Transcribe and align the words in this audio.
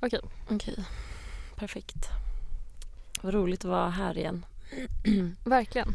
Okej. 0.00 0.20
Okej, 0.50 0.84
perfekt. 1.56 2.08
Vad 3.22 3.34
roligt 3.34 3.64
att 3.64 3.70
vara 3.70 3.90
här 3.90 4.18
igen. 4.18 4.46
Verkligen. 5.44 5.88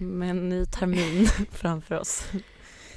Med 0.00 0.30
en 0.30 0.48
ny 0.48 0.66
termin 0.66 1.26
framför 1.50 1.94
oss. 2.00 2.28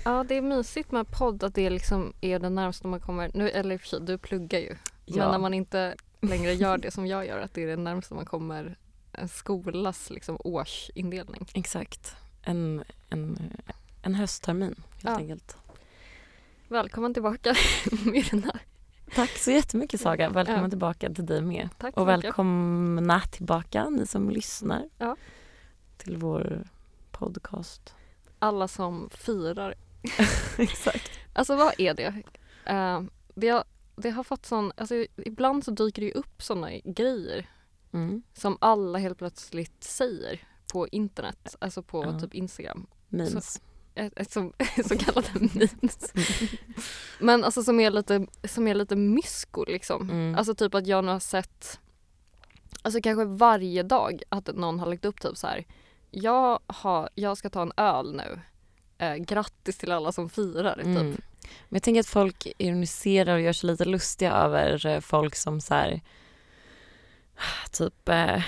Ja, 0.05 0.25
det 0.27 0.35
är 0.35 0.41
mysigt 0.41 0.91
med 0.91 1.07
podd 1.11 1.43
att 1.43 1.55
det 1.55 1.69
liksom 1.69 2.13
är 2.21 2.39
det 2.39 2.49
närmaste 2.49 2.87
man 2.87 2.99
kommer, 2.99 3.31
nu, 3.33 3.49
eller 3.49 3.75
i 3.75 3.77
och 3.77 3.81
för 3.81 3.87
sig, 3.87 3.99
du 4.01 4.17
pluggar 4.17 4.59
ju. 4.59 4.75
Men 5.05 5.17
Ja. 5.17 5.31
när 5.31 5.37
man 5.39 5.53
inte 5.53 5.95
längre 6.21 6.53
gör 6.53 6.77
det 6.77 6.91
som 6.91 7.07
jag 7.07 7.25
gör, 7.27 7.39
att 7.39 7.53
det 7.53 7.63
är 7.63 7.67
det 7.67 7.75
närmaste 7.75 8.13
man 8.13 8.25
kommer 8.25 8.77
en 9.11 9.29
skolas 9.29 10.09
liksom 10.09 10.37
årsindelning. 10.39 11.47
Exakt. 11.53 12.15
En, 12.41 12.83
en, 13.09 13.51
en 14.01 14.15
hösttermin 14.15 14.75
helt 14.93 15.03
Ja. 15.03 15.15
enkelt. 15.17 15.57
Välkommen 16.67 17.13
tillbaka 17.13 17.55
Myrna. 18.05 18.59
Tack 19.15 19.29
så 19.37 19.51
jättemycket 19.51 20.01
Saga. 20.01 20.29
Välkommen 20.29 20.63
Ja. 20.63 20.69
tillbaka 20.69 21.13
till 21.13 21.25
dig 21.25 21.41
med. 21.41 21.69
Tack 21.77 21.93
så 21.93 21.99
Och 22.01 22.07
mycket. 22.07 22.23
välkomna 22.25 23.21
tillbaka 23.21 23.89
ni 23.89 24.07
som 24.07 24.29
lyssnar 24.29 24.89
Ja. 24.97 25.15
till 25.97 26.17
vår 26.17 26.67
podcast. 27.11 27.95
Alla 28.39 28.67
som 28.67 29.09
firar. 29.13 29.75
Exakt. 30.57 31.11
Alltså 31.33 31.55
vad 31.55 31.73
är 31.77 31.93
det? 31.93 32.13
Eh, 32.65 33.01
det, 33.35 33.47
har, 33.49 33.63
det 33.95 34.09
har 34.09 34.23
fått 34.23 34.45
sån, 34.45 34.71
alltså 34.77 34.95
ibland 35.17 35.63
så 35.63 35.71
dyker 35.71 36.01
det 36.01 36.13
upp 36.13 36.41
såna 36.43 36.69
grejer 36.77 37.49
Mm. 37.93 38.23
som 38.33 38.57
alla 38.61 38.99
helt 38.99 39.17
plötsligt 39.17 39.83
säger 39.83 40.41
på 40.73 40.87
internet, 40.87 41.55
alltså 41.59 41.83
på 41.83 42.03
Ja. 42.03 42.19
typ 42.19 42.33
Instagram. 42.33 42.87
Memes. 43.07 43.61
Ett, 43.97 44.19
ett 44.19 44.31
som, 44.31 44.53
så 44.85 44.97
kallade 44.99 45.29
memes. 45.33 46.13
Men 47.19 47.43
alltså 47.43 47.63
som 47.63 47.79
är 47.79 47.91
lite, 47.91 48.27
som 48.43 48.67
är 48.67 48.75
lite 48.75 48.95
mysko 48.95 49.65
liksom. 49.65 50.09
Mm. 50.09 50.35
Alltså 50.35 50.55
typ 50.55 50.75
att 50.75 50.87
jag 50.87 51.03
nu 51.03 51.11
har 51.11 51.19
sett, 51.19 51.79
alltså 52.81 53.01
kanske 53.01 53.25
varje 53.25 53.83
dag 53.83 54.21
att 54.29 54.55
någon 54.55 54.79
har 54.79 54.87
lagt 54.87 55.05
upp 55.05 55.21
typ 55.21 55.37
så 55.37 55.47
här. 55.47 55.65
Jag, 56.11 56.59
har, 56.67 57.09
jag 57.15 57.37
ska 57.37 57.49
ta 57.49 57.61
en 57.61 57.73
öl 57.77 58.15
nu. 58.15 58.39
Eh, 58.97 59.15
grattis 59.15 59.77
till 59.77 59.91
alla 59.91 60.11
som 60.11 60.29
firar. 60.29 60.79
Mm. 60.79 60.95
Typ. 60.95 61.25
Men 61.41 61.75
jag 61.75 61.83
tänker 61.83 61.99
att 61.99 62.07
folk 62.07 62.47
ironiserar 62.57 63.35
och 63.35 63.41
gör 63.41 63.53
sig 63.53 63.67
lite 63.69 63.85
lustiga 63.85 64.31
över 64.31 64.85
eh, 64.85 64.99
folk 64.99 65.35
som 65.35 65.61
så 65.61 65.73
här, 65.73 66.01
typ 67.71 68.09
eh, 68.09 68.43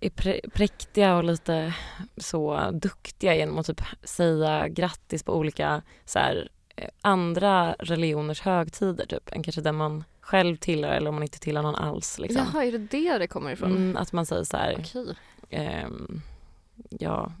är 0.00 0.10
prä- 0.10 0.50
präktiga 0.50 1.16
och 1.16 1.24
lite 1.24 1.74
så 2.16 2.70
duktiga 2.72 3.34
genom 3.36 3.58
att 3.58 3.66
typ 3.66 3.80
säga 4.02 4.68
grattis 4.68 5.22
på 5.22 5.34
olika 5.36 5.82
så 6.04 6.18
här, 6.18 6.48
eh, 6.76 6.88
andra 7.00 7.72
religioners 7.78 8.40
högtider 8.40 9.06
typ 9.06 9.32
än 9.32 9.42
kanske 9.42 9.60
den 9.60 9.74
man 9.76 10.04
själv 10.20 10.56
tillhör 10.56 10.92
eller 10.92 11.08
om 11.08 11.14
man 11.14 11.22
inte 11.22 11.38
tillhör 11.40 11.62
någon 11.62 11.74
alls. 11.74 12.18
Liksom. 12.18 12.46
Jaha, 12.52 12.64
är 12.64 12.72
det 12.72 12.78
det 12.78 13.18
det 13.18 13.26
kommer 13.26 13.50
ifrån? 13.50 13.70
Mm, 13.70 13.96
att 13.96 14.12
man 14.12 14.26
säger 14.26 14.44
så 14.44 14.56
här, 14.56 14.76
Okej. 14.78 15.14
ehm, 15.50 16.20
ja, 16.90 17.32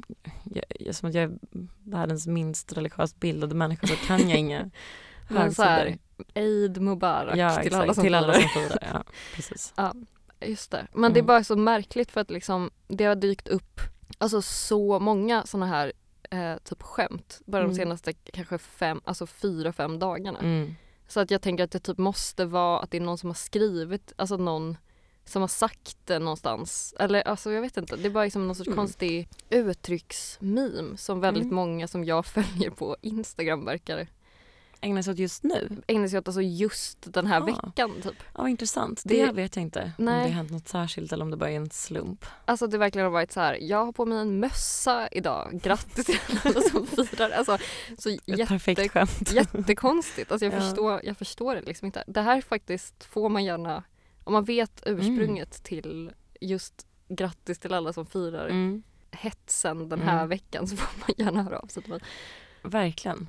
jag, 0.80 0.94
som 0.94 1.08
att 1.08 1.14
jag 1.14 1.24
är 1.24 1.38
världens 1.84 2.26
minst 2.26 2.72
religiöst 2.72 3.20
bildade 3.20 3.54
människa 3.54 3.86
så 3.86 3.94
kan 3.96 4.30
jag 4.30 4.38
inga 4.38 4.70
Men 5.28 5.54
så 5.54 5.62
högtider. 5.62 5.98
här, 6.34 6.42
Eid 6.42 6.80
Mubarak 6.82 7.36
Ja, 7.36 7.56
till 7.56 7.66
exakt. 7.66 7.82
alla 7.82 7.94
till 7.94 8.14
alla 8.14 8.32
som 8.34 8.42
firar. 8.42 8.78
Ja, 8.92 9.04
precis. 9.34 9.72
Ja, 9.76 9.92
just 10.40 10.70
det. 10.70 10.86
Men 10.92 11.12
det 11.12 11.18
är 11.18 11.22
Mm. 11.22 11.26
bara 11.26 11.44
så 11.44 11.56
märkligt 11.56 12.10
för 12.10 12.20
att 12.20 12.30
liksom 12.30 12.70
det 12.88 13.04
har 13.04 13.14
dykt 13.14 13.48
upp 13.48 13.80
alltså 14.18 14.42
så 14.42 14.98
många 14.98 15.46
såna 15.46 15.66
här 15.66 15.92
eh, 16.30 16.56
typ 16.64 16.82
skämt 16.82 17.40
bara 17.44 17.62
de 17.62 17.64
Mm. 17.64 17.76
senaste 17.76 18.12
kanske 18.12 18.58
fem, 18.58 19.00
alltså 19.04 19.26
fyra, 19.26 19.72
fem 19.72 19.98
dagarna. 19.98 20.38
Mm. 20.38 20.74
Så 21.08 21.20
att 21.20 21.30
jag 21.30 21.42
tänker 21.42 21.64
att 21.64 21.70
det 21.70 21.80
typ 21.80 21.98
måste 21.98 22.44
vara 22.44 22.80
att 22.80 22.90
det 22.90 22.96
är 22.96 23.00
någon 23.00 23.18
som 23.18 23.30
har 23.30 23.34
skrivit, 23.34 24.12
alltså 24.16 24.36
någon 24.36 24.76
som 25.24 25.42
har 25.42 25.48
sagt 25.48 25.96
det 26.04 26.18
någonstans. 26.18 26.94
Eller 26.98 27.22
alltså 27.28 27.52
jag 27.52 27.60
vet 27.60 27.76
inte, 27.76 27.96
det 27.96 28.06
är 28.08 28.10
bara 28.10 28.24
liksom 28.24 28.46
någon 28.46 28.54
sorts 28.56 28.66
Mm. 28.68 28.76
konstig 28.76 29.28
uttrycksmeme 29.50 30.96
som 30.96 31.20
väldigt 31.20 31.42
Mm. 31.44 31.54
många 31.54 31.88
som 31.88 32.04
jag 32.04 32.26
följer 32.36 32.70
på 32.70 32.96
Instagram 33.02 33.64
verkar 33.64 34.06
Ägnar 34.80 35.02
sig 35.02 35.12
åt 35.12 35.18
just 35.18 35.42
nu? 35.42 35.82
ägna 35.86 36.08
sig 36.08 36.18
åt 36.18 36.28
alltså 36.28 36.42
just 36.42 37.12
den 37.12 37.26
här 37.26 37.40
Ah. 37.40 37.44
veckan 37.44 37.92
typ. 38.02 38.14
Ja, 38.34 38.42
vad 38.42 38.50
intressant. 38.50 39.02
Det, 39.04 39.26
Det- 39.26 39.32
vet 39.32 39.56
jag 39.56 39.62
inte 39.62 39.92
om 39.98 40.04
Nej. 40.04 40.14
det 40.14 40.20
har 40.22 40.28
hänt 40.36 40.50
något 40.50 40.68
särskilt 40.68 41.12
eller 41.12 41.24
om 41.24 41.30
det 41.30 41.36
bara 41.36 41.50
är 41.50 41.56
en 41.56 41.70
slump. 41.70 42.26
Alltså 42.44 42.66
det 42.66 42.78
verkligen 42.78 43.04
har 43.04 43.12
varit 43.12 43.32
så 43.32 43.40
här, 43.40 43.58
jag 43.60 43.84
har 43.84 43.92
på 43.92 44.06
mig 44.06 44.18
en 44.18 44.40
mössa 44.40 45.08
idag, 45.12 45.60
grattis 45.62 46.06
till 46.06 46.18
alla 46.44 46.60
som 46.70 46.86
firar. 46.86 47.30
Alltså 47.30 47.58
så 47.98 48.08
Ett 48.10 48.20
jätte, 48.26 48.46
perfekt 48.46 48.92
skämt. 48.92 49.32
jättekonstigt, 49.32 50.32
alltså 50.32 50.44
jag, 50.46 50.54
Ja. 50.54 50.60
förstår, 50.60 51.00
jag 51.04 51.16
förstår 51.16 51.54
det 51.54 51.62
liksom 51.62 51.86
inte. 51.86 52.04
Det 52.06 52.20
här 52.20 52.40
faktiskt 52.40 53.04
får 53.04 53.28
man 53.28 53.44
gärna, 53.44 53.82
om 54.24 54.32
man 54.32 54.44
vet 54.44 54.82
ursprunget 54.86 55.62
till 55.64 56.12
just 56.40 56.86
grattis 57.08 57.58
till 57.58 57.72
alla 57.74 57.92
som 57.92 58.06
firar 58.06 58.48
Mm. 58.48 58.82
hetsen 59.10 59.88
den 59.88 60.00
här 60.02 60.16
Mm. 60.16 60.28
veckan 60.28 60.66
så 60.68 60.76
får 60.76 60.98
man 61.00 61.14
gärna 61.26 61.42
höra 61.42 61.58
av 61.58 61.66
sig 61.66 61.82
till 61.82 61.92
mig. 61.92 62.00
Verkligen. 62.62 63.28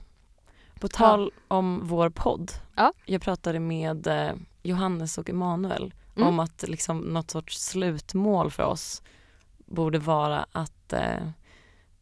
På 0.80 0.88
tal 0.88 1.32
om 1.48 1.82
vår 1.84 2.10
podd. 2.10 2.52
Ja. 2.76 2.94
Jag 3.06 3.22
pratade 3.22 3.60
med 3.60 4.08
eh, 4.08 4.32
Johannes 4.64 5.18
och 5.18 5.30
Emanuel 5.30 5.94
Mm. 6.16 6.28
om 6.28 6.40
att 6.40 6.64
liksom 6.68 7.00
något 7.00 7.32
sorts 7.32 7.58
slutmål 7.62 8.52
för 8.52 8.64
oss 8.64 9.02
borde 9.66 10.00
vara 10.00 10.46
att 10.52 10.94
eh, 10.94 11.30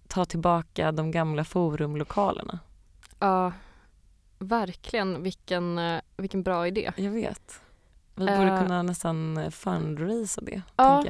ta 0.07 0.25
tillbaka 0.25 0.91
de 0.91 1.11
gamla 1.11 1.43
forumlokalerna. 1.43 2.59
Ja, 3.19 3.51
verkligen 4.39 5.23
vilken, 5.23 5.77
eh, 5.77 6.01
vilken 6.17 6.43
bra 6.43 6.67
idé. 6.67 6.91
Jag 6.95 7.11
vet. 7.11 7.61
Vi 8.16 8.25
borde 8.25 8.57
kunna 8.61 8.83
nästan 8.83 9.51
fundraisa 9.51 10.41
det. 10.41 10.61
Ja. 10.75 11.03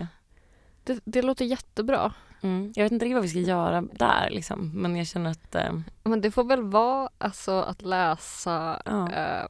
Det, 0.84 1.00
det 1.06 1.22
låter 1.22 1.46
jättebra. 1.46 2.14
Mm. 2.42 2.74
Jag 2.76 2.84
vet 2.84 2.92
inte 2.92 3.06
riktigt 3.06 3.16
vad 3.16 3.24
vi 3.24 3.30
ska 3.30 3.40
göra 3.40 3.82
där 3.82 4.30
liksom. 4.30 4.72
men 4.74 4.96
jag 4.96 5.08
känner 5.08 5.30
att 5.32 5.56
eh, 5.56 5.80
Men 6.04 6.22
det 6.22 6.32
får 6.32 6.44
väl 6.44 6.62
vara 6.64 7.10
alltså 7.18 7.52
att 7.62 7.82
läsa 7.82 8.82
ja. 8.86 9.12
Eh, 9.12 9.50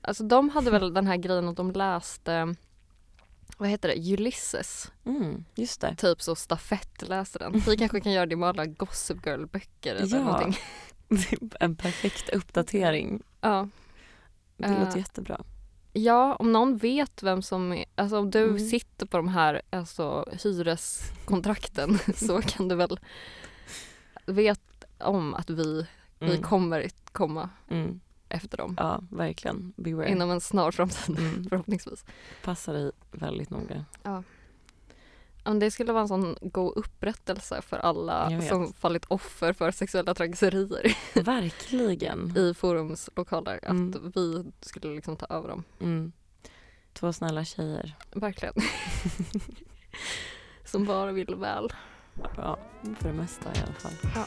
alltså 0.00 0.24
de 0.24 0.48
hade 0.48 0.70
väl 0.70 0.94
den 0.94 1.06
här 1.06 1.16
grejen 1.16 1.48
att 1.48 1.56
de 1.56 1.70
läste 1.72 2.54
vad 3.56 3.68
heter 3.68 3.88
det, 3.88 4.12
Ulysses, 4.14 4.92
mm, 5.04 5.44
just 5.54 5.80
det. 5.80 5.94
typ 5.96 6.22
så 6.22 6.34
stafettläste 6.34 7.38
den. 7.38 7.62
Vi 7.66 7.76
kanske 7.78 8.00
kan 8.00 8.12
göra 8.12 8.26
det 8.26 8.36
med 8.36 8.48
alla 8.48 8.66
Gossip 8.66 9.26
Girl-böcker 9.26 9.94
eller 9.94 10.16
Ja. 10.16 10.22
någonting. 10.24 10.56
en 11.60 11.76
perfekt 11.76 12.28
uppdatering. 12.28 13.22
Ja. 13.40 13.68
Det 14.56 14.64
Eh. 14.64 14.80
låter 14.84 14.98
jättebra. 14.98 15.40
Ja, 15.92 16.34
om 16.34 16.52
någon 16.52 16.76
vet 16.76 17.22
vem 17.22 17.42
som 17.42 17.72
är, 17.72 17.84
alltså 17.94 18.18
om 18.18 18.30
du 18.30 18.44
Mm. 18.44 18.58
sitter 18.58 19.06
på 19.06 19.16
de 19.16 19.28
här 19.28 19.62
alltså, 19.70 20.24
hyreskontrakten 20.42 21.98
så 22.14 22.42
kan 22.42 22.68
du 22.68 22.74
väl 22.74 23.00
vet 24.26 24.84
om 24.98 25.34
att 25.34 25.50
vi, 25.50 25.86
vi 26.18 26.26
Mm. 26.30 26.42
kommer 26.42 26.88
komma 27.12 27.50
Mm. 27.70 28.00
efter 28.28 28.56
dem 28.56 28.74
Ja, 28.78 29.00
verkligen. 29.10 29.72
Beware. 29.76 30.10
inom 30.10 30.30
en 30.30 30.40
snar 30.40 30.70
framtid 30.70 31.18
Mm. 31.18 31.44
förhoppningsvis. 31.48 32.04
Passa 32.44 32.72
dig 32.72 32.90
väldigt 33.12 33.50
noga. 33.50 33.84
Ja, 34.02 34.22
men 35.48 35.58
det 35.58 35.70
skulle 35.70 35.92
vara 35.92 36.02
en 36.02 36.08
sån 36.08 36.36
god 36.40 36.76
upprättelse 36.76 37.62
för 37.62 37.78
alla 37.78 38.40
som 38.40 38.72
fallit 38.72 39.04
offer 39.08 39.52
för 39.52 39.70
sexuella 39.70 40.14
trakasserier 40.14 40.96
Verkligen. 41.22 42.36
i 42.36 42.54
forumslokaler. 42.54 43.60
Mm. 43.62 43.90
Att 43.90 44.16
vi 44.16 44.52
skulle 44.60 44.94
liksom 44.94 45.16
ta 45.16 45.26
över 45.26 45.48
dem. 45.48 45.64
Mm. 45.80 46.12
Två 46.92 47.12
snälla 47.12 47.44
tjejer. 47.44 47.96
Verkligen. 48.12 48.54
som 50.64 50.84
bara 50.84 51.12
vill 51.12 51.34
väl. 51.34 51.72
Ja, 52.36 52.58
för 52.98 53.08
det 53.08 53.14
mesta 53.14 53.48
i 53.54 53.62
alla 53.64 53.74
fall. 53.74 53.92
Ja. 54.14 54.26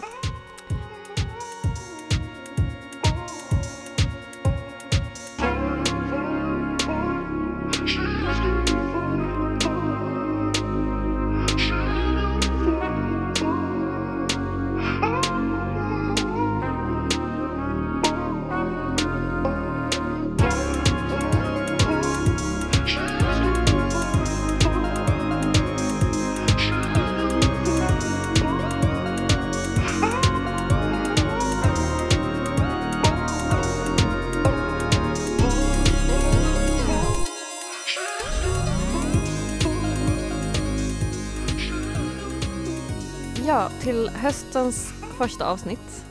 Till 43.82 44.10
höstens 44.10 44.92
första 45.18 45.48
avsnitt 45.48 46.06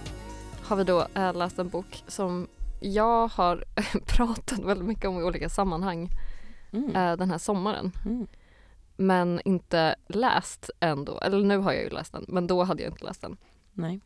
har 0.63 0.77
vi 0.77 0.85
då 0.85 1.07
äh, 1.15 1.35
läst 1.35 1.59
en 1.59 1.69
bok 1.69 2.05
som 2.07 2.49
jag 2.81 3.29
har 3.29 3.65
pratat 4.07 4.59
väldigt 4.59 4.89
mycket 4.89 5.05
om 5.05 5.21
i 5.21 5.23
olika 5.23 5.49
sammanhang. 5.49 6.11
Mm. 6.73 6.97
eh, 6.97 7.17
den 7.17 7.31
här 7.31 7.39
sommaren. 7.39 7.93
Mm. 8.05 8.27
Men 8.97 9.41
inte 9.45 9.95
läst 10.09 10.71
ändå. 10.81 11.19
Eller 11.21 11.39
nu 11.39 11.59
har 11.59 11.73
jag 11.73 11.83
ju 11.83 11.91
läst 11.91 12.13
den, 12.13 12.25
men 12.29 12.47
då 12.47 12.65
hade 12.65 12.83
jag 12.83 12.93
inte 12.93 13.05
läst 13.05 13.23
den. 13.23 13.37
Nej. 13.73 14.01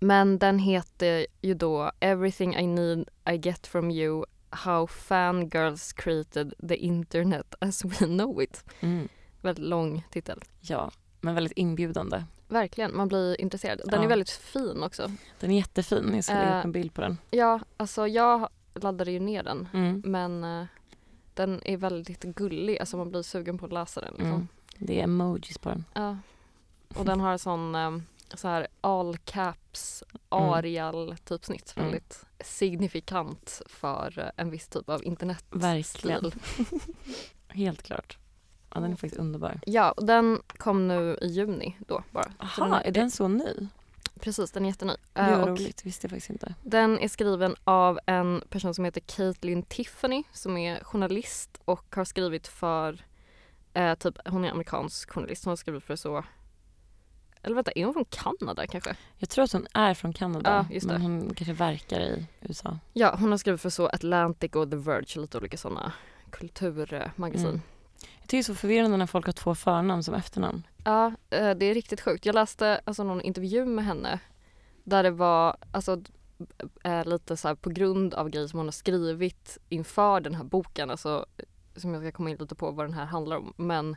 Men 0.00 0.38
den 0.38 0.58
heter 0.58 1.26
ju 1.42 1.54
då 1.54 1.92
Everything 2.00 2.56
I 2.56 2.66
need 2.66 3.08
I 3.30 3.36
get 3.36 3.66
from 3.66 3.90
you 3.90 4.24
How 4.50 4.86
fangirls 4.86 5.92
created 5.92 6.54
the 6.68 6.76
internet 6.76 7.54
as 7.60 7.84
we 7.84 8.06
know 8.06 8.42
it. 8.42 8.64
Mm. 8.80 9.08
Väldigt 9.40 9.64
lång 9.64 10.06
titel. 10.10 10.40
Ja, 10.60 10.90
men 11.20 11.34
väldigt 11.34 11.58
inbjudande. 11.58 12.24
Verkligen, 12.48 12.96
man 12.96 13.08
blir 13.08 13.40
intresserad. 13.40 13.80
Den 13.84 14.00
Ja. 14.00 14.04
är 14.04 14.08
väldigt 14.08 14.30
fin 14.30 14.82
också. 14.82 15.10
Den 15.40 15.50
är 15.50 15.56
jättefin. 15.56 16.14
Jag 16.14 16.24
ska 16.24 16.34
lägga 16.34 16.58
upp 16.58 16.64
en 16.64 16.72
bild 16.72 16.94
på 16.94 17.00
den. 17.00 17.18
Ja, 17.30 17.60
alltså 17.76 18.06
jag 18.08 18.48
laddade 18.74 19.10
ju 19.10 19.20
ner 19.20 19.42
den 19.42 19.68
Mm. 19.72 20.02
men 20.06 20.44
eh, 20.44 20.66
den 21.34 21.60
är 21.64 21.76
väldigt 21.76 22.22
gullig, 22.22 22.78
alltså 22.78 22.96
man 22.96 23.10
blir 23.10 23.22
sugen 23.22 23.58
på 23.58 23.66
att 23.66 23.72
läsa 23.72 24.00
den. 24.00 24.10
Liksom. 24.14 24.28
Mm. 24.32 24.48
Det 24.78 25.00
är 25.00 25.04
emojis 25.04 25.58
på 25.58 25.68
den. 25.68 25.84
Ja. 25.94 26.16
Och 26.96 27.04
den 27.04 27.20
har 27.20 27.38
sån 27.38 27.74
eh, 27.74 27.98
så 28.34 28.48
här 28.48 28.66
all 28.80 29.16
caps 29.16 30.02
arial 30.28 31.16
typsnitt. 31.24 31.72
Mm. 31.76 31.86
Väldigt 31.86 32.24
signifikant 32.40 33.62
för 33.66 34.32
en 34.36 34.50
viss 34.50 34.68
typ 34.68 34.88
av 34.88 35.04
internet. 35.04 35.44
Verkligen. 35.50 36.32
Helt 37.48 37.82
klart. 37.82 38.18
Ja, 38.74 38.80
den 38.80 38.92
är 38.92 38.96
faktiskt 38.96 39.16
underbar. 39.20 39.60
Ja, 39.66 39.90
och 39.92 40.06
den 40.06 40.42
kom 40.56 40.88
nu 40.88 41.18
i 41.22 41.26
juni 41.26 41.76
då 41.86 42.02
bara. 42.10 42.32
Aha, 42.38 42.80
är 42.80 42.92
den 42.92 43.10
så 43.10 43.28
ny? 43.28 43.68
Precis, 44.20 44.50
den 44.50 44.64
är 44.64 44.68
jätteny. 44.68 44.92
Det 45.12 45.20
Eh, 45.20 45.30
var 45.30 45.42
och 45.42 45.48
roligt, 45.48 45.86
visste 45.86 46.04
jag 46.06 46.10
faktiskt 46.10 46.30
inte. 46.30 46.54
den 46.62 46.98
är 46.98 47.08
skriven 47.08 47.56
av 47.64 47.98
en 48.06 48.42
person 48.50 48.74
som 48.74 48.84
heter 48.84 49.00
Caitlin 49.00 49.62
Tiffany 49.62 50.24
som 50.32 50.56
är 50.56 50.84
journalist 50.84 51.60
och 51.64 51.94
har 51.96 52.04
skrivit 52.04 52.48
för, 52.48 53.04
eh, 53.74 53.94
typ, 53.94 54.14
hon 54.28 54.44
är 54.44 54.50
amerikansk 54.50 55.10
journalist, 55.12 55.44
hon 55.44 55.50
har 55.50 55.56
skrivit 55.56 55.84
för 55.84 55.96
så 55.96 56.24
eller 57.42 57.54
vänta, 57.54 57.70
är 57.74 57.84
hon 57.84 57.94
från 57.94 58.04
Kanada 58.04 58.66
kanske? 58.66 58.96
Jag 59.18 59.28
tror 59.28 59.44
att 59.44 59.52
hon 59.52 59.66
är 59.74 59.94
från 59.94 60.12
Kanada, 60.12 60.50
Ja, 60.68 60.74
just 60.74 60.86
men 60.86 61.02
hon 61.02 61.34
kanske 61.34 61.52
verkar 61.52 62.00
i 62.00 62.26
USA. 62.40 62.78
Ja, 62.92 63.16
hon 63.20 63.30
har 63.30 63.38
skrivit 63.38 63.60
för 63.60 63.70
så 63.70 63.86
Atlantic 63.86 64.52
och 64.52 64.70
The 64.70 64.76
Verge, 64.76 65.20
lite 65.20 65.38
olika 65.38 65.56
sådana 65.56 65.92
kulturmagasin. 66.30 67.46
Mm. 67.46 67.60
Jag 68.00 68.22
tycker 68.22 68.36
det 68.36 68.38
är 68.38 68.42
så 68.42 68.54
förvirrande 68.54 68.96
när 68.96 69.06
folk 69.06 69.26
har 69.26 69.32
två 69.32 69.54
förnamn 69.54 70.02
som 70.02 70.14
efternamn. 70.14 70.66
Ja, 70.84 71.06
eh, 71.30 71.50
det 71.50 71.66
är 71.66 71.74
riktigt 71.74 72.00
sjukt. 72.00 72.26
Jag 72.26 72.34
läste 72.34 72.80
alltså 72.84 73.04
någon 73.04 73.20
intervju 73.20 73.64
med 73.64 73.84
henne 73.84 74.20
där 74.84 75.02
det 75.02 75.10
var 75.10 75.56
alltså, 75.72 76.02
eh, 76.84 77.04
lite 77.04 77.36
så 77.36 77.48
här 77.48 77.54
på 77.54 77.70
grund 77.70 78.14
av 78.14 78.28
grejer 78.28 78.46
som 78.46 78.58
hon 78.58 78.66
har 78.66 78.72
skrivit 78.72 79.58
inför 79.68 80.20
den 80.20 80.34
här 80.34 80.44
boken, 80.44 80.90
alltså 80.90 81.26
som 81.76 81.94
jag 81.94 82.02
ska 82.02 82.12
komma 82.12 82.30
in 82.30 82.36
lite 82.36 82.54
på 82.54 82.70
vad 82.70 82.86
den 82.86 82.94
här 82.94 83.04
handlar 83.04 83.36
om, 83.36 83.52
men 83.56 83.96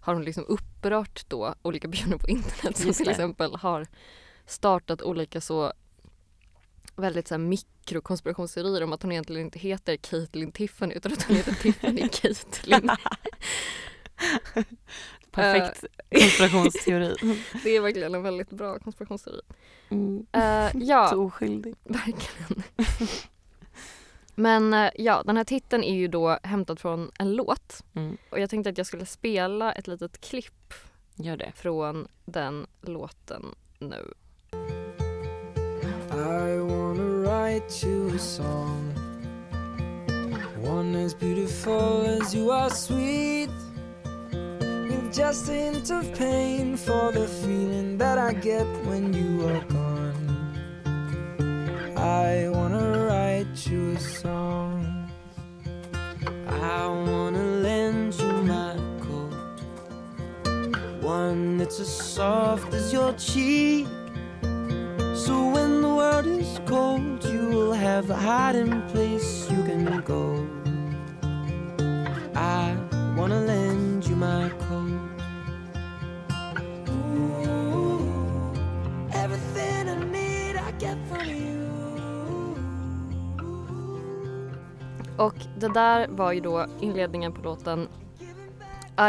har 0.00 0.14
hon 0.14 0.24
liksom 0.24 0.44
upprört 0.48 1.28
då 1.28 1.54
olika 1.62 1.88
personer 1.90 2.16
på 2.16 2.28
internet 2.28 2.76
som 2.76 2.92
till 2.92 3.10
exempel 3.10 3.56
har 3.56 3.86
startat 4.46 5.02
olika 5.02 5.40
så 5.40 5.72
väldigt 6.96 7.28
så 7.28 7.34
här 7.34 7.38
mikrokonspirationsteorier 7.38 8.82
om 8.82 8.92
att 8.92 9.02
hon 9.02 9.12
egentligen 9.12 9.46
inte 9.46 9.58
heter 9.58 9.96
Caitlyn 9.96 10.52
Tiffany 10.52 10.94
utan 10.94 11.12
att 11.12 11.22
hon 11.22 11.36
heter 11.36 11.54
Tiffany 11.54 12.08
Caitlyn. 12.12 12.90
Perfekt 15.30 15.84
konspirationsteori. 16.10 17.14
Det 17.64 17.76
är 17.76 17.80
verkligen 17.80 18.14
en 18.14 18.22
väldigt 18.22 18.50
bra 18.50 18.78
konspirationsteori. 18.78 19.40
Mm. 19.88 20.26
Så 20.32 20.70
ja, 20.74 21.16
oskyldig. 21.16 21.74
verkligen. 21.84 22.62
Men 24.34 24.74
eh, 24.74 24.90
ja, 24.94 25.22
den 25.26 25.36
här 25.36 25.44
titeln 25.44 25.84
är 25.84 25.94
ju 25.94 26.08
då 26.08 26.38
hämtad 26.42 26.80
från 26.80 27.10
en 27.18 27.32
låt. 27.32 27.84
Mm. 27.94 28.16
Och 28.30 28.40
jag 28.40 28.50
tänkte 28.50 28.70
att 28.70 28.78
jag 28.78 28.86
skulle 28.86 29.06
spela 29.06 29.72
ett 29.72 29.86
litet 29.86 30.20
klipp 30.20 30.74
Gör 31.14 31.36
det. 31.36 31.52
från 31.54 32.08
den 32.24 32.66
låten 32.80 33.54
nu. 33.78 34.12
You 37.52 38.08
a 38.08 38.18
song, 38.18 38.94
one 40.62 40.96
as 40.96 41.12
beautiful 41.12 42.00
as 42.00 42.34
you 42.34 42.50
are 42.50 42.70
sweet, 42.70 43.50
with 44.32 45.12
just 45.12 45.50
a 45.50 45.52
hint 45.52 45.90
of 45.90 46.14
pain 46.14 46.78
for 46.78 47.12
the 47.12 47.28
feeling 47.28 47.98
that 47.98 48.16
I 48.16 48.32
get 48.32 48.66
when 48.86 49.12
you 49.12 49.46
are 49.48 49.60
gone. 49.64 50.54
I 51.94 52.48
wanna 52.48 53.04
write 53.06 53.66
you 53.70 53.96
a 53.96 54.00
song. 54.00 55.10
I 56.48 56.86
wanna 56.86 57.44
lend 57.60 58.14
you 58.14 58.32
my 58.44 58.76
coat, 59.02 59.60
one 61.02 61.58
that's 61.58 61.80
as 61.80 61.94
soft 61.94 62.72
as 62.72 62.94
your 62.94 63.12
cheek. 63.12 63.86
So 65.14 65.34
when 65.54 65.82
the 65.82 65.88
world 65.88 66.26
is 66.26 66.60
cold, 66.66 67.24
you 67.24 67.48
will 67.48 67.72
have 67.72 68.10
a 68.10 68.16
hiding 68.16 68.82
place 68.92 69.46
you 69.50 69.62
can 69.64 70.02
go. 70.06 70.46
I 72.34 72.74
wanna 73.16 73.40
lend 73.40 74.06
you 74.08 74.16
my 74.16 74.48
coat. 74.68 75.00
Ooh, 76.88 78.54
everything 79.14 79.88
I 79.88 79.94
need, 80.12 80.56
I 80.56 80.70
get 80.78 80.98
from 81.08 81.26
you. 81.28 81.68
Och 85.16 85.34
det 85.58 85.68
där 85.68 86.08
var 86.08 86.32
ju 86.32 86.40
då 86.40 86.66
inledningen 86.80 87.32
på 87.32 87.42
låten 87.42 87.88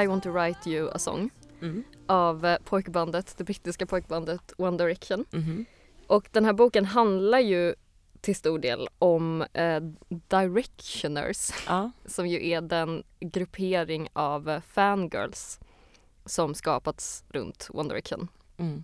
I 0.03 0.07
want 0.07 0.23
to 0.23 0.29
write 0.31 0.69
you 0.69 0.89
a 0.93 0.99
song 0.99 1.29
Mm. 1.61 1.83
av 2.07 2.57
pojkbandet, 2.65 3.33
det 3.37 3.43
brittiska 3.43 3.85
pojkbandet 3.85 4.53
One 4.57 4.77
Direction. 4.77 5.25
Mhm. 5.31 5.65
Och 6.13 6.29
den 6.31 6.45
här 6.45 6.53
boken 6.53 6.85
handlar 6.85 7.39
ju 7.39 7.75
till 8.21 8.35
stor 8.35 8.59
del 8.59 8.89
om 8.99 9.41
eh, 9.53 9.79
Directioners 10.27 11.51
Ja. 11.67 11.91
som 12.05 12.27
ju 12.27 12.49
är 12.49 12.61
den 12.61 13.03
gruppering 13.19 14.07
av 14.13 14.61
fangirls 14.67 15.59
som 16.25 16.55
skapats 16.55 17.23
runt 17.29 17.67
One 17.73 17.89
Direction. 17.89 18.27
Mm. 18.57 18.83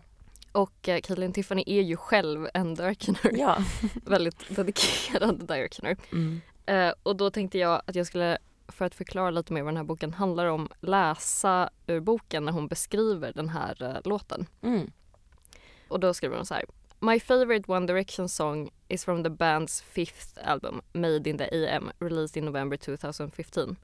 Och 0.51 0.89
eh, 0.89 1.01
Caitlyn 1.01 1.33
Tiffany 1.33 1.63
är 1.67 1.81
ju 1.81 1.95
själv 1.97 2.47
en 2.53 2.75
Directioner, 2.75 3.37
Ja. 3.37 3.57
väldigt 4.05 4.55
dedikerad 4.55 5.47
Directioner. 5.47 5.97
Mm. 6.11 6.41
Eh, 6.65 6.93
och 7.03 7.15
då 7.15 7.29
tänkte 7.31 7.57
jag 7.57 7.81
att 7.85 7.95
jag 7.95 8.07
skulle, 8.07 8.37
för 8.67 8.85
att 8.85 8.95
förklara 8.95 9.29
lite 9.29 9.53
mer 9.53 9.61
vad 9.61 9.73
den 9.73 9.77
här 9.77 9.83
boken 9.83 10.13
handlar 10.13 10.45
om, 10.45 10.69
läsa 10.79 11.69
ur 11.87 11.99
boken 11.99 12.45
när 12.45 12.51
hon 12.51 12.67
beskriver 12.67 13.33
den 13.33 13.49
här 13.49 13.83
eh, 13.83 13.97
låten. 14.03 14.45
Mm. 14.61 14.91
Och 15.87 15.99
då 15.99 16.13
skriver 16.13 16.35
hon 16.35 16.45
så 16.45 16.53
här. 16.53 16.65
My 17.01 17.17
favorite 17.17 17.67
One 17.69 17.85
Direction 17.85 18.27
song 18.27 18.71
is 18.89 19.03
from 19.05 19.23
the 19.23 19.29
band's 19.29 19.79
fifth 19.81 20.37
album, 20.41 20.81
Made 20.93 21.27
in 21.27 21.37
the 21.37 21.47
AM, 21.53 21.91
released 21.99 22.35
in 22.35 22.45
November 22.45 22.75
2015. 22.75 23.77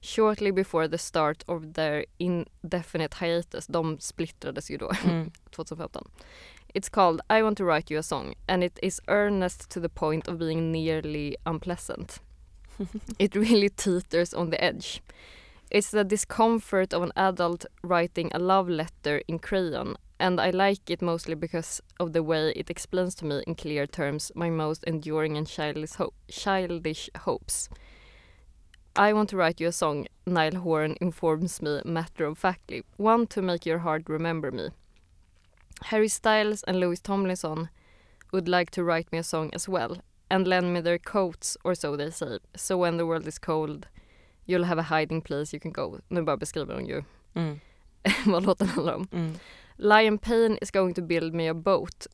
Shortly 0.00 0.50
before 0.50 0.86
the 0.86 0.98
start 0.98 1.44
of 1.48 1.72
their 1.74 2.04
indefinite 2.18 3.14
hiatus, 3.14 3.66
de 3.66 3.96
splittrades 4.00 4.68
ju 4.70 4.76
då 4.76 4.88
Mm. 5.04 5.30
2015. 5.50 6.02
It's 6.74 6.90
called 6.90 7.20
I 7.30 7.42
want 7.42 7.56
to 7.58 7.64
write 7.64 7.90
you 7.90 7.98
a 7.98 8.02
song 8.02 8.34
and 8.46 8.62
it 8.62 8.78
is 8.82 9.00
earnest 9.08 9.70
to 9.70 9.80
the 9.80 9.88
point 9.88 10.28
of 10.28 10.38
being 10.38 10.70
nearly 10.72 11.36
unpleasant. 11.46 12.20
It 13.18 13.34
really 13.34 13.70
teeters 13.70 14.34
on 14.34 14.50
the 14.50 14.62
edge. 14.64 15.00
It's 15.70 15.90
the 15.90 16.04
discomfort 16.04 16.92
of 16.94 17.02
an 17.02 17.12
adult 17.16 17.66
writing 17.82 18.30
a 18.34 18.38
love 18.38 18.68
letter 18.68 19.22
in 19.26 19.38
crayon 19.38 19.96
and 20.20 20.40
I 20.40 20.50
like 20.50 20.90
it 20.90 21.02
mostly 21.02 21.34
because 21.34 21.82
of 22.00 22.12
the 22.12 22.22
way 22.22 22.52
it 22.56 22.70
explains 22.70 23.14
to 23.16 23.24
me 23.24 23.42
in 23.46 23.54
clear 23.54 23.86
terms 23.86 24.32
my 24.34 24.50
most 24.50 24.84
enduring 24.84 25.36
and 25.36 25.46
childish, 25.46 25.94
ho- 25.94 26.12
childish 26.30 27.10
hopes. 27.24 27.68
I 28.96 29.12
want 29.12 29.28
to 29.30 29.36
write 29.36 29.60
you 29.60 29.68
a 29.68 29.72
song, 29.72 30.06
Niall 30.26 30.56
Horan 30.60 30.96
informs 31.00 31.62
me 31.62 31.80
matter 31.84 32.24
of 32.26 32.38
factly. 32.38 32.82
One 32.96 33.26
to 33.28 33.42
make 33.42 33.64
your 33.66 33.78
heart 33.78 34.02
remember 34.08 34.50
me. 34.50 34.68
Harry 35.84 36.08
Styles 36.08 36.64
and 36.64 36.80
Louis 36.80 37.00
Tomlinson 37.00 37.68
would 38.32 38.48
like 38.48 38.70
to 38.72 38.82
write 38.84 39.12
me 39.12 39.18
a 39.18 39.22
song 39.22 39.50
as 39.54 39.68
well 39.68 39.96
and 40.30 40.46
lend 40.48 40.72
me 40.74 40.80
their 40.80 40.98
coats 40.98 41.56
or 41.64 41.74
so 41.74 41.96
they 41.96 42.10
say. 42.10 42.38
So 42.56 42.76
when 42.76 42.96
the 42.96 43.06
world 43.06 43.26
is 43.28 43.38
cold 43.38 43.86
you'll 44.46 44.64
have 44.64 44.78
a 44.78 44.82
hiding 44.82 45.22
place 45.22 45.52
you 45.52 45.60
can 45.60 45.70
go. 45.72 46.00
Nu 46.10 46.22
bara 46.22 46.36
beskriver 46.36 46.74
hon 46.74 46.86
ju 46.86 47.02
Mm. 47.34 47.60
vad 48.26 48.44
låten 48.46 48.68
handlar 48.68 48.94
om. 48.94 49.08
Mm. 49.12 49.32
Lion 49.78 50.18
Payne 50.18 50.58
is 50.60 50.70
going 50.70 50.94
to 50.94 51.02
build 51.02 51.34
me 51.34 51.46
a 51.46 51.54
boat. 51.54 52.06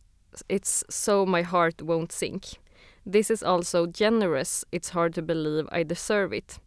It's 0.48 0.84
so 0.90 1.24
my 1.24 1.42
heart 1.42 1.82
won't 1.82 2.12
sink. 2.12 2.58
This 3.06 3.30
is 3.30 3.42
also 3.42 3.86
generous. 3.86 4.64
It's 4.70 4.90
hard 4.90 5.14
to 5.14 5.22
believe 5.22 5.66
I 5.72 5.82
deserve 5.82 6.32
it. 6.32 6.58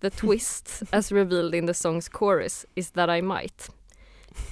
The 0.00 0.10
twist, 0.20 0.82
as 0.92 1.12
revealed 1.12 1.54
in 1.54 1.66
the 1.66 1.74
song's 1.74 2.08
chorus, 2.08 2.64
is 2.74 2.90
that 2.92 3.10
I 3.10 3.20
might. 3.20 3.68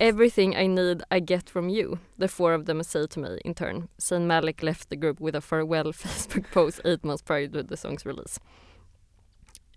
Everything 0.00 0.56
I 0.56 0.66
need 0.66 1.02
I 1.10 1.20
get 1.20 1.50
from 1.50 1.68
you, 1.68 1.98
the 2.18 2.28
four 2.28 2.54
of 2.54 2.64
them 2.66 2.82
say 2.82 3.06
to 3.06 3.20
me 3.20 3.38
in 3.44 3.54
turn. 3.54 3.88
Zayn 3.98 4.26
Malik 4.26 4.62
left 4.62 4.90
the 4.90 4.96
group 4.96 5.20
with 5.20 5.34
a 5.34 5.40
farewell 5.40 5.92
Facebook 5.92 6.50
post 6.52 6.80
eight 6.84 7.04
months 7.04 7.22
prior 7.22 7.48
to 7.48 7.62
the 7.62 7.76
song's 7.76 8.04
release. 8.06 8.40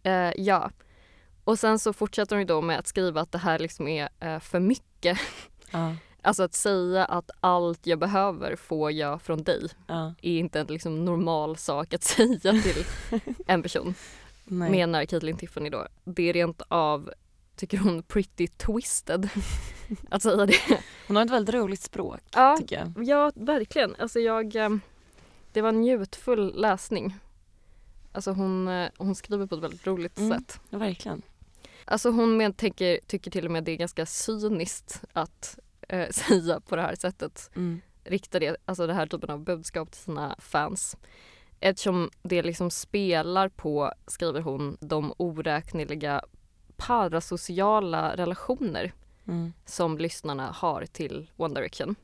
Eh, 0.03 0.34
ja, 0.38 0.72
Och 1.43 1.60
sen 1.60 1.79
så 1.79 1.93
fortsätter 1.93 2.36
hon 2.36 2.41
ju 2.41 2.46
då 2.46 2.62
med 2.62 2.79
att 2.79 2.88
skriva 2.88 3.22
att 3.22 3.31
det 3.31 3.38
här 3.38 3.60
liksom 3.60 3.88
är 3.88 4.10
eh, 4.19 4.39
för 4.39 4.60
mycket. 4.60 5.19
Ja, 5.72 5.96
Alltså 6.27 6.43
att 6.43 6.53
säga 6.53 7.05
att 7.05 7.31
allt 7.39 7.88
jag 7.88 8.00
behöver 8.00 8.55
får 8.55 8.91
jag 8.91 9.22
från 9.22 9.43
dig 9.43 9.67
ja. 9.88 10.13
är 10.22 10.38
inte 10.39 10.60
en 10.60 10.67
liksom 10.67 11.05
normal 11.05 11.57
sak 11.57 11.93
att 11.93 12.03
säga 12.15 12.39
till 12.39 12.86
en 13.48 13.63
person. 13.63 13.96
Nej. 14.46 14.72
Menar 14.72 15.05
Caitlyn 15.05 15.38
Tiffany 15.38 15.69
då. 15.69 15.88
Det 16.03 16.29
är 16.29 16.34
rent 16.34 16.62
av, 16.67 17.12
tycker 17.55 17.77
hon, 17.77 18.03
pretty 18.03 18.48
twisted 18.48 19.29
att 20.10 20.24
säga 20.24 20.46
det. 20.46 20.55
Hon 21.07 21.15
har 21.15 21.25
ett 21.25 21.31
väldigt 21.31 21.55
roligt 21.55 21.81
språk 21.81 22.19
Ja, 22.31 22.57
tycker 22.60 22.75
jag. 22.96 23.05
ja 23.07 23.31
verkligen. 23.36 23.96
Alltså 24.00 24.19
jag, 24.19 24.55
eh, 24.55 24.69
det 25.53 25.62
var 25.62 25.69
en 25.69 25.81
njutfull 25.81 26.53
läsning. 26.62 27.15
Alltså 28.12 28.31
hon, 28.31 28.67
eh, 28.67 28.89
hon 28.98 29.15
skriver 29.15 29.46
på 29.48 29.55
ett 29.55 29.62
väldigt 29.63 29.88
roligt 29.88 30.17
Mm. 30.19 30.31
sätt. 30.39 30.60
Verkligen. 30.69 31.22
Alltså 31.86 32.10
hon 32.10 32.38
med, 32.38 32.57
tänker, 32.57 33.00
tycker 33.07 33.31
till 33.31 33.46
och 33.46 33.51
med 33.51 33.63
det 33.63 33.72
är 33.72 33.75
ganska 33.77 34.05
cyniskt 34.05 35.01
att 35.13 35.60
eh, 35.88 36.10
säga 36.12 36.60
på 36.60 36.75
det 36.75 36.82
här 36.82 36.96
sättet. 36.96 37.50
Mm. 37.56 37.82
Rikta 38.03 38.39
det, 38.39 38.58
alltså 38.65 38.88
det 38.88 38.94
här 38.94 39.08
typen 39.08 39.29
av 39.29 39.44
budskap 39.44 39.91
till 39.91 40.01
sina 40.01 40.36
fans. 40.39 40.98
Eftersom 41.60 42.10
det 42.22 42.41
liksom 42.41 42.72
spelar 42.72 43.50
på, 43.50 43.94
skriver 44.08 44.41
hon, 44.41 44.77
de 44.79 45.13
oräkneliga 45.17 46.22
parasociala 46.77 48.15
relationer 48.15 48.94
Mm. 49.27 49.53
som 49.65 49.98
lyssnarna 49.98 50.51
har 50.51 50.86
till 50.86 51.32
One 51.38 51.53
Direction. 51.53 51.96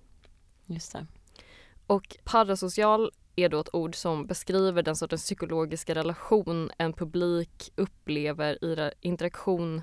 Just 0.65 0.91
det. 0.91 1.05
Och 1.87 2.17
parasocial 2.23 3.11
är 3.35 3.49
då 3.49 3.59
ett 3.59 3.75
ord 3.75 3.95
som 3.95 4.25
beskriver 4.25 4.83
den 4.83 4.95
sortens 4.95 5.23
psykologiska 5.23 5.95
relation 5.95 6.71
en 6.77 6.93
publik 6.93 7.71
upplever 7.75 8.63
i 8.63 8.91
interaktion 9.01 9.81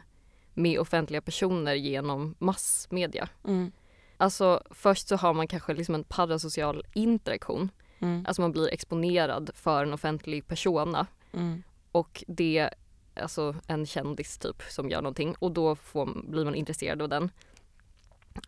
med 0.55 0.79
offentliga 0.79 1.21
personer 1.21 1.75
genom 1.75 2.35
massmedia. 2.39 3.29
Mm. 3.45 3.73
Alltså 4.21 4.63
först 4.71 5.09
så 5.09 5.17
har 5.17 5.35
man 5.35 5.47
kanske 5.49 5.75
liksom 5.75 5.95
en 5.95 6.05
parasocial 6.05 6.85
interaktion. 6.95 7.71
Mm. 7.99 8.25
Alltså 8.29 8.43
man 8.43 8.53
blir 8.53 8.73
exponerad 8.73 9.51
för 9.55 9.83
en 9.83 9.93
offentlig 9.93 10.47
persona 10.47 11.07
Mm. 11.33 11.63
och 11.93 12.25
det 12.27 12.59
är 12.59 12.75
alltså 13.23 13.55
en 13.67 13.87
kändis 13.87 14.39
typ 14.39 14.63
som 14.63 14.91
gör 14.91 15.03
någonting 15.03 15.35
och 15.39 15.53
då 15.53 15.75
får, 15.77 16.23
blir 16.31 16.45
man 16.45 16.55
intresserad 16.55 17.03
av 17.03 17.09
den. 17.09 17.31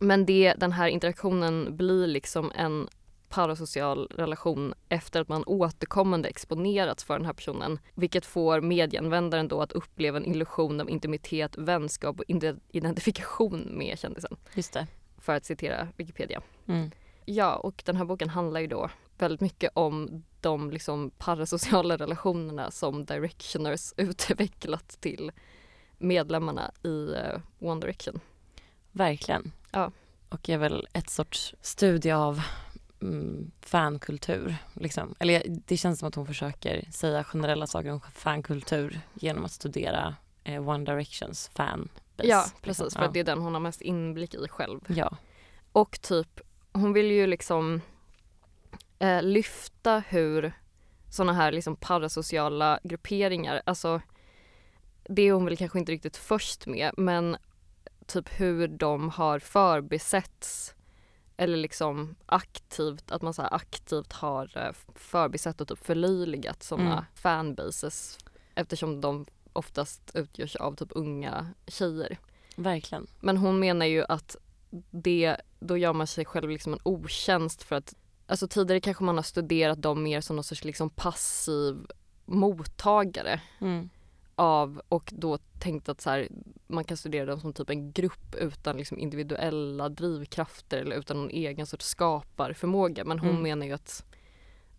Men 0.00 0.26
det, 0.26 0.54
den 0.56 0.72
här 0.72 0.88
interaktionen 0.88 1.76
blir 1.76 2.06
liksom 2.06 2.52
en 2.54 2.88
parasocial 3.28 4.06
relation 4.14 4.74
efter 4.88 5.20
att 5.20 5.28
man 5.28 5.44
återkommande 5.46 6.28
exponerats 6.28 7.04
för 7.04 7.14
den 7.18 7.26
här 7.26 7.32
personen. 7.32 7.78
Vilket 7.94 8.26
får 8.26 8.60
medieanvändaren 8.60 9.48
då 9.48 9.62
att 9.62 9.72
uppleva 9.72 10.16
en 10.18 10.24
illusion 10.26 10.80
av 10.80 10.90
intimitet, 10.90 11.56
vänskap 11.58 12.18
och 12.18 12.24
ide- 12.28 12.60
identifikation 12.68 13.60
med 13.60 13.98
kändisen. 13.98 14.36
Just 14.54 14.72
det. 14.72 14.86
För 15.22 15.36
att 15.36 15.44
citera 15.44 15.88
Wikipedia. 15.96 16.42
Mm. 16.66 16.90
Ja, 17.24 17.56
och 17.56 17.82
den 17.86 17.96
här 17.96 18.04
boken 18.04 18.28
handlar 18.28 18.60
ju 18.60 18.66
då 18.66 18.90
väldigt 19.18 19.40
mycket 19.40 19.70
om 19.74 20.24
de 20.40 20.70
liksom 20.70 21.10
parasociala 21.18 21.96
relationerna 21.96 22.70
som 22.70 23.04
Directioners 23.04 23.92
utvecklat 23.96 24.88
till 25.00 25.32
medlemmarna 25.98 26.70
i 26.82 27.14
eh, 27.14 27.40
One 27.58 27.80
Direction. 27.80 28.20
Verkligen. 28.92 29.52
Ja. 29.70 29.92
Och 30.28 30.48
är 30.48 30.58
väl 30.58 30.86
ett 30.92 31.10
sorts 31.10 31.54
studie 31.60 32.10
av 32.10 32.42
mm, 33.00 33.50
fankultur. 33.60 34.56
Liksom. 34.74 35.14
Eller 35.18 35.42
det 35.46 35.76
känns 35.76 35.98
som 35.98 36.08
att 36.08 36.14
hon 36.14 36.26
försöker 36.26 36.90
säga 36.90 37.24
generella 37.24 37.66
saker 37.66 37.90
om 37.90 38.00
fankultur 38.00 39.00
genom 39.14 39.44
att 39.44 39.52
studera 39.52 40.16
eh, 40.44 40.68
One 40.68 40.84
Directions 40.84 41.50
fanbase. 42.16 42.28
ja, 42.28 42.42
liksom. 42.42 42.60
precis. 42.62 42.94
För 42.94 43.02
ja. 43.02 43.10
det 43.12 43.20
är 43.20 43.24
den 43.24 43.40
hon 43.40 43.52
har 43.54 43.60
mest 43.60 43.80
inblick 43.80 44.34
i 44.34 44.48
själv. 44.48 44.80
Ja. 44.88 45.16
Och 45.72 46.00
typ, 46.00 46.40
hon 46.72 46.92
vill 46.92 47.10
ju 47.10 47.26
liksom 47.26 47.80
eh, 48.98 49.22
lyfta 49.22 49.98
hur 49.98 50.52
såna 51.10 51.32
här 51.32 51.52
liksom 51.52 51.76
parasociala 51.76 52.80
grupperingar, 52.82 53.62
alltså 53.66 54.00
det 55.04 55.22
är 55.22 55.32
hon 55.32 55.44
väl 55.44 55.56
kanske 55.56 55.78
inte 55.78 55.92
riktigt 55.92 56.16
först 56.16 56.66
med, 56.66 56.94
men 56.96 57.36
typ 58.06 58.40
hur 58.40 58.68
de 58.68 59.10
har 59.10 59.38
förbisetts 59.38 60.74
eller 61.36 61.56
liksom 61.56 62.14
aktivt, 62.26 63.12
att 63.12 63.22
man 63.22 63.34
så 63.34 63.42
aktivt 63.42 64.12
har 64.12 64.50
eh, 64.56 64.72
förbisett 64.94 65.60
och 65.60 65.68
typ 65.68 65.84
förlöjligat 65.84 66.62
såna 66.62 66.92
Mm. 66.92 67.04
fanbases 67.14 68.18
eftersom 68.54 69.00
de 69.00 69.26
oftast 69.52 70.10
utgörs 70.14 70.56
av 70.56 70.76
typ 70.76 70.88
unga 70.94 71.46
tjejer. 71.66 72.18
Verkligen. 72.56 73.06
Men 73.20 73.36
hon 73.36 73.58
menar 73.58 73.86
ju 73.86 74.04
att 74.08 74.36
det, 74.90 75.36
då 75.60 75.76
gör 75.76 75.92
man 75.92 76.06
sig 76.06 76.24
själv 76.24 76.50
liksom 76.50 76.72
en 76.72 76.78
otjänst 76.82 77.62
för 77.62 77.76
att 77.76 77.94
Alltså 78.26 78.48
tidigare 78.48 78.80
kanske 78.80 79.04
man 79.04 79.16
har 79.16 79.22
studerat 79.22 79.82
dem 79.82 80.02
mer 80.02 80.20
som 80.20 80.36
någon 80.36 80.44
sorts 80.44 80.64
liksom 80.64 80.90
passiv 80.90 81.86
mottagare 82.26 83.40
Mm. 83.60 83.88
av 84.34 84.82
och 84.88 85.12
då 85.16 85.38
tänkt 85.38 85.88
att 85.88 86.00
så 86.00 86.10
här, 86.10 86.28
man 86.66 86.84
kan 86.84 86.96
studera 86.96 87.26
dem 87.26 87.40
som 87.40 87.52
typ 87.52 87.70
en 87.70 87.92
grupp 87.92 88.34
utan 88.34 88.76
liksom 88.76 88.98
individuella 88.98 89.88
drivkrafter 89.88 90.78
eller 90.78 90.96
utan 90.96 91.16
någon 91.16 91.30
egen 91.30 91.66
sorts 91.66 91.86
skaparförmåga. 91.86 93.04
Men 93.04 93.18
hon 93.18 93.30
Mm. 93.30 93.42
menar 93.42 93.66
ju 93.66 93.72
att 93.72 94.04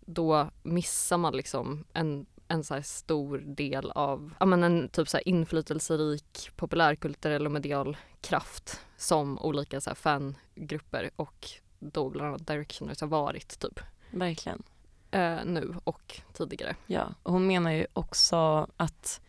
då 0.00 0.50
missar 0.62 1.18
man 1.18 1.36
liksom 1.36 1.84
en, 1.92 2.26
en 2.48 2.64
så 2.64 2.82
stor 2.82 3.38
del 3.38 3.90
av 3.90 4.34
ja, 4.40 4.46
men 4.46 4.64
en 4.64 4.88
typ 4.88 5.08
så 5.08 5.16
här 5.16 5.28
inflytelserik 5.28 6.50
populärkulturell 6.56 7.46
och 7.46 7.52
medial 7.52 7.96
kraft 8.20 8.80
som 8.96 9.38
olika 9.38 9.80
så 9.80 9.94
fangrupper 9.94 11.10
och 11.16 11.48
då 11.80 12.10
bland 12.10 12.28
annat 12.28 12.46
Directioners 12.46 13.00
har 13.00 13.08
varit 13.08 13.58
typ 13.58 13.80
Verkligen. 14.10 14.62
eh, 15.10 15.44
nu 15.44 15.74
och 15.84 16.20
tidigare. 16.32 16.76
Ja, 16.86 17.14
och 17.22 17.32
hon 17.32 17.46
menar 17.46 17.70
ju 17.70 17.86
också 17.92 18.68
att 18.76 19.20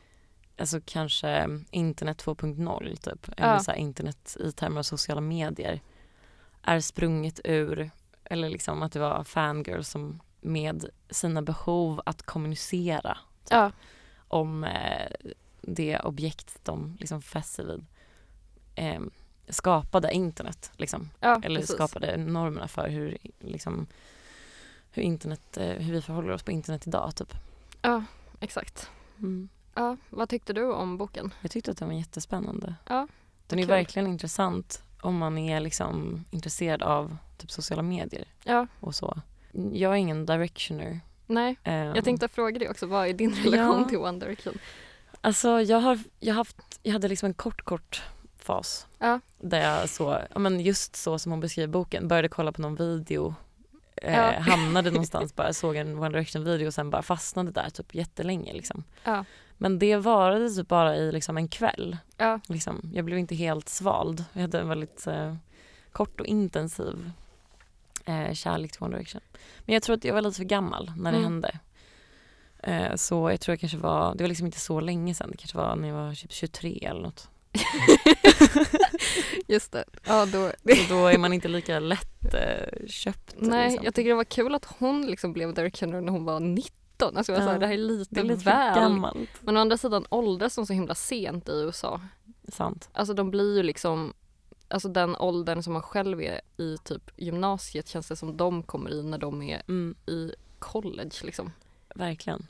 alltså 0.57 0.79
kanske 0.86 1.50
internet 1.72 2.24
2.0 2.25 2.95
typ, 2.95 3.29
eller 3.38 3.53
Ja. 3.53 3.60
så 3.60 3.74
internet 3.74 4.38
i 4.39 4.51
termer 4.51 4.79
av 4.79 4.84
sociala 4.84 5.22
medier 5.22 5.81
är 6.62 6.79
sprunget 6.79 7.39
ur, 7.43 7.91
eller 8.24 8.50
liksom 8.50 8.81
att 8.84 8.91
det 8.91 9.00
var 9.00 9.24
fangirls 9.24 9.89
som 9.89 10.22
med 10.45 10.85
sina 11.09 11.41
behov 11.41 12.01
att 12.05 12.21
kommunicera 12.23 13.17
Ja, 13.49 13.71
om 14.27 14.63
eh, 14.63 15.11
det 15.61 15.99
objekt 15.99 16.59
de 16.63 16.97
liksom 16.99 17.21
fäster 17.21 17.63
vid 17.65 17.85
eh, 18.75 19.01
skapade 19.49 20.13
internet 20.13 20.71
liksom. 20.77 21.09
ja 21.19 21.41
Eller 21.43 21.59
precis. 21.59 21.75
skapade 21.75 22.17
normerna 22.17 22.67
för 22.67 22.89
hur, 22.89 23.17
liksom, 23.39 23.87
hur, 24.91 25.03
internet, 25.03 25.57
eh, 25.57 25.67
hur 25.69 25.93
vi 25.93 26.01
förhåller 26.01 26.31
oss 26.31 26.43
på 26.43 26.51
internet 26.51 26.87
idag 26.87 27.15
typ. 27.15 27.33
Ja, 27.81 28.03
exakt. 28.39 28.89
Mm. 29.19 29.49
Ja, 29.73 29.97
vad 30.09 30.29
tyckte 30.29 30.53
du 30.53 30.71
om 30.73 30.97
boken? 30.97 31.33
Jag 31.41 31.51
tyckte 31.51 31.71
att 31.71 31.77
den 31.77 31.87
var 31.87 31.95
jättespännande. 31.95 32.75
Ja, 32.87 33.07
Den 33.47 33.59
är 33.59 33.63
kul. 33.63 33.69
verkligen 33.69 34.07
intressant 34.07 34.83
om 35.01 35.17
man 35.17 35.37
är 35.37 35.59
liksom 35.59 36.25
intresserad 36.31 36.81
av 36.83 37.17
typ 37.37 37.51
sociala 37.51 37.81
medier 37.83 38.25
Ja, 38.43 38.67
och 38.79 38.95
så. 38.95 39.21
Jag 39.74 39.91
är 39.91 39.95
ingen 39.95 40.25
directioner. 40.25 41.00
nej. 41.27 41.55
Ehm, 41.63 41.95
Jag 41.95 42.03
tänkte 42.03 42.27
fråga 42.27 42.59
dig 42.59 42.69
också, 42.69 42.85
vad 42.85 43.07
är 43.07 43.13
din 43.13 43.35
relation 43.35 43.81
Ja. 43.81 43.89
till 43.89 43.97
One 43.97 44.19
Direction? 44.19 44.53
Alltså 45.21 45.62
jag 45.62 45.79
har, 45.79 46.00
jag 46.19 46.33
haft, 46.35 46.57
jag 46.83 46.93
hade 46.93 47.07
liksom 47.07 47.27
en 47.27 47.33
kort 47.33 47.62
kort 47.62 48.03
fas 48.38 48.88
Ja. 49.00 49.19
där 49.39 49.62
jag 49.79 49.89
så, 49.89 50.19
ja 50.33 50.39
men 50.39 50.59
just 50.59 50.95
så 50.95 51.19
som 51.19 51.31
hon 51.31 51.39
beskriver 51.39 51.67
boken, 51.67 52.07
började 52.07 52.29
kolla 52.29 52.51
på 52.51 52.62
någon 52.62 52.75
video 52.75 53.35
eh, 54.01 54.13
Ja. 54.13 54.31
hamnade 54.39 54.91
någonstans 54.91 55.35
bara, 55.35 55.53
såg 55.53 55.75
en 55.75 55.97
One 56.00 56.09
Direction 56.09 56.43
video 56.43 56.67
och 56.67 56.74
sen 56.74 56.89
bara 56.89 57.01
fastnade 57.01 57.51
där 57.51 57.69
typ 57.69 57.95
jättelänge 57.95 58.53
liksom. 58.53 58.83
Ja. 59.03 59.25
Men 59.57 59.79
det 59.79 59.95
varade 59.97 60.50
typ 60.50 60.67
bara 60.67 60.95
i 60.95 61.12
liksom 61.12 61.38
en 61.38 61.47
kväll. 61.47 61.97
Ja, 62.17 62.39
Liksom. 62.47 62.81
Jag 62.93 63.05
blev 63.05 63.17
inte 63.19 63.35
helt 63.35 63.69
svald. 63.69 64.25
Jag 64.33 64.41
hade 64.41 64.59
en 64.59 64.69
väldigt 64.69 65.07
eh, 65.07 65.35
kort 65.91 66.19
och 66.19 66.25
intensiv 66.25 67.12
eh, 68.05 68.33
kärlek 68.33 68.71
till 68.71 68.83
One 68.83 68.95
Direction. 68.97 69.21
Men 69.65 69.74
jag 69.74 69.83
tror 69.83 69.95
att 69.95 70.03
jag 70.05 70.13
var 70.13 70.21
lite 70.21 70.38
för 70.38 70.43
gammal 70.43 70.91
när 70.97 71.12
det 71.12 71.17
Mm. 71.17 71.24
hände. 71.31 71.59
Eh, 72.63 72.95
så 72.95 73.31
jag 73.31 73.41
tror 73.41 73.53
jag 73.53 73.59
kanske 73.59 73.77
var, 73.77 74.15
det 74.15 74.24
var 74.24 74.27
liksom 74.27 74.45
inte 74.45 74.59
så 74.59 74.79
länge 74.79 75.13
sedan, 75.15 75.29
det 75.31 75.38
kanske 75.38 75.57
var 75.57 75.75
när 75.75 75.88
jag 75.88 75.95
var 75.95 76.13
typ 76.15 76.31
23 76.31 76.85
eller 76.89 77.01
något. 77.01 77.29
just 79.47 79.71
det. 79.71 79.83
Ja, 80.07 80.25
då, 80.25 80.51
då 80.89 81.07
är 81.07 81.17
man 81.17 81.33
inte 81.33 81.47
lika 81.47 81.79
lätt 81.79 82.33
eh, 82.33 82.88
köpt. 82.88 83.35
nej, 83.38 83.69
liksom. 83.69 83.85
jag 83.85 83.95
tycker 83.95 84.09
det 84.09 84.15
var 84.15 84.24
kul 84.24 84.55
att 84.55 84.65
hon 84.79 85.05
liksom 85.07 85.33
blev 85.33 85.53
Directioner 85.53 86.01
när 86.01 86.12
hon 86.12 86.25
var 86.25 86.39
19. 86.39 87.17
Alltså 87.17 87.31
var 87.31 87.39
så 87.39 87.45
här, 87.45 87.53
Ja. 87.53 87.59
det 87.59 87.65
här 87.67 87.74
är 87.74 87.77
lite, 87.77 88.15
det 88.15 88.21
är 88.21 88.25
lite 88.25 88.43
väl. 88.45 88.75
gammalt. 88.75 89.29
Men 89.41 89.57
å 89.57 89.59
andra 89.59 89.77
sidan 89.77 90.05
åldras 90.09 90.55
de 90.55 90.65
så 90.65 90.74
himla 90.74 90.95
sent 90.95 91.50
i 91.50 91.51
USA. 91.51 92.01
Sant. 92.47 92.89
Alltså 92.93 93.13
de 93.13 93.31
blir 93.31 93.55
ju 93.57 93.63
liksom 93.63 94.13
Alltså 94.67 94.88
den 94.89 95.15
åldern 95.15 95.63
som 95.63 95.74
man 95.74 95.81
själv 95.81 96.22
är 96.22 96.41
i 96.57 96.77
typ 96.84 97.12
gymnasiet 97.17 97.88
känns 97.88 98.07
det 98.07 98.15
som 98.15 98.38
de 98.38 98.63
kommer 98.63 98.89
i 98.89 99.03
när 99.03 99.17
de 99.17 99.41
är 99.41 99.62
Mm, 99.67 99.95
i 100.05 100.31
college 100.60 101.12
liksom. 101.24 101.51
verkligen. 101.95 102.48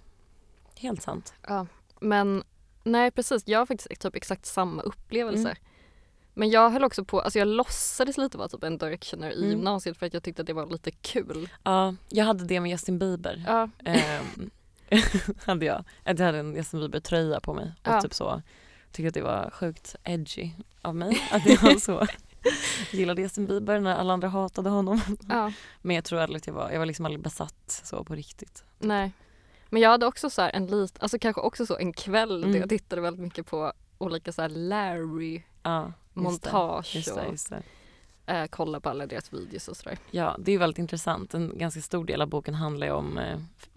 Helt 0.75 1.01
sant. 1.01 1.33
Ja, 1.47 1.67
men 1.99 2.43
Nej 2.83 3.11
precis, 3.11 3.43
jag 3.47 3.59
har 3.59 3.65
faktiskt 3.65 4.01
typ 4.01 4.15
exakt 4.15 4.45
samma 4.45 4.81
upplevelser. 4.81 5.49
Mm. 5.49 5.63
Men 6.33 6.49
jag 6.49 6.69
höll 6.69 6.83
också 6.83 7.05
på, 7.05 7.21
alltså 7.21 7.39
jag 7.39 7.47
låtsades 7.47 8.17
lite 8.17 8.37
vara 8.37 8.47
typ 8.47 8.63
en 8.63 8.77
directioner 8.77 9.31
i 9.31 9.37
Mm. 9.37 9.49
gymnasiet 9.49 9.97
för 9.97 10.05
att 10.05 10.13
jag 10.13 10.23
tyckte 10.23 10.41
att 10.41 10.47
det 10.47 10.53
var 10.53 10.65
lite 10.65 10.91
kul. 10.91 11.49
Ja, 11.63 11.95
jag 12.09 12.25
hade 12.25 12.45
det 12.45 12.59
med 12.59 12.71
Justin 12.71 12.99
Bieber. 12.99 13.43
Ja, 13.47 13.69
Ehm, 13.85 14.49
hade 15.45 15.65
jag. 15.65 15.83
Jag 16.03 16.19
hade 16.19 16.37
en 16.39 16.55
Justin 16.55 16.79
Bieber-tröja 16.79 17.39
på 17.39 17.53
mig 17.53 17.73
och 17.81 17.87
Ja. 17.87 18.01
typ 18.01 18.13
så 18.13 18.41
tyckte 18.95 19.07
att 19.07 19.13
det 19.13 19.21
var 19.21 19.49
sjukt 19.53 19.95
edgy 20.03 20.49
av 20.81 20.95
mig 20.95 21.21
att 21.31 21.45
jag 21.45 21.61
var 21.61 21.75
så 21.79 22.07
gillade 22.91 23.21
Justin 23.21 23.45
Bieber 23.45 23.79
när 23.79 23.95
alla 23.95 24.13
andra 24.13 24.27
hatade 24.27 24.69
honom. 24.69 25.01
ja, 25.29 25.51
Men 25.81 25.95
jag 25.95 26.05
tror 26.05 26.19
aldrig 26.19 26.37
att 26.39 26.47
jag 26.47 26.53
var, 26.53 26.71
jag 26.71 26.79
var 26.79 26.85
liksom 26.85 27.05
aldrig 27.05 27.21
besatt 27.23 27.81
så 27.83 28.03
på 28.03 28.15
riktigt. 28.15 28.63
nej. 28.79 29.11
Men 29.69 29.81
jag 29.81 29.89
hade 29.89 30.05
också 30.05 30.29
så 30.29 30.41
här 30.41 30.51
en 30.55 30.67
lit, 30.67 30.95
alltså 30.99 31.19
kanske 31.19 31.41
också 31.41 31.65
så 31.65 31.77
en 31.77 31.93
kväll 31.93 32.41
där 32.41 32.47
Mm. 32.47 32.59
jag 32.59 32.69
tittade 32.69 33.01
väldigt 33.01 33.21
mycket 33.23 33.45
på 33.45 33.73
olika 33.97 34.31
så 34.31 34.47
Larry 34.47 35.41
Ja, 35.63 35.83
just 35.85 35.93
det. 36.13 36.19
montage 36.21 36.95
Just 36.95 37.15
det, 37.15 37.21
och 37.25 37.31
just 37.31 37.49
det. 37.49 37.63
eh, 38.33 38.45
kolla 38.49 38.79
på 38.79 38.89
alla 38.89 39.05
deras 39.07 39.33
videos 39.33 39.67
och 39.67 39.77
sådär. 39.77 39.97
Ja, 40.11 40.35
det 40.39 40.51
är 40.51 40.57
väldigt 40.57 40.79
intressant. 40.79 41.33
En 41.33 41.57
ganska 41.57 41.81
stor 41.81 42.05
del 42.05 42.21
av 42.21 42.27
boken 42.27 42.53
handlar 42.53 42.87
ju 42.87 42.93
om 42.93 43.17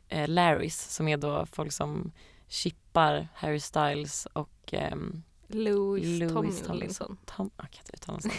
eh, 0.08 0.28
Larrys 0.28 0.94
som 0.94 1.08
är 1.08 1.16
då 1.16 1.46
folk 1.52 1.72
som 1.72 2.12
chippar 2.98 3.28
Harry 3.34 3.60
Styles 3.60 4.26
och 4.32 4.50
ehm, 4.72 5.22
Louis, 5.46 6.20
Louis 6.20 6.62
Tomlinson. 6.62 7.16
Tom, 7.24 7.50
jag 7.56 7.70
kan 7.70 7.80
inte 7.82 7.92
uttala. 7.94 8.18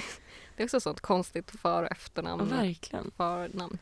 Det 0.55 0.63
är 0.63 0.65
också 0.65 0.79
sånt 0.79 1.01
konstigt 1.01 1.51
för 1.51 1.81
och 1.83 1.87
Ja, 1.89 1.91
efternamn. 1.91 2.49
verkligen. 2.49 3.11
Förnamn. 3.17 3.77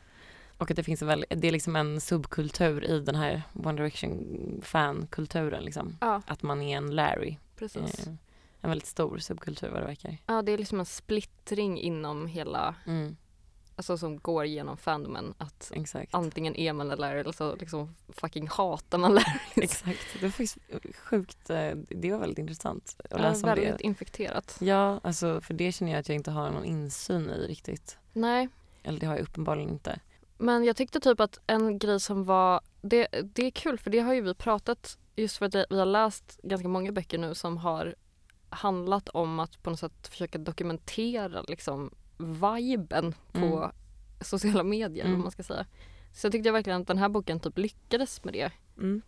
Och 0.58 0.70
att 0.70 0.76
det 0.76 0.82
finns 0.82 1.02
väl, 1.02 1.24
det 1.30 1.48
är 1.48 1.52
liksom 1.52 1.76
en 1.76 2.00
subkultur 2.00 2.84
i 2.84 3.00
den 3.00 3.14
här 3.14 3.42
One 3.54 3.72
Direction 3.82 4.60
fankulturen 4.64 5.64
liksom. 5.64 5.96
Ja, 6.00 6.22
Att 6.26 6.42
man 6.42 6.62
är 6.62 6.76
en 6.76 6.94
Larry. 6.94 7.36
precis. 7.56 8.06
Eh, 8.06 8.12
en 8.60 8.70
väldigt 8.70 8.86
stor 8.88 9.18
subkultur 9.18 9.68
vad 9.70 9.82
det 9.82 9.86
verkar. 9.86 10.16
Ja, 10.26 10.42
det 10.42 10.52
är 10.52 10.58
liksom 10.58 10.80
en 10.80 10.86
splittring 10.86 11.78
inom 11.80 12.26
hela, 12.26 12.74
Mm, 12.86 13.16
alltså 13.78 13.98
som 13.98 14.18
går 14.18 14.44
genom 14.44 14.76
fandomen. 14.76 15.34
Att 15.38 15.72
exakt. 15.74 16.14
antingen 16.14 16.56
är 16.56 16.72
man 16.72 16.90
en 16.90 16.98
Larry 16.98 17.20
eller 17.20 17.32
så 17.32 17.56
liksom 17.56 17.94
fucking 18.08 18.48
hatar 18.48 18.98
man 18.98 19.14
Larry. 19.14 19.38
Exakt. 19.56 19.98
Det 20.12 20.22
var 20.22 20.28
faktiskt 20.30 20.58
sjukt, 20.96 21.50
eh, 21.50 21.70
det 21.88 22.12
var 22.12 22.18
väldigt 22.18 22.38
intressant 22.38 22.96
att 22.98 23.06
Ja, 23.10 23.18
läsa 23.18 23.48
om 23.50 23.54
det. 23.54 23.60
väldigt 23.60 23.80
infekterat. 23.80 24.56
Ja, 24.60 25.00
alltså 25.02 25.40
för 25.40 25.54
det 25.54 25.72
känner 25.72 25.92
jag 25.92 25.98
att 26.00 26.08
jag 26.08 26.16
inte 26.16 26.30
har 26.30 26.50
någon 26.50 26.64
insyn 26.64 27.30
i 27.30 27.46
riktigt. 27.46 27.98
Nej, 28.12 28.48
Eller 28.82 29.00
det 29.00 29.06
har 29.06 29.14
jag 29.16 29.22
uppenbarligen 29.22 29.68
inte. 29.70 30.00
men 30.38 30.64
jag 30.64 30.76
tyckte 30.76 31.00
typ 31.00 31.20
att 31.20 31.40
en 31.46 31.78
grej 31.78 32.00
som 32.00 32.24
var, 32.24 32.60
det, 32.82 33.06
det 33.34 33.46
är 33.46 33.50
kul 33.50 33.78
för 33.78 33.90
det 33.90 33.98
har 33.98 34.14
ju 34.14 34.20
vi 34.20 34.34
pratat, 34.34 34.98
just 35.16 35.36
för 35.36 35.46
att 35.46 35.54
vi 35.70 35.78
har 35.78 35.86
läst 35.86 36.40
ganska 36.42 36.68
många 36.68 36.92
böcker 36.92 37.18
nu 37.18 37.34
som 37.34 37.56
har 37.56 37.94
handlat 38.50 39.08
om 39.08 39.40
att 39.40 39.62
på 39.62 39.70
något 39.70 39.80
sätt 39.80 40.08
försöka 40.08 40.38
dokumentera 40.38 41.42
liksom 41.42 41.90
viben 42.18 43.14
på 43.32 43.38
Mm. 43.58 43.70
sociala 44.20 44.62
medier, 44.62 45.04
Mm. 45.04 45.16
vad 45.16 45.22
man 45.24 45.30
ska 45.30 45.42
säga. 45.42 45.66
Så 46.12 46.26
jag 46.26 46.32
tyckte 46.32 46.50
verkligen 46.50 46.80
att 46.80 46.86
den 46.86 46.98
här 46.98 47.08
boken 47.08 47.40
typ 47.40 47.58
lyckades 47.58 48.24
med 48.24 48.34
det. 48.34 48.50
Mm. 48.78 49.02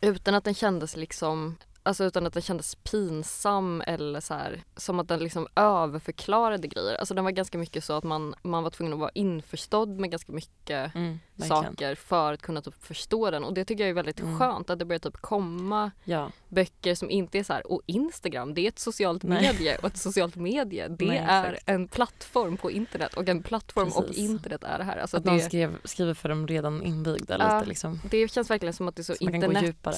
Utan 0.00 0.34
att 0.34 0.44
den 0.44 0.54
kändes 0.54 0.96
liksom 0.96 1.56
Alltså 1.86 2.04
utan 2.04 2.26
att 2.26 2.32
den 2.32 2.42
kändes 2.42 2.74
pinsam 2.74 3.82
eller 3.86 4.20
så 4.20 4.34
här, 4.34 4.62
som 4.76 5.00
att 5.00 5.08
den 5.08 5.20
liksom 5.20 5.46
överförklarade 5.56 6.68
grejer. 6.68 6.94
Alltså 6.96 7.14
den 7.14 7.24
var 7.24 7.30
ganska 7.30 7.58
mycket 7.58 7.84
så 7.84 7.92
att 7.92 8.04
man, 8.04 8.34
man 8.42 8.62
var 8.62 8.70
tvungen 8.70 8.92
att 8.92 8.98
vara 8.98 9.10
införstådd 9.14 9.88
med 9.88 10.10
ganska 10.10 10.32
mycket 10.32 10.94
Mm, 10.94 11.18
saker 11.48 11.94
för 11.94 12.32
att 12.32 12.42
kunna 12.42 12.62
typ 12.62 12.82
förstå 12.84 13.30
den. 13.30 13.44
Och 13.44 13.54
det 13.54 13.64
tycker 13.64 13.82
jag 13.84 13.90
är 13.90 13.94
väldigt 13.94 14.20
Mm. 14.20 14.38
skönt 14.38 14.70
att 14.70 14.78
det 14.78 14.84
börjar 14.84 14.98
typ 14.98 15.16
komma 15.16 15.90
Ja, 16.04 16.30
böcker 16.48 16.94
som 16.94 17.10
inte 17.10 17.38
är 17.38 17.42
så 17.44 17.52
här, 17.52 17.72
och 17.72 17.80
Instagram 17.86 18.54
det 18.54 18.60
är 18.60 18.68
ett 18.68 18.78
socialt 18.78 19.22
Nej. 19.22 19.42
medie 19.42 19.78
och 19.78 19.84
ett 19.84 19.96
socialt 19.96 20.36
medie 20.36 20.88
det 20.98 21.06
Nej, 21.06 21.24
är 21.28 21.58
en 21.66 21.88
plattform 21.88 22.56
på 22.56 22.70
internet 22.70 23.14
och 23.14 23.28
en 23.28 23.42
plattform 23.42 23.88
och 23.88 24.06
Precis. 24.06 24.18
internet 24.30 24.64
är 24.64 24.78
det 24.78 24.84
här. 24.84 24.96
Alltså 24.96 25.16
att 25.16 25.24
det, 25.24 25.40
skrev, 25.40 25.76
skriver 25.84 26.14
för 26.14 26.28
de 26.28 26.46
redan 26.48 26.82
invigda 26.82 27.36
Ja. 27.38 27.56
lite 27.58 27.68
liksom. 27.68 28.00
det 28.10 28.28
känns 28.32 28.50
verkligen 28.50 28.72
som 28.74 28.88
att 28.88 28.96
det 28.96 29.02
är 29.02 29.04
så, 29.04 29.14
Så 29.14 29.24
man 29.24 29.32
kan 29.32 29.40
gå 29.40 29.46
internet 29.46 29.64
djupare. 29.68 29.94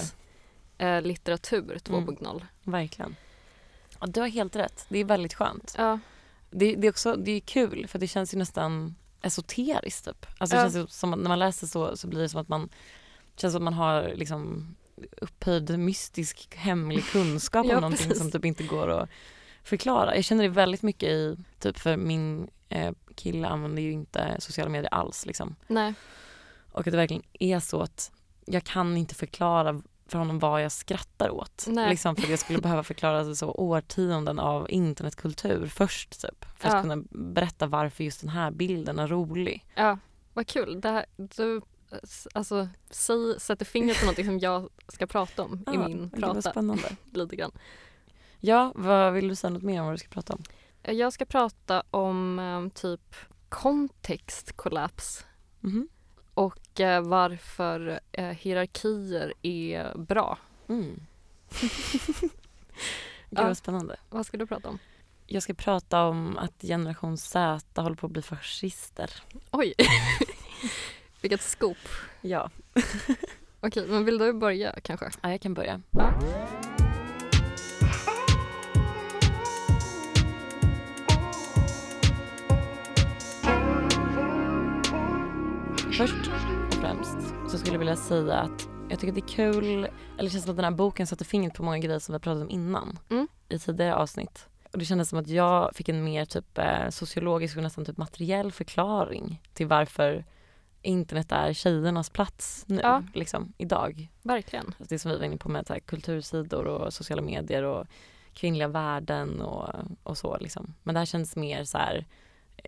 Eh, 0.78 1.02
litteratur 1.02 1.78
Mm. 1.88 2.06
2.0. 2.06 2.42
Verkligen. 2.62 3.16
Ja, 4.00 4.06
du 4.06 4.20
har 4.20 4.28
helt 4.28 4.56
rätt. 4.56 4.86
Det 4.88 4.98
är 4.98 5.04
väldigt 5.04 5.34
skönt. 5.34 5.74
Ja. 5.78 5.98
Det, 6.50 6.74
det 6.74 6.86
är 6.86 6.90
också 6.90 7.16
det 7.16 7.30
är 7.30 7.40
kul 7.40 7.86
för 7.88 7.98
det 7.98 8.06
känns 8.08 8.34
ju 8.34 8.38
nästan 8.38 8.94
esoteriskt 9.22 10.04
typ. 10.04 10.26
Alltså 10.38 10.56
Ja. 10.56 10.70
känns 10.70 10.92
som 10.98 11.10
när 11.10 11.28
man 11.28 11.38
läser 11.38 11.66
så, 11.66 11.96
så 11.96 12.06
blir 12.08 12.20
det 12.20 12.28
som 12.28 12.40
att 12.40 12.48
man 12.48 12.68
känns 13.36 13.52
som 13.54 13.60
att 13.62 13.64
man 13.64 13.74
har 13.74 14.12
liksom 14.14 14.74
upphöjd 15.20 15.78
mystisk 15.78 16.54
hemlig 16.56 17.04
kunskap 17.04 17.66
Ja, 17.68 17.74
om 17.74 17.80
någonting 17.80 18.08
precis. 18.08 18.22
som 18.22 18.30
typ 18.30 18.44
inte 18.44 18.64
går 18.64 18.88
att 18.88 19.08
förklara. 19.62 20.14
Jag 20.16 20.24
känner 20.24 20.42
det 20.42 20.48
väldigt 20.48 20.82
mycket 20.82 21.08
i, 21.08 21.36
typ 21.58 21.78
för 21.78 21.96
min 21.96 22.50
eh, 22.68 22.92
kille 23.14 23.48
använder 23.48 23.82
ju 23.82 23.92
inte 23.92 24.36
sociala 24.38 24.70
medier 24.70 24.94
alls 24.94 25.26
liksom. 25.26 25.56
Nej. 25.66 25.94
Och 26.72 26.78
att 26.78 26.84
det 26.84 26.96
verkligen 26.96 27.22
är 27.32 27.60
så 27.60 27.80
att 27.80 28.12
jag 28.46 28.64
kan 28.64 28.96
inte 28.96 29.14
förklara 29.14 29.82
för 30.08 30.18
honom 30.18 30.38
vad 30.38 30.62
jag 30.64 30.72
skrattar 30.72 31.30
åt. 31.30 31.64
Nej. 31.68 31.90
Liksom 31.90 32.16
för 32.16 32.22
att 32.22 32.30
jag 32.30 32.38
skulle 32.38 32.58
behöva 32.58 32.82
förklara 32.82 33.34
så 33.34 33.50
årtionden 33.50 34.38
av 34.38 34.70
internetkultur 34.70 35.66
först 35.66 36.20
typ. 36.20 36.44
För 36.56 36.68
att 36.68 36.74
Ja. 36.74 36.82
kunna 36.82 36.96
berätta 37.10 37.66
varför 37.66 38.04
just 38.04 38.20
den 38.20 38.30
här 38.30 38.50
bilden 38.50 38.98
är 38.98 39.06
rolig. 39.08 39.64
Ja, 39.74 39.98
vad 40.34 40.46
kul. 40.46 40.80
Det 40.80 40.88
här, 40.90 41.06
du 41.16 41.60
alltså, 42.34 42.68
säg, 42.90 43.40
sätter 43.40 43.64
fingret 43.64 43.98
på 43.98 44.04
någonting 44.04 44.24
som 44.26 44.38
jag 44.38 44.68
ska 44.88 45.06
prata 45.06 45.42
om 45.42 45.54
i 45.58 45.62
Ja, 45.66 45.88
min 45.88 46.08
det 46.14 46.20
var 46.20 46.34
prata. 46.34 46.50
spännande. 46.50 46.96
Lite 47.12 47.36
grann. 47.36 47.52
Ja, 48.40 48.72
vad 48.74 49.12
vill 49.12 49.28
du 49.28 49.34
säga 49.34 49.50
något 49.50 49.62
mer 49.62 49.80
om 49.80 49.86
vad 49.86 49.94
du 49.94 49.98
ska 49.98 50.08
prata 50.08 50.32
om? 50.34 50.42
Jag 50.82 51.12
ska 51.12 51.24
prata 51.24 51.82
om 51.90 52.38
eh, 52.38 52.68
typ 52.80 53.14
kontextkollaps 53.48 55.24
Mhm. 55.60 55.88
Och 56.36 56.80
eh, 56.80 57.02
varför 57.02 58.00
eh, 58.12 58.24
hierarkier 58.24 59.34
är 59.42 59.98
bra. 59.98 60.38
Mm. 60.68 61.00
Gud 63.30 63.44
vad 63.44 63.56
spännande. 63.56 63.96
Vad 64.10 64.26
ska 64.26 64.36
du 64.36 64.46
prata 64.46 64.68
om? 64.68 64.78
Jag 65.26 65.42
ska 65.42 65.54
prata 65.54 66.04
om 66.04 66.38
att 66.38 66.62
generation 66.62 67.18
Z 67.18 67.60
håller 67.82 67.96
på 67.96 68.06
att 68.06 68.12
bli 68.12 68.22
fascister. 68.22 69.10
Oj! 69.50 69.74
Vilket 71.20 71.42
scoop. 71.42 71.78
Ja. 72.20 72.50
Okej, 73.60 73.86
men 73.88 74.04
vill 74.04 74.18
du 74.18 74.32
börja 74.32 74.80
kanske? 74.82 75.10
ja, 75.22 75.30
jag 75.30 75.40
kan 75.40 75.54
börja. 75.54 75.82
Ja. 75.90 76.12
Först 85.96 86.14
och 86.68 86.74
främst 86.74 87.16
så 87.48 87.58
skulle 87.58 87.72
jag 87.74 87.78
vilja 87.78 87.96
säga 87.96 88.34
att 88.34 88.68
jag 88.90 88.98
tycker 89.00 89.08
att 89.08 89.14
det 89.14 89.32
är 89.32 89.52
kul, 89.52 89.74
eller 89.74 90.24
det 90.24 90.30
känns 90.30 90.42
som 90.44 90.50
att 90.50 90.56
den 90.56 90.64
här 90.64 90.70
boken 90.72 91.06
sätter 91.06 91.24
fingret 91.24 91.54
på 91.54 91.62
många 91.62 91.78
grejer 91.78 91.98
som 91.98 92.12
vi 92.12 92.14
har 92.14 92.20
pratat 92.20 92.42
om 92.42 92.50
innan 92.50 92.98
Mm. 93.10 93.28
i 93.48 93.58
tidigare 93.58 93.94
avsnitt. 93.94 94.48
Och 94.72 94.78
det 94.78 94.84
kändes 94.84 95.08
som 95.08 95.18
att 95.18 95.28
jag 95.28 95.74
fick 95.74 95.88
en 95.88 96.04
mer 96.04 96.24
typ 96.24 96.58
eh, 96.58 96.88
sociologisk 96.90 97.56
och 97.56 97.62
nästan 97.62 97.84
typ 97.84 97.96
materiell 97.96 98.52
förklaring 98.52 99.42
till 99.54 99.66
varför 99.66 100.24
internet 100.82 101.32
är 101.32 101.52
tjejernas 101.52 102.10
plats 102.10 102.64
nu, 102.68 102.80
Ja. 102.82 103.02
liksom 103.14 103.52
idag. 103.58 104.08
Verkligen. 104.22 104.66
Alltså 104.66 104.84
det 104.88 104.98
som 104.98 105.10
vi 105.10 105.16
var 105.18 105.24
inne 105.24 105.36
på 105.36 105.48
med 105.48 105.66
här, 105.68 105.78
kultursidor 105.78 106.64
och 106.66 106.92
sociala 106.92 107.22
medier 107.22 107.62
och 107.62 107.86
kvinnliga 108.32 108.68
värden 108.68 109.40
och, 109.40 109.68
och 110.02 110.18
så 110.18 110.36
liksom. 110.40 110.74
Men 110.82 110.94
det 110.94 110.98
här 110.98 111.06
känns 111.06 111.36
mer 111.36 111.64
så 111.64 111.78
här, 111.78 112.06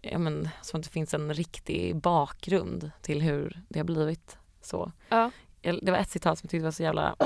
ja 0.03 0.19
men 0.19 0.49
som 0.63 0.81
att 0.81 0.85
det 0.85 0.91
finns 0.93 1.15
en 1.15 1.35
riktig 1.35 1.97
bakgrund 1.97 2.91
till 3.03 3.23
hur 3.23 3.63
det 3.69 3.79
har 3.79 3.85
blivit 3.85 4.39
så. 4.61 4.93
Ja. 5.09 5.31
Det 5.61 5.91
var 5.91 5.99
ett 5.99 6.11
citat 6.11 6.39
som 6.39 6.47
jag 6.47 6.51
tyckte 6.51 6.65
var 6.65 6.71
så 6.71 6.83
jävla 6.83 7.17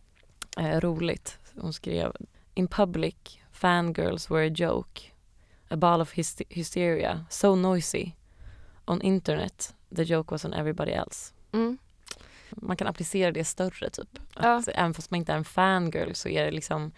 eh, 0.58 0.80
roligt. 0.80 1.38
Hon 1.56 1.72
skrev 1.72 2.12
In 2.54 2.68
public, 2.68 3.14
fangirls 3.52 4.30
were 4.30 4.46
a 4.46 4.52
joke. 4.56 5.00
A 5.68 5.76
ball 5.76 6.00
of 6.00 6.12
hyst- 6.14 6.42
hysteria, 6.48 7.24
so 7.30 7.54
noisy. 7.54 8.12
On 8.84 9.02
internet, 9.02 9.74
the 9.96 10.02
joke 10.02 10.34
was 10.34 10.44
on 10.44 10.52
everybody 10.52 10.92
else. 10.92 11.34
Mm. 11.52 11.78
Man 12.50 12.76
kan 12.76 12.86
applicera 12.86 13.32
det 13.32 13.44
större 13.44 13.90
typ. 13.90 14.08
Ja. 14.34 14.54
Att 14.56 14.68
Även 14.68 14.94
fast 14.94 15.10
man 15.10 15.18
inte 15.18 15.32
är 15.32 15.36
en 15.36 15.44
fangirl 15.44 16.12
så 16.14 16.28
är 16.28 16.44
det 16.44 16.50
liksom 16.50 16.92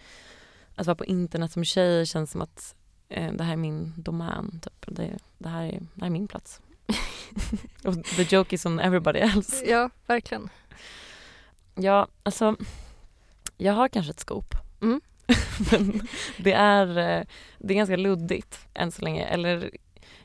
Att 0.75 0.87
vara 0.87 0.95
på 0.95 1.05
internet 1.05 1.51
som 1.51 1.65
tjej 1.65 2.05
känns 2.05 2.31
som 2.31 2.41
att 2.41 2.75
det 3.13 3.43
här 3.43 3.53
är 3.53 3.57
min 3.57 3.93
domän. 3.97 4.59
Typ. 4.63 4.85
Det, 4.87 5.17
det, 5.37 5.49
här 5.49 5.63
är, 5.63 5.71
det 5.71 6.01
här 6.01 6.07
är 6.07 6.09
min 6.09 6.27
plats. 6.27 6.61
Och 7.83 8.03
the 8.03 8.35
joke 8.35 8.55
is 8.55 8.65
on 8.65 8.79
everybody 8.79 9.19
else. 9.19 9.65
Ja, 9.65 9.89
verkligen. 10.07 10.49
Ja, 11.75 12.07
alltså 12.23 12.55
jag 13.57 13.73
har 13.73 13.87
kanske 13.87 14.11
ett 14.11 14.19
scoop. 14.19 14.55
Mm. 14.81 15.01
Men 15.71 16.07
det 16.37 16.53
är, 16.53 16.87
eh, 16.87 17.25
det 17.57 17.73
är 17.73 17.77
ganska 17.77 17.97
luddigt 17.97 18.59
än 18.73 18.91
så 18.91 19.01
länge. 19.01 19.25
Eller 19.25 19.71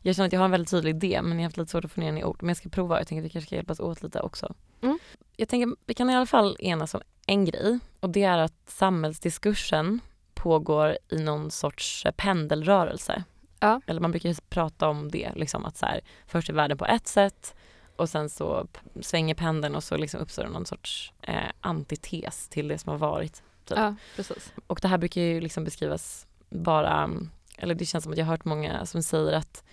jag 0.02 0.16
känner 0.16 0.26
att 0.26 0.32
jag 0.32 0.40
har 0.40 0.44
en 0.44 0.50
väldigt 0.50 0.70
tydlig 0.70 0.90
idé 0.90 1.22
men 1.22 1.32
jag 1.32 1.38
har 1.38 1.44
haft 1.44 1.56
lite 1.56 1.70
svårt 1.70 1.84
att 1.84 1.92
få 1.92 2.00
ner 2.00 2.06
den 2.06 2.18
i 2.18 2.24
ord. 2.24 2.36
Men 2.40 2.48
jag 2.48 2.56
ska 2.56 2.68
prova. 2.68 2.98
Jag 2.98 3.08
tänker 3.08 3.22
att 3.22 3.24
vi 3.24 3.30
kanske 3.30 3.46
ska 3.46 3.56
hjälpas 3.56 3.80
åt 3.80 4.02
lite 4.02 4.20
också. 4.20 4.54
Mm. 4.80 4.98
Jag 5.36 5.48
tänker 5.48 5.76
vi 5.86 5.94
kan 5.94 6.10
i 6.10 6.16
alla 6.16 6.26
fall 6.26 6.56
enas 6.58 6.94
om 6.94 7.00
en 7.26 7.44
grej 7.44 7.78
och 8.00 8.10
det 8.10 8.22
är 8.22 8.38
att 8.38 8.54
samhällsdiskursen 8.66 10.00
pågår 10.38 10.98
i 11.08 11.18
någon 11.22 11.50
sorts 11.50 12.06
eh, 12.06 12.12
pendelrörelse. 12.12 13.24
Ja. 13.60 13.80
Eller 13.86 14.00
man 14.00 14.10
brukar 14.10 14.28
ju 14.28 14.34
prata 14.48 14.88
om 14.88 15.10
det, 15.10 15.32
liksom 15.34 15.64
att 15.64 15.76
så 15.76 15.86
här, 15.86 16.00
först 16.26 16.48
är 16.48 16.54
världen 16.54 16.78
på 16.78 16.86
ett 16.86 17.06
sätt 17.08 17.54
och 17.96 18.08
sen 18.08 18.28
så 18.30 18.66
svänger 19.00 19.34
pendeln 19.34 19.74
och 19.74 19.84
så 19.84 19.96
liksom 19.96 20.20
uppstår 20.20 20.46
någon 20.46 20.66
sorts 20.66 21.12
eh, 21.22 21.50
antites 21.60 22.48
till 22.48 22.68
det 22.68 22.78
som 22.78 22.90
har 22.90 22.98
varit. 22.98 23.42
Typ. 23.64 23.78
Ja, 23.78 23.94
precis. 24.16 24.52
Och 24.66 24.78
det 24.82 24.88
här 24.88 24.98
brukar 24.98 25.20
ju 25.20 25.40
liksom 25.40 25.64
beskrivas 25.64 26.26
bara, 26.50 27.10
eller 27.58 27.74
det 27.74 27.86
känns 27.86 28.04
som 28.04 28.12
att 28.12 28.18
jag 28.18 28.26
har 28.26 28.30
hört 28.32 28.44
många 28.44 28.86
som 28.86 29.02
säger 29.02 29.32
att 29.32 29.64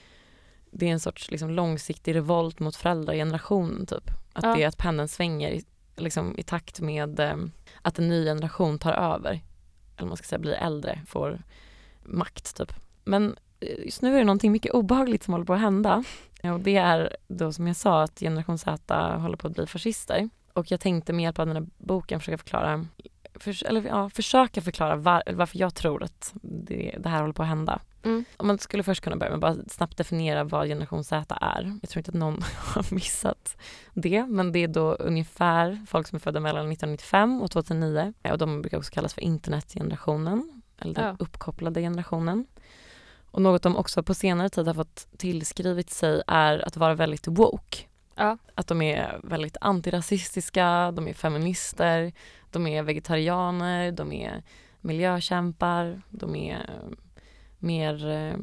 det 0.71 0.85
är 0.87 0.91
en 0.91 0.99
sorts 0.99 1.31
liksom 1.31 1.49
långsiktig 1.49 2.15
revolt 2.15 2.59
mot 2.59 2.75
föräldragenerationen 2.75 3.85
typ. 3.85 4.11
Att 4.33 4.43
Ja. 4.43 4.55
det 4.55 4.63
är 4.63 4.67
att 4.67 4.77
pendeln 4.77 5.07
svänger 5.07 5.49
i, 5.49 5.63
liksom, 5.95 6.37
i 6.37 6.43
takt 6.43 6.81
med 6.81 7.19
eh, 7.19 7.35
att 7.81 7.99
en 7.99 8.07
ny 8.07 8.25
generation 8.25 8.79
tar 8.79 8.93
över. 8.93 9.41
Eller 9.97 10.07
man 10.07 10.17
ska 10.17 10.25
säga 10.27 10.39
blir 10.39 10.53
äldre, 10.53 10.99
får 11.07 11.43
makt 12.03 12.57
typ. 12.57 12.73
Men 13.03 13.37
eh, 13.59 13.85
just 13.85 14.01
nu 14.01 14.13
är 14.13 14.17
det 14.17 14.23
någonting 14.23 14.51
mycket 14.51 14.71
obehagligt 14.71 15.23
som 15.23 15.33
håller 15.33 15.45
på 15.45 15.53
att 15.53 15.59
hända. 15.59 16.03
Och 16.43 16.59
det 16.59 16.75
är 16.75 17.17
då 17.27 17.53
som 17.53 17.67
jag 17.67 17.75
sa 17.75 18.03
att 18.03 18.19
generation 18.19 18.57
Z 18.57 19.17
håller 19.17 19.37
på 19.37 19.47
att 19.47 19.53
bli 19.53 19.67
fascister. 19.67 20.29
Och 20.53 20.71
jag 20.71 20.79
tänkte 20.79 21.13
med 21.13 21.23
hjälp 21.23 21.39
av 21.39 21.47
den 21.47 21.55
här 21.55 21.67
boken 21.77 22.19
försöka 22.19 22.37
förklara 22.37 22.85
för, 23.39 23.65
eller, 23.67 23.83
ja, 23.83 24.09
försöka 24.09 24.61
förklara 24.61 24.95
var, 24.95 25.23
varför 25.33 25.57
jag 25.57 25.75
tror 25.75 26.03
att 26.03 26.33
det, 26.41 26.95
det 26.99 27.09
här 27.09 27.21
håller 27.21 27.33
på 27.33 27.41
att 27.43 27.49
hända. 27.49 27.79
Mm. 28.03 28.25
Om 28.37 28.47
man 28.47 28.57
skulle 28.57 28.83
först 28.83 29.03
kunna 29.03 29.15
börja 29.15 29.31
med 29.31 29.39
bara 29.39 29.55
snabbt 29.67 29.97
definiera 29.97 30.43
vad 30.43 30.67
generation 30.67 31.03
Z 31.03 31.37
är. 31.41 31.77
Jag 31.81 31.89
tror 31.89 31.99
inte 31.99 32.11
att 32.11 32.15
någon 32.15 32.41
har 32.57 32.93
missat 32.93 33.57
det, 33.93 34.25
men 34.25 34.51
det 34.51 34.59
är 34.59 34.67
då 34.67 34.93
ungefär 34.93 35.85
folk 35.87 36.07
som 36.07 36.15
är 36.15 36.19
födda 36.19 36.39
mellan 36.39 36.71
1995 36.71 37.41
och 37.41 37.51
2009 37.51 38.13
och 38.31 38.37
de 38.37 38.61
brukar 38.61 38.77
också 38.77 38.91
kallas 38.93 39.13
för 39.13 39.21
internetgenerationen 39.21 40.61
eller 40.79 40.93
den 40.93 41.05
Ja. 41.05 41.15
uppkopplade 41.19 41.81
generationen. 41.81 42.45
Och 43.31 43.41
något 43.41 43.63
de 43.63 43.77
också 43.77 44.03
på 44.03 44.13
senare 44.13 44.49
tid 44.49 44.67
har 44.67 44.73
fått 44.73 45.07
tillskrivit 45.17 45.89
sig 45.89 46.21
är 46.27 46.67
att 46.67 46.77
vara 46.77 46.93
väldigt 46.95 47.27
woke. 47.27 47.77
Ja. 48.15 48.37
Att 48.55 48.67
de 48.67 48.81
är 48.81 49.19
väldigt 49.23 49.57
antirasistiska, 49.61 50.91
de 50.91 51.07
är 51.07 51.13
feminister, 51.13 52.13
de 52.51 52.67
är 52.67 52.83
vegetarianer, 52.83 53.91
de 53.91 54.11
är 54.11 54.43
miljökämpar, 54.81 56.01
de 56.09 56.35
är 56.35 56.55
eh, 56.55 56.89
mer 57.59 58.07
eh, 58.09 58.37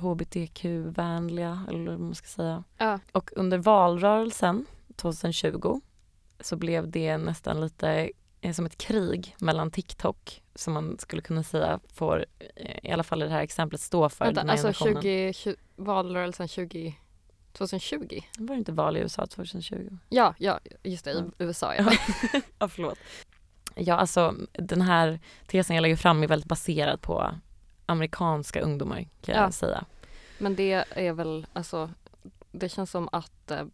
hbtq-vänliga 0.00 1.66
eller 1.68 1.90
vad 1.90 2.00
man 2.00 2.14
ska 2.14 2.26
säga. 2.26 2.64
Ja. 2.78 2.98
Och 3.12 3.30
under 3.36 3.58
valrörelsen 3.58 4.66
2020 4.96 5.80
så 6.40 6.56
blev 6.56 6.90
det 6.90 7.16
nästan 7.16 7.60
lite 7.60 8.10
eh, 8.40 8.52
som 8.52 8.66
ett 8.66 8.78
krig 8.78 9.36
mellan 9.38 9.70
TikTok 9.70 10.42
som 10.54 10.72
man 10.72 10.98
skulle 10.98 11.22
kunna 11.22 11.42
säga 11.42 11.80
får, 11.92 12.26
eh, 12.56 12.78
i 12.82 12.92
alla 12.92 13.02
fall 13.02 13.22
i 13.22 13.24
det 13.24 13.32
här 13.32 13.42
exemplet, 13.42 13.80
stå 13.80 14.08
för 14.08 14.24
Vänta, 14.24 14.40
den 14.40 14.48
här 14.48 14.66
alltså 14.66 14.84
generationen. 14.84 15.02
20, 15.02 15.32
20, 15.32 15.56
valrörelsen 15.76 16.48
20, 16.48 16.94
2020? 17.58 18.20
Var 18.38 18.54
det 18.54 18.58
inte 18.58 18.72
val 18.72 18.96
i 18.96 19.00
USA 19.00 19.26
2020? 19.26 19.88
Ja, 20.08 20.34
ja, 20.38 20.60
just 20.82 21.04
det, 21.04 21.10
i 21.10 21.24
USA 21.38 21.74
ja. 21.74 21.92
Ja, 22.58 22.68
förlåt. 22.68 22.98
Ja, 23.74 23.94
alltså 23.94 24.34
den 24.52 24.82
här 24.82 25.20
tesen 25.46 25.76
jag 25.76 25.82
lägger 25.82 25.96
fram 25.96 26.22
är 26.22 26.26
väldigt 26.26 26.48
baserad 26.48 27.00
på 27.00 27.30
amerikanska 27.86 28.60
ungdomar 28.60 29.06
kan 29.22 29.34
jag 29.34 29.44
Ja. 29.44 29.52
säga. 29.52 29.84
Men 30.38 30.56
det 30.56 30.84
är 30.90 31.12
väl, 31.12 31.46
alltså, 31.52 31.90
det 32.52 32.68
känns 32.68 32.90
som 32.90 33.08
att 33.12 33.50
eh, 33.50 33.64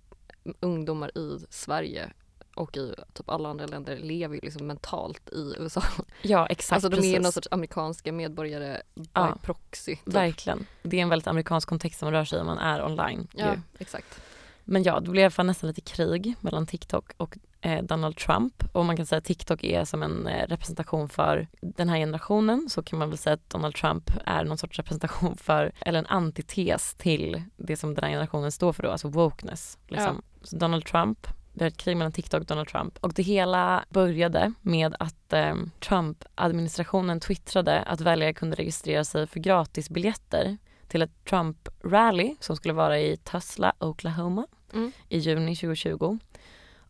ungdomar 0.61 1.19
i 1.19 1.39
Sverige 1.51 2.11
och 2.55 2.77
i 2.77 2.95
typ 3.13 3.31
alla 3.31 3.49
andra 3.49 3.67
länder 3.67 3.97
lever 3.97 4.35
ju 4.35 4.41
liksom 4.41 4.67
mentalt 4.67 5.29
i 5.33 5.55
USA. 5.59 5.83
Ja, 6.23 6.47
exakt. 6.47 6.73
alltså 6.73 6.89
de 6.89 6.97
är 6.97 7.01
precis. 7.01 7.23
någon 7.23 7.33
sorts 7.33 7.49
amerikanska 7.51 8.13
medborgare 8.13 8.83
by 8.95 9.05
Ja. 9.13 9.39
proxy. 9.43 9.97
Typ. 9.97 10.15
Verkligen. 10.15 10.67
Det 10.83 10.99
är 10.99 11.03
en 11.03 11.09
väldigt 11.09 11.27
amerikansk 11.27 11.69
kontext 11.69 11.99
som 11.99 12.07
man 12.07 12.13
rör 12.13 12.25
sig 12.25 12.39
i 12.39 12.41
om 12.41 12.47
man 12.47 12.59
är 12.59 12.85
online. 12.85 13.29
Ja, 13.33 13.53
ju. 13.55 13.61
exakt. 13.79 14.21
Men 14.65 14.83
ja, 14.83 15.01
det 15.01 15.11
blev 15.11 15.21
i 15.23 15.25
alla 15.25 15.31
fall 15.31 15.47
nästan 15.47 15.69
lite 15.69 15.81
krig 15.81 16.35
mellan 16.41 16.67
TikTok 16.67 17.13
och 17.17 17.39
eh, 17.61 17.83
Donald 17.85 18.17
Trump. 18.17 18.65
Och 18.73 18.85
man 18.85 18.97
kan 18.97 19.07
säga 19.07 19.19
att 19.19 19.25
TikTok 19.25 19.65
är 19.65 19.85
som 19.85 20.03
en 20.03 20.27
eh, 20.27 20.47
representation 20.47 21.09
för 21.09 21.49
den 21.61 21.89
här 21.89 21.97
generationen. 21.99 22.69
Så 22.71 22.83
kan 22.83 22.99
man 22.99 23.09
väl 23.09 23.19
säga 23.19 23.35
att 23.35 23.51
Donald 23.51 23.75
Trump 23.75 24.11
är 24.27 24.45
någon 24.45 24.59
sorts 24.59 24.77
representation 24.79 25.37
för, 25.37 25.73
eller 25.81 25.99
en 25.99 26.07
antites 26.07 26.95
till 26.95 27.43
det 27.57 27.77
som 27.77 27.95
den 27.95 28.05
här 28.05 28.11
generationen 28.11 28.53
står 28.53 28.73
för 28.73 28.83
då, 28.83 28.91
alltså 28.91 29.09
wokeness. 29.09 29.79
Liksom. 29.89 30.23
Så 30.43 30.57
Donald 30.57 30.85
Trump, 30.85 31.27
vi 31.55 31.65
har 31.65 31.69
ett 31.69 31.77
krig 31.77 31.97
mellan 31.97 32.13
TikTok 32.13 32.41
och 32.41 32.47
Donald 32.47 32.69
Trump. 32.69 32.99
Och 33.01 33.13
det 33.13 33.23
hela 33.23 33.85
började 33.89 34.53
med 34.63 34.97
att 34.99 35.33
eh, 35.33 35.55
Trump-administrationen 35.81 37.21
twittrade 37.21 37.83
att 37.83 38.01
väljare 38.01 38.33
kunde 38.33 38.57
registrera 38.57 39.05
sig 39.05 39.27
för 39.27 39.41
gratisbiljetter 39.41 40.57
till 40.89 41.03
ett 41.03 41.25
Trump-rally 41.25 42.37
som 42.41 42.57
skulle 42.57 42.75
vara 42.75 43.01
i 43.01 43.17
Tulsa, 43.17 43.73
Oklahoma 43.79 44.47
Mm. 44.73 44.93
i 45.09 45.19
juni 45.19 45.57
2020. 45.57 46.19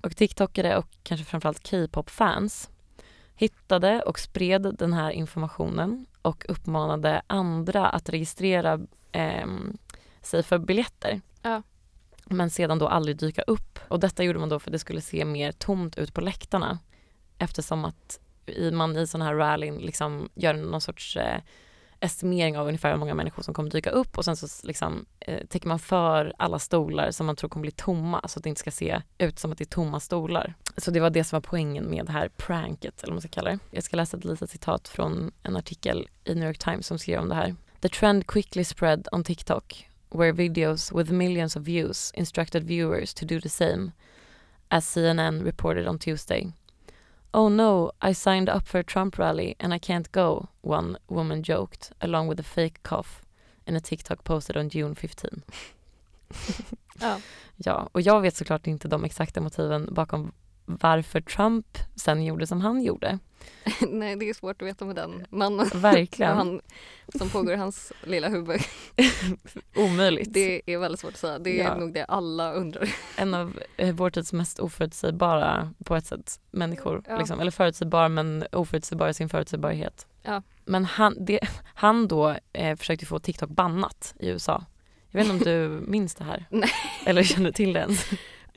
Och 0.03 0.17
TikTokare 0.17 0.77
och 0.77 0.87
kanske 1.03 1.27
framförallt 1.27 1.71
K-pop-fans 1.71 2.71
hittade 3.37 4.03
och 4.03 4.19
spred 4.19 4.77
den 4.79 4.93
här 4.93 5.11
informationen 5.11 6.07
och 6.23 6.45
uppmanade 6.49 7.23
andra 7.27 7.89
att 7.89 8.09
registrera 8.09 8.81
ehm, 9.13 9.77
sig 10.23 10.43
för 10.43 10.59
biljetter. 10.59 11.21
Ja. 11.43 11.63
Men 12.27 12.51
sedan 12.51 12.79
då 12.79 12.89
aldrig 12.89 13.17
dyka 13.17 13.43
upp. 13.43 13.79
Och 13.89 14.01
detta 14.01 14.25
gjorde 14.25 14.39
man 14.39 14.49
då 14.49 14.59
för 14.59 14.71
att 14.71 14.73
det 14.73 14.79
skulle 14.79 15.01
se 15.01 15.25
mer 15.25 15.53
tomt 15.53 15.99
ut 15.99 16.15
på 16.15 16.21
läktarna. 16.21 16.79
Eftersom 17.39 17.85
att 17.85 18.21
man 18.73 18.97
i 18.97 19.07
sådana 19.07 19.25
här 19.25 19.35
rallyn 19.35 19.77
liksom 19.77 20.29
gör 20.35 20.55
någon 20.55 20.81
sorts 20.81 21.17
eh, 21.17 21.41
estimering 22.01 22.59
av 22.59 22.67
ungefär 22.67 22.91
hur 22.91 22.99
många 22.99 23.15
människor 23.15 23.43
som 23.43 23.55
kommer 23.55 23.71
dyka 23.71 23.91
upp 23.91 24.19
och 24.19 24.25
sen 24.25 24.37
så 24.37 24.67
liksom, 24.67 25.07
eh, 25.21 25.47
täcker 25.47 25.69
man 25.69 25.79
för 25.79 26.33
alla 26.39 26.59
stolar 26.59 27.11
som 27.11 27.27
man 27.27 27.37
tror 27.37 27.51
kommer 27.51 27.63
bli 27.63 27.71
tomma 27.71 28.29
så 28.29 28.39
att 28.39 28.43
det 28.43 28.49
inte 28.49 28.61
ska 28.61 28.71
se 28.71 29.03
ut 29.19 29.39
som 29.39 29.53
att 29.53 29.59
det 29.59 29.65
är 29.65 29.67
tomma 29.67 30.01
stolar. 30.01 30.55
Så 30.77 30.91
det 30.91 31.01
var 31.01 31.11
det 31.11 31.25
som 31.25 31.37
var 31.37 31.41
poängen 31.41 31.85
med 31.85 32.07
det 32.07 32.13
här 32.13 32.29
pranket 32.29 33.03
eller 33.03 33.11
vad 33.11 33.15
man 33.15 33.21
ska 33.21 33.29
kalla 33.29 33.51
det. 33.51 33.59
Jag 33.71 33.85
ska 33.85 33.97
läsa 33.97 34.17
ett 34.17 34.25
litet 34.25 34.51
citat 34.51 34.89
från 34.89 35.33
en 35.43 35.57
artikel 35.57 36.09
i 36.25 36.35
New 36.35 36.49
York 36.49 36.59
Times 36.59 36.87
som 36.87 36.99
skrev 36.99 37.21
om 37.21 37.29
det 37.29 37.35
här. 37.35 37.57
The 37.81 37.89
trend 37.89 38.27
quickly 38.27 38.65
spread 38.65 39.09
on 39.13 39.25
TikTok 39.25 39.89
where 40.15 40.33
videos 40.33 40.93
with 40.93 41.11
millions 41.11 41.57
of 41.57 41.65
views 41.65 42.13
instructed 42.15 42.65
viewers 42.65 43.13
to 43.15 43.25
do 43.25 43.41
the 43.41 43.49
same 43.49 43.93
as 44.71 44.85
CNN 44.85 45.45
reported 45.45 45.87
on 45.87 45.99
Tuesday. 45.99 46.53
Oh 47.33 47.49
no, 47.49 47.91
I 48.01 48.13
signed 48.13 48.49
up 48.49 48.67
for 48.67 48.79
a 48.79 48.85
Trump 48.85 49.19
rally 49.19 49.57
and 49.59 49.75
I 49.75 49.79
can't 49.79 50.13
go, 50.13 50.49
one 50.63 50.97
woman 51.09 51.43
joked, 51.43 51.93
along 52.01 52.29
with 52.29 52.41
a 52.41 52.45
fake 52.45 52.83
cough 52.83 53.23
in 53.67 53.77
a 53.77 53.81
TikTok 53.81 54.25
posted 54.25 54.57
on 54.57 54.69
June 54.69 54.95
15. 54.95 55.43
Ja. 57.01 57.21
Ja, 57.57 57.89
och 57.93 58.01
jag 58.01 58.21
vet 58.21 58.37
såklart 58.37 58.67
inte 58.67 58.89
de 58.89 59.05
exakta 59.05 59.41
motiven 59.41 59.89
bakom 59.91 60.33
varför 60.65 61.21
Trump 61.21 61.79
sen 61.97 62.25
gjorde 62.25 62.47
som 62.47 62.61
han 62.61 62.83
gjorde. 62.83 63.19
Nej, 63.89 64.17
det 64.17 64.29
är 64.29 64.35
svårt 64.35 64.63
att 64.63 64.69
veta 64.69 64.85
med 64.85 64.97
den 64.97 65.27
mannen. 65.31 65.71
Verkligen. 65.75 66.37
Han, 66.37 66.61
som 67.19 67.31
pågår 67.31 67.53
i 67.53 67.57
hans 67.57 67.93
lilla 68.05 68.29
huvud. 68.29 68.61
Omöjligt. 69.77 70.33
Det 70.33 70.63
är 70.67 70.79
väldigt 70.79 71.01
svårt 71.01 71.13
att 71.13 71.19
säga. 71.19 71.39
Det 71.39 71.61
är 71.61 71.65
Ja. 71.65 71.77
nog 71.77 71.93
det 71.95 72.05
alla 72.05 72.53
undrar. 72.53 72.89
En 73.17 73.35
av 73.35 73.61
eh, 73.77 73.95
vår 73.95 74.11
tids 74.11 74.33
mest 74.33 74.59
oförutsägbara, 74.59 75.71
på 75.85 75.97
ett 75.97 76.07
sätt, 76.07 76.41
människor. 76.51 77.03
Ja. 77.09 77.19
Liksom. 77.19 77.41
Eller 77.41 77.51
förutsägbar 77.51 78.09
men 78.09 78.45
oförutsägbar 78.53 79.09
i 79.09 79.15
sin 79.15 79.29
förutsägbarhet. 79.29 80.07
Ja. 80.23 80.43
Men 80.65 80.85
han, 80.85 81.25
det, 81.25 81.41
han 81.75 82.09
då 82.09 82.37
eh, 82.53 82.77
försökte 82.77 83.07
få 83.07 83.19
TikTok 83.19 83.51
bannat 83.51 84.15
i 84.19 84.29
USA. 84.29 84.65
Jag 85.11 85.25
vet 85.25 85.33
inte 85.33 85.57
om 85.57 85.69
du 85.81 85.81
minns 85.91 86.15
det 86.15 86.25
här? 86.25 86.47
Nej. 86.51 86.71
Eller 87.07 87.23
känner 87.23 87.53
till 87.53 87.73
det 87.73 87.81
ens? 87.81 88.07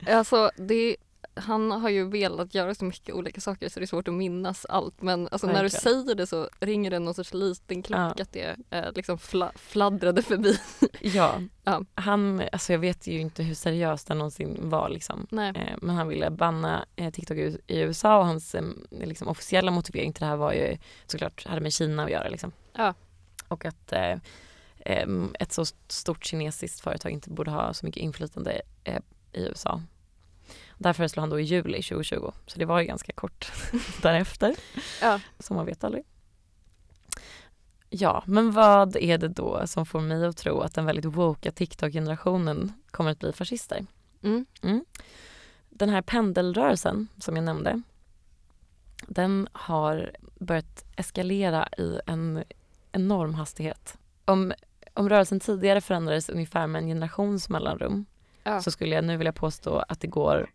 Alltså, 0.08 0.50
det, 0.56 0.96
han 1.38 1.70
har 1.70 1.88
ju 1.90 2.08
velat 2.08 2.54
göra 2.54 2.74
så 2.74 2.84
mycket 2.84 3.14
olika 3.14 3.40
saker 3.40 3.68
så 3.68 3.80
det 3.80 3.84
är 3.84 3.86
svårt 3.86 4.08
att 4.08 4.14
minnas 4.14 4.64
allt. 4.68 5.02
Men 5.02 5.28
alltså, 5.30 5.46
när 5.46 5.62
du 5.62 5.70
säger 5.70 6.14
det 6.14 6.26
så 6.26 6.48
ringer 6.60 6.90
det 6.90 6.98
någon 6.98 7.14
sorts 7.14 7.34
liten 7.34 7.82
klocka 7.82 8.14
Ja. 8.16 8.22
att 8.22 8.32
det 8.32 8.56
eh, 8.70 8.92
liksom 8.94 9.18
fla, 9.18 9.52
fladdrade 9.54 10.22
förbi. 10.22 10.58
Ja. 11.00 11.40
Ja. 11.64 11.82
Han, 11.94 12.42
alltså 12.52 12.72
jag 12.72 12.78
vet 12.78 13.06
ju 13.06 13.20
inte 13.20 13.42
hur 13.42 13.54
seriöst 13.54 14.06
den 14.08 14.18
någonsin 14.18 14.56
var 14.70 14.88
liksom. 14.88 15.26
Eh, 15.32 15.76
Men 15.82 15.96
han 15.96 16.08
ville 16.08 16.30
banna 16.30 16.86
eh, 16.96 17.10
TikTok 17.12 17.36
i 17.36 17.58
i 17.66 17.78
USA 17.80 18.18
och 18.18 18.26
hans 18.26 18.54
eh, 18.54 18.64
liksom, 18.90 19.28
officiella 19.28 19.70
motivering 19.70 20.12
till 20.12 20.20
det 20.20 20.26
här 20.26 20.36
var 20.36 20.52
ju 20.52 20.78
såklart 21.06 21.46
hade 21.46 21.60
med 21.60 21.72
Kina 21.72 22.04
att 22.04 22.10
göra. 22.10 22.28
Liksom. 22.28 22.52
Ja. 22.72 22.94
Och 23.48 23.64
att 23.64 23.92
eh, 23.92 24.16
em, 24.78 25.34
ett 25.40 25.52
så 25.52 25.64
stort 25.88 26.24
kinesiskt 26.24 26.80
företag 26.80 27.12
inte 27.12 27.30
borde 27.30 27.50
ha 27.50 27.74
så 27.74 27.86
mycket 27.86 28.02
inflytande 28.02 28.60
eh, 28.84 29.00
i 29.32 29.42
USA. 29.42 29.82
Där 30.78 30.92
föreslog 30.92 31.22
han 31.22 31.30
då 31.30 31.40
i 31.40 31.42
juli 31.42 31.82
2020, 31.82 32.32
så 32.46 32.58
det 32.58 32.64
var 32.64 32.80
ju 32.80 32.86
ganska 32.86 33.12
kort 33.12 33.52
därefter. 34.02 34.54
Ja. 35.02 35.20
Som 35.38 35.56
man 35.56 35.66
vet 35.66 35.84
aldrig. 35.84 36.04
Ja, 37.90 38.22
men 38.26 38.52
vad 38.52 38.96
är 38.96 39.18
det 39.18 39.28
då 39.28 39.66
som 39.66 39.86
får 39.86 40.00
mig 40.00 40.26
att 40.26 40.36
tro 40.36 40.60
att 40.60 40.74
den 40.74 40.84
väldigt 40.84 41.04
woke 41.04 41.50
TikTok-generationen 41.50 42.72
kommer 42.90 43.10
att 43.10 43.18
bli 43.18 43.32
fascister? 43.32 43.86
Mm. 44.22 44.84
Den 45.70 45.88
här 45.88 46.02
pendelrörelsen 46.02 47.08
som 47.18 47.36
jag 47.36 47.44
nämnde 47.44 47.82
den 49.06 49.48
har 49.52 50.10
börjat 50.40 50.84
eskalera 50.96 51.68
i 51.78 52.00
en 52.06 52.44
enorm 52.92 53.34
hastighet. 53.34 53.98
Om, 54.24 54.52
om 54.94 55.08
rörelsen 55.08 55.40
tidigare 55.40 55.80
förändrades 55.80 56.28
ungefär 56.28 56.66
med 56.66 56.82
en 56.82 56.88
generations 56.88 57.48
mellanrum 57.48 58.06
Ja. 58.48 58.62
så 58.62 58.70
skulle 58.70 58.94
jag 58.94 59.04
nu 59.04 59.16
vilja 59.16 59.32
påstå 59.32 59.84
att 59.88 60.00
det 60.00 60.06
går 60.06 60.50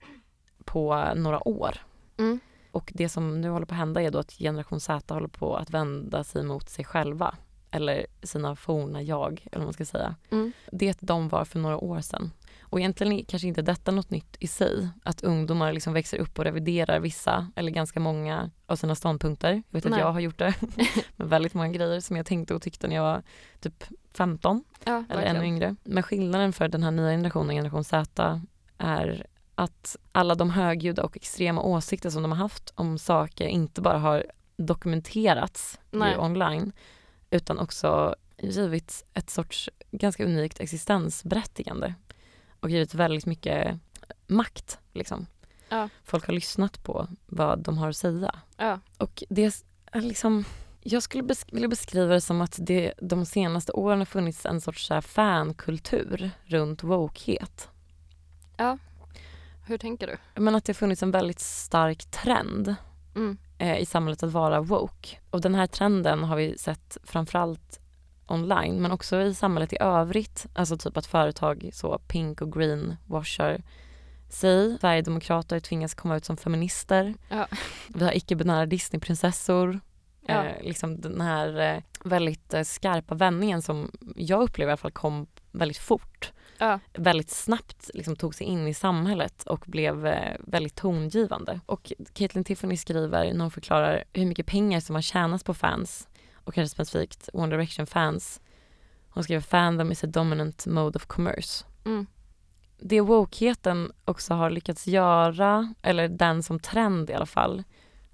på 0.66 1.14
några 1.16 1.48
år. 1.48 1.78
Mm. 2.18 2.40
Och 2.72 2.92
det 2.96 3.10
som 3.10 3.42
nu 3.42 3.50
håller 3.50 3.66
på 3.66 3.74
att 3.74 3.80
hända 3.80 4.02
är 4.02 4.12
då 4.12 4.20
att 4.20 4.32
generation 4.32 4.80
Z 4.80 5.14
håller 5.14 5.28
på 5.28 5.56
att 5.56 5.70
vända 5.70 6.24
sig 6.24 6.44
mot 6.44 6.70
sig 6.70 6.86
själva. 6.86 7.36
Eller 7.72 8.06
sina 8.24 8.56
forna 8.56 9.02
jag, 9.02 9.48
eller 9.52 9.60
vad 9.60 9.66
man 9.66 9.74
ska 9.74 9.86
säga. 9.86 10.16
Mm. 10.32 10.52
Det 10.72 10.98
de 11.02 11.30
var 11.30 11.46
för 11.46 11.60
några 11.60 11.78
år 11.78 12.02
sedan. 12.02 12.32
Och 12.62 12.80
egentligen 12.80 13.14
är 13.14 13.24
kanske 13.24 13.48
inte 13.48 13.62
detta 13.62 13.92
något 13.92 14.10
nytt 14.10 14.38
i 14.40 14.48
sig. 14.48 14.88
Att 15.04 15.24
ungdomar 15.24 15.74
liksom 15.74 15.94
växer 15.94 16.18
upp 16.18 16.40
och 16.40 16.46
reviderar 16.46 17.00
vissa, 17.00 17.52
eller 17.56 17.72
ganska 17.72 18.00
många 18.00 18.52
av 18.66 18.76
sina 18.76 18.96
ståndpunkter. 18.96 19.52
Jag 19.54 19.64
vet 19.70 19.86
att 19.86 19.92
Nej. 19.92 20.00
jag 20.00 20.12
har 20.12 20.20
gjort 20.20 20.38
det 20.38 20.54
med 21.16 21.30
väldigt 21.30 21.54
många 21.54 21.70
grejer 21.70 22.00
som 22.00 22.18
jag 22.18 22.26
tänkte 22.26 22.56
och 22.56 22.62
tyckte 22.62 22.88
när 22.88 22.96
jag 22.96 23.04
var 23.04 23.24
typ 23.60 23.84
15 24.14 24.64
Ja, 24.86 24.92
eller 24.92 25.08
verkligen. 25.08 25.36
ännu 25.36 25.46
yngre. 25.46 25.76
Men 25.84 26.04
skillnaden 26.04 26.54
för 26.54 26.68
den 26.68 26.84
här 26.84 26.92
nya 26.92 27.10
generationen, 27.10 27.56
generation 27.56 27.84
Z, 27.84 28.42
är 28.78 29.26
att 29.56 29.96
alla 30.12 30.36
de 30.36 30.50
högljudda 30.50 31.04
och 31.04 31.16
extrema 31.18 31.62
åsikter 31.62 32.10
som 32.10 32.22
de 32.22 32.32
har 32.32 32.40
haft 32.40 32.72
om 32.76 32.98
saker 32.98 33.48
inte 33.48 33.82
bara 33.82 33.98
har 33.98 34.26
dokumenterats 34.58 35.80
online 36.20 36.72
utan 37.30 37.60
också 37.60 38.16
givits 38.38 39.06
ett 39.14 39.30
sorts 39.30 39.70
ganska 39.92 40.26
unikt 40.26 40.60
existensberättigande 40.60 41.94
och 42.60 42.70
givit 42.70 42.94
väldigt 42.94 43.26
mycket 43.26 43.80
makt. 44.28 44.80
Liksom. 44.94 45.26
Ja. 45.70 45.90
Folk 46.04 46.26
har 46.28 46.34
lyssnat 46.34 46.84
på 46.84 47.08
vad 47.26 47.60
de 47.60 47.78
har 47.78 47.90
att 47.90 47.98
säga. 47.98 48.36
Ja. 48.58 48.80
Och 48.98 49.24
det 49.30 49.44
är 49.92 50.02
liksom, 50.02 50.46
jag 50.86 51.04
skulle 51.04 51.24
besk- 51.24 51.54
vilja 51.54 51.68
beskriva 51.68 52.14
det 52.14 52.22
som 52.22 52.42
att 52.42 52.58
det 52.62 52.94
de 53.02 53.26
senaste 53.26 53.72
åren 53.72 53.98
har 54.00 54.06
funnits 54.06 54.46
en 54.46 54.62
sorts 54.62 54.86
så 54.88 55.02
fankultur 55.02 56.32
runt 56.46 56.84
wokehet. 56.84 57.70
Hur 59.66 59.78
tänker 59.78 60.08
du? 60.08 60.42
Men 60.42 60.56
att 60.56 60.66
det 60.66 60.70
har 60.70 60.76
funnits 60.76 61.04
en 61.04 61.12
väldigt 61.12 61.40
stark 61.40 62.06
trend 62.12 62.76
Mm. 63.16 63.38
eh, 63.58 63.78
i 63.78 63.86
samhället 63.86 64.24
att 64.24 64.32
vara 64.32 64.62
woke. 64.62 65.18
Och 65.30 65.42
den 65.42 65.56
här 65.56 65.68
trenden 65.68 66.24
har 66.24 66.36
vi 66.36 66.58
sett 66.58 66.98
framförallt 67.04 67.80
online 68.28 68.82
men 68.82 68.92
också 68.92 69.22
i 69.22 69.34
samhället 69.36 69.74
i 69.74 69.78
övrigt. 69.80 70.46
Alltså 70.54 70.78
typ 70.78 70.98
att 70.98 71.06
företag 71.06 71.70
så 71.74 72.00
pink 72.08 72.42
och 72.42 72.52
green 72.54 72.96
washar 73.06 73.62
sig. 74.30 74.78
Sverigedemokrater 74.80 75.60
tvingas 75.60 75.94
komma 75.94 76.16
ut 76.18 76.26
som 76.26 76.38
feminister. 76.38 77.14
Ja. 77.30 77.48
Vi 77.88 78.04
har 78.06 78.18
icke-binära 78.18 78.66
Disneyprinsessor. 78.66 79.80
Ja. 80.26 80.46
Eh, 80.46 80.64
liksom 80.64 81.02
den 81.02 81.22
här 81.22 81.76
eh, 81.76 81.84
väldigt 82.04 82.54
eh, 82.54 82.64
skarpa 82.64 83.16
vändningen 83.16 83.62
som 83.62 83.92
jag 84.16 84.44
upplever 84.44 84.70
i 84.70 84.72
alla 84.72 84.78
fall 84.78 84.92
kom 84.92 85.28
väldigt 85.52 85.78
fort. 85.78 86.32
Ja. 86.58 86.80
Väldigt 86.94 87.30
snabbt 87.30 87.90
liksom, 87.94 88.16
tog 88.16 88.36
sig 88.36 88.48
in 88.48 88.68
i 88.68 88.74
samhället 88.74 89.44
och 89.44 89.64
blev 89.68 90.08
eh, 90.08 90.38
väldigt 90.40 90.76
tongivande. 90.76 91.60
Och 91.66 91.92
Caitlin 92.14 92.44
Tiffany 92.44 92.78
skriver 92.78 93.34
när 93.34 93.42
hon 93.42 93.52
förklarar 93.52 94.04
hur 94.14 94.26
mycket 94.26 94.46
pengar 94.46 94.80
som 94.80 94.96
har 94.96 95.02
tjänats 95.02 95.44
på 95.44 95.54
fans 95.54 96.08
och 96.34 96.54
kanske 96.54 96.76
specifikt 96.76 97.30
One 97.34 97.56
Direction 97.56 97.88
fans. 97.88 98.42
Hon 99.10 99.24
skriver 99.24 99.42
fandom 99.42 99.92
is 99.92 100.04
a 100.04 100.08
dominant 100.08 100.66
mode 100.66 100.98
of 100.98 101.06
commerce. 101.06 101.66
Mm. 101.86 102.06
Det 102.80 103.02
wokeheten 103.02 103.92
också 104.06 104.34
har 104.34 104.50
lyckats 104.50 104.88
göra, 104.88 105.74
eller 105.82 106.08
den 106.08 106.44
som 106.44 106.60
trend 106.60 107.10
i 107.10 107.14
alla 107.14 107.26
fall, 107.26 107.64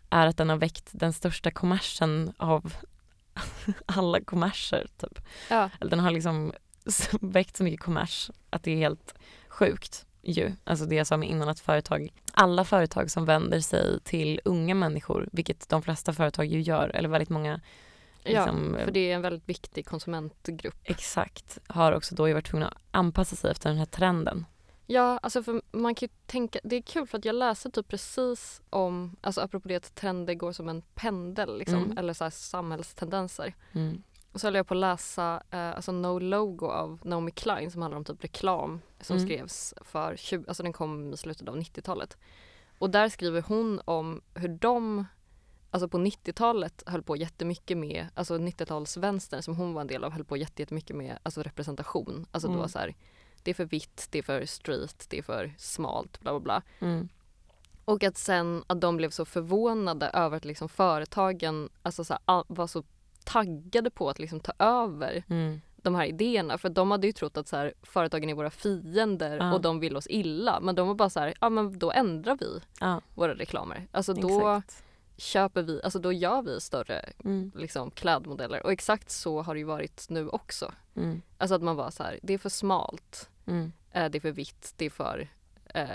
är 0.09 0.27
att 0.27 0.37
den 0.37 0.49
har 0.49 0.57
väckt 0.57 0.89
den 0.91 1.13
största 1.13 1.51
kommersen 1.51 2.33
av 2.37 2.73
alla 3.85 4.21
kommerser. 4.21 4.87
Typ. 4.97 5.19
Ja. 5.49 5.69
Den 5.79 5.99
har 5.99 6.11
liksom 6.11 6.53
väckt 7.21 7.57
så 7.57 7.63
mycket 7.63 7.79
kommers 7.79 8.31
att 8.49 8.63
det 8.63 8.71
är 8.71 8.77
helt 8.77 9.15
sjukt 9.47 10.05
ju. 10.21 10.51
Alltså 10.63 10.85
det 10.85 10.95
jag 10.95 11.07
sa 11.07 11.23
innan 11.23 11.49
att 11.49 11.59
företag, 11.59 12.09
alla 12.33 12.65
företag 12.65 13.11
som 13.11 13.25
vänder 13.25 13.59
sig 13.59 13.99
till 13.99 14.41
unga 14.45 14.75
människor, 14.75 15.29
vilket 15.31 15.69
de 15.69 15.81
flesta 15.81 16.13
företag 16.13 16.45
ju 16.45 16.61
gör, 16.61 16.89
eller 16.89 17.09
väldigt 17.09 17.29
många 17.29 17.61
liksom, 18.23 18.75
ja, 18.79 18.85
för 18.85 18.91
det 18.91 19.11
är 19.11 19.15
en 19.15 19.21
väldigt 19.21 19.49
viktig 19.49 19.85
konsumentgrupp. 19.85 20.75
exakt, 20.83 21.57
har 21.67 21.91
också 21.91 22.15
då 22.15 22.33
varit 22.33 22.45
tvungna 22.45 22.67
att 22.67 22.77
anpassa 22.91 23.35
sig 23.35 23.51
efter 23.51 23.69
den 23.69 23.77
här 23.77 23.85
trenden. 23.85 24.45
Ja, 24.91 25.17
alltså 25.23 25.43
för 25.43 25.61
man 25.71 25.95
kan 25.95 26.07
ju 26.07 26.13
tänka, 26.25 26.59
det 26.63 26.75
är 26.75 26.81
kul 26.81 27.07
för 27.07 27.17
att 27.17 27.25
jag 27.25 27.35
läste 27.35 27.71
typ 27.71 27.87
precis 27.87 28.61
om, 28.69 29.15
alltså 29.21 29.41
apropå 29.41 29.67
det 29.67 29.75
att 29.75 29.95
trender 29.95 30.33
går 30.33 30.51
som 30.51 30.69
en 30.69 30.81
pendel 30.81 31.57
liksom, 31.57 31.83
Mm. 31.83 31.97
eller 31.97 32.13
så 32.13 32.23
här 32.23 32.31
samhällstendenser. 32.31 33.55
Mm. 33.73 34.03
Och 34.31 34.41
så 34.41 34.47
höll 34.47 34.55
jag 34.55 34.67
på 34.67 34.73
att 34.73 34.79
läsa 34.79 35.43
eh, 35.51 35.69
alltså 35.69 35.91
No 35.91 36.19
Logo 36.19 36.65
av 36.67 36.99
Naomi 37.03 37.31
Klein 37.31 37.71
som 37.71 37.81
handlar 37.81 37.97
om 37.97 38.03
typ 38.05 38.23
reklam 38.23 38.81
som 39.01 39.17
Mm. 39.17 39.27
skrevs 39.27 39.73
för 39.81 40.15
20, 40.15 40.45
alltså 40.47 40.63
den 40.63 40.73
kom 40.73 41.13
i 41.13 41.17
slutet 41.17 41.47
av 41.47 41.55
90-talet. 41.57 42.17
Och 42.79 42.89
där 42.89 43.09
skriver 43.09 43.41
hon 43.41 43.81
om 43.85 44.21
hur 44.33 44.49
de, 44.49 45.05
alltså 45.71 45.87
på 45.87 45.97
90-talet 45.97 46.83
höll 46.85 47.03
på 47.03 47.15
jättemycket 47.15 47.77
med, 47.77 48.07
alltså 48.13 48.37
90-talsvänstern 48.37 49.41
som 49.41 49.55
hon 49.55 49.73
var 49.73 49.81
en 49.81 49.87
del 49.87 50.03
av 50.03 50.11
höll 50.11 50.23
på 50.25 50.37
jätte- 50.37 50.61
jättemycket 50.61 50.95
med 50.95 51.19
alltså 51.23 51.41
representation. 51.43 52.25
Alltså 52.31 52.47
det 52.47 52.51
Mm. 52.53 52.61
var 52.61 52.67
så 52.67 52.79
här, 52.79 52.95
det 53.43 53.51
är 53.51 53.55
för 53.55 53.65
vitt, 53.65 54.07
det 54.11 54.19
är 54.19 54.23
för 54.23 54.45
street, 54.45 55.05
det 55.09 55.17
är 55.17 55.21
för 55.23 55.53
smalt, 55.57 56.19
bla 56.21 56.31
bla 56.31 56.39
bla. 56.39 56.61
Mm. 56.87 57.09
Och 57.85 58.03
att 58.03 58.17
sen 58.17 58.63
att 58.67 58.81
de 58.81 58.97
blev 58.97 59.09
så 59.09 59.25
förvånade 59.25 60.07
över 60.07 60.37
att 60.37 60.45
liksom 60.45 60.69
företagen 60.69 61.69
alltså 61.81 62.03
så 62.03 62.13
här, 62.27 62.43
var 62.47 62.67
så 62.67 62.83
taggade 63.23 63.89
på 63.89 64.09
att 64.09 64.19
liksom 64.19 64.39
ta 64.39 64.51
över 64.59 65.23
Mm. 65.29 65.61
de 65.75 65.95
här 65.95 66.05
idéerna. 66.05 66.57
För 66.57 66.69
de 66.69 66.91
hade 66.91 67.07
ju 67.07 67.13
trott 67.13 67.37
att 67.37 67.47
så 67.47 67.55
här, 67.57 67.73
företagen 67.83 68.29
är 68.29 68.33
våra 68.33 68.49
fiender 68.49 69.37
Ja. 69.37 69.53
och 69.53 69.61
de 69.61 69.79
vill 69.79 69.97
oss 69.97 70.07
illa. 70.09 70.59
Men 70.61 70.75
de 70.75 70.87
var 70.87 70.95
bara 70.95 71.09
så 71.09 71.19
här, 71.19 71.33
ja 71.41 71.49
men 71.49 71.79
då 71.79 71.91
ändrar 71.91 72.37
vi 72.39 72.59
Ja, 72.79 73.01
våra 73.15 73.33
reklamer. 73.33 73.87
Alltså 73.91 74.13
då 74.13 74.37
exakt. 74.39 74.83
Köper 75.19 75.61
vi, 75.63 75.81
alltså 75.83 75.99
då 75.99 76.13
gör 76.13 76.41
vi 76.41 76.61
större 76.61 77.09
Mm. 77.25 77.51
liksom, 77.55 77.91
klädmodeller. 77.91 78.63
Och 78.63 78.71
exakt 78.71 79.11
så 79.11 79.41
har 79.41 79.53
det 79.53 79.59
ju 79.59 79.65
varit 79.65 80.05
nu 80.09 80.29
också. 80.29 80.71
Mm. 80.95 81.21
Alltså 81.37 81.55
att 81.55 81.61
man 81.63 81.75
var 81.75 81.91
så 81.91 82.03
här, 82.03 82.19
det 82.23 82.33
är 82.33 82.37
för 82.37 82.49
smalt, 82.49 83.29
Mm. 83.45 83.71
eh, 83.91 84.09
det 84.09 84.17
är 84.17 84.19
för 84.19 84.31
vitt, 84.31 84.73
det 84.77 84.85
är 84.85 84.89
för 84.89 85.29
eh, 85.73 85.87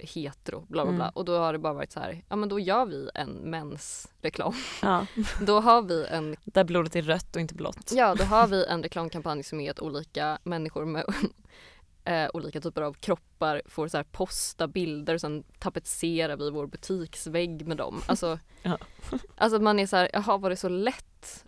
hetero, 0.00 0.60
bla 0.68 0.84
bla 0.84 0.92
bla. 0.94 1.04
Mm. 1.04 1.12
Och 1.14 1.24
då 1.24 1.38
har 1.38 1.52
det 1.52 1.58
bara 1.58 1.72
varit 1.72 1.92
så 1.92 2.00
här, 2.00 2.24
ja 2.28 2.36
men 2.36 2.48
då 2.48 2.60
gör 2.60 2.86
vi 2.86 3.10
en 3.14 3.30
mensreklam. 3.30 4.54
Ja. 4.82 5.06
Då 5.46 5.60
har 5.60 5.82
vi 5.82 6.06
en, 6.06 6.36
Där 6.44 6.64
blodet 6.64 6.96
är 6.96 7.02
rött 7.02 7.34
och 7.36 7.40
inte 7.40 7.54
blått. 7.54 7.92
ja 7.94 8.14
då 8.14 8.24
har 8.24 8.46
vi 8.46 8.64
en 8.66 8.82
reklamkampanj 8.82 9.42
som 9.42 9.60
är 9.60 9.70
att 9.70 9.80
olika 9.80 10.38
människor 10.42 10.84
med 10.84 11.04
eh, 12.08 12.30
olika 12.34 12.60
typer 12.60 12.82
av 12.82 12.92
kroppar 12.92 13.62
får 13.66 13.88
så 13.88 13.96
här 13.96 14.04
posta 14.04 14.68
bilder 14.68 15.14
och 15.14 15.20
sen 15.20 15.44
tapetserar 15.58 16.36
vi 16.36 16.50
vår 16.50 16.66
butiksvägg 16.66 17.66
med 17.66 17.76
dem. 17.76 18.00
Alltså, 18.06 18.38
Ja. 18.62 18.78
alltså 19.36 19.56
att 19.56 19.62
man 19.62 19.78
är 19.78 19.86
så 19.86 19.96
här, 19.96 20.10
jaha 20.12 20.36
var 20.38 20.50
det 20.50 20.56
så 20.56 20.68
lätt 20.68 21.44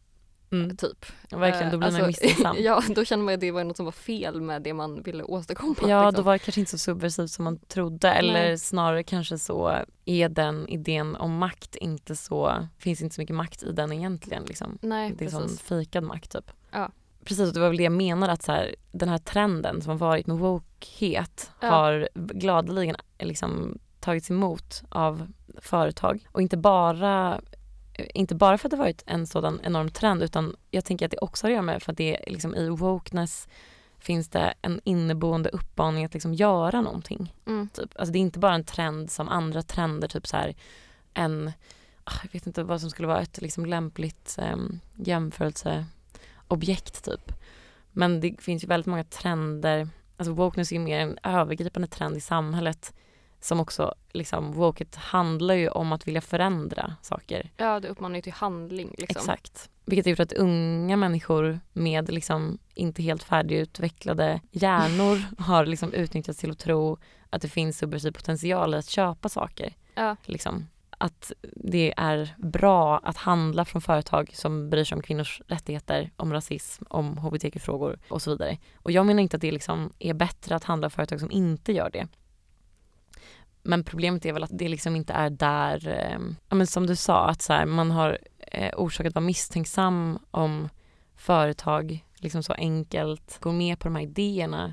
Mm. 0.53 0.77
typ? 0.77 1.07
Ja, 1.29 1.39
Verkligen, 1.39 1.73
då 1.73 1.79
blir 1.79 1.89
Eh, 1.89 1.99
man 1.99 2.07
misstänksam. 2.07 2.57
ja, 2.61 2.83
då 2.95 3.05
känner 3.05 3.25
man 3.25 3.35
att 3.35 3.41
det 3.41 3.51
var 3.51 3.65
något 3.65 3.77
som 3.77 3.85
var 3.85 3.93
fel 3.93 4.41
med 4.41 4.63
det 4.63 4.73
man 4.75 5.03
ville 5.03 5.23
åstadkomma. 5.25 5.75
Ja, 5.83 6.07
liksom. 6.07 6.13
då 6.15 6.23
var 6.23 6.33
det 6.33 6.39
kanske 6.39 6.61
inte 6.61 6.71
så 6.71 6.79
subversivt 6.79 7.31
som 7.31 7.45
man 7.45 7.59
trodde 7.59 8.11
eller 8.13 8.33
Nej. 8.33 8.59
snarare 8.59 9.03
kanske 9.03 9.39
så 9.39 9.85
är 10.05 10.29
den 10.29 10.69
idén 10.69 11.17
om 11.17 11.37
makt 11.39 11.77
inte 11.77 12.17
så, 12.17 12.67
finns 12.79 13.03
inte 13.03 13.15
så 13.15 13.21
mycket 13.21 13.37
makt 13.37 13.63
i 13.63 13.73
den 13.73 13.93
egentligen 13.93 14.43
liksom. 14.45 14.79
Nej, 14.83 15.13
Det 15.19 15.25
är 15.25 15.29
sån 15.29 15.43
precis. 15.43 15.61
fejkad 15.61 16.05
makt 16.05 16.33
typ. 16.33 16.51
Ja. 16.71 16.91
Precis, 17.31 17.53
det 17.53 17.61
var 17.61 17.69
väl 17.69 17.77
det 17.77 17.83
jag 17.83 17.93
menar 17.93 18.29
att 18.29 18.43
så 18.43 18.53
här, 18.53 18.75
den 18.93 19.09
här 19.09 19.19
trenden 19.19 19.83
som 19.83 19.91
har 19.91 19.99
varit 19.99 20.27
med 20.27 20.37
wokehet 20.39 21.51
Ja. 21.61 21.71
har 21.71 22.09
gladeligen 22.15 22.97
liksom 23.19 23.79
tagits 24.01 24.31
emot 24.31 24.83
av 24.89 25.33
företag 25.61 26.29
och 26.33 26.43
inte 26.43 26.57
bara 26.57 27.41
inte 28.15 28.35
bara 28.35 28.59
för 28.59 28.69
att 28.69 28.71
det 28.71 28.77
varit 28.77 29.03
en 29.07 29.27
sådan 29.27 29.61
enorm 29.63 29.91
trend 29.91 30.23
utan 30.23 30.57
jag 30.71 30.85
tänker 30.85 31.05
att 31.07 31.11
det 31.11 31.19
också 31.19 31.47
har 31.47 31.51
att 31.51 31.55
göra 31.55 31.63
med 31.63 31.83
för 31.83 31.93
att 31.93 31.99
det 31.99 32.25
liksom 32.27 32.55
i 32.55 32.69
wokeness 32.69 33.49
finns 33.99 34.29
det 34.29 34.55
en 34.63 34.81
inneboende 34.85 35.49
uppmaning 35.49 36.05
att 36.05 36.15
liksom 36.15 36.35
göra 36.35 36.81
någonting. 36.81 37.35
Mm. 37.47 37.69
Typ. 37.69 37.91
Alltså 37.97 38.13
det 38.13 38.19
är 38.19 38.21
inte 38.21 38.39
bara 38.39 38.55
en 38.55 38.65
trend 38.65 39.11
som 39.11 39.29
andra 39.29 39.63
trender, 39.63 40.09
typ 40.09 40.27
så 40.27 40.37
här 40.37 40.55
en, 41.15 41.53
ah, 42.05 42.19
jag 42.23 42.33
vet 42.33 42.47
inte 42.47 42.63
vad 42.63 42.81
som 42.81 42.91
skulle 42.91 43.09
vara 43.09 43.21
ett 43.21 43.41
liksom 43.41 43.67
lämpligt 43.67 44.39
um, 44.53 44.81
jämförelseobjekt 46.51 47.05
typ. 47.05 47.33
Men 47.93 48.21
det 48.21 48.41
finns 48.41 48.65
ju 48.65 48.69
väldigt 48.69 48.87
många 48.87 49.05
trender, 49.05 49.89
alltså 50.17 50.33
wokeness 50.33 50.73
är 50.73 50.77
ju 50.77 50.83
mer 50.83 50.99
en 50.99 51.19
övergripande 51.23 51.89
trend 51.89 52.17
i 52.17 52.21
samhället 52.21 52.95
som 53.41 53.61
också, 53.61 53.95
liksom, 54.13 54.53
woket 54.53 54.97
handlar 54.97 55.55
ju 55.55 55.69
om 55.69 55.93
att 55.93 56.07
vilja 56.07 56.21
förändra 56.21 56.97
saker. 57.03 57.51
Ja, 57.57 57.81
det 57.81 57.89
uppmanar 57.89 58.17
ju 58.17 58.23
till 58.23 58.33
handling. 58.33 58.95
Liksom. 58.99 59.21
Exakt. 59.21 59.71
Vilket 59.87 60.07
har 60.07 60.11
gjort 60.11 60.21
att 60.21 60.33
unga 60.33 60.97
människor 60.97 61.61
med 61.73 62.11
liksom 62.11 62.59
inte 62.75 63.03
helt 63.03 63.23
färdigutvecklade 63.23 64.41
hjärnor 64.51 65.25
har 65.39 65.67
liksom 65.67 65.93
utnyttjats 65.93 66.39
till 66.39 66.51
att 66.51 66.59
tro 66.59 66.99
att 67.31 67.43
det 67.43 67.49
finns 67.49 67.79
subversiv 67.79 68.13
potential 68.13 68.75
i 68.75 68.77
att 68.77 68.89
köpa 68.89 69.29
saker. 69.29 69.75
Ja. 69.95 70.17
Liksom 70.25 70.67
att 71.01 71.33
det 71.43 71.95
är 71.97 72.35
bra 72.39 72.99
att 72.99 73.17
handla 73.17 73.65
från 73.65 73.83
företag 73.83 74.31
som 74.35 74.71
bryr 74.71 74.85
sig 74.85 74.97
om 74.97 75.03
kvinnors 75.03 75.43
rättigheter, 75.47 76.11
om 76.17 76.33
rasism, 76.33 76.85
om 76.89 77.19
hbtq-frågor 77.19 77.99
och 78.09 78.23
så 78.23 78.31
vidare. 78.31 78.59
Och 78.77 78.93
jag 78.93 79.07
menar 79.07 79.23
inte 79.23 79.37
att 79.37 79.41
det 79.41 79.53
liksom 79.53 79.93
är 79.99 80.15
bättre 80.15 80.57
att 80.57 80.65
handla 80.65 80.91
företag 80.91 81.21
som 81.21 81.31
inte 81.31 81.73
gör 81.73 81.91
det. 81.91 82.09
Men 83.63 83.85
problemet 83.85 84.27
är 84.27 84.33
väl 84.33 84.43
att 84.43 84.59
det 84.59 84.69
liksom 84.69 84.97
inte 84.97 85.13
är 85.13 85.31
där, 85.31 85.89
eh, 85.89 86.19
ja 86.49 86.57
men 86.57 86.67
som 86.67 86.87
du 86.87 86.97
sa, 86.97 87.29
att 87.29 87.43
så 87.43 87.53
här, 87.53 87.67
man 87.67 87.91
har 87.91 88.19
eh, 88.39 88.75
orsak 88.77 89.07
att 89.07 89.15
vara 89.15 89.25
misstänksam 89.25 90.19
om 90.31 90.69
företag 91.17 92.05
liksom 92.17 92.43
så 92.43 92.53
enkelt 92.53 93.39
går 93.41 93.53
med 93.53 93.79
på 93.79 93.89
de 93.89 93.95
här 93.95 94.03
idéerna 94.03 94.73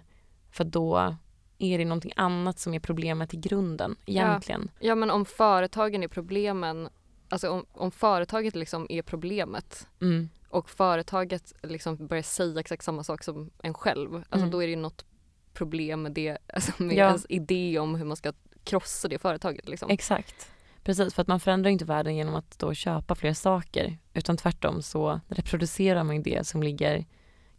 för 0.51 0.63
då 0.63 1.15
är 1.59 1.77
det 1.77 1.85
någonting 1.85 2.11
annat 2.15 2.59
som 2.59 2.73
är 2.73 2.79
problemet 2.79 3.33
i 3.33 3.37
grunden 3.37 3.95
egentligen. 4.05 4.71
Ja, 4.79 4.95
men 4.95 5.11
om 5.11 5.25
företagen 5.25 6.03
är 6.03 6.07
problemen, 6.07 6.89
alltså 7.29 7.49
om, 7.49 7.65
om 7.71 7.91
företaget 7.91 8.55
liksom 8.55 8.85
är 8.89 9.01
problemet 9.01 9.87
Mm. 10.01 10.29
och 10.49 10.69
företaget 10.69 11.53
liksom 11.63 12.07
börjar 12.07 12.23
säga 12.23 12.59
exakt 12.59 12.83
samma 12.83 13.03
sak 13.03 13.23
som 13.23 13.49
en 13.63 13.73
själv, 13.73 14.15
alltså 14.15 14.37
Mm. 14.37 14.51
då 14.51 14.63
är 14.63 14.67
det 14.67 14.71
ju 14.71 14.75
något 14.79 15.05
problem 15.53 16.01
med 16.01 16.11
det, 16.11 16.37
alltså 16.53 16.83
med 16.83 16.95
Ja. 16.97 17.05
ens 17.07 17.25
idé 17.29 17.79
om 17.79 17.95
hur 17.95 18.05
man 18.05 18.17
ska 18.17 18.33
krossa 18.63 19.07
det 19.07 19.19
företaget 19.19 19.69
liksom. 19.69 19.89
Exakt. 19.89 20.51
Precis, 20.83 21.13
för 21.13 21.21
att 21.21 21.27
man 21.27 21.39
förändrar 21.39 21.71
inte 21.71 21.85
världen 21.85 22.15
genom 22.15 22.35
att 22.35 22.59
då 22.59 22.73
köpa 22.73 23.15
fler 23.15 23.33
saker 23.33 23.97
utan 24.13 24.37
tvärtom 24.37 24.81
så 24.81 25.19
reproducerar 25.27 26.03
man 26.03 26.23
det 26.23 26.47
som 26.47 26.63
ligger 26.63 27.05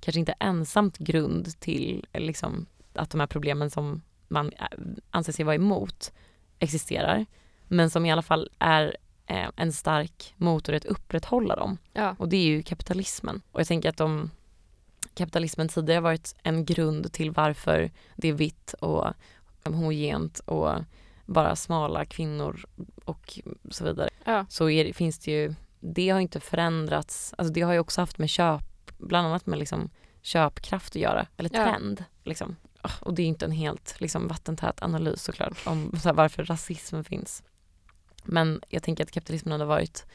kanske 0.00 0.20
inte 0.20 0.34
ensamt 0.40 0.98
grund 0.98 1.60
till 1.60 2.06
liksom, 2.14 2.66
att 2.98 3.10
de 3.10 3.20
här 3.20 3.26
problemen 3.26 3.70
som 3.70 4.02
man 4.28 4.52
eh, 4.52 4.66
anser 5.10 5.32
sig 5.32 5.44
vara 5.44 5.54
emot 5.54 6.12
existerar 6.58 7.26
men 7.68 7.90
som 7.90 8.06
i 8.06 8.12
alla 8.12 8.22
fall 8.22 8.50
är 8.58 8.96
eh, 9.26 9.48
en 9.56 9.72
stark 9.72 10.34
motor 10.36 10.74
att 10.74 10.84
upprätthålla 10.84 11.56
dem. 11.56 11.78
Ja. 11.92 12.16
Och 12.18 12.28
det 12.28 12.36
är 12.36 12.44
ju 12.46 12.62
kapitalismen. 12.62 13.42
Och 13.52 13.60
jag 13.60 13.66
tänker 13.66 13.88
att 13.88 14.00
om 14.00 14.30
kapitalismen 15.14 15.68
tidigare 15.68 16.00
varit 16.00 16.34
en 16.42 16.64
grund 16.64 17.12
till 17.12 17.30
varför 17.30 17.90
det 18.16 18.28
är 18.28 18.32
vitt 18.32 18.72
och 18.80 19.06
homogent 19.64 20.38
och 20.38 20.74
bara 21.26 21.56
smala 21.56 22.04
kvinnor 22.04 22.64
och 23.04 23.38
så 23.70 23.84
vidare. 23.84 24.08
Ja. 24.24 24.46
Så 24.48 24.70
är 24.70 24.92
finns 24.92 25.18
det 25.18 25.30
ju, 25.30 25.54
det 25.80 26.08
har 26.10 26.20
inte 26.20 26.40
förändrats, 26.40 27.34
alltså 27.38 27.52
det 27.52 27.60
har 27.60 27.72
ju 27.72 27.78
också 27.78 28.00
haft 28.00 28.18
med 28.18 28.30
köp, 28.30 28.92
bland 28.98 29.26
annat 29.26 29.46
med 29.46 29.58
liksom 29.58 29.90
köpkraft 30.22 30.96
att 30.96 31.02
göra, 31.02 31.26
eller 31.36 31.50
Ja. 31.54 31.64
trend. 31.64 32.04
Liksom. 32.24 32.56
Ah, 32.82 32.90
Och 33.00 33.14
det 33.14 33.22
är 33.22 33.26
inte 33.26 33.44
en 33.44 33.50
helt 33.52 33.96
liksom, 34.00 34.28
vattentät 34.28 34.82
analys 34.82 35.22
såklart 35.22 35.66
om 35.66 35.92
så 36.02 36.08
här, 36.08 36.14
varför 36.14 36.44
rasismen 36.44 37.04
finns. 37.04 37.42
Men 38.24 38.60
jag 38.68 38.82
tänker 38.82 39.04
att 39.04 39.10
kapitalismen 39.10 39.60
har 39.60 39.66
varit 39.66 40.06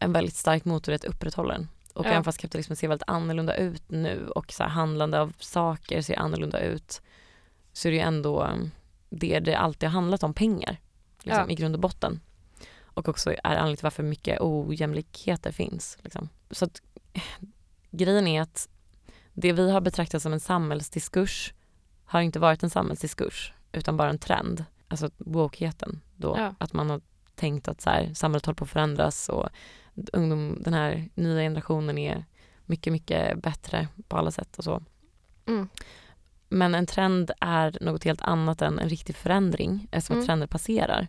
en 0.00 0.12
väldigt 0.12 0.34
stark 0.36 0.64
motor 0.64 0.92
i 0.92 0.94
att 0.94 1.04
upprätthålla 1.04 1.54
den. 1.54 1.68
Och 1.94 2.06
Ja. 2.06 2.10
även 2.10 2.24
fast 2.24 2.38
kapitalismen 2.38 2.76
ser 2.76 2.88
väldigt 2.88 3.08
annorlunda 3.08 3.56
ut 3.56 3.82
nu 3.90 4.28
och 4.28 4.52
så 4.52 4.62
här, 4.62 4.70
handlande 4.70 5.20
av 5.20 5.32
saker 5.38 6.02
ser 6.02 6.18
annorlunda 6.18 6.60
ut 6.60 7.00
så 7.72 7.88
är 7.88 7.92
det 7.92 7.96
ju 7.96 8.02
ändå 8.02 8.42
um, 8.44 8.70
det 9.10 9.40
det 9.40 9.54
alltid 9.54 9.88
har 9.88 9.94
handlat 9.94 10.22
om, 10.22 10.34
pengar. 10.34 10.80
Liksom, 11.22 11.44
Ja. 11.48 11.50
I 11.52 11.54
grund 11.54 11.74
och 11.74 11.80
botten. 11.80 12.20
Och 12.82 13.08
också 13.08 13.30
är 13.30 13.40
anledningen 13.46 13.76
till 13.76 13.82
varför 13.84 14.02
mycket 14.02 14.40
ojämlikheter 14.40 15.52
finns. 15.52 15.98
Liksom. 16.02 16.28
Så 16.50 16.64
att 16.64 16.82
eh, 17.12 17.22
grejen 17.90 18.26
är 18.26 18.42
att 18.42 18.68
det 19.32 19.52
vi 19.52 19.70
har 19.70 19.80
betraktat 19.80 20.22
som 20.22 20.32
en 20.32 20.40
samhällsdiskurs 20.40 21.54
har 22.04 22.20
inte 22.20 22.38
varit 22.38 22.62
en 22.62 22.70
samhällsdiskurs 22.70 23.52
utan 23.72 23.96
bara 23.96 24.10
en 24.10 24.18
trend. 24.18 24.64
Alltså 24.88 25.10
wokheten 25.18 26.00
då. 26.16 26.34
Ja. 26.38 26.54
Att 26.58 26.72
man 26.72 26.90
har 26.90 27.00
tänkt 27.34 27.68
att 27.68 27.80
så 27.80 27.90
här, 27.90 28.14
samhället 28.14 28.46
håller 28.46 28.56
på 28.56 28.64
att 28.64 28.70
förändras 28.70 29.28
och 29.28 29.48
ungdom, 30.12 30.58
den 30.60 30.74
här 30.74 31.08
nya 31.14 31.40
generationen 31.42 31.98
är 31.98 32.24
mycket, 32.66 32.92
mycket 32.92 33.42
bättre 33.42 33.88
på 34.08 34.16
alla 34.16 34.30
sätt 34.30 34.58
och 34.58 34.64
så. 34.64 34.82
Mm. 35.46 35.68
Men 36.48 36.74
en 36.74 36.86
trend 36.86 37.30
är 37.40 37.78
något 37.80 38.04
helt 38.04 38.22
annat 38.22 38.62
än 38.62 38.78
en 38.78 38.88
riktig 38.88 39.16
förändring 39.16 39.88
eftersom 39.90 40.16
Mm. 40.16 40.26
trender 40.26 40.46
passerar. 40.46 41.08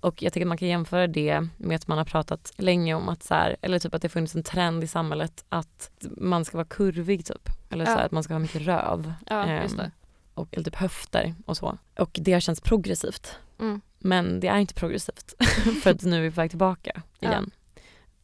Och 0.00 0.22
jag 0.22 0.32
tycker 0.32 0.46
att 0.46 0.48
man 0.48 0.58
kan 0.58 0.68
jämföra 0.68 1.06
det 1.06 1.48
med 1.56 1.76
att 1.76 1.86
man 1.88 1.98
har 1.98 2.04
pratat 2.04 2.52
länge 2.56 2.94
om 2.94 3.08
att 3.08 3.22
så 3.22 3.34
här, 3.34 3.56
eller 3.62 3.78
typ 3.78 3.94
att 3.94 4.02
det 4.02 4.08
funnits 4.08 4.34
en 4.34 4.42
trend 4.42 4.84
i 4.84 4.86
samhället 4.86 5.44
att 5.48 5.90
man 6.16 6.44
ska 6.44 6.56
vara 6.56 6.66
kurvig 6.66 7.24
typ. 7.26 7.48
Eller 7.70 7.84
så 7.84 7.90
Ja. 7.90 7.96
här, 7.96 8.06
att 8.06 8.12
man 8.12 8.22
ska 8.22 8.34
ha 8.34 8.38
mycket 8.38 8.62
röv. 8.62 9.12
Ja, 9.26 9.46
det. 9.46 9.90
Och 10.36 10.48
eller 10.52 10.64
typ 10.64 10.74
höfter 10.74 11.34
och 11.46 11.56
så. 11.56 11.78
Och 11.98 12.10
det 12.22 12.32
har 12.32 12.40
känts 12.40 12.60
progressivt. 12.60 13.38
Mm. 13.60 13.80
Men 13.98 14.40
det 14.40 14.48
är 14.48 14.58
inte 14.58 14.74
progressivt 14.74 15.34
för 15.82 15.90
att 15.90 16.02
nu 16.02 16.16
är 16.16 16.20
vi 16.20 16.30
på 16.30 16.40
väg 16.40 16.50
tillbaka 16.50 17.02
Ja. 17.18 17.28
igen. 17.30 17.50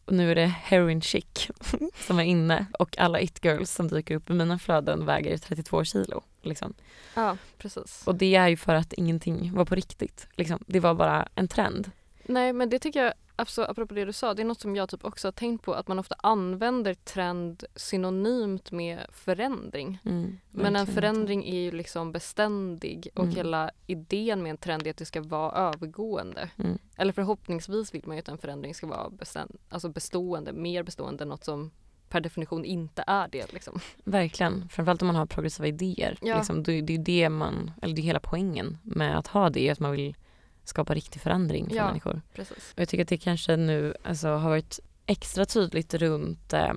Och 0.05 0.13
nu 0.15 0.31
är 0.31 0.35
det 0.35 0.47
heroin 0.47 1.01
chic 1.03 1.49
som 2.07 2.19
är 2.19 2.23
inne 2.25 2.67
och 2.79 2.99
alla 2.99 3.21
it-girls 3.21 3.71
som 3.71 3.89
dyker 3.89 4.15
upp 4.15 4.31
i 4.31 4.33
mina 4.33 4.59
flöden 4.59 5.07
väger 5.07 5.39
32 5.39 5.85
kilo. 5.85 6.23
Liksom. 6.43 6.75
Ja, 7.15 7.37
precis. 7.59 8.03
Och 8.07 8.15
det 8.15 8.35
är 8.35 8.49
ju 8.49 8.57
för 8.57 8.75
att 8.75 8.93
ingenting 8.93 9.55
var 9.55 9.65
på 9.65 9.75
riktigt. 9.75 10.27
Liksom. 10.37 10.59
Det 10.67 10.81
var 10.81 10.95
bara 10.95 11.29
en 11.35 11.49
trend. 11.49 11.91
Nej 12.25 12.53
men 12.53 12.71
det 12.71 12.79
tycker 12.79 13.05
jag, 13.05 13.15
alltså, 13.37 13.63
apropå 13.65 13.95
det 13.95 14.05
du 14.05 14.13
sa, 14.13 14.35
det 14.35 14.43
är 14.43 14.47
något 14.47 14.61
som 14.61 14.77
jag 14.77 14.89
typ 14.89 15.05
också 15.05 15.27
har 15.27 15.33
tänkt 15.33 15.65
på 15.65 15.75
att 15.75 15.89
man 15.89 15.99
ofta 15.99 16.15
använder 16.23 16.95
trend 16.95 17.65
synonymt 17.77 18.71
med 18.73 19.07
förändring. 19.13 19.99
Mm, 20.05 20.39
Men 20.51 20.77
en 20.77 20.87
förändring 20.87 21.45
är 21.49 21.61
ju 21.61 21.71
liksom 21.71 22.13
beständig 22.13 23.09
och 23.15 23.23
Mm. 23.25 23.37
hela 23.37 23.71
idén 23.87 24.43
med 24.43 24.51
en 24.51 24.57
trend 24.57 24.87
är 24.87 24.91
att 24.91 24.97
det 24.97 25.05
ska 25.05 25.23
vara 25.23 25.53
övergående. 25.53 26.51
Mm. 26.57 26.79
Eller 26.97 27.13
förhoppningsvis 27.13 27.95
vill 27.95 28.03
man 28.07 28.17
ju 28.17 28.21
att 28.21 28.29
en 28.29 28.39
förändring 28.39 28.75
ska 28.75 28.87
vara 28.87 29.11
beständ, 29.11 29.59
alltså 29.69 29.89
bestående, 29.89 30.53
mer 30.53 30.83
bestående 30.83 31.23
än 31.25 31.29
något 31.29 31.45
som 31.45 31.71
per 32.09 32.21
definition 32.21 32.65
inte 32.65 33.05
är 33.07 33.29
det. 33.29 33.53
Liksom. 33.53 33.81
Verkligen. 34.05 34.69
Framförallt 34.69 35.03
om 35.03 35.07
man 35.07 35.17
har 35.17 35.27
progressiva 35.27 35.67
idéer. 35.67 36.19
Ja. 36.23 36.37
Liksom, 36.37 36.63
det, 36.63 36.81
det 36.81 36.95
är 36.95 36.99
det 36.99 37.29
man, 37.29 37.71
eller 37.83 37.95
det 37.95 38.01
är 38.01 38.05
hela 38.05 38.21
poängen 38.21 38.79
med 38.83 39.19
att 39.19 39.27
ha 39.27 39.51
det, 39.51 39.71
att 39.71 39.81
man 39.81 39.93
vill 39.93 40.17
skapa 40.65 40.95
riktig 40.95 41.23
förändring 41.23 41.69
för 41.69 41.77
Ja. 41.77 41.87
människor. 41.87 42.23
Precis. 42.35 42.73
Och 42.75 42.81
jag 42.81 42.89
tycker 42.89 43.03
att 43.03 43.09
det 43.09 43.19
kanske 43.19 43.57
nu 43.57 43.95
alltså, 44.05 44.29
har 44.29 44.49
varit 44.51 44.81
extra 45.07 45.45
tydligt 45.45 45.95
runt 45.95 46.53
eh, 46.53 46.73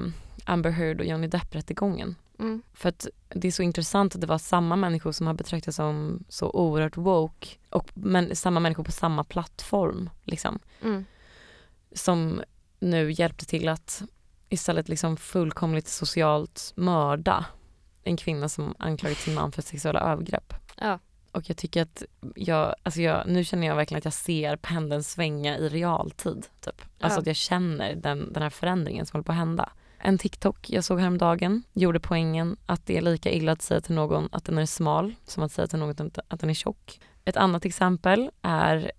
Amber 0.45 0.69
Heard 0.69 0.99
och 0.99 1.05
Johnny 1.05 1.27
Depp-rättegången. 1.27 2.15
Mm. 2.39 2.61
För 2.73 2.89
att 2.89 3.07
det 3.29 3.47
är 3.47 3.51
så 3.51 3.63
intressant 3.63 4.15
att 4.15 4.21
det 4.21 4.27
var 4.27 4.37
samma 4.37 4.75
människor 4.75 5.11
som 5.11 5.27
har 5.27 5.33
betraktats 5.33 5.75
som 5.77 6.23
så 6.29 6.49
oerhört 6.49 6.97
woke, 6.97 7.47
och, 7.69 7.89
men 7.93 8.35
samma 8.35 8.59
människor 8.59 8.83
på 8.83 8.91
samma 8.91 9.23
plattform 9.23 10.09
liksom, 10.23 10.59
Mm. 10.81 11.05
som 11.91 12.41
nu 12.79 13.11
hjälpte 13.11 13.45
till 13.45 13.69
att 13.69 14.01
istället 14.49 14.89
liksom 14.89 15.17
fullkomligt 15.17 15.87
socialt 15.87 16.73
mörda 16.75 17.45
en 18.03 18.17
kvinna 18.17 18.49
som 18.49 18.75
anklagat 18.79 19.17
sin 19.17 19.33
man 19.35 19.51
för 19.51 19.61
sexuella 19.61 19.99
övergrepp. 19.99 20.53
Ja. 20.77 20.99
Och 21.35 21.49
jag 21.49 21.57
tycker 21.57 21.81
att 21.81 22.03
jag, 22.35 22.75
alltså 22.83 23.01
jag, 23.01 23.27
nu 23.27 23.43
känner 23.43 23.67
jag 23.67 23.75
verkligen 23.75 23.97
att 23.97 24.05
jag 24.05 24.13
ser 24.13 24.55
pendeln 24.55 25.03
svänga 25.03 25.57
i 25.57 25.69
realtid. 25.69 26.47
Typ. 26.61 26.81
Alltså 26.99 27.17
Ja. 27.17 27.21
att 27.21 27.27
jag 27.27 27.35
känner 27.35 27.95
den, 27.95 28.33
den 28.33 28.43
här 28.43 28.49
förändringen 28.49 29.05
som 29.05 29.17
håller 29.17 29.23
på 29.23 29.31
att 29.31 29.37
hända. 29.37 29.69
En 29.97 30.17
TikTok 30.17 30.69
jag 30.69 30.83
såg 30.83 30.99
häromdagen 30.99 31.63
gjorde 31.73 31.99
poängen 31.99 32.57
att 32.65 32.85
det 32.85 32.97
är 32.97 33.01
lika 33.01 33.31
illa 33.31 33.51
att 33.51 33.61
säga 33.61 33.81
till 33.81 33.95
någon 33.95 34.29
att 34.31 34.45
den 34.45 34.57
är 34.57 34.65
smal 34.65 35.15
som 35.25 35.43
att 35.43 35.51
säga 35.51 35.67
till 35.67 35.79
någon 35.79 36.09
att- 36.27 36.39
den 36.39 36.49
är 36.49 36.53
tjock. 36.53 36.99
Ett 37.25 37.37
annat 37.37 37.65
exempel 37.65 38.31
är 38.41 38.91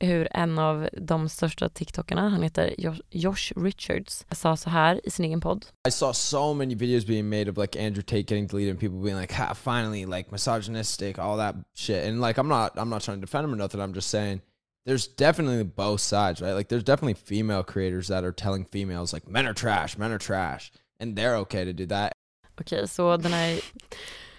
hur 0.00 0.28
en 0.30 0.58
av 0.58 0.88
de 0.92 1.28
största 1.28 1.68
TikTokarna, 1.68 2.28
han 2.28 2.42
heter 2.42 2.74
Jo- 2.78 3.02
Josh 3.10 3.52
Richards, 3.56 4.26
sa 4.30 4.56
så 4.56 4.70
här 4.70 5.00
i 5.04 5.10
sin 5.10 5.24
egen 5.24 5.40
podd. 5.40 5.66
I 5.88 5.90
saw 5.90 6.12
so 6.12 6.54
many 6.54 6.74
videos 6.74 7.06
being 7.06 7.28
made 7.28 7.50
of 7.50 7.56
like 7.58 7.76
Andrew 7.86 8.02
Tate 8.02 8.22
getting 8.22 8.46
deleted 8.46 8.70
and 8.70 8.80
people 8.80 8.98
being 9.02 9.20
like, 9.20 9.34
ha, 9.34 9.54
finally, 9.54 10.06
like 10.06 10.30
misogynistic, 10.32 11.18
all 11.18 11.36
that 11.36 11.54
shit. 11.74 12.08
And 12.08 12.20
like, 12.20 12.40
I'm 12.40 12.48
not, 12.48 12.72
I'm 12.76 12.88
not 12.90 13.02
trying 13.02 13.20
to 13.20 13.26
defend 13.26 13.44
him 13.44 13.52
or 13.52 13.56
nothing. 13.56 13.80
I'm 13.80 13.94
just 13.94 14.10
saying 14.10 14.40
there's 14.86 15.06
definitely 15.06 15.64
both 15.64 16.00
sides, 16.00 16.40
right? 16.42 16.52
Like, 16.54 16.68
there's 16.68 16.84
definitely 16.84 17.14
female 17.14 17.62
creators 17.62 18.08
that 18.08 18.24
are 18.24 18.32
telling 18.32 18.64
females 18.66 19.12
like, 19.12 19.28
men 19.28 19.46
are 19.46 19.54
trash, 19.54 19.96
men 19.98 20.12
are 20.12 20.18
trash, 20.18 20.72
and 21.00 21.16
they're 21.16 21.36
okay 21.36 21.64
to 21.64 21.72
do 21.72 21.86
that. 21.86 22.12
Okej, 22.60 22.86
så 22.88 23.16
den 23.16 23.32
här... 23.32 23.60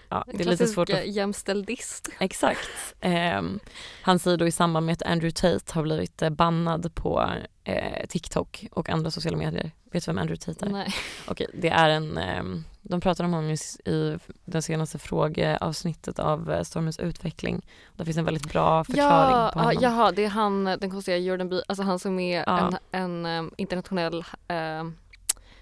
Ja, 0.09 0.25
det 0.27 0.43
är 0.43 0.49
lite 0.49 0.67
svårt 0.67 0.89
att 0.89 0.95
eh, 0.99 1.09
jämställdist. 1.09 2.09
Exakt. 2.19 2.95
Ehm, 3.01 3.59
han 4.01 4.19
säger 4.19 4.37
då 4.37 4.47
i 4.47 4.51
samband 4.51 4.85
med 4.85 4.93
att 4.93 5.01
Andrew 5.03 5.31
Tate 5.31 5.73
har 5.73 5.83
blivit 5.83 6.21
eh, 6.21 6.29
bannad 6.29 6.95
på 6.95 7.29
eh, 7.63 8.05
TikTok 8.09 8.65
och 8.71 8.89
andra 8.89 9.11
sociala 9.11 9.37
medier. 9.37 9.71
Vet 9.91 10.05
du 10.05 10.09
vem 10.11 10.17
Andrew 10.17 10.45
Tate 10.45 10.65
är? 10.65 10.69
Nej. 10.69 10.93
Okej, 11.27 11.47
det 11.53 11.69
är 11.69 11.89
en, 11.89 12.17
ehm, 12.17 12.63
de 12.81 13.01
pratar 13.01 13.23
om 13.23 13.33
honom 13.33 13.55
i, 13.85 14.17
den 14.45 14.61
senaste 14.61 14.99
frågeavsnittet 14.99 16.19
av 16.19 16.51
eh, 16.51 16.61
Stormens 16.63 16.99
utveckling. 16.99 17.65
Där 17.95 18.05
finns 18.05 18.17
en 18.17 18.25
väldigt 18.25 18.51
bra 18.51 18.83
förklaring 18.83 19.35
Ja, 19.35 19.49
på 19.53 19.59
honom. 19.59 19.77
jaha, 19.81 20.11
det 20.11 20.25
är 20.25 20.29
han, 20.29 20.63
den 20.65 20.89
konstiga 20.91 21.17
Jordan 21.17 21.49
B, 21.49 21.55
alltså 21.67 21.83
han 21.83 21.99
som 21.99 22.19
är 22.19 22.43
Ja. 22.47 22.71
en, 22.91 23.25
en 23.25 23.39
um, 23.45 23.51
internationell, 23.57 24.23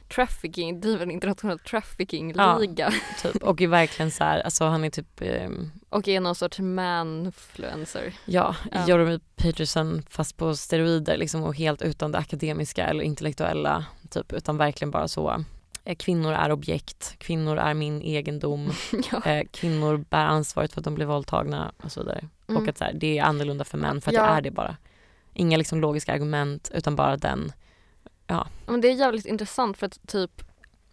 trafficking, 0.10 0.82
driver 0.82 1.04
en 1.04 1.12
internationell 1.12 1.60
trafficking-liga 1.60 2.94
Typ. 3.22 3.44
Och 3.44 3.62
är 3.62 3.68
verkligen 3.68 4.12
så 4.12 4.24
här, 4.24 4.40
alltså 4.42 4.66
han 4.66 4.84
är 4.84 4.90
typ 4.90 5.22
ehm, 5.22 5.72
och 5.90 6.08
är 6.08 6.20
någon 6.20 6.36
sorts 6.36 6.60
manfluencer. 6.60 8.14
Ja, 8.26 8.56
Ja. 8.72 9.06
B. 9.06 9.20
Peterson 9.36 10.04
fast 10.10 10.38
på 10.38 10.56
steroider 10.56 11.18
liksom 11.18 11.44
och 11.44 11.56
helt 11.56 11.82
utan 11.82 12.12
det 12.12 12.18
akademiska 12.18 12.86
eller 12.88 13.04
intellektuella 13.04 13.86
typ 14.10 14.34
utan 14.34 14.58
verkligen 14.58 14.92
bara 14.92 15.08
så 15.08 15.44
eh, 15.86 15.96
kvinnor 15.96 16.34
är 16.34 16.52
objekt, 16.52 17.16
kvinnor 17.18 17.58
är 17.58 17.74
min 17.74 18.02
egendom, 18.02 18.72
ja. 19.12 19.22
eh, 19.32 19.44
kvinnor 19.52 19.98
bär 20.10 20.26
ansvaret 20.26 20.74
för 20.74 20.82
att 20.82 20.86
de 20.86 20.96
blir 20.96 21.06
våldtagna 21.06 21.72
och 21.84 21.92
så 21.92 22.00
vidare. 22.04 22.24
Mm. 22.48 22.62
Och 22.64 22.70
att 22.70 22.78
så 22.78 22.84
här, 22.84 22.94
det 22.94 23.18
är 23.18 23.24
annorlunda 23.24 23.64
för 23.64 23.78
män 23.78 24.02
för 24.02 24.12
att 24.12 24.16
Ja. 24.16 24.24
det 24.24 24.30
är 24.38 24.42
det 24.42 24.52
bara. 24.52 24.78
Inga 25.34 25.58
liksom 25.58 25.82
logiska 25.82 26.14
argument 26.14 26.72
utan 26.74 26.96
bara 26.96 27.18
den. 27.18 27.52
Men 28.66 28.82
det 28.82 28.88
är 28.88 28.94
jävligt 28.94 29.26
intressant 29.26 29.78
för 29.78 29.86
att 29.88 30.08
typ 30.08 30.44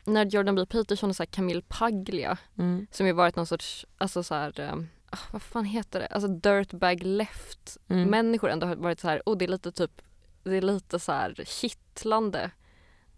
när 0.05 0.25
Jordan 0.27 0.55
B 0.55 0.67
Peterson 0.67 1.11
och 1.11 1.17
så 1.17 1.27
Camille 1.27 1.63
Paglia 1.69 2.39
Mm. 2.59 2.87
som 2.91 3.07
ju 3.07 3.13
varit 3.13 3.37
någon 3.37 3.47
sorts, 3.47 3.87
alltså 3.99 4.23
så 4.23 4.35
här, 4.35 4.73
ah, 5.11 5.19
vad 5.33 5.43
fan 5.43 5.65
heter 5.65 6.01
det, 6.01 6.07
alltså 6.07 6.29
dirtbag 6.29 7.03
left 7.03 7.77
Mm. 7.89 8.11
människor 8.11 8.51
ändå 8.51 8.67
har 8.67 8.77
varit 8.77 9.01
så 9.01 9.09
här, 9.09 9.29
och 9.29 9.39
det 9.39 9.45
är 9.45 9.49
lite 9.49 9.73
typ, 9.73 10.03
det 10.43 10.57
är 10.57 10.63
lite 10.63 10.99
så 10.99 11.13
här 11.13 11.35
kittlande 11.47 12.51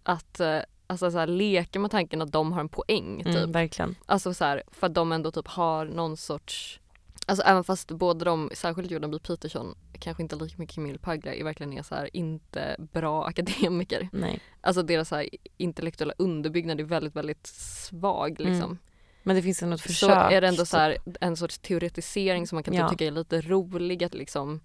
att 0.02 0.40
eh, 0.40 0.58
Alltså 0.86 1.10
så 1.10 1.18
här, 1.18 1.26
leka 1.26 1.78
med 1.78 1.90
tanken 1.90 2.22
att 2.22 2.32
de 2.32 2.52
har 2.52 2.60
en 2.60 2.68
poäng 2.68 3.24
typ. 3.24 3.36
Mm, 3.36 3.52
verkligen. 3.52 3.94
Alltså 4.06 4.34
så 4.34 4.44
här, 4.44 4.62
för 4.70 4.86
att 4.86 4.94
de 4.94 5.12
ändå 5.12 5.30
typ 5.30 5.48
har 5.48 5.84
någon 5.84 6.16
sorts 6.16 6.80
Alltså 7.26 7.44
även 7.44 7.64
fast 7.64 7.90
båda 7.90 8.24
de, 8.24 8.50
särskilt 8.54 8.90
Jordan 8.90 9.10
B 9.10 9.18
Peterson, 9.18 9.74
kanske 10.00 10.22
inte 10.22 10.36
lika 10.36 10.54
mycket 10.58 10.74
Camille 10.74 10.98
Paglia, 10.98 11.34
är 11.34 11.44
verkligen 11.44 11.72
är 11.72 11.82
så 11.82 11.94
här, 11.94 12.16
inte 12.16 12.76
bra 12.92 13.24
akademiker. 13.28 14.08
Nej. 14.12 14.40
Alltså 14.60 14.82
deras 14.82 15.08
så 15.08 15.16
här, 15.16 15.28
intellektuella 15.56 16.14
underbyggnad 16.18 16.80
är 16.80 16.84
väldigt, 16.84 17.16
väldigt 17.16 17.46
svag 17.46 18.30
liksom. 18.40 18.64
Mm. 18.64 18.78
Men 19.22 19.36
det 19.36 19.42
finns 19.42 19.62
ändå 19.62 19.74
ett 19.74 19.80
Så 19.80 19.86
försök. 19.88 20.32
är 20.32 20.40
det 20.40 20.48
ändå 20.48 20.66
så 20.66 20.76
här, 20.76 20.96
typ. 21.04 21.16
en 21.20 21.36
sorts 21.36 21.58
teoretisering 21.58 22.46
som 22.46 22.56
man 22.56 22.62
kan 22.62 22.74
Ja. 22.74 22.88
tycka 22.88 23.04
är 23.06 23.10
lite 23.10 23.40
rolig 23.40 24.04
att 24.04 24.14
liksom 24.14 24.60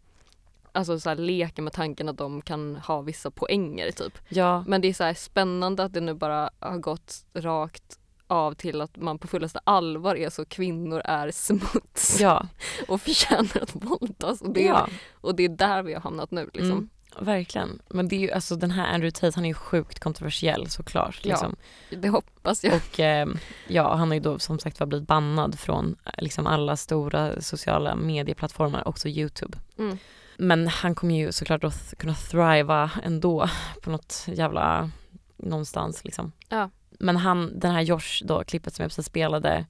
Alltså 0.72 1.00
så 1.00 1.10
här, 1.10 1.16
leka 1.16 1.62
med 1.62 1.74
tanken 1.74 2.10
att 2.10 2.18
de 2.18 2.42
kan 2.42 2.76
ha 2.76 3.02
vissa 3.02 3.32
poänger 3.32 3.92
typ. 3.92 4.18
Ja, 4.30 4.64
Men 4.68 4.82
det 4.82 4.88
är 4.88 4.94
så 4.94 5.04
här 5.04 5.14
spännande 5.14 5.84
att 5.84 5.94
det 5.94 6.02
nu 6.02 6.14
bara 6.14 6.50
har 6.60 6.78
gått 6.78 7.26
rakt 7.34 8.00
av 8.28 8.54
till 8.54 8.82
att 8.82 8.98
man 8.98 9.20
på 9.20 9.28
fullaste 9.28 9.60
allvar 9.64 10.16
är 10.16 10.30
så 10.30 10.46
kvinnor 10.46 11.02
är 11.06 11.32
smuts 11.32 12.20
ja, 12.22 12.48
och 12.88 13.02
förtjänar 13.02 13.62
att 13.62 13.76
våldtas. 13.76 14.42
Och 14.42 14.54
det, 14.54 14.62
ja. 14.62 14.88
och 15.22 15.36
det 15.36 15.44
är 15.44 15.50
där 15.50 15.84
vi 15.84 15.94
har 15.94 16.02
hamnat 16.02 16.32
nu 16.32 16.50
liksom. 16.54 16.72
Mm, 16.72 16.90
verkligen. 17.20 17.82
Men 17.90 18.08
det 18.08 18.16
är 18.16 18.20
ju 18.20 18.32
alltså 18.32 18.56
den 18.56 18.72
här 18.72 18.94
Andrew 18.94 19.12
Tate 19.12 19.32
han 19.36 19.46
är 19.46 19.50
ju 19.50 19.54
sjukt 19.54 20.00
kontroversiell 20.00 20.70
såklart. 20.70 21.20
Ja. 21.24 21.30
Liksom. 21.30 21.56
Det 21.90 22.10
hoppas 22.10 22.64
jag. 22.64 22.76
Och 22.76 23.00
eh, 23.00 23.28
ja, 23.68 23.96
han 23.96 24.08
har 24.08 24.16
ju 24.16 24.22
då 24.22 24.40
som 24.40 24.60
sagt 24.60 24.80
var 24.80 24.88
blivit 24.88 25.08
bannad 25.08 25.60
från 25.60 25.96
eh, 26.06 26.12
liksom 26.18 26.48
alla 26.48 26.78
stora 26.78 27.42
sociala 27.42 27.96
medieplattformar, 27.96 28.88
också 28.88 29.08
Youtube. 29.08 29.58
Mm. 29.78 29.98
Men 30.38 30.68
han 30.68 30.96
kommer 30.96 31.16
ju 31.16 31.32
såklart 31.32 31.64
att 31.64 31.94
kunna 31.98 32.14
thriva 32.14 32.92
ändå 33.04 33.50
på 33.82 33.90
något 33.90 34.26
jävla 34.28 34.92
någonstans 35.38 36.04
liksom. 36.04 36.32
Ja. 36.50 36.70
Men 37.00 37.18
han, 37.18 37.60
den 37.60 37.72
här 37.72 37.82
Josh 37.82 38.24
då, 38.26 38.44
klippet 38.44 38.76
som 38.76 38.84
jag 38.84 38.90
precis 38.90 39.06
spelade, 39.06 39.66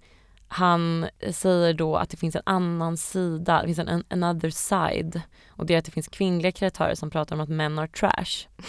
han 0.48 1.08
säger 1.32 1.74
då 1.74 1.96
att 1.96 2.10
det 2.10 2.18
finns 2.18 2.36
en 2.36 2.42
annan 2.46 2.98
sida, 2.98 3.62
det 3.62 3.68
finns 3.68 3.80
en, 3.80 4.04
en 4.10 4.24
another 4.24 4.50
side 4.50 5.22
och 5.50 5.66
det 5.66 5.74
är 5.74 5.78
att 5.78 5.86
det 5.86 5.92
finns 5.92 6.08
kvinnliga 6.08 6.52
kreatörer 6.52 6.96
som 6.96 7.10
pratar 7.10 7.36
om 7.36 7.42
att 7.42 7.50
män 7.50 7.80
are 7.80 7.88
trash. 7.88 8.48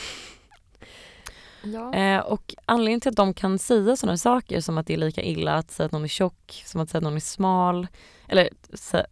Ja. 1.62 1.94
Eh, 1.94 2.20
och 2.20 2.54
anledningen 2.64 3.00
till 3.00 3.08
att 3.08 3.16
de 3.16 3.34
kan 3.34 3.58
säga 3.58 3.96
sådana 3.96 4.16
saker 4.16 4.60
som 4.60 4.78
att 4.78 4.86
det 4.86 4.92
är 4.92 4.98
lika 4.98 5.22
illa 5.22 5.54
att 5.54 5.70
säga 5.70 5.86
att 5.86 5.92
någon 5.92 6.04
är 6.04 6.08
tjock 6.08 6.62
som 6.66 6.80
att 6.80 6.90
säga 6.90 6.98
att 6.98 7.04
någon 7.04 7.16
är 7.16 7.20
smal, 7.20 7.86
eller 8.28 8.48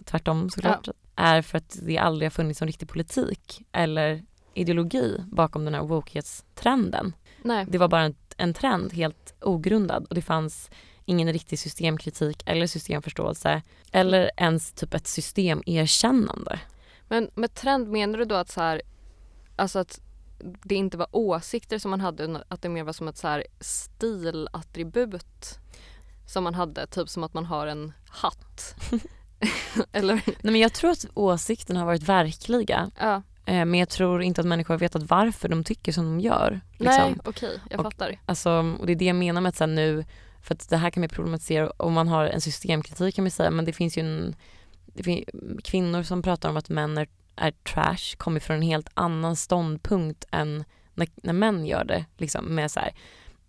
tvärtom 0.04 0.50
såklart, 0.50 0.88
är 1.16 1.42
för 1.42 1.58
att 1.58 1.78
det 1.82 1.98
aldrig 1.98 2.26
har 2.26 2.30
funnits 2.30 2.60
någon 2.60 2.66
riktig 2.66 2.88
politik 2.88 3.62
eller 3.72 4.22
ideologi 4.54 5.20
bakom 5.32 5.64
den 5.64 5.74
här 5.74 5.82
wokhetstrenden. 5.82 7.12
Nej. 7.42 7.66
Det 7.68 7.78
var 7.78 7.88
bara 7.88 8.02
en, 8.02 8.14
en 8.36 8.54
trend 8.54 8.92
helt 8.92 9.34
ogrundad 9.40 10.06
och 10.08 10.14
det 10.14 10.22
fanns 10.22 10.70
ingen 11.04 11.32
riktig 11.32 11.58
systemkritik 11.58 12.42
eller 12.46 12.66
systemförståelse 12.66 13.62
eller 13.92 14.30
ens 14.36 14.72
typ 14.72 14.94
ett 14.94 15.06
systemerkännande. 15.06 16.60
Men 17.08 17.30
med 17.34 17.54
trend 17.54 17.88
menar 17.88 18.18
du 18.18 18.24
då 18.24 18.34
att 18.34 18.50
så 18.50 18.60
här, 18.60 18.82
alltså 19.56 19.78
att 19.78 20.00
det 20.62 20.74
inte 20.74 20.96
var 20.96 21.08
åsikter 21.12 21.78
som 21.78 21.90
man 21.90 22.00
hade 22.00 22.44
att 22.48 22.62
det 22.62 22.68
mer 22.68 22.84
var 22.84 22.92
som 22.92 23.08
ett 23.08 23.16
så 23.16 23.28
här 23.28 23.44
stilattribut 23.60 25.58
som 26.26 26.44
man 26.44 26.54
hade, 26.54 26.86
typ 26.86 27.08
som 27.08 27.24
att 27.24 27.34
man 27.34 27.44
har 27.44 27.66
en 27.66 27.92
hatt. 28.08 28.74
Eller? 29.92 30.14
Nej 30.26 30.52
men 30.52 30.60
jag 30.60 30.72
tror 30.72 30.90
att 30.90 31.06
åsikterna 31.14 31.80
har 31.80 31.86
varit 31.86 32.02
verkliga 32.02 32.90
Ja. 33.00 33.22
Eh, 33.46 33.64
men 33.64 33.74
jag 33.74 33.88
tror 33.88 34.22
inte 34.22 34.40
att 34.40 34.46
människor 34.46 34.74
har 34.74 34.78
vetat 34.78 35.02
varför 35.02 35.48
de 35.48 35.64
tycker 35.64 35.92
som 35.92 36.04
de 36.04 36.20
gör. 36.20 36.50
Nej, 36.78 37.10
Liksom. 37.10 37.20
okej, 37.24 37.60
jag 37.70 37.80
Och- 37.80 37.92
fattar. 37.92 38.18
Alltså, 38.26 38.50
och 38.80 38.86
det 38.86 38.92
är 38.92 38.96
det 38.96 39.04
jag 39.04 39.16
menar 39.16 39.40
med 39.40 39.48
att 39.48 39.56
så 39.56 39.64
här, 39.64 39.72
nu, 39.72 40.04
för 40.42 40.54
att 40.54 40.68
det 40.68 40.76
här 40.76 40.90
kan 40.90 41.00
man 41.00 41.08
problematisera 41.08 41.70
om 41.70 41.92
man 41.92 42.08
har 42.08 42.24
en 42.24 42.40
systemkritik 42.40 43.14
kan 43.14 43.24
man 43.24 43.30
säga 43.30 43.50
men 43.50 43.64
det 43.64 43.72
finns 43.72 43.98
ju 43.98 44.02
en, 44.02 44.36
det 44.86 45.02
fin, 45.02 45.24
kvinnor 45.64 46.02
som 46.02 46.22
pratar 46.22 46.48
om 46.50 46.56
att 46.56 46.68
män 46.68 46.98
är, 46.98 47.08
är 47.36 47.50
trash 47.50 48.16
kommer 48.16 48.40
från 48.40 48.56
en 48.56 48.62
helt 48.62 48.88
annan 48.94 49.36
ståndpunkt 49.36 50.24
än 50.30 50.64
när, 50.94 51.08
när 51.22 51.32
män 51.32 51.66
gör 51.66 51.84
det. 51.84 52.04
Liksom, 52.18 52.44
med 52.54 52.70
så 52.70 52.80
här, 52.80 52.94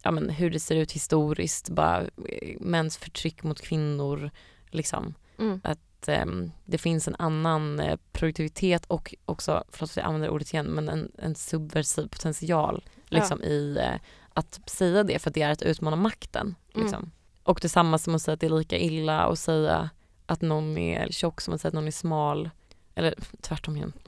ja, 0.04 0.12
men 0.12 0.30
hur 0.30 0.50
det 0.52 0.60
ser 0.60 0.76
ut 0.76 0.92
historiskt, 0.92 1.70
bara 1.70 2.02
eh, 2.02 2.56
mäns 2.60 2.98
förtryck 2.98 3.44
mot 3.44 3.62
kvinnor. 3.62 4.32
Liksom. 4.70 5.14
Mm. 5.40 5.62
Att 5.64 5.80
ehm, 6.06 6.52
det 6.66 6.78
finns 6.78 7.08
en 7.08 7.16
annan 7.20 7.80
eh, 7.80 7.98
produktivitet 8.12 8.86
och 8.86 9.16
också, 9.26 9.64
förlåt 9.70 9.90
att 9.90 9.98
jag 9.98 10.06
använder 10.06 10.30
ordet 10.30 10.54
igen, 10.54 10.66
men 10.66 10.90
en, 10.90 11.12
en 11.18 11.36
subversiv 11.36 12.08
potential 12.08 12.84
liksom, 13.10 13.44
i 13.44 13.78
eh, 13.82 14.00
att 14.34 14.60
säga 14.70 15.04
det 15.04 15.20
för 15.20 15.30
att 15.30 15.34
det 15.34 15.42
är 15.42 15.52
att 15.52 15.62
utmana 15.62 15.96
makten. 15.96 16.56
Mm. 16.76 16.86
Liksom. 16.86 17.12
Och 17.44 17.60
detsamma 17.62 17.98
som 17.98 18.16
att 18.16 18.22
säga 18.22 18.34
att 18.34 18.40
det 18.40 18.48
är 18.48 18.58
lika 18.58 18.78
illa 18.78 19.22
att 19.22 19.40
säga 19.40 19.90
att 20.26 20.42
någon 20.42 20.78
är 20.78 21.12
tjock 21.12 21.42
som 21.42 21.54
att 21.54 21.62
säga 21.62 21.70
att 21.70 21.74
någon 21.74 21.88
är 21.88 21.92
smal. 21.92 22.50
Eller 22.96 23.16
tvärtom 23.42 23.76
igen. 23.78 23.94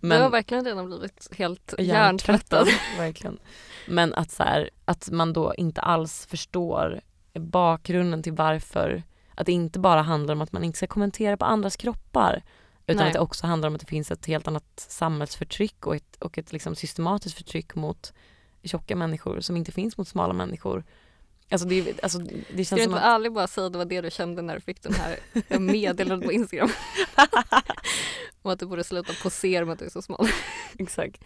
du 0.00 0.08
har 0.08 0.30
verkligen 0.30 0.64
redan 0.64 0.86
blivit 0.86 1.28
helt 1.38 1.74
hjärntvättad. 1.78 2.68
verkligen. 2.98 3.38
Men 3.88 4.14
att, 4.14 4.30
så 4.30 4.42
här, 4.42 4.70
att 4.84 5.10
man 5.10 5.32
då 5.32 5.54
inte 5.54 5.80
alls 5.80 6.26
förstår 6.26 7.00
bakgrunden 7.34 8.22
till 8.22 8.32
varför, 8.32 9.02
att 9.36 9.46
det 9.46 9.52
inte 9.52 9.78
bara 9.78 10.02
handlar 10.02 10.34
om 10.34 10.40
att 10.40 10.52
man 10.52 10.64
inte 10.64 10.76
ska 10.76 10.86
kommentera 10.86 11.36
på 11.36 11.44
andras 11.44 11.76
kroppar 11.76 12.42
utan 12.86 12.96
Nej. 12.96 13.06
att 13.06 13.12
det 13.12 13.18
också 13.18 13.46
handlar 13.46 13.68
om 13.68 13.74
att 13.74 13.80
det 13.80 13.86
finns 13.86 14.10
ett 14.10 14.26
helt 14.26 14.48
annat 14.48 14.86
samhällsförtryck 14.88 15.86
och 15.86 15.96
ett, 15.96 16.16
och 16.20 16.38
ett 16.38 16.52
liksom 16.52 16.74
systematiskt 16.76 17.36
förtryck 17.36 17.74
mot 17.74 18.12
tjocka 18.62 18.96
människor 18.96 19.40
som 19.40 19.56
inte 19.56 19.72
finns 19.72 19.96
mot 19.96 20.08
smala 20.08 20.32
människor. 20.32 20.84
Alltså 21.48 21.68
det, 21.68 22.02
alltså 22.02 22.18
det 22.18 22.44
Ska 22.44 22.56
du 22.56 22.64
känns 22.64 22.80
inte 22.80 22.88
vara 22.88 23.00
att... 23.00 23.14
ärlig 23.14 23.32
bara 23.32 23.46
säga 23.46 23.66
att 23.66 23.72
det 23.72 23.78
var 23.78 23.84
det 23.84 24.00
du 24.00 24.10
kände 24.10 24.42
när 24.42 24.54
du 24.54 24.60
fick 24.60 24.82
den 24.82 24.94
här 24.94 25.18
meddelandet 25.58 26.26
på 26.26 26.32
Instagram? 26.32 26.70
och 28.42 28.52
att 28.52 28.58
du 28.58 28.66
borde 28.66 28.84
sluta 28.84 29.12
posera 29.22 29.64
med 29.64 29.72
att 29.72 29.78
du 29.78 29.84
är 29.84 29.90
så 29.90 30.02
smal. 30.02 30.28
Exakt. 30.78 31.22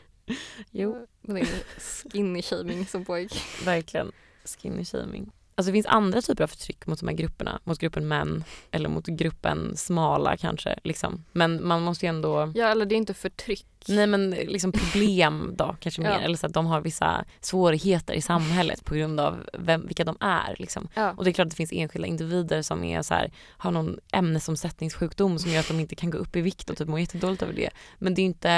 jo, 0.70 1.06
Med 1.20 1.36
din 1.36 1.46
skinny 1.78 2.42
shaming 2.42 2.86
som 2.86 3.04
pojk. 3.04 3.42
verkligen. 3.64 4.12
Skinny 4.44 4.84
shaming. 4.84 5.30
Alltså 5.54 5.70
det 5.70 5.72
finns 5.72 5.86
andra 5.86 6.22
typer 6.22 6.44
av 6.44 6.48
förtryck 6.48 6.86
mot 6.86 7.00
de 7.00 7.08
här 7.08 7.14
grupperna, 7.16 7.60
mot 7.64 7.78
gruppen 7.78 8.08
män 8.08 8.44
eller 8.70 8.88
mot 8.88 9.06
gruppen 9.06 9.76
smala 9.76 10.36
kanske. 10.36 10.78
Liksom. 10.84 11.24
Men 11.32 11.66
man 11.66 11.82
måste 11.82 12.06
ju 12.06 12.10
ändå, 12.10 12.52
Ja 12.54 12.66
eller 12.68 12.86
det 12.86 12.94
är 12.94 12.96
inte 12.96 13.14
förtryck. 13.14 13.66
nej 13.88 14.06
men 14.06 14.30
liksom 14.30 14.72
problem 14.72 15.54
då 15.56 15.76
kanske 15.80 16.00
mer, 16.02 16.10
Ja. 16.10 16.18
eller 16.20 16.36
så 16.36 16.46
att 16.46 16.54
de 16.54 16.66
har 16.66 16.80
vissa 16.80 17.24
svårigheter 17.40 18.14
i 18.14 18.20
samhället 18.20 18.84
på 18.84 18.94
grund 18.94 19.20
av 19.20 19.46
vem, 19.52 19.86
vilka 19.86 20.04
de 20.04 20.16
är. 20.20 20.54
Liksom. 20.58 20.88
Ja. 20.94 21.14
Och 21.16 21.24
det 21.24 21.30
är 21.30 21.32
klart 21.32 21.46
att 21.46 21.50
det 21.50 21.56
finns 21.56 21.72
enskilda 21.72 22.08
individer 22.08 22.62
som 22.62 22.84
är 22.84 23.02
så 23.02 23.14
här, 23.14 23.32
har 23.48 23.70
någon 23.70 23.98
ämnesomsättningssjukdom 24.12 25.38
som 25.38 25.50
gör 25.50 25.60
att 25.60 25.68
de 25.68 25.80
inte 25.80 25.94
kan 25.94 26.10
gå 26.10 26.18
upp 26.18 26.36
i 26.36 26.40
vikt 26.40 26.70
och 26.70 26.76
typ 26.76 26.88
mår 26.88 27.00
jättedåligt 27.00 27.42
över 27.42 27.52
det. 27.54 27.70
Men 27.98 28.14
det 28.14 28.22
är 28.22 28.26
inte, 28.26 28.48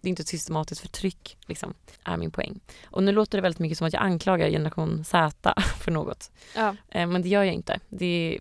det 0.00 0.08
är 0.08 0.10
inte 0.10 0.22
ett 0.22 0.28
systematiskt 0.28 0.80
förtryck, 0.80 1.36
liksom, 1.46 1.74
är 2.04 2.16
min 2.16 2.30
poäng. 2.30 2.60
Och 2.86 3.02
nu 3.02 3.12
låter 3.12 3.38
det 3.38 3.42
väldigt 3.42 3.58
mycket 3.58 3.78
som 3.78 3.86
att 3.86 3.92
jag 3.92 4.02
anklagar 4.02 4.48
generation 4.50 5.04
Z 5.04 5.54
för 5.80 5.90
något. 5.90 6.30
Ja. 6.54 6.76
Eh, 6.88 7.06
Men 7.06 7.22
det 7.22 7.28
gör 7.28 7.42
jag 7.44 7.54
inte. 7.54 7.80
Det 7.88 8.06
är, 8.06 8.40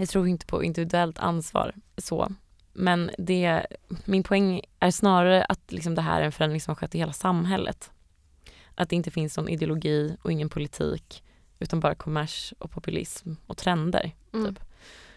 jag 0.00 0.08
tror 0.08 0.28
inte 0.28 0.46
på 0.46 0.64
individuellt 0.64 1.18
ansvar 1.18 1.74
så. 1.96 2.32
Men 2.72 3.10
det, 3.18 3.66
min 4.04 4.22
poäng 4.22 4.60
är 4.80 4.90
snarare 4.90 5.44
att 5.44 5.72
liksom 5.72 5.94
det 5.94 6.02
här 6.02 6.20
är 6.20 6.24
en 6.24 6.32
förändring 6.32 6.60
som 6.60 6.70
har 6.70 6.76
skett 6.76 6.94
i 6.94 6.98
hela 6.98 7.12
samhället. 7.12 7.90
Att 8.74 8.88
det 8.88 8.96
inte 8.96 9.10
finns 9.10 9.36
någon 9.36 9.48
ideologi 9.48 10.16
och 10.22 10.32
ingen 10.32 10.48
politik 10.48 11.22
utan 11.58 11.80
bara 11.80 11.94
kommers 11.94 12.54
och 12.58 12.70
populism 12.70 13.32
och 13.46 13.56
trender. 13.56 14.12
Mm. 14.32 14.54
Typ. 14.54 14.64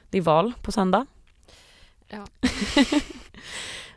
Det 0.09 0.17
är 0.17 0.21
val 0.21 0.53
på 0.61 0.71
söndag. 0.71 1.05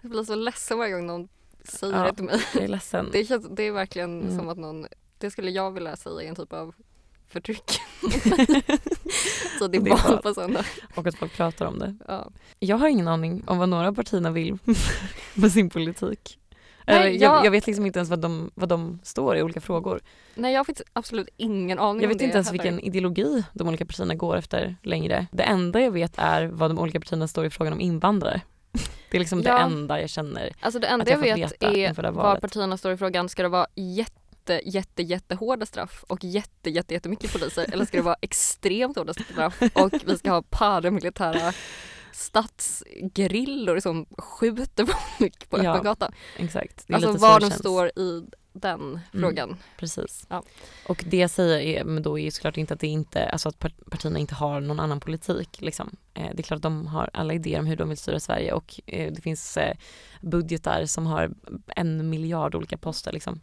Jag 0.01 0.11
blir 0.11 0.25
så 0.25 0.35
ledsen 0.35 0.79
varje 0.79 0.93
gång 0.93 1.07
någon 1.07 1.29
säger 1.65 1.97
Ja. 1.99 2.05
det 2.05 2.15
till 2.15 2.25
mig. 2.25 2.41
Jag 2.55 2.63
är 2.63 2.69
ledsen. 2.69 3.09
Det, 3.13 3.25
känns, 3.25 3.47
det 3.51 3.63
är 3.63 3.73
verkligen 3.73 4.23
Mm. 4.23 4.39
som 4.39 4.49
att 4.49 4.59
någon 4.59 4.87
det 5.19 5.31
skulle 5.31 5.51
jag 5.51 5.71
vilja 5.71 5.97
säga 5.97 6.23
är 6.23 6.29
en 6.29 6.35
typ 6.35 6.53
av 6.53 6.75
förtryck. 7.29 7.71
så 9.59 9.67
det 9.69 9.79
Det 9.79 9.91
är 9.91 10.09
bra. 10.09 10.19
på 10.23 10.35
söndag. 10.35 10.65
Och 10.95 11.07
att 11.07 11.15
folk 11.19 11.33
pratar 11.37 11.67
om 11.67 11.79
det. 11.79 11.95
Ja. 12.09 12.31
Jag 12.59 12.77
har 12.77 12.89
ingen 12.89 13.09
aning 13.09 13.43
om 13.47 13.59
vad 13.59 13.69
några 13.69 13.93
partierna 13.93 14.31
vill 14.31 14.59
med 15.35 15.53
sin 15.53 15.71
politik. 15.71 16.39
Nej, 16.89 16.97
Eller, 16.97 17.07
jag, 17.11 17.21
jag- 17.21 17.47
jag 17.47 17.51
vet 17.51 17.67
liksom 17.67 17.87
inte 17.87 17.99
ens 17.99 18.11
vad 18.11 18.19
de, 18.19 18.51
vad 18.55 18.69
de 18.69 18.99
står 19.03 19.37
i 19.37 19.43
olika 19.43 19.61
frågor. 19.61 20.01
Nej 20.35 20.53
jag 20.53 20.59
har 20.61 20.65
faktiskt 20.65 20.89
absolut 20.93 21.29
ingen 21.37 21.79
aning 21.79 22.03
Jag 22.03 22.09
vet 22.09 22.19
det 22.19 22.25
inte 22.25 22.37
ens 22.37 22.49
heller. 22.51 22.63
vilken 22.63 22.81
ideologi 22.81 23.45
de 23.53 23.69
olika 23.69 23.87
partierna 23.87 24.15
går 24.15 24.37
efter 24.37 24.77
längre. 24.83 25.27
Det 25.33 25.43
enda 25.43 25.81
jag 25.81 25.91
vet 25.91 26.13
är 26.17 26.45
vad 26.47 26.71
de 26.71 26.79
olika 26.79 27.01
partierna 27.01 27.29
står 27.29 27.45
i 27.47 27.51
frågan 27.51 27.73
om 27.73 27.81
invandrare. 27.81 28.41
Det 29.11 29.17
är 29.17 29.19
liksom 29.19 29.43
det 29.43 29.49
Ja. 29.49 29.59
enda 29.59 30.01
jag 30.01 30.11
känner. 30.11 30.53
Alltså 30.61 30.81
det 30.81 30.87
att 30.87 30.93
enda 30.93 31.11
jag 31.11 31.19
jag, 31.27 31.51
fått 31.51 31.63
vet 31.63 31.63
veta 31.63 32.01
är 32.01 32.03
det 32.03 32.11
valet. 32.11 32.41
partierna 32.41 32.77
står 32.77 32.93
i 32.93 32.97
frågan. 32.97 33.29
Ska 33.29 33.43
det 33.43 33.49
vara 33.49 33.67
jätte, 33.75 34.13
jätte, 34.65 35.03
jättehårda 35.03 35.67
straff 35.67 36.05
och 36.09 36.25
jätte, 36.25 36.71
jätte, 36.71 36.95
jättemycket 36.95 37.33
poliser 37.33 37.67
eller 37.73 37.85
ska 37.85 37.97
det 37.97 38.03
vara 38.03 38.17
extremt 38.21 38.97
hårda 38.97 39.15
straff 39.15 39.63
och 39.75 39.93
vi 40.07 40.19
ska 40.19 40.31
ha 40.31 40.43
paramilitära 40.43 41.53
stadsgrillor 42.13 43.81
som 43.81 44.07
skjuter 44.19 44.87
folk 44.87 45.49
på 45.51 45.65
Ja, 45.65 45.71
öppen 45.73 45.85
gata. 45.85 46.13
Exakt. 46.37 46.87
Alltså 46.93 47.13
var 47.13 47.41
de 47.41 47.51
står 47.51 47.87
i 47.99 48.25
den 48.53 48.81
Mm. 48.81 49.01
frågan. 49.13 49.57
Precis. 49.79 50.27
Ja. 50.31 50.43
Och 50.89 51.05
det 51.09 51.17
jag 51.17 51.31
säger 51.31 51.59
är, 51.81 51.85
men 51.85 52.03
då 52.03 52.19
är 52.19 52.25
ju 52.25 52.31
såklart 52.31 52.57
inte 52.57 52.75
att 52.75 52.81
det 52.81 52.87
inte, 52.87 53.29
alltså 53.29 53.49
att 53.49 53.59
par- 53.59 53.91
partierna 53.91 54.19
inte 54.19 54.35
har 54.35 54.61
någon 54.61 54.81
annan 54.81 55.01
politik 55.01 55.61
liksom. 55.61 55.97
Eh, 56.15 56.31
det 56.35 56.41
är 56.41 56.43
klart 56.43 56.57
att 56.57 56.63
de 56.63 56.87
har 56.87 57.11
alla 57.13 57.35
idéer 57.35 57.59
om 57.61 57.67
hur 57.67 57.77
de 57.77 57.89
vill 57.89 57.99
styra 57.99 58.21
Sverige 58.21 58.53
och 58.53 58.81
eh, 58.87 59.13
det 59.13 59.21
finns 59.23 59.57
eh, 59.57 59.77
budgetar 60.21 60.87
som 60.87 61.07
har 61.07 61.31
en 61.67 62.11
miljard 62.11 62.55
olika 62.55 62.77
poster 62.77 63.13
liksom. 63.13 63.41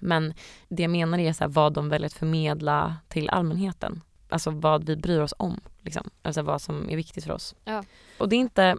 Men 0.00 0.34
det 0.68 0.82
jag 0.82 0.90
menar 0.90 1.18
är 1.18 1.32
så 1.32 1.44
här, 1.44 1.48
vad 1.48 1.72
de 1.72 1.88
väljer 1.88 2.06
att 2.06 2.12
förmedla 2.12 2.96
till 3.08 3.30
allmänheten. 3.30 4.00
Alltså 4.28 4.50
vad 4.50 4.84
vi 4.84 4.96
bryr 4.96 5.20
oss 5.20 5.34
om, 5.38 5.60
liksom. 5.80 6.10
Alltså 6.22 6.42
vad 6.42 6.62
som 6.62 6.90
är 6.90 6.96
viktigt 6.96 7.24
för 7.24 7.32
oss. 7.32 7.54
Ja. 7.64 7.84
Och 8.18 8.28
det 8.28 8.36
är 8.36 8.40
inte, 8.40 8.76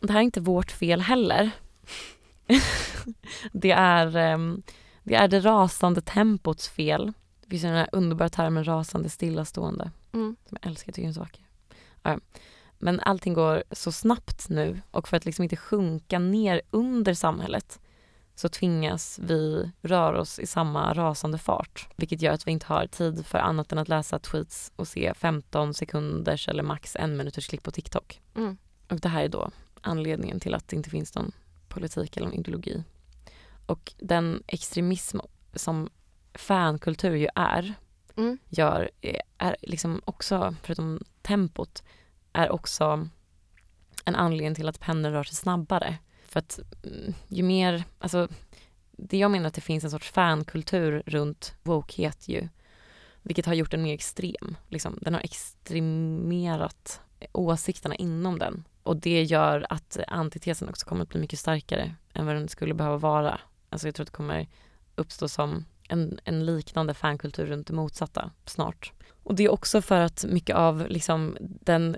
det 0.00 0.12
här 0.12 0.20
är 0.20 0.24
inte 0.24 0.40
vårt 0.40 0.70
fel 0.70 1.00
heller. 1.00 1.50
det 3.52 3.70
är 3.70 4.16
ehm, 4.16 4.62
det 5.08 5.14
är 5.14 5.28
det 5.28 5.40
rasande 5.40 6.00
tempots 6.00 6.68
fel. 6.68 7.12
Det 7.40 7.50
finns 7.50 7.64
ju 7.64 7.68
den 7.68 7.76
här 7.76 7.88
underbara 7.92 8.28
termen 8.28 8.64
rasande 8.64 9.08
stillastående. 9.08 9.90
Mm. 10.12 10.36
Som 10.48 10.58
jag 10.60 10.70
älskar, 10.70 10.88
jag 10.88 10.94
tycker 10.94 11.08
är 11.08 11.12
så 11.12 11.20
vacker. 11.20 11.42
Ja. 12.02 12.18
Men 12.78 13.00
allting 13.00 13.34
går 13.34 13.62
så 13.70 13.92
snabbt 13.92 14.48
nu 14.48 14.80
och 14.90 15.08
för 15.08 15.16
att 15.16 15.24
liksom 15.24 15.42
inte 15.42 15.56
sjunka 15.56 16.18
ner 16.18 16.62
under 16.70 17.14
samhället 17.14 17.80
så 18.38 18.48
tvingas 18.48 19.18
vi 19.22 19.70
röra 19.82 20.20
oss 20.20 20.38
i 20.38 20.46
samma 20.46 20.94
rasande 20.94 21.38
fart. 21.38 21.88
Vilket 21.96 22.22
gör 22.22 22.32
att 22.32 22.46
vi 22.46 22.50
inte 22.50 22.66
har 22.66 22.86
tid 22.86 23.26
för 23.26 23.38
annat 23.38 23.72
än 23.72 23.78
att 23.78 23.88
läsa 23.88 24.18
tweets 24.18 24.72
och 24.76 24.88
se 24.88 25.12
15 25.14 25.74
sekunders 25.74 26.48
eller 26.48 26.62
max 26.62 26.96
en 26.96 27.16
minuters 27.16 27.46
klipp 27.48 27.62
på 27.62 27.70
TikTok. 27.70 28.20
Mm. 28.34 28.56
Och 28.88 29.00
det 29.00 29.08
här 29.08 29.24
är 29.24 29.28
då 29.28 29.50
anledningen 29.80 30.40
till 30.40 30.54
att 30.54 30.68
det 30.68 30.76
inte 30.76 30.90
finns 30.90 31.14
någon 31.14 31.32
politik 31.68 32.16
eller 32.16 32.26
någon 32.26 32.38
ideologi. 32.38 32.84
Och 33.66 33.92
den 33.98 34.42
extremism 34.46 35.18
som 35.54 35.90
fankultur 36.34 37.14
ju 37.14 37.28
är, 37.34 37.74
Mm. 38.16 38.38
gör, 38.48 38.90
är 39.38 39.56
liksom 39.60 40.00
också, 40.04 40.54
förutom 40.62 41.00
tempot, 41.22 41.82
är 42.32 42.50
också 42.50 43.08
en 44.04 44.14
anledning 44.14 44.54
till 44.54 44.68
att 44.68 44.80
pennor 44.80 45.10
rör 45.10 45.24
sig 45.24 45.36
snabbare. 45.36 45.98
För 46.28 46.38
att 46.38 46.60
mm, 46.82 47.14
ju 47.28 47.42
mer, 47.42 47.84
alltså 47.98 48.28
det 48.90 49.18
jag 49.18 49.30
menar 49.30 49.46
att 49.46 49.54
det 49.54 49.60
finns 49.60 49.84
en 49.84 49.90
sorts 49.90 50.10
fankultur 50.10 51.02
runt 51.06 51.54
wokehet 51.62 52.28
ju, 52.28 52.48
vilket 53.22 53.46
har 53.46 53.54
gjort 53.54 53.70
den 53.70 53.82
mer 53.82 53.94
extrem. 53.94 54.56
Liksom. 54.68 54.98
Den 55.02 55.14
har 55.14 55.20
extremerat 55.20 57.00
åsikterna 57.32 57.94
inom 57.94 58.38
den. 58.38 58.64
Och 58.82 58.96
det 58.96 59.22
gör 59.22 59.66
att 59.70 59.98
antitesen 60.08 60.68
också 60.68 60.86
kommer 60.86 61.02
att 61.02 61.08
bli 61.08 61.20
mycket 61.20 61.38
starkare 61.38 61.94
än 62.14 62.26
vad 62.26 62.34
den 62.34 62.48
skulle 62.48 62.74
behöva 62.74 62.96
vara. 62.96 63.40
Alltså 63.70 63.88
jag 63.88 63.94
tror 63.94 64.04
att 64.04 64.12
det 64.12 64.16
kommer 64.16 64.48
uppstå 64.96 65.28
som 65.28 65.64
en, 65.88 66.20
en 66.24 66.46
liknande 66.46 66.94
fankultur 66.94 67.46
runt 67.46 67.66
det 67.66 67.72
motsatta 67.72 68.30
snart. 68.44 68.92
Och 69.22 69.34
det 69.34 69.44
är 69.44 69.48
också 69.48 69.82
för 69.82 70.00
att 70.00 70.24
mycket 70.28 70.56
av 70.56 70.86
liksom 70.88 71.36
den 71.40 71.96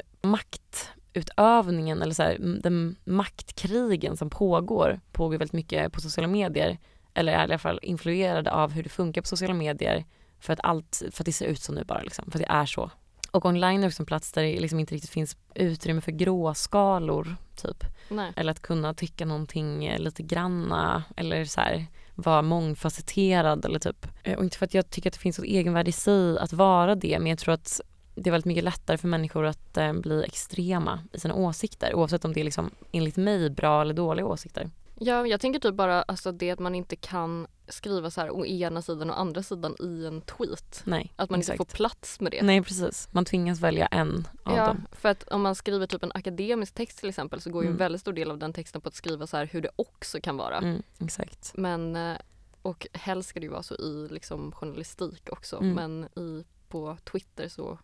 maktutövningen 1.14 2.02
eller 2.02 2.14
så 2.14 2.22
här, 2.22 2.36
den 2.62 2.96
maktkrigen 3.04 4.16
som 4.16 4.30
pågår, 4.30 5.00
pågår 5.12 5.38
väldigt 5.38 5.52
mycket 5.52 5.92
på 5.92 6.00
sociala 6.00 6.28
medier 6.28 6.78
eller 7.14 7.32
är 7.32 7.40
i 7.40 7.42
alla 7.42 7.58
fall 7.58 7.78
influerade 7.82 8.52
av 8.52 8.72
hur 8.72 8.82
det 8.82 8.88
funkar 8.88 9.22
på 9.22 9.28
sociala 9.28 9.54
medier 9.54 10.04
för 10.40 10.52
att 10.52 10.60
allt, 10.62 11.02
för 11.10 11.22
att 11.22 11.26
det 11.26 11.32
ser 11.32 11.46
ut 11.46 11.60
så 11.60 11.72
nu 11.72 11.84
bara 11.84 12.02
liksom, 12.02 12.30
för 12.30 12.38
att 12.38 12.46
det 12.46 12.52
är 12.52 12.66
så. 12.66 12.90
Och 13.32 13.44
online 13.44 13.82
är 13.82 13.86
också 13.86 14.02
en 14.02 14.06
plats 14.06 14.32
där 14.32 14.42
det 14.42 14.60
liksom 14.60 14.78
inte 14.80 14.94
riktigt 14.94 15.10
finns 15.10 15.36
utrymme 15.54 16.00
för 16.00 16.12
gråskalor 16.12 17.36
typ. 17.56 17.84
Nej. 18.08 18.32
Eller 18.36 18.52
att 18.52 18.62
kunna 18.62 18.94
tycka 18.94 19.26
någonting 19.26 19.84
eh, 19.86 19.98
lite 19.98 20.22
granna 20.22 21.04
eller 21.16 21.44
så 21.44 21.60
här 21.60 21.86
vara 22.14 22.42
mångfacetterad 22.42 23.64
eller 23.64 23.78
typ. 23.78 24.06
Eh, 24.24 24.38
Och 24.38 24.44
inte 24.44 24.58
för 24.58 24.66
att 24.66 24.74
jag 24.74 24.90
tycker 24.90 25.10
att 25.10 25.14
det 25.14 25.20
finns 25.20 25.38
ett 25.38 25.44
egenvärde 25.44 25.88
i 25.88 25.92
sig 25.92 26.38
att 26.38 26.52
vara 26.52 26.94
det 26.94 27.18
men 27.18 27.26
jag 27.26 27.38
tror 27.38 27.54
att 27.54 27.80
det 28.14 28.30
är 28.30 28.32
väldigt 28.32 28.46
mycket 28.46 28.64
lättare 28.64 28.98
för 28.98 29.08
människor 29.08 29.46
att 29.46 29.76
eh, 29.76 29.92
bli 29.92 30.24
extrema 30.24 31.00
i 31.12 31.20
sina 31.20 31.34
åsikter 31.34 31.94
oavsett 31.94 32.24
om 32.24 32.32
det 32.32 32.40
är 32.40 32.44
liksom 32.44 32.70
enligt 32.92 33.16
mig 33.16 33.50
bra 33.50 33.80
eller 33.82 33.94
dåliga 33.94 34.26
åsikter. 34.26 34.70
Ja, 35.02 35.26
jag 35.26 35.40
tänker 35.40 35.60
typ 35.60 35.74
bara 35.74 36.02
alltså 36.02 36.32
det 36.32 36.50
att 36.50 36.58
man 36.58 36.74
inte 36.74 36.96
kan 36.96 37.46
skriva 37.68 38.10
så 38.10 38.20
här 38.20 38.30
å 38.30 38.46
ena 38.46 38.82
sidan 38.82 39.10
och 39.10 39.20
andra 39.20 39.42
sidan 39.42 39.76
i 39.80 40.06
en 40.06 40.20
tweet. 40.20 40.82
Nej, 40.84 41.12
Att 41.16 41.30
man 41.30 41.40
exakt. 41.40 41.60
inte 41.60 41.70
får 41.70 41.76
plats 41.76 42.20
med 42.20 42.32
det. 42.32 42.42
Nej 42.42 42.62
precis, 42.62 43.08
man 43.12 43.24
tvingas 43.24 43.60
välja 43.60 43.86
en 43.86 44.28
av 44.42 44.56
ja, 44.56 44.66
dem. 44.66 44.86
för 44.92 45.08
att 45.08 45.28
om 45.28 45.42
man 45.42 45.54
skriver 45.54 45.86
typ 45.86 46.02
en 46.02 46.12
akademisk 46.14 46.74
text 46.74 46.98
till 46.98 47.08
exempel 47.08 47.40
så 47.40 47.50
går 47.50 47.62
ju 47.62 47.66
en 47.66 47.70
Mm. 47.72 47.78
väldigt 47.78 48.00
stor 48.00 48.12
del 48.12 48.30
av 48.30 48.38
den 48.38 48.52
texten 48.52 48.80
på 48.80 48.88
att 48.88 48.94
skriva 48.94 49.26
så 49.26 49.36
här 49.36 49.46
hur 49.46 49.60
det 49.62 49.70
också 49.76 50.20
kan 50.20 50.36
vara. 50.36 50.56
Mm, 50.58 50.82
exakt. 50.98 51.52
Men, 51.54 51.96
eh, 51.96 52.16
och 52.62 52.86
helst 52.92 53.28
ska 53.28 53.40
det 53.40 53.44
ju 53.46 53.52
vara 53.52 53.62
så 53.62 53.74
i 53.74 54.08
liksom 54.10 54.52
journalistik 54.52 55.28
också. 55.30 55.56
Mm. 55.56 55.74
Men 55.74 56.04
i, 56.24 56.44
på 56.68 56.96
Twitter 57.12 57.48
så 57.48 57.78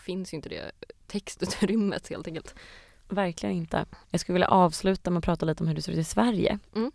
finns 0.00 0.32
ju 0.32 0.36
inte 0.36 0.48
det 0.48 0.72
textutrymmet 1.06 2.08
helt 2.08 2.26
enkelt. 2.26 2.54
Verkligen 3.08 3.54
inte. 3.54 3.86
Jag 4.10 4.20
skulle 4.20 4.34
vilja 4.34 4.48
avsluta 4.48 5.10
med 5.10 5.18
att 5.18 5.24
prata 5.24 5.46
lite 5.46 5.62
om 5.62 5.68
hur 5.68 5.74
det 5.74 5.82
ser 5.82 5.92
ut 5.92 5.98
i 5.98 6.04
Sverige. 6.04 6.58
Mm. 6.74 6.92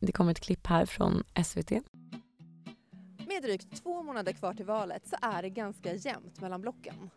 Det 0.00 0.12
kommer 0.12 0.30
ett 0.30 0.40
klipp 0.40 0.66
här 0.66 0.86
från 0.86 1.24
SVT. 1.44 1.70
Med 3.26 3.42
drygt 3.42 3.82
två 3.82 4.02
månader 4.02 4.32
kvar 4.32 4.54
till 4.54 4.66
valet 4.66 5.08
så 5.08 5.16
är 5.22 5.42
det 5.42 5.50
ganska 5.50 5.94
jämnt 5.94 6.40
mellan 6.40 6.60
blocken. 6.60 7.10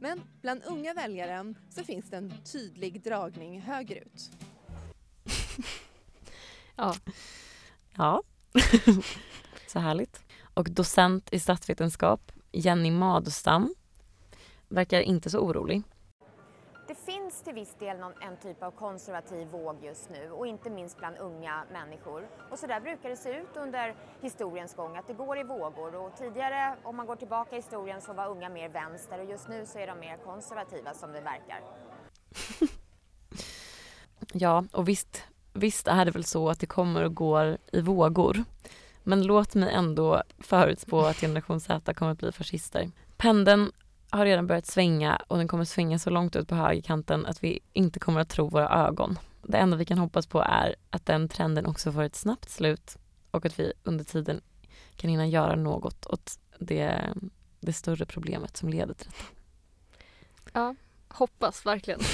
Men 0.00 0.20
bland 0.40 0.62
unga 0.64 0.94
väljare 0.94 1.54
så 1.70 1.84
finns 1.84 2.10
det 2.10 2.16
en 2.16 2.32
tydlig 2.52 3.02
dragning 3.02 3.60
högerut. 3.60 4.30
Ja, 6.80 6.94
Ja, 7.98 8.22
så 9.66 9.78
härligt. 9.78 10.20
Och 10.54 10.70
docent 10.70 11.32
i 11.32 11.40
statsvetenskap, 11.40 12.32
Jenny 12.52 12.90
Madestam, 12.90 13.74
verkar 14.68 15.00
inte 15.00 15.30
så 15.30 15.38
orolig. 15.38 15.82
Det 16.88 16.94
finns 16.94 17.42
till 17.42 17.54
viss 17.54 17.74
del 17.78 17.98
någon, 17.98 18.12
en 18.20 18.36
typ 18.36 18.62
av 18.62 18.70
konservativ 18.70 19.48
våg 19.48 19.76
just 19.84 20.10
nu 20.10 20.30
och 20.30 20.46
inte 20.46 20.70
minst 20.70 20.98
bland 20.98 21.16
unga 21.18 21.64
människor. 21.72 22.28
Och 22.50 22.58
så 22.58 22.66
där 22.66 22.80
brukar 22.80 23.08
det 23.08 23.16
se 23.16 23.30
ut 23.30 23.56
under 23.56 23.94
historiens 24.20 24.74
gång, 24.74 24.96
att 24.96 25.06
det 25.06 25.14
går 25.14 25.38
i 25.38 25.42
vågor. 25.42 25.94
Och 25.94 26.16
tidigare, 26.18 26.76
om 26.82 26.96
man 26.96 27.06
går 27.06 27.16
tillbaka 27.16 27.56
i 27.56 27.58
historien, 27.58 28.00
så 28.00 28.12
var 28.12 28.28
unga 28.28 28.48
mer 28.48 28.68
vänster 28.68 29.18
och 29.18 29.30
just 29.30 29.48
nu 29.48 29.66
så 29.66 29.78
är 29.78 29.86
de 29.86 29.98
mer 30.00 30.16
konservativa 30.24 30.94
som 30.94 31.12
det 31.12 31.20
verkar. 31.20 31.60
Ja, 34.32 34.64
och 34.72 34.88
visst, 34.88 35.22
visst 35.52 35.88
är 35.88 36.04
det 36.04 36.10
väl 36.10 36.24
så 36.24 36.48
att 36.48 36.60
det 36.60 36.66
kommer 36.66 37.02
och 37.02 37.14
går 37.14 37.58
i 37.72 37.80
vågor. 37.80 38.44
Men 39.02 39.22
låt 39.22 39.54
mig 39.54 39.72
ändå 39.72 40.22
förutspå 40.38 41.00
att 41.00 41.20
generation 41.20 41.60
Z 41.60 41.94
kommer 41.94 42.12
att 42.12 42.18
bli 42.18 42.32
fascister. 42.32 42.90
Pendeln 43.16 43.72
har 44.10 44.24
redan 44.24 44.46
börjat 44.46 44.66
svänga 44.66 45.16
och 45.28 45.36
den 45.38 45.48
kommer 45.48 45.64
svänga 45.64 45.98
så 45.98 46.10
långt 46.10 46.36
ut 46.36 46.48
på 46.48 46.54
högerkanten 46.54 47.26
att 47.26 47.44
vi 47.44 47.60
inte 47.72 48.00
kommer 48.00 48.20
att 48.20 48.28
tro 48.28 48.48
våra 48.48 48.68
ögon. 48.68 49.18
Det 49.42 49.58
enda 49.58 49.76
vi 49.76 49.84
kan 49.84 49.98
hoppas 49.98 50.26
på 50.26 50.40
är 50.42 50.76
att 50.90 51.06
den 51.06 51.28
trenden 51.28 51.66
också 51.66 51.92
får 51.92 52.02
ett 52.02 52.16
snabbt 52.16 52.50
slut 52.50 52.96
och 53.30 53.46
att 53.46 53.58
vi 53.58 53.72
under 53.82 54.04
tiden 54.04 54.40
kan 54.96 55.10
hinna 55.10 55.26
göra 55.26 55.56
något 55.56 56.06
åt 56.06 56.38
det, 56.58 57.14
det 57.60 57.72
större 57.72 58.06
problemet 58.06 58.56
som 58.56 58.68
leder 58.68 58.94
till 58.94 59.06
detta. 59.10 59.24
ja 60.52 60.74
hoppas 61.08 61.66
verkligen. 61.66 62.00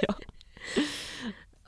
Ja. 0.00 0.14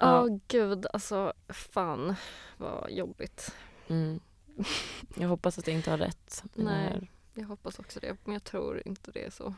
Åh 0.00 0.08
Ja. 0.08 0.38
gud, 0.48 0.86
alltså 0.92 1.32
fan 1.48 2.14
vad 2.56 2.90
jobbigt. 2.90 3.54
Mm. 3.88 4.20
Jag 5.14 5.28
hoppas 5.28 5.58
att 5.58 5.66
jag 5.66 5.76
inte 5.76 5.90
har 5.90 5.98
rätt. 5.98 6.44
i 6.54 6.62
Nej. 6.62 6.74
här. 6.74 7.10
Jag 7.38 7.46
hoppas 7.46 7.78
också 7.78 8.00
det, 8.00 8.16
men 8.24 8.32
jag 8.32 8.44
tror 8.44 8.82
inte 8.84 9.10
det 9.10 9.24
är 9.24 9.30
så. 9.30 9.54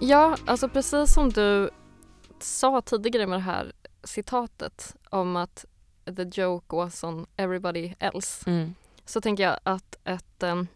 Ja, 0.00 0.36
alltså 0.46 0.68
precis 0.68 1.14
som 1.14 1.30
du 1.30 1.70
sa 2.40 2.80
tidigare 2.80 3.26
med 3.26 3.38
det 3.38 3.42
här 3.42 3.72
citatet 4.04 4.96
om 5.10 5.36
att 5.36 5.64
the 6.16 6.40
joke 6.40 6.76
was 6.76 7.04
on 7.04 7.26
everybody 7.36 7.94
else 7.98 8.50
Mm. 8.50 8.74
så 9.04 9.20
tänker 9.20 9.42
jag 9.42 9.58
att 9.62 9.98
ett 10.04 10.42
um, 10.42 10.68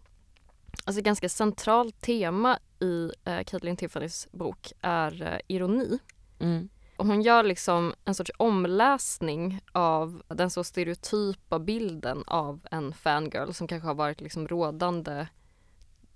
alltså 0.84 1.02
ganska 1.02 1.28
centralt 1.28 2.00
tema 2.00 2.58
i 2.80 3.10
uh, 3.28 3.42
Caitlin 3.44 3.76
Tiffany's 3.76 4.28
bok 4.32 4.72
är 4.80 5.22
eh, 5.22 5.38
ironi. 5.46 5.98
Mm. 6.38 6.68
Och 6.96 7.06
hon 7.06 7.22
gör 7.22 7.42
liksom 7.42 7.94
en 8.04 8.14
sorts 8.14 8.30
omläsning 8.36 9.60
av 9.72 10.22
den 10.28 10.50
så 10.50 10.64
stereotypa 10.64 11.58
bilden 11.58 12.24
av 12.26 12.66
en 12.70 12.92
fangirl 12.92 13.52
som 13.52 13.66
kanske 13.66 13.88
har 13.88 13.94
varit 13.94 14.20
liksom 14.20 14.48
rådande 14.48 15.26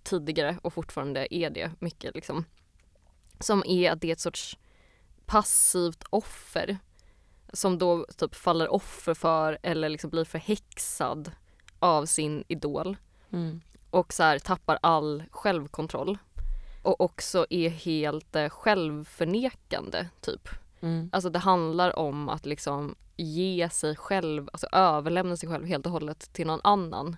tidigare 0.02 0.58
och 0.62 0.72
fortfarande 0.72 1.34
är 1.34 1.50
det 1.50 1.70
mycket 1.78 2.14
liksom. 2.14 2.44
Som 3.38 3.62
är 3.66 3.90
att 3.90 4.00
det 4.00 4.08
är 4.08 4.12
ett 4.12 4.20
sorts 4.20 4.58
passivt 5.26 6.04
offer 6.10 6.78
som 7.52 7.78
då 7.78 8.06
typ 8.16 8.34
faller 8.34 8.68
offer 8.68 9.14
för 9.14 9.58
eller 9.62 9.88
liksom 9.88 10.10
blir 10.10 10.24
förhäxad 10.24 11.32
av 11.78 12.06
sin 12.06 12.44
idol 12.48 12.96
Mm. 13.32 13.60
och 13.90 14.12
så 14.12 14.22
här 14.22 14.38
tappar 14.38 14.78
all 14.82 15.24
självkontroll 15.30 16.18
och 16.82 17.00
också 17.00 17.46
är 17.50 17.68
helt 17.68 18.36
eh, 18.36 18.48
självförnekande 18.48 20.08
typ. 20.20 20.48
Mm. 20.80 21.10
Alltså 21.12 21.30
det 21.30 21.38
handlar 21.38 21.98
om 21.98 22.28
att 22.28 22.46
liksom 22.46 22.94
ge 23.16 23.68
sig 23.70 23.96
själv, 23.96 24.48
alltså 24.52 24.66
överlämna 24.72 25.36
sig 25.36 25.48
själv 25.48 25.66
helt 25.66 25.86
och 25.86 25.92
hållet 25.92 26.32
till 26.32 26.46
någon 26.46 26.60
annan. 26.64 27.16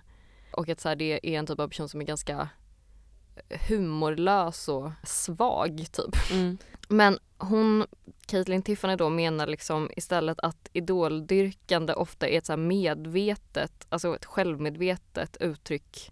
Och 0.51 0.69
att 0.69 0.79
så 0.79 0.89
här, 0.89 0.95
det 0.95 1.19
är 1.23 1.39
en 1.39 1.45
typ 1.45 1.59
av 1.59 1.67
person 1.67 1.89
som 1.89 2.01
är 2.01 2.05
ganska 2.05 2.49
humorlös 3.69 4.67
och 4.67 4.91
svag 5.03 5.85
typ. 5.91 6.31
Mm. 6.31 6.57
Men 6.89 7.19
hon, 7.37 7.85
Caitlin 8.25 8.61
Tiffany 8.61 8.95
då 8.95 9.09
menar 9.09 9.47
liksom 9.47 9.89
istället 9.95 10.39
att 10.39 10.69
idoldyrkande 10.73 11.93
ofta 11.93 12.27
är 12.27 12.37
ett 12.37 12.45
så 12.45 12.57
medvetet, 12.57 13.85
alltså 13.89 14.15
ett 14.15 14.25
självmedvetet 14.25 15.37
uttryck 15.39 16.11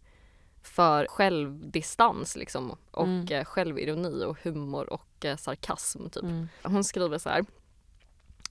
för 0.63 1.07
självdistans 1.09 2.35
liksom 2.35 2.77
och 2.91 3.03
Mm. 3.07 3.27
eh, 3.31 3.45
självironi 3.45 4.23
och 4.25 4.37
humor 4.43 4.93
och 4.93 5.25
eh, 5.25 5.37
sarkasm 5.37 6.09
typ. 6.09 6.23
Mm. 6.23 6.49
Hon 6.63 6.83
skriver 6.83 7.17
så 7.17 7.29
här. 7.29 7.45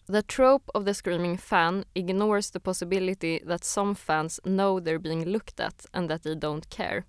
The 0.06 0.22
trope 0.22 0.70
of 0.74 0.84
the 0.84 0.94
screaming 0.94 1.38
fan 1.38 1.84
ignores 1.94 2.50
the 2.50 2.60
possibility 2.60 3.40
that 3.46 3.64
some 3.64 3.94
fans 3.94 4.40
know 4.44 4.80
they're 4.80 4.98
being 4.98 5.24
looked 5.24 5.60
at 5.60 5.86
and 5.92 6.10
that 6.10 6.22
they 6.22 6.34
don't 6.34 6.68
care. 6.68 7.02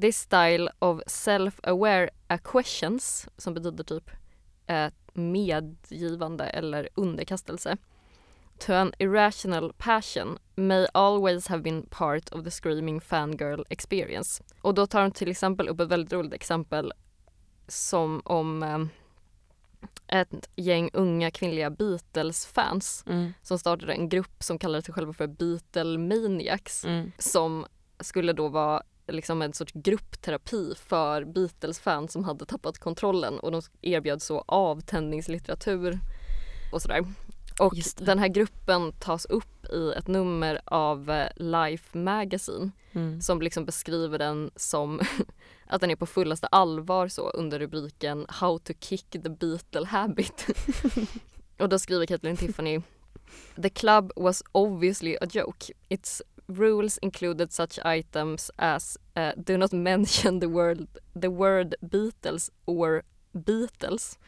This 0.00 0.16
style 0.18 0.68
of 0.78 1.00
self-aware 1.06 2.10
acquiescence, 2.26 3.30
som 3.36 3.54
betyder 3.54 3.84
typ 3.84 4.10
eh, 4.66 4.90
medgivande 5.12 6.44
eller 6.44 6.88
underkastelse, 6.94 7.76
to 8.58 8.72
an 8.74 8.92
irrational 8.98 9.72
passion 9.78 10.38
may 10.56 10.86
always 10.94 11.46
have 11.48 11.62
been 11.62 11.82
part 11.90 12.28
of 12.32 12.44
the 12.44 12.50
screaming 12.50 13.00
fangirl 13.00 13.64
experience. 13.70 14.42
Och 14.62 14.74
då 14.74 14.86
tar 14.86 15.02
hon 15.02 15.10
till 15.12 15.30
exempel 15.30 15.68
upp 15.68 15.80
ett 15.80 15.88
väldigt 15.88 16.12
roligt 16.12 16.32
exempel 16.32 16.92
som 17.68 18.22
om 18.24 18.62
eh, 18.62 18.78
ett 20.20 20.48
gäng 20.56 20.90
unga 20.92 21.30
kvinnliga 21.30 21.70
Beatles-fans 21.70 23.04
Mm. 23.06 23.32
som 23.42 23.58
startade 23.58 23.92
en 23.92 24.08
grupp 24.08 24.42
som 24.42 24.58
kallade 24.58 24.82
sig 24.82 24.94
själva 24.94 25.12
för 25.12 25.26
Beatlemaniacs 25.26 26.84
Mm. 26.84 27.12
som 27.18 27.66
skulle 28.00 28.32
då 28.32 28.48
vara 28.48 28.82
liksom 29.08 29.42
en 29.42 29.52
sorts 29.52 29.72
gruppterapi 29.72 30.74
för 30.76 31.24
Beatles-fans 31.24 32.12
som 32.12 32.24
hade 32.24 32.44
tappat 32.46 32.78
kontrollen 32.78 33.38
och 33.38 33.52
de 33.52 33.62
erbjöd 33.82 34.22
så 34.22 34.44
avtändningslitteratur 34.48 35.98
och 36.72 36.82
sådär. 36.82 37.04
Och 37.60 37.74
den 37.96 38.18
här 38.18 38.28
gruppen 38.28 38.92
tas 38.92 39.24
upp 39.24 39.64
i 39.72 39.92
ett 39.92 40.06
nummer 40.06 40.60
av 40.64 41.10
eh, 41.10 41.28
Life 41.36 41.98
Magazine 41.98 42.70
Mm. 42.96 43.20
som 43.20 43.42
liksom 43.42 43.64
beskriver 43.64 44.18
den 44.18 44.50
som 44.56 45.00
att 45.66 45.80
den 45.80 45.90
är 45.90 45.96
på 45.96 46.06
fullaste 46.06 46.46
allvar 46.46 47.08
så 47.08 47.30
under 47.30 47.58
rubriken 47.58 48.26
How 48.28 48.58
to 48.58 48.72
kick 48.80 49.10
the 49.10 49.18
Beatle 49.18 49.86
habit. 49.86 50.46
och 51.58 51.68
då 51.68 51.78
skriver 51.78 52.06
Caitlin 52.06 52.36
Tiffany 52.36 52.80
The 53.62 53.70
club 53.70 54.12
was 54.16 54.42
obviously 54.52 55.16
a 55.20 55.26
joke. 55.30 55.72
Its 55.88 56.22
rules 56.46 56.98
included 56.98 57.52
such 57.52 57.78
items 57.84 58.50
as 58.56 58.98
uh, 59.16 59.30
do 59.36 59.56
not 59.56 59.72
mention 59.72 60.40
the 60.40 60.46
word, 60.46 60.86
the 61.20 61.28
word 61.28 61.74
Beatles 61.80 62.50
or 62.64 63.02
Beatles. 63.32 64.18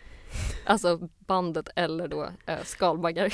Alltså 0.64 1.08
bandet 1.26 1.68
eller 1.76 2.08
då 2.08 2.22
uh, 2.22 2.62
skalbaggar. 2.64 3.32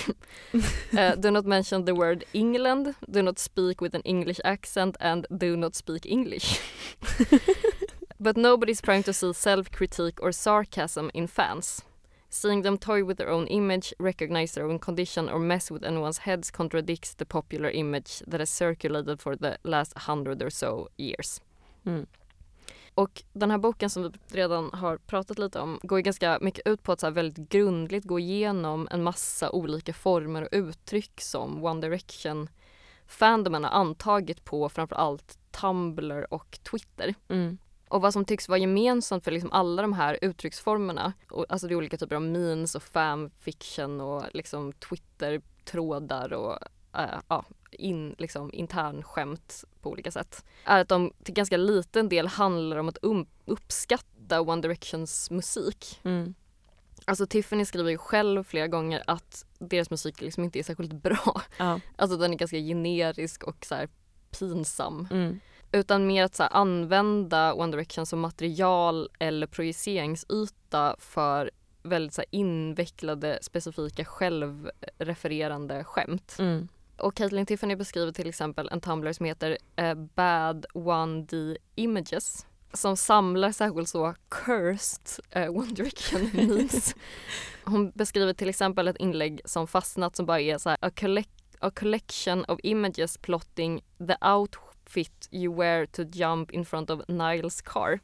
uh, 0.93 1.15
do 1.17 1.31
not 1.31 1.47
mention 1.47 1.85
the 1.85 1.93
word 1.93 2.25
England, 2.33 2.95
do 3.09 3.23
not 3.23 3.39
speak 3.39 3.81
with 3.81 3.95
an 3.95 4.03
English 4.05 4.41
accent 4.45 4.97
and 5.01 5.27
do 5.31 5.57
not 5.57 5.75
speak 5.75 6.07
English. 6.07 6.61
But 8.21 8.37
nobody's 8.37 8.81
trying 8.81 9.03
to 9.03 9.13
see 9.13 9.33
self-critique 9.33 10.23
or 10.23 10.33
sarcasm 10.33 11.11
in 11.15 11.27
fans. 11.27 11.83
Seeing 12.31 12.63
them 12.63 12.79
toy 12.79 13.05
with 13.05 13.19
their 13.19 13.29
own 13.29 13.47
image, 13.47 13.93
recognize 13.99 14.55
their 14.55 14.67
own 14.67 14.79
condition 14.79 15.29
or 15.29 15.39
mess 15.39 15.71
with 15.71 15.85
anyone's 15.85 16.19
heads 16.19 16.51
contradicts 16.51 17.15
the 17.15 17.27
popular 17.27 17.71
image 17.71 18.23
that 18.27 18.41
has 18.41 18.51
circulated 18.51 19.21
for 19.21 19.37
the 19.37 19.59
last 19.63 19.93
hundred 19.99 20.43
or 20.43 20.51
so 20.51 20.89
years. 20.97 21.41
Mm. 21.87 22.07
Och 22.95 23.23
den 23.33 23.51
här 23.51 23.59
boken 23.59 23.91
som 23.91 24.03
vi 24.03 24.11
redan 24.29 24.71
har 24.73 24.97
pratat 24.97 25.39
lite 25.39 25.61
om 25.61 25.81
går 25.83 25.99
ganska 25.99 26.39
mycket 26.41 26.67
ut 26.67 26.83
på 26.83 26.93
att 26.93 27.01
så 27.01 27.11
väldigt 27.11 27.49
grundligt 27.49 28.07
gå 28.07 28.19
igenom 28.19 28.89
en 28.91 29.03
massa 29.03 29.51
olika 29.51 29.93
former 29.93 30.43
och 30.43 30.49
uttryck 30.53 31.21
som 31.21 31.65
One 31.65 31.81
Direction 31.81 32.49
fandomen 33.07 33.65
har 33.65 33.71
antagit 33.71 34.45
på 34.45 34.69
framför 34.69 34.97
allt 34.97 35.39
Tumblr 35.51 36.35
och 36.35 36.59
Twitter. 36.71 37.15
Mm. 37.29 37.59
Och 37.89 38.03
vad 38.03 38.13
som 38.13 38.25
tycks 38.25 38.49
vara 38.49 38.59
gemensamt 38.59 39.25
för 39.25 39.31
liksom 39.31 39.53
alla 39.53 39.83
de 39.83 39.93
här 39.93 40.19
uttrycksformerna, 40.23 41.13
och, 41.31 41.47
alltså 41.49 41.67
det 41.67 41.75
är 41.75 41.77
olika 41.77 41.97
typer 41.97 42.17
av 42.17 42.23
memes 42.23 42.75
och 42.75 42.83
fanfiction 42.83 44.01
och 44.01 44.25
liksom 44.33 44.73
Twitter-trådar 44.73 46.33
och 46.33 46.59
äh, 46.97 47.21
ja, 47.29 47.45
in, 47.75 48.15
liksom, 48.19 48.51
internskämt 48.53 49.65
på 49.81 49.91
olika 49.91 50.11
sätt, 50.11 50.45
är 50.65 50.81
att 50.81 50.89
de 50.89 51.13
till 51.23 51.35
ganska 51.35 51.57
liten 51.57 52.09
del 52.09 52.27
handlar 52.27 52.77
om 52.77 52.89
att 52.89 52.99
um, 53.03 53.27
uppskatta 53.45 54.41
One 54.41 54.63
Directions 54.63 55.31
musik. 55.31 56.01
Mm. 56.03 56.35
Alltså 57.05 57.27
Tiffany 57.27 57.65
skriver 57.65 57.91
ju 57.91 57.99
själv 57.99 58.45
flera 58.45 58.69
gånger 58.69 59.03
att 59.07 59.45
deras 59.59 59.91
musik 59.91 60.21
liksom 60.21 60.45
inte 60.45 60.59
är 60.59 60.63
särskilt 60.63 60.93
bra. 60.93 61.43
Ja. 61.59 61.81
Alltså 61.97 62.17
den 62.17 62.33
är 62.33 62.37
ganska 62.37 62.59
generisk 62.59 63.45
och 63.45 63.67
så 63.67 63.87
pinsam. 64.39 65.09
Mm. 65.11 65.41
Utan 65.73 66.07
mer 66.07 66.25
att 66.25 66.35
så 66.35 66.43
använda 66.43 67.55
One 67.55 67.73
Direction 67.73 68.07
som 68.07 68.21
material 68.21 69.09
eller 69.19 69.47
projiceringsyta 69.47 70.97
för 70.99 71.51
väldigt 71.83 72.15
så 72.15 72.23
invecklade 72.31 73.39
specifika 73.43 74.05
självrefererande 74.05 75.85
skämt. 75.85 76.37
Mm. 76.39 76.69
Och 76.99 77.15
Caitlin 77.15 77.47
Tiffany 77.47 77.77
beskriver 77.77 78.13
till 78.13 78.29
exempel 78.29 78.69
en 78.73 78.81
Tumblr 78.81 79.13
som 79.13 79.27
heter 79.27 79.59
eh, 79.77 79.95
Bad 79.95 80.67
1D 80.75 81.57
Images 81.75 82.47
som 82.73 82.97
samlar 82.97 83.53
särskilt 83.53 83.89
så 83.89 84.15
cursed 84.29 85.25
eh, 85.31 85.51
One 85.51 85.73
Direction 85.73 86.31
memes. 86.33 86.95
Hon 87.65 87.91
beskriver 87.91 88.33
till 88.33 88.49
exempel 88.49 88.89
ett 88.89 88.97
inlägg 88.97 89.41
som 89.45 89.67
fastnat 89.67 90.17
som 90.17 90.27
bara 90.27 90.41
är 90.41 90.59
så 90.59 90.69
här 90.69 90.79
a, 90.81 90.91
collect- 90.91 91.57
a 91.59 91.71
collection 91.71 92.45
of 92.45 92.59
images 92.63 93.19
plotting 93.19 93.85
the 93.99 94.17
outfit 94.27 95.29
you 95.31 95.57
wear 95.57 95.87
to 95.87 96.03
jump 96.03 96.51
in 96.51 96.65
front 96.65 96.91
of 96.91 97.01
Niles 97.09 97.63
car. 97.63 98.01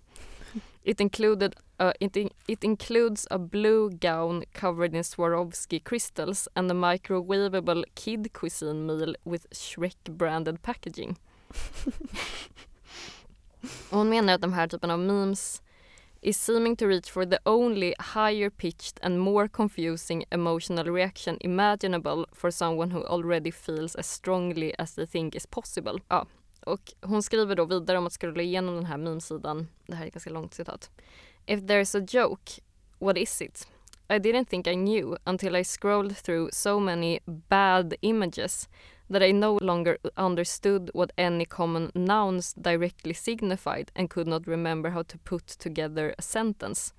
It 0.84 1.00
included 1.00 1.54
uh, 1.78 1.92
it, 2.00 2.16
in- 2.16 2.30
it 2.48 2.64
includes 2.64 3.26
a 3.30 3.38
blue 3.38 3.90
gown 3.90 4.44
covered 4.52 4.94
in 4.94 5.02
Swarovski 5.02 5.82
crystals 5.84 6.48
and 6.54 6.70
a 6.70 6.74
microwavable 6.74 7.84
kid 7.94 8.32
cuisine 8.32 8.86
meal 8.86 9.14
with 9.24 9.46
Shrek 9.50 9.96
branded 10.04 10.62
packaging. 10.62 11.16
Och 13.90 13.90
Hon 13.96 14.08
menar 14.08 14.34
att 14.34 14.40
de 14.40 14.52
här 14.52 14.68
typen 14.68 14.90
av 14.90 14.98
memes 14.98 15.62
is 16.22 16.36
seeming 16.36 16.76
to 16.76 16.86
reach 16.86 17.10
for 17.10 17.24
the 17.24 17.38
only 17.44 17.94
higher 17.98 18.50
pitched 18.50 18.98
and 19.02 19.18
more 19.20 19.48
confusing 19.48 20.24
emotional 20.30 20.84
reaction 20.84 21.36
imaginable 21.40 22.26
for 22.32 22.50
someone 22.50 22.90
who 22.90 23.04
already 23.04 23.50
feels 23.50 23.96
as 23.96 24.06
strongly 24.06 24.74
as 24.78 24.94
they 24.94 25.06
think 25.06 25.34
is 25.34 25.46
possible. 25.46 25.98
Ja. 26.08 26.26
Och 26.66 26.92
hon 27.00 27.22
skriver 27.22 27.56
då 27.56 27.64
vidare 27.64 27.98
om 27.98 28.06
att 28.06 28.12
scrolla 28.12 28.42
igenom 28.42 28.74
den 28.74 28.86
här 28.86 28.96
memesidan. 28.96 29.68
Det 29.86 29.94
här 29.94 30.02
är 30.02 30.06
ett 30.06 30.14
ganska 30.14 30.30
långt 30.30 30.54
citat. 30.54 30.90
If 31.46 31.61
there's 31.61 32.02
a 32.02 32.06
joke, 32.08 32.52
what 32.98 33.16
is 33.16 33.42
it? 33.42 33.68
I 34.08 34.18
didn't 34.18 34.44
think 34.44 34.66
I 34.66 34.74
knew 34.74 35.16
until 35.24 35.56
I 35.56 35.64
scrolled 35.64 36.16
through 36.16 36.50
so 36.52 36.80
many 36.80 37.20
bad 37.26 37.94
images 38.00 38.68
that 39.11 39.22
I 39.22 39.32
no 39.32 39.58
longer 39.58 39.98
understood 40.16 40.90
what 40.94 41.12
any 41.16 41.44
common 41.44 41.90
nouns 41.94 42.54
directly 42.54 43.14
signified 43.14 43.90
and 43.94 44.11
could 44.11 44.26
not 44.26 44.46
remember 44.46 44.90
how 44.90 45.02
to 45.02 45.18
put 45.18 45.46
together 45.46 46.14
a 46.18 46.22
sentence. 46.22 46.92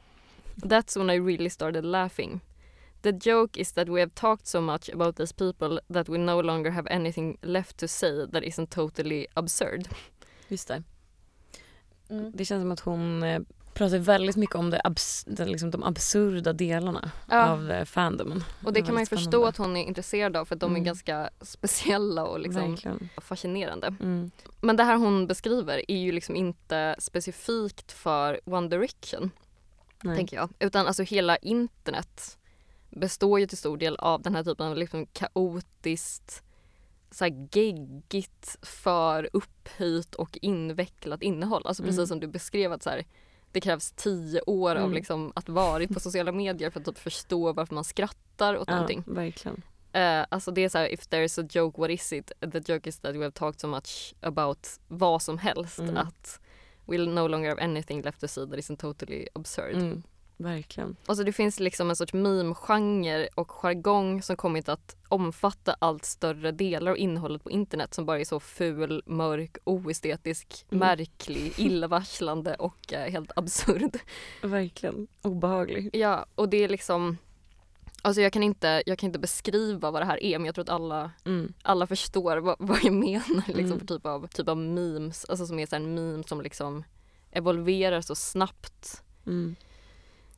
That's 0.57 0.97
when 0.97 1.09
I 1.09 1.16
really 1.16 1.49
started 1.49 1.86
laughing. 1.86 2.41
The 3.02 3.12
joke 3.12 3.60
is 3.62 3.74
that 3.74 3.88
we 3.89 3.99
have 3.99 4.12
talked 4.16 4.47
so 4.47 4.62
much 4.62 4.89
about 4.93 5.16
these 5.16 5.34
people 5.36 5.80
that 5.93 6.10
we 6.10 6.18
no 6.18 6.41
longer 6.41 6.72
have 6.72 6.89
anything 6.95 7.38
left 7.41 7.78
to 7.78 7.88
say 7.88 8.28
that 8.32 8.43
isn't 8.43 8.68
totally 8.68 9.26
absurd. 9.34 9.88
Just 10.47 10.68
det. 10.68 10.84
Mm. 12.10 12.32
Det 12.36 12.45
känns 12.45 12.62
som 12.62 12.72
att 12.72 12.80
hon 12.80 13.24
eh, 13.24 13.41
pratar 13.74 13.97
väldigt 13.97 14.36
mycket 14.36 14.56
om 14.56 14.70
det 14.70 14.82
abs- 14.84 15.24
det, 15.36 15.45
liksom 15.45 15.72
de 15.72 15.84
absurda 15.84 16.54
delarna 16.54 17.12
Ja. 17.30 17.49
av 17.49 17.72
eh, 17.72 17.86
fandomen. 17.86 18.43
Och 18.66 18.74
det 18.74 18.80
är 18.80 18.86
kan 18.86 18.93
man 18.93 19.02
ju 19.02 19.06
väldigt 19.06 19.10
förstå 19.10 19.30
spännande. 19.32 19.47
att 19.49 19.58
hon 19.58 19.78
är 19.78 19.84
intresserad 19.84 20.38
av 20.38 20.45
för 20.45 20.56
att 20.56 20.62
de 20.62 20.72
är 20.72 20.76
Mm. 20.76 20.84
ganska 20.84 21.30
speciella 21.41 22.26
och 22.26 22.39
liksom 22.39 22.70
Verkligen. 22.72 23.10
fascinerande. 23.18 23.88
Mm. 23.99 24.32
Men 24.62 24.76
det 24.76 24.84
här 24.84 24.95
hon 24.97 25.28
beskriver 25.28 25.91
är 25.91 25.97
ju 25.97 26.12
liksom 26.12 26.36
inte 26.36 26.95
specifikt 26.99 27.91
för 27.91 28.39
One 28.45 28.68
Direction, 28.68 29.32
Nej. 30.04 30.16
tänker 30.18 30.38
jag. 30.38 30.49
Utan 30.60 30.88
alltså 30.88 31.04
hela 31.04 31.38
internet 31.38 32.38
består 32.92 33.39
ju 33.39 33.48
till 33.48 33.58
stor 33.58 33.78
del 33.78 33.96
av 33.96 34.22
den 34.22 34.36
här 34.36 34.44
typen 34.44 34.68
av 34.68 34.78
liksom 34.78 35.06
kaotiskt, 35.06 36.44
så 37.12 37.24
här 37.26 37.48
geggigt, 37.52 38.58
för 38.62 39.30
upphöjt 39.34 40.16
och 40.16 40.38
invecklat 40.42 41.22
innehåll. 41.22 41.62
Alltså 41.66 41.84
precis 41.84 41.98
Mm. 42.00 42.08
som 42.08 42.20
du 42.20 42.28
beskrev 42.28 42.72
att 42.72 42.84
så 42.84 42.89
här, 42.89 43.06
det 43.52 43.62
krävs 43.62 43.92
tio 43.92 44.42
år 44.42 44.72
av 44.76 44.78
Mm. 44.84 44.94
liksom 44.94 45.32
att 45.36 45.50
varit 45.50 45.94
på 45.94 46.00
sociala 46.00 46.32
medier 46.32 46.70
för 46.70 46.80
att 46.80 46.86
typ 46.86 46.98
förstå 46.98 47.54
varför 47.54 47.76
man 47.76 47.84
skrattar 47.84 48.58
åt 48.58 48.68
Ja, 48.68 48.74
någonting. 48.74 49.04
verkligen. 49.08 49.62
Eh, 49.94 50.26
alltså 50.30 50.52
det 50.52 50.62
är 50.64 50.70
så 50.70 50.78
här, 50.78 50.94
if 50.94 51.08
there's 51.10 51.44
a 51.44 51.48
joke, 51.52 51.82
what 51.82 51.89
is 51.89 52.14
it? 52.14 52.32
The 52.52 52.74
joke 52.74 52.89
is 52.89 53.00
that 53.00 53.16
we 53.16 53.20
have 53.20 53.32
talked 53.32 53.60
so 53.62 53.68
much 53.68 54.14
about 54.22 54.80
vad 54.88 55.22
som 55.22 55.38
helst. 55.38 55.80
Mm. 55.80 55.98
Att 55.98 56.39
we'll 56.86 57.14
no 57.14 57.28
longer 57.28 57.50
have 57.50 57.62
anything 57.62 58.02
left 58.02 58.22
to 58.22 58.28
say 58.28 58.46
that 58.46 58.56
isn't 58.60 58.78
totally 58.78 59.28
absurd. 59.34 59.76
Mm. 59.76 60.04
Verkligen. 60.44 60.96
Och 61.08 61.18
så 61.18 61.24
det 61.24 61.34
finns 61.34 61.60
liksom 61.60 61.89
en 61.89 61.96
sorts 61.96 62.14
meme-genre 62.14 63.28
och 63.36 63.52
jargong 63.52 64.22
som 64.22 64.36
kommit 64.36 64.70
att 64.70 64.96
omfatta 65.08 65.76
allt 65.80 66.06
större 66.06 66.52
delar 66.52 66.92
av 66.92 66.98
innehållet 66.98 67.44
på 67.44 67.52
internet 67.52 67.94
som 67.94 68.06
bara 68.06 68.20
är 68.20 68.26
så 68.26 68.39
ful, 68.39 69.02
mörk, 69.06 69.58
oestetisk, 69.64 70.66
Mm. 70.72 70.80
märklig, 70.80 71.54
illavarslande 71.60 72.56
och 72.56 72.94
eh, 72.94 73.12
helt 73.12 73.32
absurd. 73.36 74.00
Verkligen. 74.42 75.08
Obehaglig. 75.22 75.89
Ja, 75.96 76.26
och 76.36 76.50
det 76.50 76.64
är 76.64 76.70
liksom 76.70 77.18
Alltså 78.04 78.22
jag 78.22 78.34
kan, 78.34 78.44
inte, 78.44 78.84
jag 78.86 78.98
kan 78.98 79.08
inte 79.08 79.20
beskriva 79.20 79.92
vad 79.92 80.02
det 80.02 80.06
här 80.06 80.24
är 80.24 80.39
men 80.39 80.46
jag 80.46 80.56
tror 80.56 80.64
att 80.64 80.70
alla 80.70 81.12
Mm. 81.26 81.54
alla 81.64 81.88
förstår 81.88 82.38
vad, 82.38 82.56
vad 82.60 82.80
jag 82.84 82.94
menar 82.94 83.44
liksom, 83.48 83.66
Mm. 83.66 83.80
för 83.80 83.86
typ 83.88 84.06
av, 84.06 84.28
typ 84.28 84.50
av 84.50 84.58
memes, 84.58 85.26
alltså 85.26 85.46
som 85.46 85.60
är 85.60 85.66
så 85.66 85.76
en 85.76 85.94
meme 85.96 86.24
som 86.24 86.42
liksom 86.42 86.84
evolverar 87.32 88.02
så 88.02 88.16
snabbt. 88.16 89.04
Mm. 89.26 89.56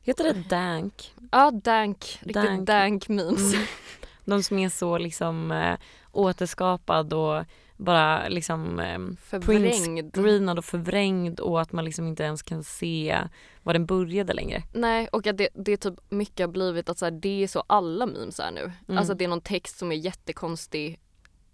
Heter 0.04 0.24
det 0.24 0.48
dank? 0.48 1.14
Ja, 1.32 1.50
dank, 1.50 1.98
riktigt 2.20 2.34
dank, 2.34 2.66
Dank. 2.66 3.08
memes. 3.08 3.54
Mm. 3.54 3.66
De 4.24 4.42
som 4.42 4.58
är 4.58 4.68
så 4.68 4.98
liksom 4.98 5.52
eh, 5.52 5.76
återskapad 6.12 7.12
och 7.12 7.44
bara 7.76 8.28
liksom 8.28 8.80
eh, 8.80 8.98
Förvrängd. 9.22 10.14
screenad 10.14 10.58
och 10.58 10.64
förvrängd 10.64 11.40
och 11.40 11.60
att 11.60 11.72
man 11.72 11.84
liksom 11.84 12.06
inte 12.06 12.22
ens 12.22 12.42
kan 12.42 12.64
se 12.64 13.18
var 13.62 13.72
den 13.72 13.86
började 13.86 14.32
längre. 14.34 14.62
Nej, 14.72 15.08
och 15.12 15.26
att 15.26 15.36
det, 15.38 15.48
det 15.54 15.72
är 15.72 15.76
typ 15.76 15.94
mycket 16.08 16.46
har 16.46 16.52
blivit 16.52 16.88
att 16.88 16.98
så 16.98 17.04
här, 17.04 17.12
det 17.12 17.42
är 17.42 17.48
så 17.48 17.64
alla 17.66 18.06
memes 18.06 18.40
är 18.40 18.50
nu. 18.50 18.72
Mm. 18.88 18.98
Alltså 18.98 19.14
det 19.14 19.24
är 19.24 19.28
någon 19.28 19.40
text 19.40 19.78
som 19.78 19.92
är 19.92 19.96
jättekonstig 19.96 21.00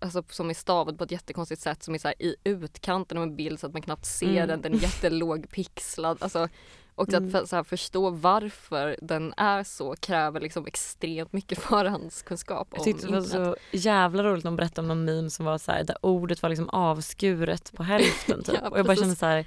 Alltså 0.03 0.23
som 0.31 0.51
är 0.51 0.55
stavad 0.55 0.99
på 0.99 1.05
ett 1.05 1.11
jättekonstigt 1.11 1.63
sätt 1.63 1.83
som 1.83 1.95
är 1.95 1.99
så 1.99 2.09
här 2.09 2.23
i 2.23 2.37
utkanten 2.45 3.17
av 3.19 3.23
en 3.23 3.37
bild 3.37 3.61
så 3.61 3.67
att 3.67 3.73
man 3.73 3.83
knappt 3.83 4.07
ser 4.07 4.27
Mm. 4.27 4.49
den. 4.49 4.61
Den 4.63 4.75
är 4.75 4.79
jättelågpixlad. 4.83 6.19
Alltså, 6.21 6.49
och 7.01 7.09
Mm. 7.13 7.35
att 7.35 7.51
här, 7.53 7.63
förstå 7.63 8.11
varför 8.11 8.97
den 9.03 9.35
är 9.37 9.65
så 9.65 9.97
kräver 9.97 10.41
liksom 10.41 10.67
extremt 10.67 11.33
mycket 11.33 11.59
förhandskunskap 11.63 12.69
om 12.71 12.75
Jag 12.77 12.85
tyckte 12.85 13.07
det 13.07 13.13
var 13.13 13.19
internet. 13.21 13.59
så 13.73 13.77
jävla 13.77 14.23
roligt 14.25 14.45
när 14.45 14.51
de 14.51 14.57
berättade 14.57 14.81
om 14.81 14.89
någon 14.89 15.05
meme 15.05 15.31
som 15.31 15.45
var 15.45 15.59
så 15.59 15.73
här, 15.73 15.85
där 15.85 15.97
ordet 16.03 16.43
var 16.43 16.49
liksom 16.51 16.69
avskuret 16.69 17.73
på 17.77 17.83
hälften 17.83 18.43
typ. 18.45 18.59
Ja, 18.63 18.69
och 18.69 18.79
jag 18.79 18.87
bara 18.87 18.97
kände 18.97 19.17
så 19.17 19.27
här, 19.27 19.47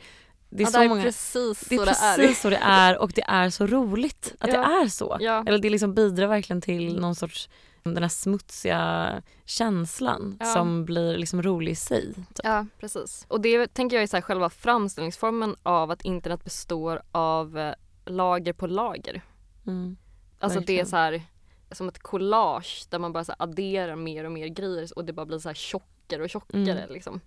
det 0.50 0.64
är 0.64 0.68
ja, 0.68 0.72
så 0.72 0.78
det 0.78 0.84
är 0.86 0.90
många 0.90 1.04
precis 1.04 1.60
det 1.70 1.76
är 1.76 1.80
så 1.80 1.86
precis 1.86 2.16
det 2.18 2.24
är. 2.26 2.34
så 2.34 2.50
det 2.50 2.60
är 2.62 2.98
och 2.98 3.12
det 3.16 3.24
är 3.28 3.50
så 3.50 3.68
roligt 3.68 4.34
att 4.40 4.54
Ja. 4.54 4.60
det 4.60 4.84
är 4.84 4.88
så. 4.88 5.18
Ja. 5.20 5.44
Eller 5.48 5.58
det 5.60 5.70
liksom 5.70 5.94
bidrar 5.94 6.28
verkligen 6.28 6.62
till 6.62 7.00
någon 7.00 7.16
sorts 7.16 7.50
den 7.84 8.04
här 8.04 8.10
smutsiga 8.10 9.22
känslan 9.46 10.38
Ja. 10.40 10.46
som 10.46 10.86
blir 10.86 11.18
liksom 11.18 11.42
rolig 11.42 11.72
i 11.72 11.76
sig. 11.76 12.14
typ. 12.14 12.40
Ja, 12.44 12.66
precis. 12.80 13.26
Och 13.30 13.42
det 13.42 13.74
tänker 13.74 13.96
jag 13.98 14.04
är 14.04 14.08
så 14.08 14.18
här 14.18 14.22
själva 14.22 14.50
framställningsformen 14.50 15.56
av 15.64 15.92
att 15.92 16.02
internet 16.02 16.44
består 16.44 17.02
av 17.12 17.58
eh, 17.58 17.74
lager 18.06 18.54
på 18.54 18.68
lager. 18.68 19.22
Mm. 19.68 19.98
Alltså 20.40 20.60
det 20.60 20.64
är 20.64 20.86
Verkligen. 20.86 20.86
så 20.88 20.96
här 20.96 21.24
som 21.72 21.88
ett 21.88 22.00
collage 22.00 22.86
där 22.90 23.00
man 23.00 23.14
bara 23.14 23.24
så 23.24 23.34
adderar 23.40 23.96
mer 23.96 24.24
och 24.24 24.32
mer 24.32 24.48
grejer 24.48 24.90
och 24.98 25.06
det 25.06 25.14
bara 25.14 25.26
blir 25.26 25.40
så 25.40 25.50
här 25.50 25.54
tjockare 25.56 26.24
och 26.24 26.30
tjockare 26.30 26.72
Mm. 26.82 26.94
liksom. 26.94 27.20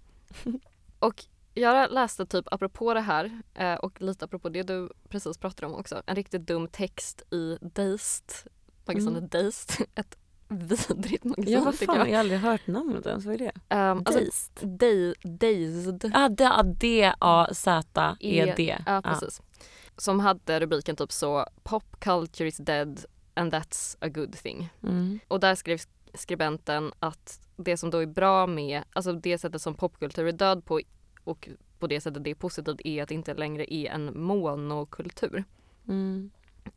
och 0.99 1.25
jag 1.55 1.93
läste 1.93 2.27
typ 2.27 2.53
apropå 2.53 2.95
det 2.95 3.01
här 3.01 3.41
eh, 3.55 3.75
och 3.75 4.01
lite 4.01 4.25
apropå 4.25 4.49
det 4.49 4.63
du 4.63 4.91
precis 5.09 5.39
pratade 5.39 5.67
om 5.67 5.75
också, 5.81 6.03
en 6.07 6.17
riktigt 6.17 6.47
dum 6.47 6.69
text 6.69 7.23
i 7.33 7.59
Dazed, 7.61 8.33
magasinet 8.85 9.17
Mm. 9.17 9.29
Dazed, 9.29 9.87
ett 9.95 10.17
vidrigt 10.49 11.25
magasin 11.25 11.53
Ja 11.53 11.61
vad 11.65 11.75
fan, 11.75 11.97
jag. 11.97 12.09
jag 12.09 12.13
har 12.13 12.21
aldrig 12.21 12.41
hört 12.41 12.67
namnet 12.67 13.07
ens, 13.07 13.25
vad 13.25 13.35
är 13.35 13.39
det? 13.39 13.53
Um, 13.77 14.03
alltså, 14.05 14.21
Dazed? 14.21 14.79
Dazed. 14.79 15.95
Dazed. 15.95 16.11
Ah, 16.15 16.29
D- 16.29 16.45
ah, 16.45 16.63
D-A-Z-E-D. 16.63 18.79
Ja, 18.87 19.03
precis. 19.05 19.43
Som 19.97 20.21
hade 20.21 20.61
rubriken 20.61 20.97
typ 20.97 21.13
så 21.13 21.47
Pop 21.63 22.01
culture 22.01 22.49
is 22.49 22.57
dead 22.57 23.05
and 23.35 23.55
that's 23.55 23.97
a 24.01 24.09
good 24.09 24.33
thing. 24.33 24.69
Mm. 24.83 25.19
Och 25.29 25.41
där 25.41 25.55
skrev 25.55 25.81
skribenten 26.15 26.93
att 26.99 27.41
det 27.57 27.77
som 27.77 27.91
då 27.91 27.99
är 27.99 28.07
bra 28.07 28.47
med, 28.47 28.83
alltså 28.93 29.13
det 29.13 29.39
sättet 29.39 29.63
som 29.63 29.75
popkultur 29.75 30.27
är 30.27 30.33
död 30.33 30.65
på 30.65 30.81
och 31.25 31.49
på 31.79 31.87
det 31.87 32.01
sättet 32.01 32.25
det 32.25 32.31
är 32.31 32.35
positivt 32.35 32.81
är 32.85 33.03
att 33.03 33.09
det 33.09 33.15
inte 33.15 33.35
längre 33.35 33.75
är 33.75 33.91
en 33.91 34.21
monokultur. 34.23 35.45
Mm. 35.89 36.31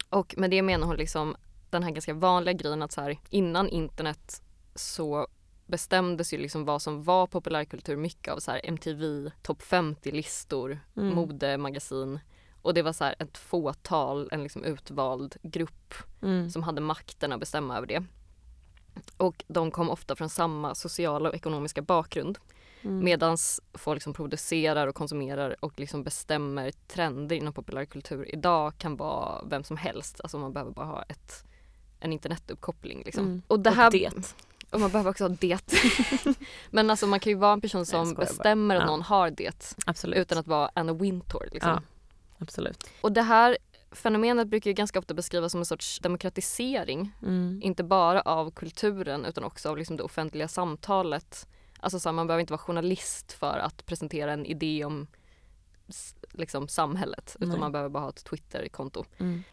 Och 0.09 0.35
med 0.37 0.51
det 0.51 0.61
menar 0.61 0.87
hon 0.87 0.95
liksom 0.95 1.35
den 1.71 1.83
här 1.83 1.91
ganska 1.91 2.13
vanliga 2.13 2.53
grejen 2.53 2.81
att 2.81 2.91
så 2.91 3.01
här 3.01 3.17
innan 3.29 3.69
internet 3.69 4.41
så 4.75 5.27
bestämdes 5.65 6.33
ju 6.33 6.37
liksom 6.37 6.65
vad 6.65 6.81
som 6.81 7.03
var 7.03 7.27
populärkultur 7.27 7.95
mycket 7.95 8.33
av 8.33 8.39
så 8.39 8.51
här 8.51 8.61
MTV 8.63 9.31
topp 9.41 9.61
50-listor, 9.61 10.79
Mm. 10.97 11.15
modemagasin 11.15 12.19
och 12.61 12.73
det 12.73 12.81
var 12.81 12.93
så 12.93 13.03
här 13.03 13.15
ett 13.19 13.37
fåtal, 13.37 14.29
en 14.31 14.43
liksom 14.43 14.63
utvald 14.63 15.35
grupp 15.43 15.93
Mm. 16.21 16.49
som 16.49 16.63
hade 16.63 16.81
makten 16.81 17.31
att 17.31 17.39
bestämma 17.39 17.77
över 17.77 17.87
det. 17.87 18.03
Och 19.17 19.43
de 19.47 19.71
kom 19.71 19.89
ofta 19.89 20.15
från 20.15 20.29
samma 20.29 20.75
sociala 20.75 21.29
och 21.29 21.35
ekonomiska 21.35 21.81
bakgrund. 21.81 22.37
Mm. 22.81 23.03
Medan 23.03 23.37
folk 23.73 24.01
som 24.03 24.13
producerar 24.13 24.87
och 24.87 24.95
konsumerar 24.95 25.55
och 25.59 25.79
liksom 25.79 26.03
bestämmer 26.03 26.71
trender 26.87 27.35
inom 27.35 27.53
populärkultur 27.53 28.33
idag 28.35 28.73
kan 28.77 28.95
vara 28.97 29.43
vem 29.45 29.63
som 29.63 29.77
helst. 29.77 30.21
Alltså 30.21 30.37
man 30.37 30.53
behöver 30.53 30.71
bara 30.71 30.85
ha 30.85 31.01
ett, 31.03 31.43
en 31.99 32.13
internetuppkoppling. 32.13 33.01
Liksom. 33.05 33.23
Mm. 33.25 33.41
Och, 33.47 33.59
det 33.59 33.69
Och 33.69 33.75
här, 33.75 33.91
det. 33.91 34.33
och 34.71 34.79
man 34.79 34.91
behöver 34.91 35.09
också 35.11 35.23
ha 35.23 35.29
det. 35.39 35.73
Men 36.69 36.89
alltså 36.89 37.07
man 37.07 37.19
kan 37.19 37.31
ju 37.31 37.37
vara 37.37 37.53
en 37.53 37.61
person 37.61 37.85
som 37.85 38.13
bara. 38.13 38.25
bestämmer 38.25 38.75
att 38.75 38.81
Ja. 38.81 38.85
någon 38.87 39.01
har 39.01 39.29
det 39.31 39.75
Absolut. 39.85 40.17
utan 40.19 40.37
att 40.37 40.47
vara 40.47 40.71
Anna 40.75 40.93
Wintour. 40.93 41.49
Liksom. 41.51 41.69
Ja, 41.71 41.81
absolut. 42.39 42.83
Och 43.01 43.11
det 43.11 43.21
här 43.21 43.57
fenomenet 43.91 44.47
brukar 44.47 44.69
ju 44.69 44.73
ganska 44.73 44.99
ofta 44.99 45.13
beskrivas 45.13 45.51
som 45.51 45.61
en 45.61 45.65
sorts 45.65 45.99
demokratisering 45.99 47.11
Mm. 47.21 47.59
inte 47.63 47.83
bara 47.83 48.21
av 48.21 48.51
kulturen 48.51 49.25
utan 49.25 49.43
också 49.43 49.69
av 49.69 49.77
liksom 49.77 49.97
det 49.97 50.03
offentliga 50.03 50.47
samtalet. 50.47 51.47
Alltså 51.79 51.99
så 51.99 52.09
här, 52.09 52.13
man 52.13 52.27
behöver 52.27 52.41
inte 52.41 52.53
vara 52.53 52.61
journalist 52.61 53.31
för 53.31 53.57
att 53.59 53.85
presentera 53.85 54.33
en 54.33 54.45
idé 54.45 54.85
om 54.85 55.07
liksom, 56.31 56.67
samhället 56.67 57.35
utan 57.39 57.49
Nej. 57.49 57.59
man 57.59 57.71
behöver 57.71 57.89
bara 57.89 58.03
ha 58.03 58.09
ett 58.09 58.23
Twitterkonto. 58.25 59.05
Mm. 59.17 59.43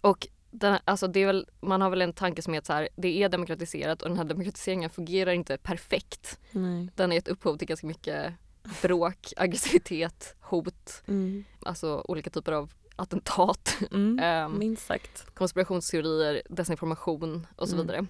Och 0.00 0.28
den, 0.54 0.78
alltså 0.84 1.06
det 1.06 1.20
är 1.20 1.26
väl, 1.26 1.46
man 1.60 1.80
har 1.80 1.90
väl 1.90 2.02
en 2.02 2.12
tanke 2.12 2.42
som 2.42 2.54
är 2.54 2.58
att 2.58 2.66
så 2.66 2.72
här, 2.72 2.88
det 2.96 3.22
är 3.22 3.28
demokratiserat 3.28 4.02
och 4.02 4.08
den 4.08 4.18
här 4.18 4.24
demokratiseringen 4.24 4.90
fungerar 4.90 5.32
inte 5.32 5.56
perfekt. 5.58 6.38
Nej. 6.50 6.88
Den 6.96 7.10
har 7.10 7.14
gett 7.14 7.28
upphov 7.28 7.56
till 7.56 7.68
ganska 7.68 7.86
mycket 7.86 8.32
bråk, 8.82 9.32
aggressivitet, 9.36 10.34
hot, 10.40 11.02
Mm. 11.06 11.44
alltså 11.62 12.04
olika 12.08 12.30
typer 12.30 12.52
av 12.52 12.72
attentat, 12.96 13.78
Mm. 13.92 14.18
ehm, 14.22 14.58
Minst 14.58 14.86
sagt. 14.86 15.34
konspirationsteorier, 15.34 16.42
desinformation 16.50 17.46
och 17.56 17.68
så 17.68 17.74
Mm. 17.74 17.86
vidare. 17.86 18.06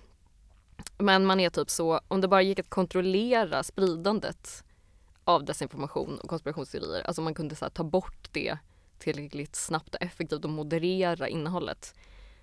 Men 0.98 1.24
man 1.26 1.40
är 1.40 1.50
typ 1.50 1.70
så, 1.70 2.00
om 2.08 2.20
det 2.20 2.28
bara 2.28 2.42
gick 2.42 2.58
att 2.58 2.70
kontrollera 2.70 3.62
spridandet 3.62 4.64
av 5.24 5.44
desinformation 5.44 6.18
och 6.18 6.28
konspirationsteorier, 6.28 7.02
alltså 7.06 7.22
man 7.22 7.34
kunde 7.34 7.54
så 7.56 7.64
här, 7.64 7.70
ta 7.70 7.84
bort 7.84 8.28
det 8.32 8.58
tillräckligt 8.98 9.56
snabbt 9.56 9.94
och 9.94 10.02
effektivt 10.02 10.44
och 10.44 10.50
moderera 10.50 11.28
innehållet 11.28 11.94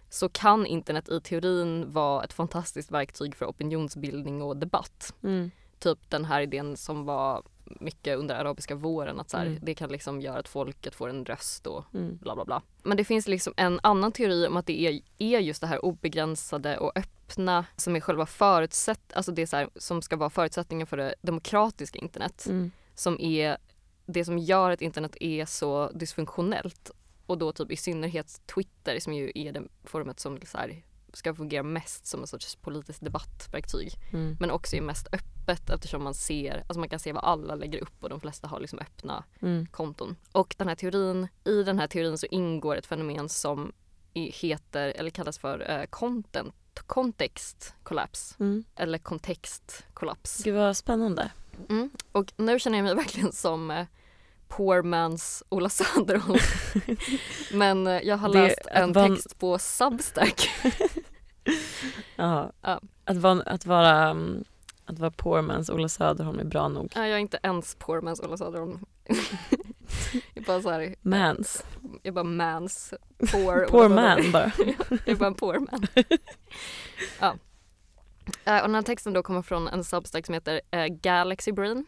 så 0.10 0.30
kan 0.30 0.66
internet 0.66 1.10
i 1.10 1.22
teorin 1.22 1.94
vara 1.94 2.24
ett 2.24 2.34
fantastiskt 2.34 2.92
verktyg 2.92 3.36
för 3.36 3.46
opinionsbildning 3.46 4.42
och 4.42 4.58
debatt. 4.58 5.14
Mm. 5.24 5.52
Typ 5.80 6.00
den 6.10 6.26
här 6.26 6.42
idén 6.42 6.78
som 6.78 7.06
var 7.06 7.44
mycket 7.80 8.18
under 8.18 8.36
arabiska 8.36 8.76
våren 8.76 9.20
att 9.20 9.30
så 9.30 9.38
här, 9.38 9.46
Mm. 9.46 9.60
det 9.62 9.76
kan 9.76 9.90
liksom 9.92 10.22
göra 10.22 10.40
att 10.40 10.48
folket 10.48 10.96
får 10.96 11.10
en 11.10 11.26
röst 11.26 11.68
och 11.68 11.84
Mm. 11.94 12.18
bla 12.18 12.36
bla 12.36 12.46
bla. 12.46 12.62
Men 12.84 12.98
det 12.98 13.04
finns 13.04 13.28
liksom 13.28 13.54
en 13.58 13.80
annan 13.84 14.12
teori 14.12 14.48
om 14.48 14.58
att 14.58 14.66
det 14.66 14.82
är, 14.82 15.00
är 15.20 15.40
just 15.40 15.62
det 15.62 15.68
här 15.68 15.86
obegränsade 15.86 16.78
och 16.78 16.92
öppna 16.98 17.66
som 17.76 17.96
är 17.96 18.00
själva 18.00 18.26
förutsätt, 18.26 19.14
alltså 19.14 19.32
det 19.32 19.52
här, 19.52 19.70
som 19.76 20.02
ska 20.02 20.16
vara 20.16 20.30
förutsättningen 20.30 20.88
för 20.88 20.98
det 20.98 21.16
demokratiska 21.22 22.00
internet. 22.00 22.46
Mm. 22.50 22.72
Som 22.96 23.20
är 23.20 23.58
det 24.06 24.26
som 24.26 24.38
gör 24.38 24.72
att 24.72 24.82
internet 24.82 25.18
är 25.20 25.46
så 25.46 25.92
dysfunktionellt. 25.92 26.92
Och 27.30 27.38
då 27.38 27.52
typ 27.52 27.72
i 27.72 27.76
synnerhet 27.78 28.42
Twitter 28.56 29.00
som 29.00 29.14
ju 29.14 29.32
är 29.36 29.52
det 29.52 29.64
forumet 29.84 30.20
som 30.20 30.40
så 30.46 30.58
här, 30.58 30.84
ska 31.14 31.36
fungera 31.36 31.64
mest 31.64 32.06
som 32.06 32.22
en 32.22 32.28
sorts 32.28 32.56
politiskt 32.56 33.04
debattverktyg. 33.04 33.94
Mm. 34.14 34.38
Men 34.40 34.52
också 34.52 34.76
är 34.76 34.82
mest 34.82 35.08
öppet 35.12 35.70
eftersom 35.70 36.04
man 36.04 36.14
ser, 36.14 36.58
alltså 36.68 36.80
man 36.80 36.90
kan 36.90 37.00
se 37.00 37.12
vad 37.14 37.24
alla 37.24 37.56
lägger 37.56 37.80
upp 37.80 38.04
och 38.04 38.10
de 38.10 38.20
flesta 38.20 38.48
har 38.48 38.60
liksom 38.60 38.80
öppna 38.80 39.24
Mm. 39.42 39.66
konton. 39.66 40.16
Och 40.32 40.56
den 40.58 40.68
här 40.68 40.76
teorin, 40.76 41.28
i 41.44 41.64
den 41.64 41.80
här 41.80 41.88
teorin 41.88 42.18
så 42.18 42.26
ingår 42.32 42.76
ett 42.76 42.86
fenomen 42.86 43.30
som 43.30 43.72
heter, 44.14 44.94
eller 44.96 45.10
kallas 45.10 45.38
för 45.38 45.72
eh, 45.72 45.86
content, 45.86 46.54
context 46.88 47.74
collapse 47.84 48.36
Mm. 48.40 48.64
eller 48.76 48.98
kontextkollaps. 48.98 50.44
Gud 50.44 50.56
vad 50.56 50.78
spännande. 50.78 51.32
Mm. 51.70 51.90
Och 52.12 52.34
nu 52.38 52.60
känner 52.60 52.78
jag 52.78 52.84
mig 52.86 52.96
verkligen 53.04 53.32
som 53.32 53.72
eh, 53.72 53.86
poor 54.50 54.82
man's 54.84 55.44
Ola 55.50 55.70
Söderholm. 55.70 56.40
Men 57.54 57.88
eh, 57.88 58.02
jag 58.04 58.18
har 58.18 58.34
Det- 58.34 58.42
läst 58.44 58.60
en 58.72 58.84
en- 58.98 59.16
text 59.16 59.40
på 59.40 59.60
Substack. 59.60 60.50
Ja. 62.16 62.52
Att, 63.06 63.18
vara, 63.18 63.42
att, 63.42 63.66
vara, 63.66 64.10
mm, 64.10 64.44
att 64.86 65.00
vara 65.00 65.12
poor 65.12 65.42
man's 65.42 65.72
Ola 65.72 65.90
Söderholm 65.90 66.40
är 66.40 66.44
bra 66.44 66.68
nog. 66.68 66.92
Ja, 66.96 67.02
jag 67.02 67.12
är 67.12 67.18
inte 67.18 67.40
ens 67.44 67.76
poor 67.76 68.02
man's 68.02 68.26
Ola 68.26 68.38
Söderholm. 68.38 68.80
jag 70.14 70.22
är 70.36 70.42
bara 70.46 70.62
så 70.62 70.70
här, 70.72 70.96
Mans. 71.02 71.64
jag 71.82 72.00
är 72.04 72.12
bara 72.12 72.24
mans 72.24 72.94
poor. 73.32 73.66
Poor 73.70 73.90
man 73.90 74.32
bara. 74.32 74.52
jag 74.90 75.08
är 75.10 75.16
bara 75.16 75.28
en 75.28 75.36
poor 75.36 75.60
man. 75.72 75.88
ja. 77.20 77.36
Eh, 78.46 78.56
och 78.62 78.68
den 78.68 78.76
här 78.76 78.82
texten 78.82 79.14
då 79.14 79.24
kommer 79.24 79.42
från 79.42 79.68
en 79.68 79.84
substack 79.84 80.26
som 80.26 80.34
heter 80.34 80.62
eh, 80.72 80.86
Galaxy 80.88 81.52
Brain 81.52 81.86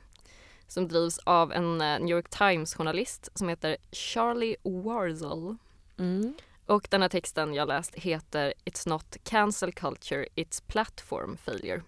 som 0.72 0.88
drivs 0.88 1.20
av 1.24 1.52
en 1.52 1.82
eh, 1.82 2.00
New 2.00 2.10
York 2.10 2.30
Times 2.30 2.76
journalist 2.76 3.30
som 3.34 3.50
heter 3.50 3.78
Charlie 3.92 4.56
Warzel. 4.64 5.56
Mm. 5.98 6.34
Och 6.66 6.88
den 6.90 7.02
här 7.02 7.10
texten 7.10 7.54
jag 7.54 7.68
läst 7.68 7.96
heter 7.96 8.54
It's 8.66 8.90
not 8.90 9.18
cancel 9.24 9.72
culture, 9.74 10.26
it's 10.36 10.64
platform 10.68 11.38
failure. 11.38 11.82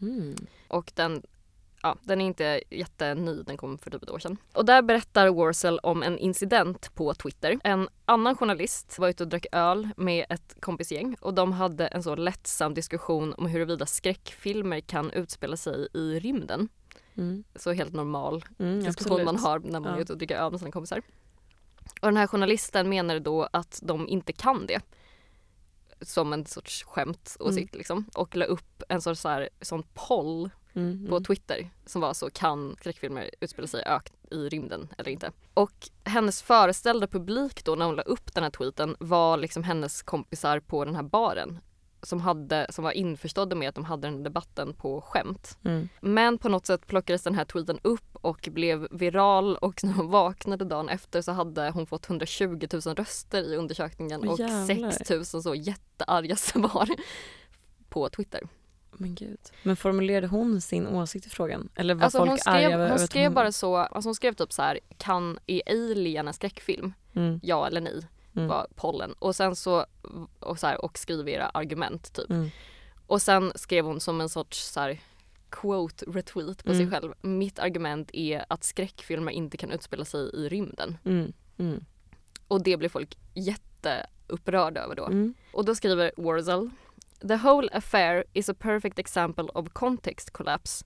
Mm. 0.00 0.36
Och 0.68 0.92
den, 0.94 1.22
ja, 1.82 1.96
den 2.02 2.20
är 2.20 2.26
inte 2.26 2.60
jätteny, 2.70 3.42
den 3.42 3.56
kom 3.56 3.78
för 3.78 3.90
typ 3.90 4.02
ett 4.02 4.10
år 4.10 4.18
sedan. 4.18 4.36
Och 4.52 4.64
där 4.64 4.82
berättar 4.82 5.28
Warzel 5.28 5.78
om 5.78 6.02
en 6.02 6.18
incident 6.18 6.94
på 6.94 7.14
Twitter. 7.14 7.58
En 7.64 7.88
annan 8.04 8.36
journalist 8.36 8.98
var 8.98 9.08
ute 9.08 9.22
och 9.22 9.28
drack 9.28 9.46
öl 9.52 9.88
med 9.96 10.26
ett 10.28 10.56
kompisgäng 10.60 11.16
och 11.20 11.34
de 11.34 11.52
hade 11.52 11.86
en 11.86 12.02
så 12.02 12.14
lättsam 12.14 12.74
diskussion 12.74 13.34
om 13.34 13.46
huruvida 13.46 13.86
skräckfilmer 13.86 14.80
kan 14.80 15.10
utspela 15.10 15.56
sig 15.56 15.88
i 15.94 16.20
rymden. 16.20 16.68
Mm. 17.18 17.44
Så 17.54 17.72
helt 17.72 17.92
normal 17.92 18.44
Mm, 18.58 18.84
diskussion 18.84 19.12
absolut. 19.12 19.24
man 19.24 19.36
har 19.36 19.58
när 19.58 19.80
man 19.80 19.94
är 19.94 20.00
ute 20.00 20.12
och 20.12 20.18
dricker 20.18 20.36
öl 20.36 20.50
med 20.50 20.60
sina 20.60 20.72
kompisar. 20.72 21.02
Och 22.00 22.08
den 22.08 22.16
här 22.16 22.26
journalisten 22.26 22.88
menade 22.88 23.20
då 23.20 23.48
att 23.52 23.80
de 23.82 24.08
inte 24.08 24.32
kan 24.32 24.66
det. 24.66 24.80
Som 26.00 26.32
en 26.32 26.46
sorts 26.46 26.84
skämtåsikt 26.84 27.74
liksom. 27.74 28.04
Och 28.14 28.36
la 28.36 28.44
upp 28.44 28.82
en 28.88 29.00
sorts 29.00 29.20
så 29.20 29.28
här, 29.28 29.48
sån 29.60 29.82
poll 29.94 30.50
Mm, 30.78 31.06
på 31.08 31.16
mm. 31.16 31.24
Twitter 31.24 31.70
som 31.86 32.00
var 32.00 32.14
så 32.14 32.30
kan 32.30 32.76
skräckfilmer 32.80 33.30
utspela 33.40 33.68
sig 33.68 33.84
i 34.30 34.36
rymden 34.36 34.88
eller 34.98 35.10
inte. 35.10 35.32
Och 35.54 35.90
hennes 36.04 36.42
föreställda 36.42 37.06
publik 37.06 37.64
då 37.64 37.74
när 37.74 37.86
hon 37.86 37.96
la 37.96 38.02
upp 38.02 38.34
den 38.34 38.42
här 38.42 38.50
tweeten 38.50 38.96
var 39.00 39.36
liksom 39.36 39.62
hennes 39.62 40.02
kompisar 40.02 40.60
på 40.60 40.84
den 40.84 40.94
här 40.94 41.02
baren 41.02 41.58
som, 42.02 42.20
hade, 42.20 42.66
som 42.70 42.84
var 42.84 42.92
införstådda 42.92 43.56
med 43.56 43.68
att 43.68 43.74
de 43.74 43.84
hade 43.84 44.06
den 44.08 44.16
här 44.16 44.24
debatten 44.24 44.74
på 44.74 45.00
skämt. 45.00 45.58
Mm. 45.64 45.88
Men 46.00 46.38
på 46.38 46.48
något 46.48 46.66
sätt 46.66 46.86
plockades 46.86 47.22
den 47.22 47.34
här 47.34 47.44
tweeten 47.44 47.78
upp 47.82 48.08
och 48.12 48.48
blev 48.52 48.88
viral 48.90 49.56
och 49.56 49.80
när 49.84 49.92
hon 49.92 50.10
vaknade 50.10 50.64
dagen 50.64 50.88
efter 50.88 51.22
så 51.22 51.32
hade 51.32 51.70
hon 51.70 51.86
fått 51.86 52.08
120 52.08 52.66
000 52.72 52.80
röster 52.80 53.52
i 53.52 53.56
undersökningen 53.56 54.28
och 54.28 54.38
jävlar. 54.38 54.90
6 54.90 55.10
000 55.34 55.42
så 55.42 55.54
jättearga 55.54 56.36
svar 56.36 56.88
på 57.88 58.08
Twitter. 58.08 58.40
Men 58.92 59.14
gud. 59.14 59.38
Men 59.62 59.76
formulerade 59.76 60.26
hon 60.26 60.60
sin 60.60 60.86
åsikt 60.86 61.26
i 61.26 61.30
frågan? 61.30 61.68
Eller 61.74 61.94
var 61.94 62.04
Alltså 62.04 62.18
folk 62.18 62.30
hon 62.30 62.38
arga 62.46 62.60
skrev, 62.60 62.80
över 62.80 62.88
hon 62.88 62.98
skrev 62.98 63.32
bara 63.32 63.52
så, 63.52 63.76
alltså 63.76 64.08
hon 64.08 64.14
skrev 64.14 64.32
typ 64.32 64.52
så 64.52 64.62
här, 64.62 64.80
kan, 64.96 65.38
är 65.46 65.62
Alien 65.66 66.28
en 66.28 66.34
skräckfilm? 66.34 66.92
Mm. 67.14 67.40
Ja 67.42 67.66
eller 67.66 67.80
nej? 67.80 68.02
Mm. 68.38 68.48
var 68.48 68.66
pollen. 68.74 69.12
Och 69.18 69.36
sen 69.36 69.56
så, 69.56 69.86
och, 70.40 70.58
så 70.58 70.66
här, 70.66 70.84
och 70.84 70.98
skriv 70.98 71.28
era 71.28 71.48
argument 71.48 72.12
typ. 72.12 72.30
Mm. 72.30 72.50
Och 73.06 73.22
sen 73.22 73.52
skrev 73.54 73.84
hon 73.84 74.00
som 74.00 74.20
en 74.20 74.28
sorts 74.28 74.58
så 74.64 74.80
här, 74.80 75.00
quote 75.50 76.04
retweet 76.08 76.64
på 76.64 76.70
sig 76.72 76.82
Mm. 76.82 76.90
själv. 76.90 77.14
Mitt 77.22 77.58
argument 77.58 78.10
är 78.12 78.44
att 78.48 78.64
skräckfilmer 78.64 79.32
inte 79.32 79.56
kan 79.56 79.70
utspela 79.70 80.04
sig 80.04 80.20
i 80.20 80.48
rymden. 80.48 80.98
Mm. 81.04 81.32
Mm. 81.58 81.84
Och 82.48 82.62
det 82.62 82.76
blev 82.76 82.88
folk 82.88 83.18
jätteupprörda 83.34 84.80
över 84.80 84.94
då. 84.94 85.06
Mm. 85.06 85.34
Och 85.52 85.64
då 85.64 85.74
skriver 85.74 86.12
Warzel 86.16 86.70
The 87.28 87.36
whole 87.36 87.68
affair 87.72 88.24
is 88.32 88.48
a 88.48 88.54
perfect 88.58 88.98
example 88.98 89.44
of 89.44 89.68
context 89.72 90.30
collapse 90.30 90.84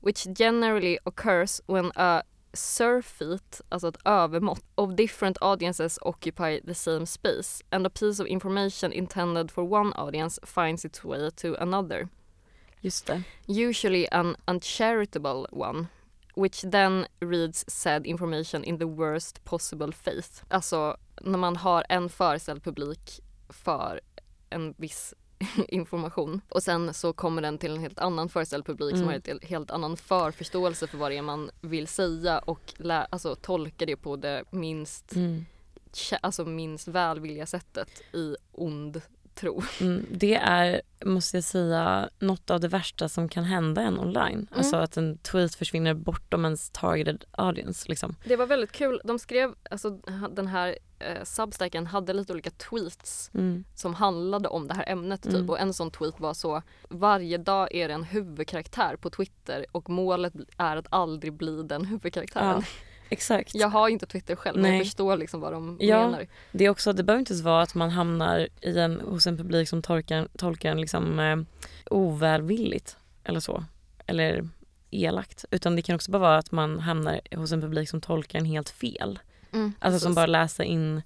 which 0.00 0.26
generally 0.38 0.98
occurs 1.04 1.60
when 1.66 1.92
a 1.94 2.22
surfeit, 2.52 3.60
alltså 3.68 3.88
ett 3.88 3.98
övermått, 4.04 4.64
of 4.74 4.94
different 4.94 5.38
audiences 5.40 5.98
occupy 6.02 6.60
the 6.60 6.74
same 6.74 7.06
space 7.06 7.64
and 7.70 7.86
a 7.86 7.90
piece 7.90 8.22
of 8.22 8.28
information 8.28 8.92
intended 8.92 9.50
for 9.50 9.72
one 9.72 9.92
audience 9.92 10.40
finds 10.42 10.84
its 10.84 11.04
way 11.04 11.30
to 11.30 11.54
another. 11.60 12.08
Just 12.80 13.06
det. 13.06 13.22
Usually 13.46 14.08
an 14.12 14.36
uncharitable 14.46 15.46
one 15.50 15.86
which 16.34 16.62
then 16.62 17.06
reads 17.20 17.64
said 17.68 18.06
information 18.06 18.64
in 18.64 18.78
the 18.78 18.86
worst 18.86 19.44
possible 19.44 19.92
faith. 19.92 20.44
Alltså 20.48 20.96
när 21.20 21.38
man 21.38 21.56
har 21.56 21.84
en 21.88 22.08
föreställd 22.08 22.64
publik 22.64 23.20
för 23.48 24.00
en 24.50 24.74
viss 24.78 25.14
information 25.68 26.40
och 26.48 26.62
sen 26.62 26.94
så 26.94 27.12
kommer 27.12 27.42
den 27.42 27.58
till 27.58 27.70
en 27.72 27.80
helt 27.80 27.98
annan 27.98 28.28
föreställd 28.28 28.66
publik 28.66 28.90
som 28.90 29.02
Mm. 29.02 29.08
har 29.08 29.30
en 29.30 29.38
helt- 29.42 29.70
annan 29.70 29.96
förförståelse 29.96 30.86
för 30.86 30.98
vad 30.98 31.10
det 31.10 31.16
är 31.16 31.22
man 31.22 31.50
vill 31.60 31.86
säga 31.88 32.38
och 32.38 32.72
lä- 32.76 33.06
alltså, 33.10 33.34
tolka 33.34 33.86
det 33.86 33.96
på 33.96 34.16
det 34.16 34.44
minst, 34.50 35.14
Mm. 35.16 35.44
alltså, 36.20 36.44
minst 36.44 36.88
välvilliga 36.88 37.46
sättet 37.46 38.02
i 38.14 38.36
ond 38.52 39.02
tro. 39.34 39.62
Mm. 39.80 40.06
Det 40.10 40.34
är, 40.34 40.82
måste 41.04 41.36
jag 41.36 41.44
säga, 41.44 42.08
något 42.18 42.50
av 42.50 42.60
det 42.60 42.68
värsta 42.68 43.08
som 43.08 43.28
kan 43.28 43.44
hända 43.44 43.82
en 43.82 43.98
online. 43.98 44.46
Alltså 44.50 44.76
att 44.76 44.96
en 44.96 45.18
tweet 45.18 45.54
försvinner 45.54 45.94
bortom 45.94 46.44
ens 46.44 46.70
targeted 46.70 47.24
audience. 47.30 47.88
Liksom. 47.88 48.16
Det 48.24 48.36
var 48.36 48.46
väldigt 48.46 48.72
kul. 48.72 49.00
De 49.04 49.18
skrev, 49.18 49.54
alltså 49.70 49.90
den 50.30 50.46
här 50.46 50.78
eh, 50.98 51.24
substacken 51.24 51.86
hade 51.86 52.12
lite 52.12 52.32
olika 52.32 52.50
tweets 52.50 53.30
Mm. 53.34 53.64
som 53.74 53.94
handlade 53.94 54.48
om 54.48 54.68
det 54.68 54.74
här 54.74 54.84
ämnet 54.88 55.22
typ. 55.22 55.32
Mm. 55.34 55.50
Och 55.50 55.60
en 55.60 55.74
sån 55.74 55.90
tweet 55.90 56.20
var 56.20 56.34
så 56.34 56.62
Varje 56.88 57.38
dag 57.38 57.74
är 57.74 57.88
det 57.88 57.94
en 57.94 58.04
huvudkaraktär 58.04 58.96
på 58.96 59.10
Twitter 59.10 59.66
och 59.72 59.90
målet 59.90 60.32
är 60.56 60.76
att 60.76 60.86
aldrig 60.90 61.32
bli 61.32 61.62
den 61.62 61.84
huvudkaraktären. 61.84 62.46
Ja, 62.46 62.62
exakt. 63.10 63.54
Jag 63.54 63.68
har 63.68 63.88
inte 63.88 64.06
Twitter 64.06 64.36
själv 64.36 64.56
men 64.56 64.70
Nej. 64.70 64.78
jag 64.78 64.86
förstår 64.86 65.16
liksom 65.16 65.40
vad 65.40 65.52
de 65.52 65.76
Ja. 65.80 66.04
menar. 66.06 66.26
Det, 66.52 66.64
är 66.64 66.68
också, 66.70 66.92
det 66.92 67.02
behöver 67.02 67.20
inte 67.20 67.32
ens 67.32 67.44
vara 67.44 67.62
att 67.62 67.74
man 67.74 67.90
hamnar 67.90 68.48
i 68.60 68.78
en, 68.78 69.00
hos 69.00 69.26
en 69.26 69.36
publik 69.36 69.68
som 69.68 69.82
tolkar, 69.82 70.28
tolkar 70.38 70.70
en 70.70 70.80
liksom, 70.80 71.18
eh, 71.20 71.36
ovälvilligt 71.90 72.96
eller 73.24 73.40
så. 73.40 73.64
Eller 74.06 74.48
elakt. 74.90 75.44
Utan 75.50 75.76
det 75.76 75.82
kan 75.82 75.94
också 75.96 76.10
bara 76.10 76.18
vara 76.18 76.38
att 76.38 76.52
man 76.52 76.78
hamnar 76.78 77.20
hos 77.36 77.52
en 77.52 77.60
publik 77.60 77.88
som 77.90 78.00
tolkar 78.00 78.38
en 78.38 78.44
helt 78.44 78.70
fel. 78.70 79.18
Mm, 79.52 79.72
Alltså 79.78 80.00
som 80.00 80.14
bara 80.14 80.26
läser 80.26 80.64
in 80.64 81.02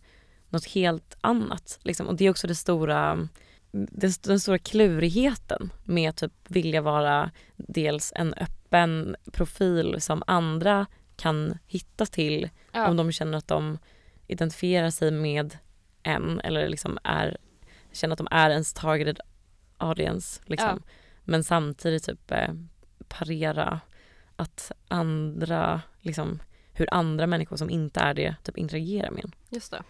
något 0.49 0.65
helt 0.67 1.17
annat. 1.21 1.79
Liksom. 1.83 2.07
Och 2.09 2.15
det 2.15 2.25
är 2.25 2.31
också 2.31 2.47
det 2.47 2.55
stora, 2.55 3.29
den, 3.71 4.13
den 4.23 4.41
stora 4.41 4.59
klurigheten 4.59 5.73
med 5.85 6.11
att 6.11 6.17
typ 6.17 6.33
vilja 6.49 6.81
vara 6.81 7.31
dels 7.57 8.13
en 8.17 8.35
öppen 8.35 9.17
profil 9.33 9.97
som 10.01 10.23
andra 10.27 10.87
kan 11.17 11.59
hitta 11.67 12.07
till 12.07 12.51
ja. 12.73 12.89
om 12.89 12.97
de 12.97 13.13
känner 13.13 13.39
att 13.39 13.49
de 13.49 13.79
identifierar 14.27 14.91
sig 14.91 15.11
med 15.11 15.59
en 16.03 16.41
eller 16.41 16.69
liksom 16.69 16.99
är, 17.05 17.37
känner 17.93 18.13
att 18.13 18.19
de 18.19 18.29
är 18.31 18.51
ens 18.51 18.73
targeted 18.73 19.21
audience. 19.77 20.43
Liksom. 20.47 20.83
Men 21.25 21.45
samtidigt 21.45 22.05
typ 22.05 22.31
eh, 22.31 22.55
parera 23.09 23.81
att 24.37 24.73
andra, 24.89 25.83
liksom, 26.01 26.43
hur 26.73 26.89
andra 26.91 27.27
människor 27.27 27.57
som 27.57 27.71
inte 27.71 28.01
är 28.01 28.15
det 28.15 28.37
typ 28.43 28.59
interagerar 28.59 29.11
med 29.11 29.25
en. 29.25 29.33
Just 29.49 29.71
det. 29.71 29.83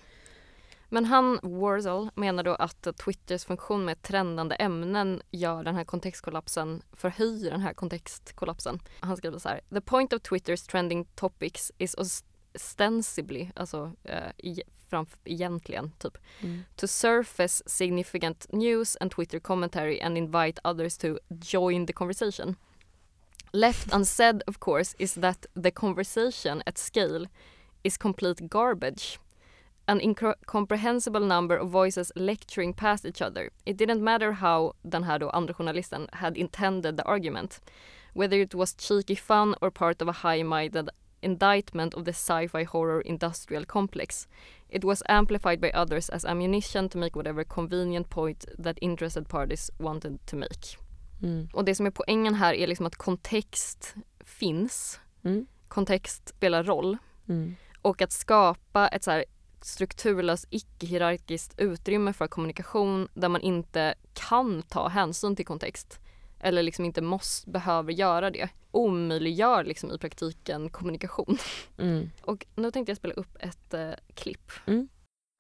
Men 0.95 1.05
han, 1.05 1.41
Warzel, 1.43 2.11
menar 2.15 2.43
då 2.43 2.55
att 2.55 2.97
Twitters 3.05 3.45
funktion 3.45 3.85
med 3.85 4.03
trendande 4.03 4.55
ämnen 4.55 5.23
gör 5.31 5.65
den 5.65 5.75
här 5.75 5.85
kontextkollapsen, 5.85 6.83
förhöjer 6.93 7.51
den 7.51 7.61
här 7.61 7.75
kontextkollapsen. 7.75 8.81
Han 9.01 9.17
skriver 9.17 9.39
så 9.39 9.49
här. 9.49 9.61
The 9.71 9.81
point 9.81 10.13
of 10.13 10.23
Twitters 10.23 10.63
trending 10.63 11.05
topics 11.05 11.73
is 11.79 11.95
ostensibly, 11.95 13.51
alltså 13.57 13.93
eh, 14.05 14.31
i, 14.39 14.63
framför, 14.89 15.19
egentligen 15.25 15.93
typ, 15.99 16.19
Mm. 16.43 16.65
to 16.77 16.87
surface 16.87 17.63
significant 17.67 18.47
news 18.53 18.97
and 19.01 19.11
Twitter 19.11 19.39
commentary 19.41 20.01
and 20.01 20.19
invite 20.19 20.61
others 20.65 20.99
to 20.99 21.19
join 21.31 21.87
the 21.87 21.93
conversation. 21.93 22.57
Left 23.53 23.95
unsaid, 23.95 24.43
of 24.47 24.59
course, 24.59 24.97
is 24.99 25.15
that 25.15 25.47
the 25.63 25.71
conversation 25.71 26.63
at 26.67 26.79
scale 26.79 27.27
is 27.83 27.97
complete 27.99 28.49
garbage. 28.49 29.19
An 29.87 30.01
incomprehensible 30.01 31.21
number 31.21 31.57
of 31.57 31.71
voices 31.71 32.13
lecturing 32.17 32.75
past 32.75 33.05
each 33.05 33.23
other. 33.23 33.51
It 33.65 33.77
didn't 33.77 34.01
matter 34.01 34.33
how 34.33 34.73
den 34.83 35.05
här 35.05 35.19
då 35.19 35.31
andra 35.31 35.55
journalisten 35.55 36.09
had 36.13 36.37
intended 36.37 36.97
the 36.97 37.03
argument. 37.03 37.61
Whether 38.15 38.41
it 38.41 38.55
was 38.55 38.75
cheeky 38.75 39.17
fun 39.17 39.55
or 39.61 39.71
part 39.71 40.03
of 40.03 40.09
a 40.09 40.13
high-minded 40.13 40.89
indictment 41.25 41.95
of 41.95 42.05
the 42.05 42.13
sci-fi 42.13 42.65
horror 42.65 43.01
industrial 43.01 43.65
complex. 43.65 44.29
It 44.69 44.85
was 44.85 45.03
amplified 45.09 45.61
by 45.61 45.71
others 45.71 46.11
as 46.11 46.25
ammunition 46.25 46.89
to 46.89 46.99
make 46.99 47.17
whatever 47.17 47.45
convenient 47.45 48.11
point 48.11 48.45
that 48.65 48.79
interested 48.81 49.29
parties 49.29 49.71
wanted 49.79 50.27
to 50.27 50.37
make. 50.37 50.79
Mm. 51.23 51.49
Och 51.53 51.65
det 51.65 51.75
som 51.75 51.87
är 51.87 51.91
poängen 51.91 52.35
här 52.35 52.55
är 52.55 52.67
liksom 52.67 52.87
att 52.87 52.97
kontext 52.97 53.95
finns. 54.25 55.01
Mm. 55.25 55.47
Kontext 55.69 56.29
spelar 56.29 56.63
roll. 56.63 56.97
Mm. 57.29 57.57
Och 57.83 58.03
att 58.03 58.13
skapa 58.13 58.89
ett 58.89 59.05
så 59.05 59.11
här 59.11 59.25
strukturlöst 59.65 60.47
icke-hierarkiskt 60.51 61.55
utrymme 61.61 62.13
för 62.13 62.27
kommunikation 62.27 63.09
där 63.15 63.29
man 63.29 63.41
inte 63.41 63.95
kan 64.13 64.63
ta 64.63 64.89
hänsyn 64.89 65.37
till 65.37 65.47
kontext 65.47 66.01
eller 66.41 66.63
liksom 66.63 66.85
inte 66.85 67.03
måste, 67.03 67.51
behöver 67.51 67.93
göra 67.93 68.31
det 68.31 68.49
omöjliggör 68.71 69.65
liksom 69.65 69.91
i 69.93 69.99
praktiken 69.99 70.69
kommunikation. 70.69 71.39
Mm. 71.79 72.11
Och 72.23 72.47
nu 72.57 72.71
tänkte 72.71 72.91
jag 72.91 72.97
spela 72.97 73.15
upp 73.15 73.37
ett 73.41 73.75
eh, 73.75 73.91
klipp. 74.15 74.53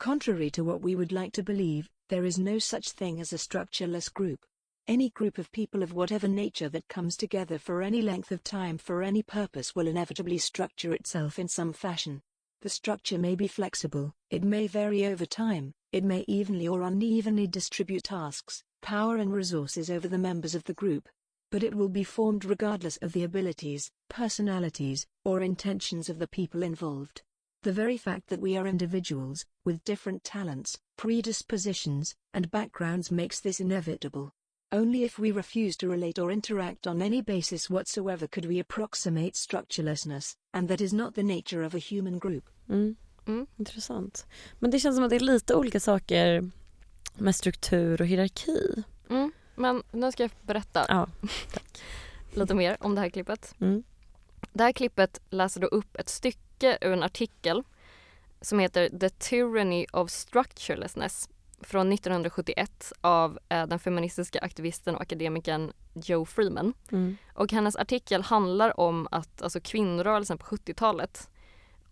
Contrary 0.04 0.50
to 0.50 0.64
what 0.64 0.84
we 0.84 0.94
would 0.94 1.12
like 1.12 1.30
to 1.30 1.42
believe, 1.42 1.88
there 2.10 2.26
is 2.26 2.38
no 2.38 2.60
such 2.60 2.96
thing 2.96 3.20
as 3.20 3.32
a 3.32 3.38
structureless 3.38 4.08
group. 4.08 4.40
Any 4.88 5.10
group 5.14 5.38
of 5.38 5.50
people 5.50 5.84
of 5.84 5.92
whatever 5.92 6.28
nature 6.28 6.70
that 6.70 6.88
comes 6.94 7.16
together 7.16 7.58
for 7.58 7.82
any 7.82 8.02
length 8.02 8.34
of 8.34 8.42
time 8.42 8.78
for 8.78 9.02
any 9.02 9.22
purpose 9.22 9.74
will 9.74 9.88
inevitably 9.88 10.38
structure 10.38 10.96
itself 10.96 11.38
in 11.38 11.48
some 11.48 11.72
fashion. 11.72 12.20
The 12.64 12.70
structure 12.70 13.18
may 13.18 13.34
be 13.34 13.46
flexible, 13.46 14.14
it 14.30 14.42
may 14.42 14.66
vary 14.68 15.04
over 15.04 15.26
time, 15.26 15.74
it 15.92 16.02
may 16.02 16.24
evenly 16.26 16.66
or 16.66 16.80
unevenly 16.80 17.46
distribute 17.46 18.04
tasks, 18.04 18.64
power, 18.80 19.18
and 19.18 19.30
resources 19.30 19.90
over 19.90 20.08
the 20.08 20.16
members 20.16 20.54
of 20.54 20.64
the 20.64 20.72
group. 20.72 21.06
But 21.50 21.62
it 21.62 21.74
will 21.74 21.90
be 21.90 22.04
formed 22.04 22.46
regardless 22.46 22.96
of 23.02 23.12
the 23.12 23.22
abilities, 23.22 23.90
personalities, 24.08 25.06
or 25.26 25.42
intentions 25.42 26.08
of 26.08 26.18
the 26.18 26.26
people 26.26 26.62
involved. 26.62 27.20
The 27.64 27.72
very 27.72 27.98
fact 27.98 28.28
that 28.28 28.40
we 28.40 28.56
are 28.56 28.66
individuals, 28.66 29.44
with 29.66 29.84
different 29.84 30.24
talents, 30.24 30.78
predispositions, 30.96 32.14
and 32.32 32.50
backgrounds 32.50 33.10
makes 33.10 33.40
this 33.40 33.60
inevitable. 33.60 34.32
Only 34.72 35.04
if 35.04 35.18
we 35.18 35.32
refuse 35.32 35.76
to 35.76 35.88
relate 35.88 36.18
or 36.18 36.32
interact 36.32 36.86
on 36.86 37.02
any 37.02 37.20
basis 37.20 37.68
whatsoever 37.68 38.26
could 38.26 38.46
we 38.46 38.58
approximate 38.58 39.34
structurelessness, 39.34 40.34
and 40.54 40.66
that 40.68 40.80
is 40.80 40.94
not 40.94 41.12
the 41.12 41.22
nature 41.22 41.62
of 41.62 41.74
a 41.74 41.78
human 41.78 42.18
group. 42.18 42.48
Mm. 42.68 42.96
Mm. 43.26 43.46
Intressant. 43.56 44.26
Men 44.58 44.70
det 44.70 44.78
känns 44.78 44.96
som 44.96 45.04
att 45.04 45.10
det 45.10 45.16
är 45.16 45.20
lite 45.20 45.54
olika 45.54 45.80
saker 45.80 46.50
med 47.14 47.36
struktur 47.36 48.00
och 48.00 48.06
hierarki. 48.06 48.84
Mm. 49.10 49.32
Men 49.54 49.82
nu 49.92 50.12
ska 50.12 50.22
jag 50.22 50.30
berätta 50.42 50.86
Ja. 50.88 51.08
lite 52.34 52.54
mer 52.54 52.76
om 52.80 52.94
det 52.94 53.00
här 53.00 53.08
klippet. 53.08 53.54
Mm. 53.60 53.82
Det 54.52 54.62
här 54.62 54.72
klippet 54.72 55.20
läser 55.30 55.60
då 55.60 55.66
upp 55.66 55.96
ett 55.96 56.08
stycke 56.08 56.78
ur 56.80 56.92
en 56.92 57.02
artikel 57.02 57.62
som 58.40 58.58
heter 58.58 58.98
The 58.98 59.10
Tyranny 59.10 59.86
of 59.92 60.10
Structurelessness 60.10 61.28
från 61.60 61.92
1971 61.92 62.92
av 63.00 63.38
eh, 63.48 63.66
den 63.66 63.78
feministiska 63.78 64.38
aktivisten 64.38 64.94
och 64.94 65.02
akademikern 65.02 65.72
Joe 65.94 66.24
Freeman. 66.24 66.74
Mm. 66.92 67.16
Och 67.34 67.52
hennes 67.52 67.76
artikel 67.76 68.22
handlar 68.22 68.80
om 68.80 69.08
att 69.10 69.42
alltså, 69.42 69.60
kvinnorörelsen 69.60 70.38
på 70.38 70.46
70-talet 70.46 71.28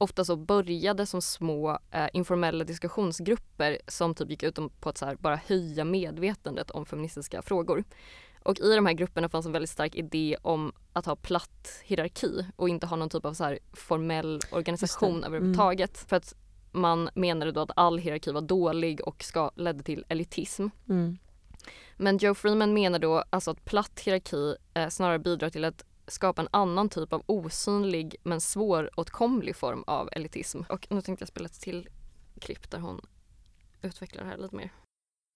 ofta 0.02 0.24
så 0.24 0.36
började 0.36 1.06
som 1.06 1.22
små 1.22 1.78
eh, 1.90 2.08
informella 2.12 2.64
diskussionsgrupper 2.64 3.78
som 3.88 4.14
typ 4.14 4.30
gick 4.30 4.42
ut 4.42 4.58
på 4.80 4.88
att 4.88 5.00
här, 5.00 5.16
bara 5.16 5.36
höja 5.36 5.84
medvetandet 5.84 6.70
om 6.70 6.86
feministiska 6.86 7.42
frågor. 7.42 7.84
Och 8.42 8.60
i 8.60 8.74
de 8.74 8.86
här 8.86 8.92
grupperna 8.92 9.28
fanns 9.28 9.46
en 9.46 9.52
väldigt 9.52 9.70
stark 9.70 9.94
idé 9.94 10.36
om 10.42 10.72
att 10.92 11.06
ha 11.06 11.16
platt 11.16 11.82
hierarki 11.84 12.46
och 12.56 12.68
inte 12.68 12.86
ha 12.86 12.96
någon 12.96 13.08
typ 13.08 13.24
av 13.24 13.34
så 13.34 13.44
här 13.44 13.58
formell 13.72 14.40
organisation 14.52 15.20
det. 15.20 15.26
överhuvudtaget. 15.26 15.98
För 15.98 16.16
att 16.16 16.34
man 16.72 17.10
menade 17.14 17.52
då 17.52 17.60
att 17.60 17.70
all 17.76 17.98
hierarki 17.98 18.32
var 18.32 18.40
dålig 18.40 19.00
och 19.08 19.24
ska, 19.24 19.50
ledde 19.54 19.82
till 19.82 20.04
elitism. 20.08 20.66
Mm. 20.88 21.18
Men 21.96 22.18
Joe 22.18 22.34
Freeman 22.34 22.74
menar 22.74 22.98
då 22.98 23.24
alltså 23.30 23.50
att 23.50 23.64
platt 23.64 24.00
hierarki 24.00 24.56
eh, 24.74 24.88
snarare 24.88 25.18
bidrar 25.18 25.50
till 25.50 25.64
att 25.64 25.84
skapa 26.06 26.42
en 26.42 26.48
annan 26.50 26.88
typ 26.88 27.12
av 27.12 27.22
osynlig 27.26 28.16
men 28.22 28.40
svåråtkomlig 28.40 29.56
form 29.56 29.84
av 29.86 30.08
elitism. 30.12 30.60
Och 30.68 30.86
nu 30.90 31.00
tänkte 31.00 31.22
jag 31.22 31.28
spela 31.28 31.46
ett 31.46 31.60
till 31.60 31.88
klipp 32.40 32.70
där 32.70 32.78
hon 32.78 33.00
utvecklar 33.82 34.24
det 34.24 34.30
här 34.30 34.36
lite 34.36 34.56
mer. 34.56 34.72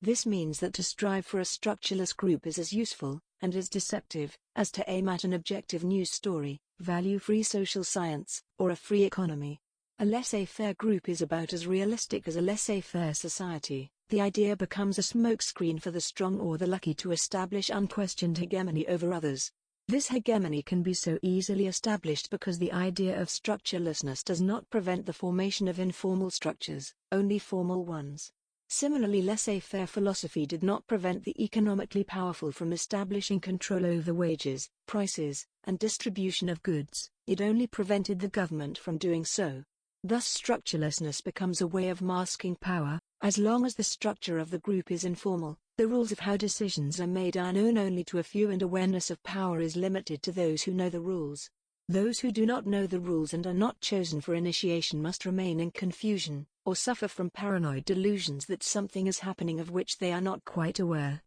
This 0.05 0.27
means 0.27 0.59
that 0.61 0.75
to 0.75 0.83
strive 0.83 1.23
for 1.23 1.41
a 1.41 1.45
structureless 1.45 2.13
group 2.13 2.47
is 2.47 2.59
as 2.59 2.73
useful, 2.73 3.19
and 3.43 3.57
as 3.57 3.69
deceptive, 3.69 4.37
as 4.55 4.71
to 4.73 4.83
aim 4.87 5.09
at 5.09 5.25
an 5.25 5.33
objective 5.33 5.87
news 5.87 6.11
story, 6.11 6.59
value 6.79 7.19
free 7.19 7.43
social 7.43 7.85
science, 7.85 8.43
or 8.59 8.71
a 8.71 8.77
free 8.77 9.05
economy. 9.05 9.59
A 9.99 10.05
laissez 10.05 10.45
faire 10.45 10.75
group 10.75 11.09
is 11.09 11.23
about 11.23 11.55
as 11.55 11.67
realistic 11.67 12.29
as 12.29 12.37
a 12.37 12.43
laissez 12.43 12.83
faire 12.83 13.15
society. 13.15 13.91
The 14.11 14.21
idea 14.21 14.55
becomes 14.55 14.99
a 14.99 15.03
smokescreen 15.03 15.81
for 15.81 15.91
the 15.91 16.01
strong 16.01 16.39
or 16.39 16.59
the 16.59 16.67
lucky 16.67 16.95
to 16.95 17.13
establish 17.13 17.71
unquestioned 17.71 18.37
hegemony 18.37 18.87
over 18.87 19.13
others. 19.13 19.51
This 19.89 20.09
hegemony 20.09 20.63
can 20.63 20.83
be 20.83 20.95
so 20.95 21.17
easily 21.23 21.69
established 21.69 22.29
because 22.29 22.59
the 22.59 22.73
idea 22.73 23.21
of 23.21 23.29
structurelessness 23.29 24.25
does 24.25 24.41
not 24.41 24.69
prevent 24.69 25.07
the 25.07 25.13
formation 25.13 25.69
of 25.69 25.79
informal 25.79 26.31
structures, 26.31 26.93
only 27.13 27.39
formal 27.39 27.85
ones. 27.85 28.33
Similarly, 28.69 29.23
laissez 29.23 29.61
faire 29.61 29.87
philosophy 29.87 30.45
did 30.45 30.65
not 30.65 30.89
prevent 30.89 31.23
the 31.23 31.41
economically 31.41 32.03
powerful 32.03 32.51
from 32.51 32.73
establishing 32.73 33.39
control 33.39 33.87
over 33.87 34.13
wages, 34.13 34.69
prices, 34.87 35.47
and 35.63 35.79
distribution 35.79 36.49
of 36.49 36.65
goods, 36.65 37.09
it 37.29 37.41
only 37.41 37.69
prevented 37.69 38.19
the 38.19 38.29
government 38.29 38.77
from 38.77 38.99
doing 38.99 39.25
so. 39.25 39.63
Thus, 40.03 40.27
structurelessness 40.27 41.23
becomes 41.23 41.61
a 41.61 41.67
way 41.69 41.91
of 41.91 42.03
masking 42.03 42.57
power, 42.57 42.99
as 43.23 43.39
long 43.39 43.65
as 43.65 43.77
the 43.77 43.85
structure 43.85 44.39
of 44.39 44.51
the 44.51 44.59
group 44.59 44.91
is 44.91 45.05
informal. 45.05 45.59
The 45.79 45.87
rules 45.87 46.11
of 46.11 46.21
how 46.21 46.39
decisions 46.39 46.99
are 47.01 47.07
made 47.07 47.37
are 47.37 47.53
known 47.53 47.77
only 47.77 48.03
to 48.05 48.19
a 48.19 48.23
few, 48.23 48.51
and 48.51 48.63
awareness 48.63 49.11
of 49.11 49.23
power 49.23 49.61
is 49.61 49.77
limited 49.77 50.23
to 50.23 50.33
those 50.33 50.63
who 50.63 50.73
know 50.73 50.89
the 50.89 51.01
rules. 51.03 51.51
Those 51.87 52.21
who 52.21 52.33
do 52.33 52.47
not 52.47 52.65
know 52.67 52.87
the 52.87 52.99
rules 52.99 53.35
and 53.35 53.47
are 53.47 53.53
not 53.55 53.81
chosen 53.83 54.23
for 54.23 54.35
initiation 54.35 55.03
must 55.03 55.27
remain 55.27 55.61
in 55.61 55.71
confusion, 55.71 56.47
or 56.65 56.75
suffer 56.77 57.09
from 57.09 57.29
paranoid 57.29 57.85
delusions 57.85 58.47
that 58.47 58.63
something 58.63 59.07
is 59.07 59.19
happening 59.19 59.61
of 59.61 59.71
which 59.71 59.99
they 59.99 60.13
are 60.13 60.23
not 60.23 60.47
quite 60.47 60.81
aware. 60.81 61.21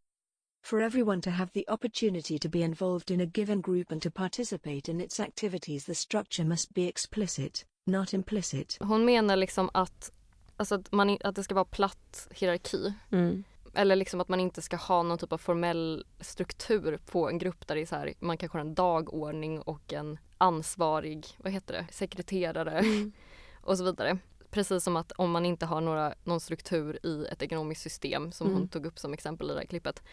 For 0.64 0.82
everyone 0.82 1.22
to 1.22 1.32
have 1.32 1.52
the 1.54 1.66
opportunity 1.70 2.40
to 2.40 2.50
be 2.50 2.64
involved 2.64 3.12
in 3.12 3.22
a 3.22 3.26
given 3.28 3.62
group 3.62 3.92
and 3.92 4.02
to 4.02 4.10
participate 4.12 4.90
in 4.90 5.00
its 5.00 5.20
activities, 5.20 5.86
the 5.86 5.96
structure 5.96 6.44
must 6.44 6.74
be 6.74 6.88
explicit, 6.88 7.66
not 7.86 8.14
implicit. 8.14 8.78
Hon 8.82 9.06
menar 9.06 9.36
liksom 9.36 9.70
att, 9.74 10.12
alltså 10.58 10.76
att, 10.76 10.92
man, 10.92 11.10
i- 11.10 11.20
att 11.24 11.36
det 11.36 11.44
ska 11.44 11.56
vara 11.56 11.66
platt 11.66 12.28
hierarki. 12.32 12.94
Mm. 13.12 13.44
Eller 13.80 13.96
liksom 13.96 14.22
att 14.22 14.30
man 14.30 14.40
inte 14.40 14.62
ska 14.62 14.78
ha 14.78 15.04
någon 15.04 15.18
typ 15.18 15.34
av 15.34 15.38
formell 15.38 16.06
struktur 16.20 17.00
på 17.06 17.30
en 17.30 17.38
grupp 17.38 17.68
där 17.68 17.76
det 17.76 17.82
är 17.82 17.86
så 17.86 17.96
här, 17.96 18.14
man 18.20 18.38
kanske 18.38 18.58
har 18.58 18.66
en 18.66 18.76
dagordning 18.76 19.62
och 19.62 19.94
en 19.94 20.18
ansvarig, 20.38 21.26
vad 21.38 21.54
heter 21.54 21.74
det, 21.74 21.88
sekreterare 21.94 22.80
Mm. 22.80 23.12
och 23.62 23.78
så 23.78 23.84
vidare. 23.84 24.18
Precis 24.52 24.84
som 24.84 24.96
att 24.96 25.12
om 25.12 25.32
man 25.32 25.46
inte 25.46 25.66
har 25.66 25.82
några, 25.82 26.14
någon 26.24 26.40
struktur 26.40 27.00
i 27.06 27.26
ett 27.32 27.42
ekonomiskt 27.42 27.82
system 27.82 28.32
som 28.32 28.48
hon 28.48 28.56
Mm. 28.56 28.68
tog 28.68 28.86
upp 28.86 29.00
som 29.00 29.14
exempel 29.14 29.50
i 29.52 29.54
det 29.54 29.60
här 29.60 29.66
klippet 29.68 30.04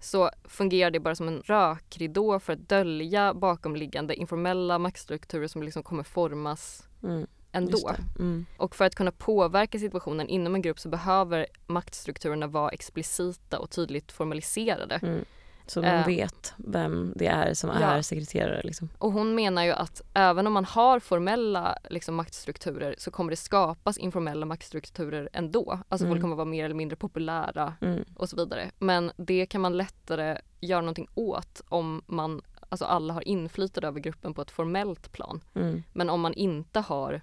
så 0.00 0.30
fungerar 0.44 0.90
det 0.90 1.00
bara 1.00 1.14
som 1.14 1.28
en 1.28 1.42
rökridå 1.42 2.40
för 2.40 2.52
att 2.52 2.68
dölja 2.68 3.34
bakomliggande 3.34 4.14
informella 4.14 4.78
maktstrukturer 4.78 5.48
som 5.48 5.62
liksom 5.62 5.82
kommer 5.82 6.02
formas 6.02 6.88
Mm. 7.02 7.26
Ändå. 7.52 7.90
Mm. 8.18 8.46
Och 8.56 8.76
för 8.76 8.84
att 8.84 8.94
kunna 8.94 9.12
påverka 9.12 9.78
situationen 9.78 10.28
inom 10.28 10.54
en 10.54 10.62
grupp 10.62 10.78
så 10.78 10.88
behöver 10.88 11.46
maktstrukturerna 11.66 12.46
vara 12.46 12.70
explicita 12.70 13.58
och 13.58 13.70
tydligt 13.70 14.12
formaliserade. 14.12 14.94
Mm. 15.02 15.24
Så 15.66 15.80
man 15.82 15.90
Eh. 15.90 16.06
vet 16.06 16.54
vem 16.56 17.12
det 17.16 17.26
är 17.26 17.54
som 17.54 17.70
Ja. 17.70 17.86
är 17.86 18.02
sekreterare 18.02 18.60
liksom. 18.64 18.88
Och 18.98 19.12
hon 19.12 19.34
menar 19.34 19.64
ju 19.64 19.72
att 19.72 20.02
även 20.14 20.46
om 20.46 20.52
man 20.52 20.64
har 20.64 21.00
formella 21.00 21.76
liksom, 21.90 22.14
maktstrukturer 22.14 22.94
så 22.98 23.10
kommer 23.10 23.30
det 23.30 23.36
skapas 23.36 23.98
informella 23.98 24.46
maktstrukturer 24.46 25.28
ändå. 25.32 25.78
Alltså 25.88 26.04
Mm. 26.06 26.14
folk 26.14 26.22
kommer 26.22 26.36
vara 26.36 26.44
mer 26.44 26.64
eller 26.64 26.74
mindre 26.74 26.96
populära 26.96 27.74
Mm. 27.80 28.04
och 28.16 28.28
så 28.28 28.36
vidare. 28.36 28.70
Men 28.78 29.12
det 29.16 29.46
kan 29.46 29.60
man 29.60 29.76
lättare 29.76 30.38
göra 30.60 30.80
någonting 30.80 31.08
åt 31.14 31.62
om 31.68 32.02
man, 32.06 32.42
alltså 32.68 32.84
alla 32.84 33.14
har 33.14 33.28
inflytande 33.28 33.88
över 33.88 34.00
gruppen 34.00 34.34
på 34.34 34.42
ett 34.42 34.50
formellt 34.50 35.12
plan. 35.12 35.40
Mm. 35.54 35.82
Men 35.92 36.10
om 36.10 36.20
man 36.20 36.34
inte 36.34 36.80
har 36.80 37.20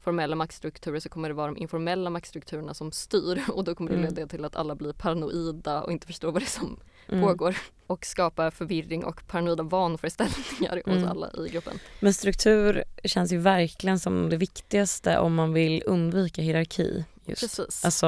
formella 0.00 0.36
maktstrukturer 0.36 1.00
så 1.00 1.08
kommer 1.08 1.28
det 1.28 1.34
vara 1.34 1.46
de 1.46 1.56
informella 1.56 2.10
maktstrukturerna 2.10 2.74
som 2.74 2.92
styr 2.92 3.42
och 3.52 3.64
då 3.64 3.74
kommer 3.74 3.90
det 3.90 3.96
Mm. 3.96 4.14
leda 4.14 4.26
till 4.28 4.44
att 4.44 4.56
alla 4.56 4.74
blir 4.74 4.92
paranoida 4.92 5.82
och 5.82 5.92
inte 5.92 6.06
förstår 6.06 6.32
vad 6.32 6.42
det 6.42 6.46
är 6.46 6.48
som 6.60 6.80
Mm. 7.08 7.22
pågår 7.24 7.56
och 7.86 8.06
skapa 8.06 8.50
förvirring 8.50 9.04
och 9.04 9.26
paranoida 9.26 9.62
vanföreställningar 9.62 10.82
Mm. 10.86 10.98
hos 11.02 11.10
alla 11.10 11.30
i 11.46 11.48
gruppen. 11.50 11.78
Men 12.00 12.14
struktur 12.14 12.84
känns 13.04 13.32
ju 13.32 13.38
verkligen 13.38 13.98
som 13.98 14.30
det 14.30 14.36
viktigaste 14.36 15.18
om 15.18 15.34
man 15.34 15.52
vill 15.52 15.82
undvika 15.86 16.42
hierarki. 16.42 17.04
Just. 17.24 17.40
Precis. 17.40 17.84
Alltså, 17.84 18.06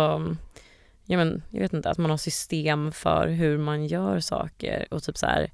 ja, 1.05 1.17
men, 1.17 1.43
jag 1.51 1.61
vet 1.61 1.73
inte, 1.73 1.91
att 1.91 1.99
man 1.99 2.11
har 2.11 2.17
system 2.19 2.93
för 2.93 3.29
hur 3.29 3.59
man 3.59 3.87
gör 3.87 4.21
saker 4.21 4.87
och 4.91 5.03
typ 5.03 5.19
så 5.19 5.27
här, 5.27 5.51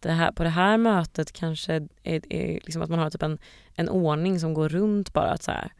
det 0.00 0.10
här 0.12 0.32
på 0.32 0.42
det 0.42 0.48
här 0.48 0.76
mötet 0.76 1.32
kanske 1.32 1.72
är, 2.02 2.20
är 2.32 2.60
liksom 2.64 2.82
att 2.82 2.90
man 2.90 2.98
har 2.98 3.10
typ 3.10 3.22
en, 3.22 3.38
en 3.74 3.88
ordning 3.88 4.40
som 4.40 4.54
går 4.54 4.68
runt 4.68 5.12
bara 5.12 5.30
att 5.30 5.42
så 5.42 5.50
här, 5.50 5.72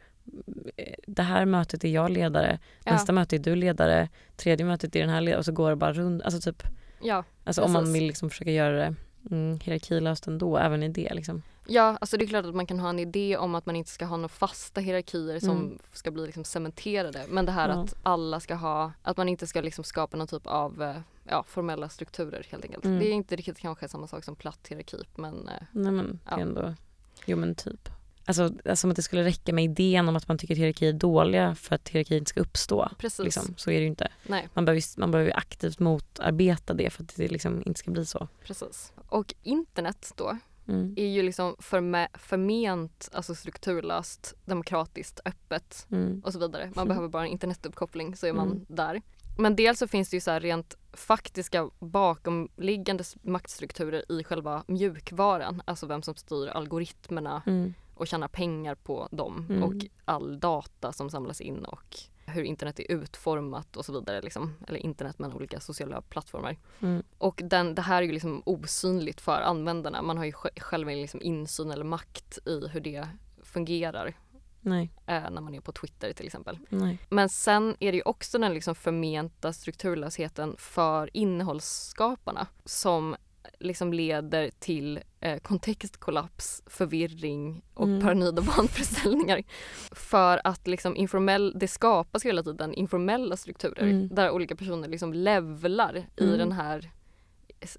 det 1.07 1.23
här 1.23 1.45
mötet 1.45 1.83
är 1.83 1.89
jag 1.89 2.11
ledare, 2.11 2.59
Ja. 2.85 2.91
nästa 2.91 3.11
möte 3.13 3.35
är 3.35 3.39
du 3.39 3.55
ledare, 3.55 4.09
tredje 4.35 4.65
mötet 4.65 4.95
är 4.95 4.99
den 4.99 5.09
här 5.09 5.21
ledare 5.21 5.39
och 5.39 5.45
så 5.45 5.51
går 5.51 5.69
det 5.69 5.75
bara 5.75 5.93
runt. 5.93 6.23
Alltså 6.23 6.51
typ, 6.51 6.63
Ja, 7.01 7.23
alltså 7.43 7.61
om 7.61 7.71
man 7.71 7.93
vill 7.93 8.07
liksom 8.07 8.29
försöka 8.29 8.51
göra 8.51 8.75
det 8.77 8.95
mm, 9.31 9.59
hierarkilöst 9.63 10.27
ändå, 10.27 10.57
även 10.57 10.83
i 10.83 10.89
det 10.89 11.13
liksom. 11.13 11.41
ja, 11.67 11.97
alltså 12.01 12.17
det 12.17 12.25
är 12.25 12.27
klart 12.27 12.45
att 12.45 12.55
man 12.55 12.65
kan 12.67 12.79
ha 12.79 12.89
en 12.89 12.99
idé 12.99 13.37
om 13.37 13.55
att 13.55 13.65
man 13.65 13.75
inte 13.75 13.89
ska 13.91 14.05
ha 14.05 14.17
några 14.17 14.27
fasta 14.29 14.81
hierarkier 14.81 15.39
som 15.39 15.57
Mm. 15.57 15.79
ska 15.93 16.11
bli 16.11 16.25
liksom 16.25 16.43
cementerade. 16.43 17.25
Men 17.29 17.45
det 17.45 17.51
här 17.51 17.69
Ja. 17.69 17.75
att 17.83 17.95
alla 18.03 18.39
ska 18.39 18.55
ha, 18.55 18.91
att 19.03 19.17
man 19.17 19.29
inte 19.29 19.47
ska 19.47 19.61
liksom 19.61 19.83
skapa 19.83 20.17
någon 20.17 20.27
typ 20.27 20.47
av 20.47 20.81
eh, 20.83 20.95
ja, 21.29 21.43
formella 21.47 21.89
strukturer 21.89 22.45
helt 22.51 22.63
enkelt. 22.65 22.85
Mm. 22.85 22.99
Det 22.99 23.07
är 23.07 23.11
inte 23.11 23.35
riktigt 23.35 23.59
kanske 23.59 23.87
samma 23.89 24.07
sak 24.07 24.23
som 24.23 24.35
platt 24.35 24.67
hierarki 24.69 24.97
men 25.15 25.47
eh, 25.47 25.53
Nej 25.71 25.91
men 25.91 26.07
det 26.11 26.19
Ja. 26.29 26.37
är 26.37 26.41
ändå, 26.41 26.73
jo 27.25 27.37
men 27.37 27.55
typ. 27.55 27.89
Alltså, 28.27 28.43
alltså 28.43 28.75
som 28.75 28.89
att 28.89 28.95
det 28.95 29.01
skulle 29.01 29.23
räcka 29.23 29.53
med 29.53 29.63
idén 29.63 30.09
om 30.09 30.15
att 30.15 30.27
man 30.27 30.37
tycker 30.37 30.53
att 30.53 30.57
hierarkier 30.57 30.89
är 30.89 30.93
dåliga 30.93 31.55
för 31.55 31.75
att 31.75 31.89
hierarkier 31.89 32.17
inte 32.19 32.29
ska 32.29 32.39
uppstå. 32.41 32.89
precis. 32.97 33.23
Liksom. 33.25 33.53
Så 33.57 33.71
är 33.71 33.75
det 33.75 33.81
ju 33.81 33.87
inte. 33.87 34.07
Nej, 34.27 34.47
Man 34.53 34.65
behöver, 34.65 34.81
ju- 34.81 34.99
man 35.01 35.11
behöver 35.11 35.37
aktivt 35.37 35.79
motarbeta 35.79 36.73
det 36.73 36.89
för 36.89 37.03
att 37.03 37.15
det 37.15 37.27
liksom 37.27 37.63
inte 37.65 37.79
ska 37.79 37.91
bli 37.91 38.05
så. 38.05 38.27
precis. 38.43 38.93
Och 39.09 39.33
internet 39.43 40.11
då 40.15 40.37
Mm. 40.67 40.93
är 40.97 41.07
ju 41.07 41.23
liksom 41.23 41.55
förme, 41.59 42.07
förment 42.13 43.09
alltså 43.13 43.35
strukturlöst, 43.35 44.33
demokratiskt, 44.45 45.19
öppet 45.25 45.87
Mm. 45.91 46.21
och 46.25 46.33
så 46.33 46.39
vidare. 46.39 46.65
Man 46.75 46.81
Mm. 46.81 46.87
behöver 46.87 47.07
bara 47.07 47.23
en 47.25 47.31
internetuppkoppling 47.31 48.15
så 48.15 48.27
är 48.27 48.33
man 48.33 48.47
Mm. 48.51 48.65
där. 48.67 49.01
Men 49.37 49.55
dels 49.55 49.79
så 49.79 49.87
finns 49.87 50.09
det 50.09 50.17
ju 50.17 50.21
så 50.21 50.31
här 50.31 50.39
rent 50.39 50.77
faktiska 50.95 51.69
bakomliggande 51.79 53.03
maktstrukturer 53.21 54.11
i 54.11 54.23
själva 54.23 54.63
mjukvaran. 54.67 55.61
Alltså 55.65 55.85
vem 55.87 56.01
som 56.01 56.15
styr 56.15 56.47
algoritmerna 56.47 57.41
Mm. 57.45 57.73
och 57.95 58.07
tjänar 58.07 58.27
pengar 58.27 58.75
på 58.75 59.07
dem 59.11 59.45
Mm. 59.49 59.63
och 59.63 59.73
all 60.05 60.39
data 60.39 60.93
som 60.93 61.09
samlas 61.09 61.41
in 61.41 61.65
och 61.65 61.97
hur 62.27 62.43
internet 62.43 62.79
är 62.79 62.91
utformat 62.91 63.77
och 63.77 63.85
så 63.85 63.93
vidare. 63.99 64.21
Liksom. 64.21 64.53
Eller 64.67 64.79
internet 64.79 65.19
men 65.19 65.33
olika 65.33 65.59
sociala 65.59 66.01
plattformar. 66.01 66.57
Mm. 66.79 67.03
Och 67.17 67.41
den, 67.43 67.75
det 67.75 67.81
här 67.81 67.97
är 68.01 68.05
ju 68.05 68.11
liksom 68.11 68.41
osynligt 68.45 69.21
för 69.21 69.41
användarna. 69.41 70.01
Man 70.01 70.17
har 70.17 70.25
ju 70.25 70.31
sj- 70.31 70.59
själv 70.59 70.87
liksom 70.87 71.21
insyn 71.21 71.71
eller 71.71 71.85
makt 71.85 72.39
i 72.47 72.67
hur 72.67 72.79
det 72.81 73.07
fungerar 73.43 74.13
Nej, 74.65 74.91
eh, 75.05 75.29
när 75.31 75.41
man 75.41 75.55
är 75.55 75.61
på 75.61 75.71
Twitter 75.71 76.13
till 76.13 76.25
exempel. 76.25 76.59
nej. 76.69 76.97
Men 77.09 77.29
sen 77.29 77.75
är 77.79 77.91
det 77.91 77.95
ju 77.97 78.03
också 78.03 78.37
den 78.37 78.53
liksom 78.53 78.75
förmenta 78.75 79.53
strukturlösheten 79.53 80.55
för 80.57 81.09
innehållsskaparna 81.13 82.47
som 82.65 83.15
liksom 83.59 83.93
leder 83.93 84.51
till 84.59 84.99
eh, 85.19 85.39
kontextkollaps, 85.39 86.63
förvirring 86.65 87.61
och 87.73 87.87
Mm. 87.87 88.01
paranoida 88.01 88.41
vanföreställningar. 88.57 89.43
För 89.91 90.41
att 90.43 90.67
liksom 90.67 90.95
informell, 90.95 91.53
det 91.55 91.67
skapas 91.67 92.25
hela 92.25 92.43
tiden 92.43 92.73
informella 92.73 93.37
strukturer 93.37 93.83
Mm. 93.83 94.07
där 94.15 94.31
olika 94.31 94.55
personer 94.55 94.87
liksom 94.87 95.13
levlar 95.13 95.95
i 96.17 96.23
Mm. 96.23 96.37
den 96.37 96.51
här 96.51 96.91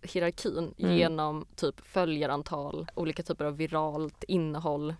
hierarkin 0.02 0.74
Mm. 0.78 0.96
genom 0.96 1.46
typ 1.56 1.80
följarantal, 1.80 2.86
olika 2.94 3.22
typer 3.22 3.44
av 3.44 3.56
viralt 3.56 4.24
innehåll. 4.28 4.94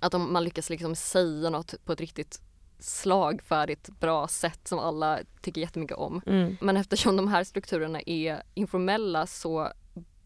Att 0.00 0.14
om 0.14 0.32
man 0.32 0.44
lyckas 0.44 0.70
liksom 0.70 0.94
säga 0.96 1.50
något 1.50 1.74
på 1.84 1.92
ett 1.92 2.00
riktigt 2.00 2.40
slagfärdigt 2.78 3.88
bra 4.00 4.28
sätt 4.28 4.68
som 4.68 4.78
alla 4.78 5.18
tycker 5.40 5.60
jättemycket 5.60 5.96
om. 5.96 6.20
Mm. 6.26 6.56
Men 6.60 6.76
eftersom 6.76 7.16
de 7.16 7.28
här 7.28 7.44
strukturerna 7.44 8.00
är 8.06 8.42
informella 8.54 9.26
så 9.26 9.72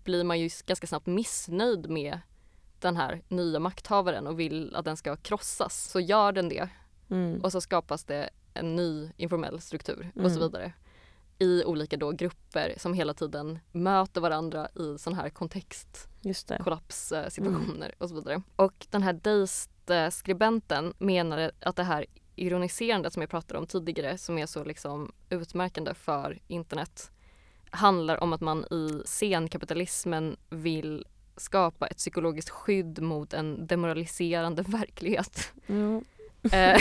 blir 0.05 0.25
man 0.25 0.41
ju 0.41 0.51
ganska 0.67 0.87
snabbt 0.87 1.07
missnöjd 1.07 1.91
med 1.91 2.19
den 2.81 2.97
här 2.97 3.23
nya 3.29 3.59
makthavaren 3.61 4.27
och 4.27 4.41
vill 4.41 4.77
att 4.77 4.85
den 4.85 4.97
ska 4.97 5.17
krossas. 5.17 5.91
Så 5.91 6.01
gör 6.01 6.33
den 6.33 6.49
det 6.49 6.69
Mm. 7.11 7.41
och 7.41 7.53
så 7.53 7.61
skapas 7.61 8.05
det 8.05 8.31
en 8.55 8.77
ny 8.77 9.11
informell 9.17 9.61
struktur 9.61 10.11
och 10.15 10.31
så 10.31 10.37
Mm. 10.37 10.41
vidare. 10.41 10.73
I 11.39 11.65
olika 11.65 11.97
då 11.97 12.11
grupper 12.11 12.75
som 12.77 12.95
hela 12.95 13.15
tiden 13.15 13.59
möter 13.73 14.21
varandra 14.21 14.69
i 14.75 14.99
sån 14.99 15.15
här 15.15 15.31
kontext 15.31 16.09
Just 16.21 16.49
det. 16.49 16.59
kollapssituationer 16.65 17.95
och 17.99 18.09
så 18.09 18.15
vidare. 18.15 18.43
Och 18.57 18.87
den 18.91 19.03
här 19.03 19.13
Deist-skribenten 19.13 20.95
menade 20.99 21.51
att 21.61 21.77
det 21.77 21.83
här 21.83 22.07
ironiserandet 22.37 23.13
som 23.13 23.23
jag 23.23 23.31
pratade 23.31 23.59
om 23.61 23.67
tidigare 23.67 24.19
som 24.19 24.39
är 24.39 24.47
så 24.47 24.65
liksom 24.65 25.13
utmärkande 25.31 25.95
för 25.95 26.39
internet 26.47 27.11
handlar 27.71 28.23
om 28.23 28.33
att 28.33 28.41
man 28.41 28.65
i 28.65 29.03
scenkapitalismen 29.05 30.37
vill 30.51 31.07
skapa 31.37 31.87
ett 31.87 31.97
psykologiskt 31.97 32.51
skydd 32.51 33.03
mot 33.03 33.35
en 33.35 33.67
demoraliserande 33.67 34.63
verklighet. 34.69 35.53
Ja. 35.67 36.01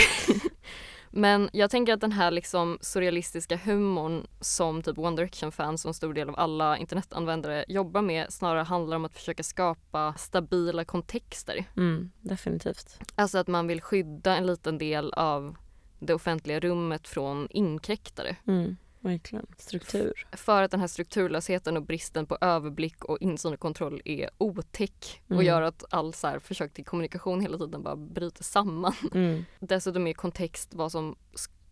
Men 1.10 1.50
jag 1.52 1.70
tänker 1.70 1.92
att 1.92 2.00
den 2.00 2.12
här 2.12 2.30
liksom 2.30 2.78
surrealistiska 2.80 3.56
humorn 3.56 4.26
som 4.40 4.82
typ 4.82 4.98
One 4.98 5.16
Direction-fans 5.16 5.84
och 5.84 5.88
en 5.88 5.94
stor 5.94 6.14
del 6.14 6.28
av 6.28 6.38
alla 6.38 6.78
internetanvändare 6.78 7.64
jobbar 7.68 8.02
med 8.02 8.32
snarare 8.32 8.62
handlar 8.62 8.96
om 8.96 9.04
att 9.04 9.14
försöka 9.14 9.42
skapa 9.42 10.14
stabila 10.14 10.84
kontexter. 10.84 11.64
Mm. 11.76 12.10
Definitivt. 12.20 12.98
Alltså 13.14 13.38
att 13.38 13.48
man 13.48 13.66
vill 13.66 13.80
skydda 13.80 14.36
en 14.36 14.46
liten 14.46 14.78
del 14.78 15.12
av 15.12 15.56
det 15.98 16.14
offentliga 16.14 16.60
rummet 16.60 17.08
från 17.08 17.48
inkräktare. 17.50 18.36
Mm. 18.46 18.76
Verkligen. 19.08 19.46
Struktur. 19.58 20.26
För 20.32 20.62
att 20.62 20.70
den 20.70 20.80
här 20.80 20.86
strukturlösheten 20.86 21.76
och 21.76 21.82
bristen 21.82 22.26
på 22.26 22.38
överblick 22.40 23.04
och 23.04 23.18
insyn 23.20 23.52
och 23.52 23.60
kontroll 23.60 24.02
är 24.04 24.30
otäck 24.38 25.22
och 25.26 25.32
Mm. 25.32 25.46
gör 25.46 25.62
att 25.62 25.84
all 25.90 26.14
så 26.14 26.26
här 26.26 26.38
försök 26.38 26.74
till 26.74 26.84
kommunikation 26.84 27.40
hela 27.40 27.58
tiden 27.58 27.82
bara 27.82 27.96
bryter 27.96 28.44
samman. 28.44 28.94
Mm. 29.14 29.44
Dessutom 29.60 30.06
är 30.06 30.12
kontext 30.12 30.74
vad 30.74 30.92
som 30.92 31.16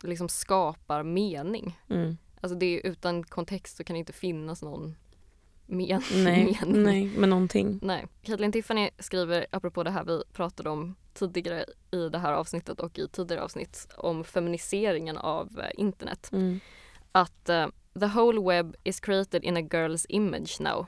liksom 0.02 0.28
skapar 0.28 1.02
mening. 1.02 1.78
Mm. 1.90 2.16
Alltså 2.40 2.58
det 2.58 2.66
är 2.66 2.86
utan 2.86 3.22
kontext 3.24 3.76
så 3.76 3.84
kan 3.84 3.94
det 3.94 3.98
inte 3.98 4.12
finnas 4.12 4.62
någon 4.62 4.96
men 5.66 5.78
Nej, 6.14 6.44
mening. 6.62 6.82
nej, 6.82 7.12
men 7.16 7.30
någonting. 7.30 7.78
Nej. 7.82 8.06
Kathleen 8.22 8.52
Tiffany 8.52 8.90
skriver, 8.98 9.46
apropå 9.50 9.82
det 9.82 9.90
här 9.90 10.04
vi 10.04 10.22
pratade 10.32 10.70
om 10.70 10.94
tidigare 11.14 11.64
i 11.90 12.08
det 12.08 12.18
här 12.18 12.32
avsnittet 12.32 12.80
och 12.80 12.98
i 12.98 13.08
tidigare 13.08 13.42
avsnitt 13.42 13.88
om 13.96 14.24
feminiseringen 14.24 15.16
av 15.16 15.60
eh, 15.60 15.70
internet. 15.74 16.28
Mm. 16.32 16.60
Att 17.16 17.48
uh, 17.48 17.68
the 18.00 18.08
whole 18.08 18.38
web 18.40 18.76
is 18.84 19.00
created 19.00 19.44
in 19.44 19.56
a 19.56 19.62
girl's 19.62 20.06
image 20.08 20.60
now. 20.60 20.86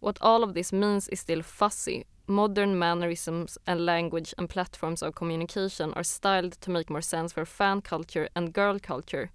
What 0.00 0.18
all 0.20 0.42
of 0.42 0.54
this 0.54 0.72
means 0.72 1.08
is 1.08 1.20
still 1.20 1.42
fuzzy. 1.42 2.04
Modern 2.26 2.78
mannerisms 2.78 3.58
and 3.66 3.84
language 3.84 4.34
and 4.38 4.48
platforms 4.48 5.02
of 5.02 5.14
communication 5.14 5.92
are 5.92 6.04
styled 6.04 6.52
to 6.60 6.70
make 6.70 6.90
more 6.90 7.02
sense 7.02 7.34
for 7.34 7.44
fan 7.44 7.82
culture 7.82 8.28
and 8.34 8.54
girl 8.54 8.78
culture 8.78 9.30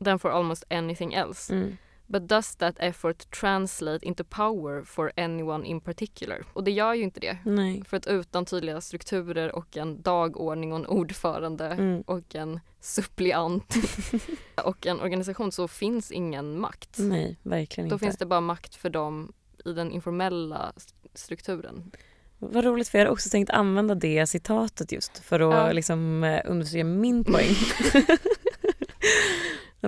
than 0.00 0.18
for 0.18 0.30
almost 0.30 0.64
anything 0.70 1.14
else. 1.14 1.50
Mm. 1.50 1.78
But 2.08 2.28
does 2.28 2.56
that 2.56 2.74
effort 2.78 3.30
translate 3.30 4.06
into 4.06 4.24
power 4.24 4.84
for 4.84 5.12
anyone 5.16 5.66
in 5.66 5.80
particular? 5.80 6.44
Och 6.52 6.64
det 6.64 6.70
gör 6.70 6.94
ju 6.94 7.02
inte 7.02 7.20
det. 7.20 7.38
Nej. 7.44 7.82
För 7.88 7.96
att 7.96 8.06
utan 8.06 8.44
tydliga 8.44 8.80
strukturer 8.80 9.54
och 9.54 9.76
en 9.76 10.02
dagordning 10.02 10.72
och 10.72 10.78
en 10.78 10.86
ordförande 10.86 11.66
Mm. 11.66 12.02
och 12.06 12.34
en 12.34 12.60
suppleant 12.80 13.74
och 14.64 14.86
en 14.86 15.00
organisation 15.00 15.52
så 15.52 15.68
finns 15.68 16.12
ingen 16.12 16.60
makt. 16.60 16.96
Nej, 16.98 17.36
verkligen 17.42 17.88
Då 17.88 17.94
inte. 17.94 18.04
finns 18.04 18.16
det 18.16 18.26
bara 18.26 18.40
makt 18.40 18.74
för 18.74 18.90
dem 18.90 19.32
i 19.64 19.72
den 19.72 19.90
informella 19.92 20.72
st- 20.76 20.94
strukturen. 21.14 21.90
Vad 22.38 22.64
roligt 22.64 22.88
för 22.88 22.98
jag 22.98 23.04
hade 23.04 23.12
också 23.12 23.30
tänkt 23.30 23.50
använda 23.50 23.94
det 23.94 24.26
citatet 24.26 24.92
just 24.92 25.18
för 25.18 25.40
att 25.40 25.54
Ja. 25.66 25.72
liksom 25.72 26.24
eh, 26.24 26.40
understryka 26.44 26.84
min 26.84 27.24
poäng. 27.24 27.50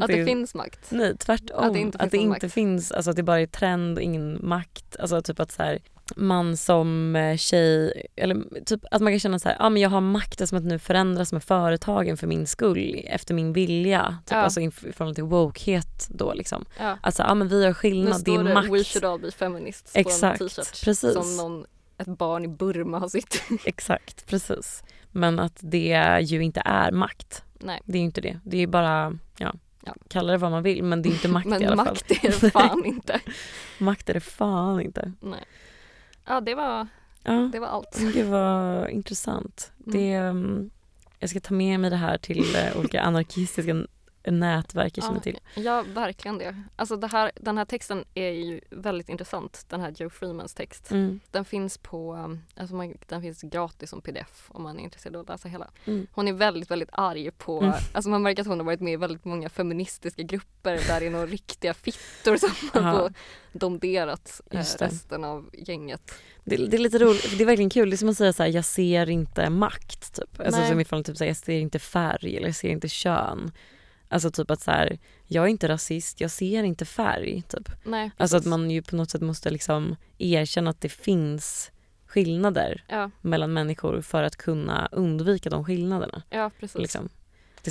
Att 0.02 0.08
det 0.08 0.20
är- 0.20 0.24
finns 0.26 0.54
makt. 0.54 0.86
Nej 0.88 1.16
tvärtom. 1.16 1.64
Att 1.64 1.72
det 1.72 1.78
inte 1.78 1.98
finns 1.98 2.12
någon 2.22 2.28
makt. 2.28 2.52
finns, 2.52 2.92
alltså 2.92 3.10
att 3.10 3.16
det 3.16 3.22
bara 3.22 3.40
är 3.40 3.46
trend 3.46 3.98
och 3.98 4.02
ingen 4.04 4.38
makt. 4.48 4.96
Alltså 5.00 5.22
typ 5.22 5.40
att 5.40 5.52
så 5.52 5.62
här, 5.62 5.78
man 6.16 6.56
som 6.56 7.16
eh, 7.16 7.36
tjej, 7.36 8.06
eller 8.16 8.64
typ 8.64 8.80
att 8.90 9.02
man 9.02 9.12
kan 9.12 9.20
känna 9.20 9.38
så 9.38 9.48
här, 9.48 9.56
ah, 9.60 9.70
men 9.70 9.82
jag 9.82 9.90
har 9.90 10.00
makten 10.00 10.46
som 10.46 10.58
att 10.58 10.64
nu 10.64 10.78
förändras 10.78 11.32
med 11.32 11.44
företagen 11.44 12.16
för 12.16 12.26
min 12.26 12.46
skull, 12.46 13.04
efter 13.08 13.34
min 13.34 13.52
vilja. 13.52 14.18
Typ, 14.26 14.32
Ja. 14.34 14.36
Alltså 14.36 14.60
i 14.60 14.70
förhållande 14.70 15.14
till 15.14 15.24
wokehet 15.24 16.08
då 16.08 16.34
liksom. 16.34 16.64
Ja. 16.78 16.98
Alltså 17.02 17.22
ah, 17.22 17.34
men 17.34 17.48
vi 17.48 17.62
har 17.62 17.68
Nu 17.70 17.74
skillnad, 17.74 18.12
det 18.14 18.18
står 18.20 18.40
är 18.40 18.44
det 18.44 18.54
makt. 18.54 18.70
We 18.70 18.84
should 18.84 19.04
all 19.04 19.20
be 19.20 19.30
feminists 19.30 19.92
på 19.92 19.98
en 19.98 20.06
Exakt, 20.06 20.38
t-shirt. 20.38 20.84
precis. 20.84 21.12
Som 21.14 21.36
någon, 21.36 21.64
ett 21.98 22.06
barn 22.18 22.44
i 22.44 22.48
Burma 22.48 22.98
har 22.98 23.08
sytt. 23.08 23.42
Exakt, 23.64 24.26
precis. 24.26 24.82
Men 25.12 25.38
att 25.38 25.58
det 25.60 26.18
ju 26.22 26.42
inte 26.42 26.62
är 26.64 26.90
makt. 26.92 27.42
Nej. 27.60 27.80
Det 27.84 27.98
är 27.98 28.00
ju 28.00 28.04
inte 28.04 28.20
det. 28.20 28.40
Det 28.44 28.56
är 28.56 28.60
ju 28.60 28.66
bara, 28.66 29.18
ja, 29.38 29.54
Ja. 29.88 29.94
kalla 30.08 30.32
det 30.32 30.38
vad 30.38 30.50
man 30.50 30.62
vill 30.62 30.82
men 30.84 31.02
det 31.02 31.08
är 31.08 31.10
inte 31.10 31.28
makt 31.28 31.46
Men 31.46 31.62
i 31.62 31.66
alla 31.66 31.76
fall. 31.76 31.86
makt 31.86 32.10
är 32.10 32.40
det 32.40 32.50
fan 32.52 32.84
inte. 32.84 33.20
Makt 33.78 34.08
är 34.10 34.14
det 34.14 34.20
fan 34.20 34.80
inte. 34.80 35.12
Nej. 35.20 35.44
Ja 36.26 36.40
det 36.40 36.54
var, 36.54 36.86
Ja. 37.22 37.32
det 37.52 37.58
var 37.60 37.66
allt. 37.68 37.98
Men 38.00 38.12
Gud 38.12 38.26
vad 38.26 38.90
intressant. 38.90 39.72
Mm. 39.86 39.98
Det, 39.98 40.20
um, 40.20 40.70
jag 41.18 41.30
ska 41.30 41.40
ta 41.40 41.54
med 41.54 41.80
mig 41.80 41.90
det 41.90 41.96
här 41.96 42.18
till 42.18 42.56
eh, 42.56 42.78
olika 42.78 43.00
anarkistiska 43.02 43.74
nätverk 44.30 44.98
jag 44.98 45.04
känner 45.04 45.16
Ja, 45.16 45.22
till. 45.22 45.38
Ja, 45.54 45.84
verkligen 45.94 46.38
det. 46.38 46.62
Alltså 46.76 46.96
det 46.96 47.06
här, 47.06 47.30
den 47.36 47.58
här 47.58 47.64
texten 47.64 48.04
är 48.14 48.30
ju 48.30 48.60
väldigt 48.70 49.08
intressant, 49.08 49.64
den 49.68 49.80
här 49.80 49.94
Joe 49.96 50.10
Freemans 50.10 50.54
text. 50.54 50.90
Mm. 50.90 51.20
Den 51.30 51.44
finns 51.44 51.78
på, 51.78 52.36
alltså 52.56 52.74
man, 52.76 52.94
den 53.06 53.22
finns 53.22 53.42
gratis 53.42 53.90
som 53.90 54.00
pdf 54.00 54.46
om 54.48 54.62
man 54.62 54.78
är 54.78 54.82
intresserad 54.84 55.16
av 55.16 55.22
att 55.22 55.28
läsa 55.28 55.48
hela. 55.48 55.70
Mm. 55.84 56.06
Hon 56.12 56.28
är 56.28 56.32
väldigt, 56.32 56.70
väldigt 56.70 56.90
arg 56.92 57.30
på, 57.30 57.58
Mm. 57.62 57.72
alltså 57.92 58.10
man 58.10 58.22
märker 58.22 58.42
att 58.42 58.48
hon 58.48 58.58
har 58.58 58.64
varit 58.66 58.80
med 58.80 58.92
i 58.92 58.96
väldigt 58.96 59.24
många 59.24 59.48
feministiska 59.48 60.22
grupper 60.22 60.80
där 60.88 61.00
det 61.00 61.06
är 61.06 61.10
några 61.10 61.26
riktiga 61.26 61.74
fittor 61.74 62.36
som 62.36 62.82
har 62.82 63.12
domderat 63.52 64.40
eh, 64.50 64.56
resten 64.58 65.24
av 65.24 65.50
gänget. 65.52 66.14
Det, 66.44 66.56
det 66.56 66.76
är 66.76 66.80
lite 66.80 66.98
roligt, 66.98 67.38
det 67.38 67.44
är 67.44 67.46
verkligen 67.46 67.70
kul. 67.70 67.90
Det 67.90 67.94
är 67.94 67.98
som 67.98 68.08
att 68.08 68.16
säga 68.16 68.32
så 68.32 68.42
här, 68.42 68.50
jag 68.50 68.64
ser 68.64 69.10
inte 69.10 69.50
makt 69.50 70.14
typ. 70.14 70.40
Alltså 70.40 70.60
Nej. 70.60 70.68
som 70.70 70.80
i 70.80 70.84
fall 70.84 71.04
typ 71.04 71.16
så 71.16 71.24
här, 71.24 71.28
jag 71.28 71.36
ser 71.36 71.58
inte 71.58 71.78
färg 71.78 72.36
eller 72.36 72.46
jag 72.48 72.56
ser 72.56 72.68
inte 72.68 72.88
kön. 72.88 73.52
Alltså 74.08 74.30
typ 74.30 74.50
att 74.50 74.60
så 74.60 74.70
här, 74.70 74.98
jag 75.26 75.44
är 75.44 75.48
inte 75.48 75.68
rasist, 75.68 76.20
jag 76.20 76.30
ser 76.30 76.62
inte 76.62 76.84
färg 76.84 77.42
typ. 77.48 77.68
Nej, 77.84 78.10
Alltså 78.16 78.36
att 78.36 78.44
man 78.44 78.70
ju 78.70 78.82
på 78.82 78.96
något 78.96 79.10
sätt 79.10 79.22
måste 79.22 79.50
liksom 79.50 79.96
erkänna 80.18 80.70
att 80.70 80.80
det 80.80 80.88
finns 80.88 81.70
skillnader 82.06 82.84
Ja, 82.88 83.10
mellan 83.20 83.52
människor 83.52 84.00
för 84.00 84.22
att 84.22 84.36
kunna 84.36 84.88
undvika 84.92 85.50
de 85.50 85.64
skillnaderna. 85.64 86.22
ja 86.30 86.50
precis. 86.60 86.80
Liksom. 86.80 87.08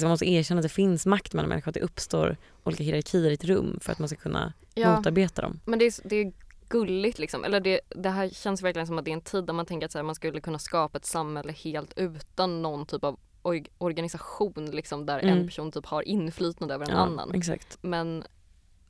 Man 0.02 0.10
måste 0.10 0.30
erkänna 0.30 0.60
att 0.60 0.64
det 0.64 0.70
finns 0.70 1.06
makt 1.06 1.34
mellan 1.34 1.50
människor, 1.50 1.70
att 1.70 1.74
det 1.74 1.82
uppstår 1.82 2.38
olika 2.64 2.84
hierarkier 2.84 3.30
i 3.32 3.34
ett 3.34 3.44
rum 3.44 3.80
för 3.82 3.92
att 3.92 4.00
man 4.00 4.08
ska 4.10 4.18
kunna 4.18 4.54
Ja. 4.74 4.96
motarbeta 4.98 5.42
dem. 5.42 5.60
Men 5.66 5.80
det 5.80 5.86
är, 5.86 5.94
det 6.04 6.16
är 6.16 6.34
gulligt 6.70 7.20
liksom. 7.20 7.44
Eller 7.44 7.60
det, 7.60 7.80
det 7.90 8.10
här 8.10 8.30
känns 8.30 8.62
verkligen 8.62 8.88
som 8.88 8.98
att 9.00 9.06
det 9.06 9.12
är 9.12 9.14
en 9.14 9.22
tid 9.22 9.44
där 9.46 9.54
man 9.54 9.66
tänker 9.66 9.86
att 9.86 9.92
så 9.92 9.98
här, 9.98 10.04
man 10.04 10.16
skulle 10.16 10.42
kunna 10.42 10.60
skapa 10.60 10.98
ett 10.98 11.06
samhälle 11.06 11.52
helt 11.54 11.94
utan 11.96 12.62
någon 12.62 12.86
typ 12.86 13.04
av 13.04 13.20
org- 13.48 13.68
organisation 13.78 14.66
liksom 14.72 15.06
där 15.06 15.20
Mm. 15.20 15.38
en 15.38 15.46
person 15.48 15.72
typ 15.72 15.86
har 15.86 16.08
inflytande 16.08 16.74
över 16.74 16.86
en 16.86 16.92
Ja, 16.92 16.98
annan. 16.98 17.36
Exakt. 17.36 17.78
Men 17.82 18.24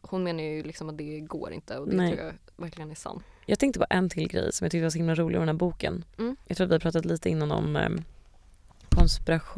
hon 0.01 0.23
menar 0.23 0.43
ju 0.43 0.63
liksom 0.63 0.89
att 0.89 0.97
det 0.97 1.19
går 1.19 1.51
inte 1.53 1.77
och 1.77 1.89
det 1.89 1.95
Nej. 1.95 2.11
tror 2.15 2.25
jag 2.25 2.33
verkligen 2.63 2.91
är 2.91 2.95
sant. 2.95 3.23
Jag 3.45 3.59
tänkte 3.59 3.79
på 3.79 3.85
en 3.89 4.09
till 4.09 4.27
grej 4.27 4.53
som 4.53 4.65
jag 4.65 4.71
tyckte 4.71 4.83
var 4.83 4.89
så 4.89 4.97
himla 4.97 5.15
rolig 5.15 5.35
i 5.35 5.39
den 5.39 5.47
här 5.47 5.55
boken. 5.55 6.03
Mm. 6.17 6.35
Jag 6.47 6.57
tror 6.57 6.65
att 6.65 6.71
vi 6.71 6.73
har 6.73 6.79
pratat 6.79 7.05
lite 7.05 7.29
innan 7.29 7.51
om 7.51 7.75
eh, 7.75 7.89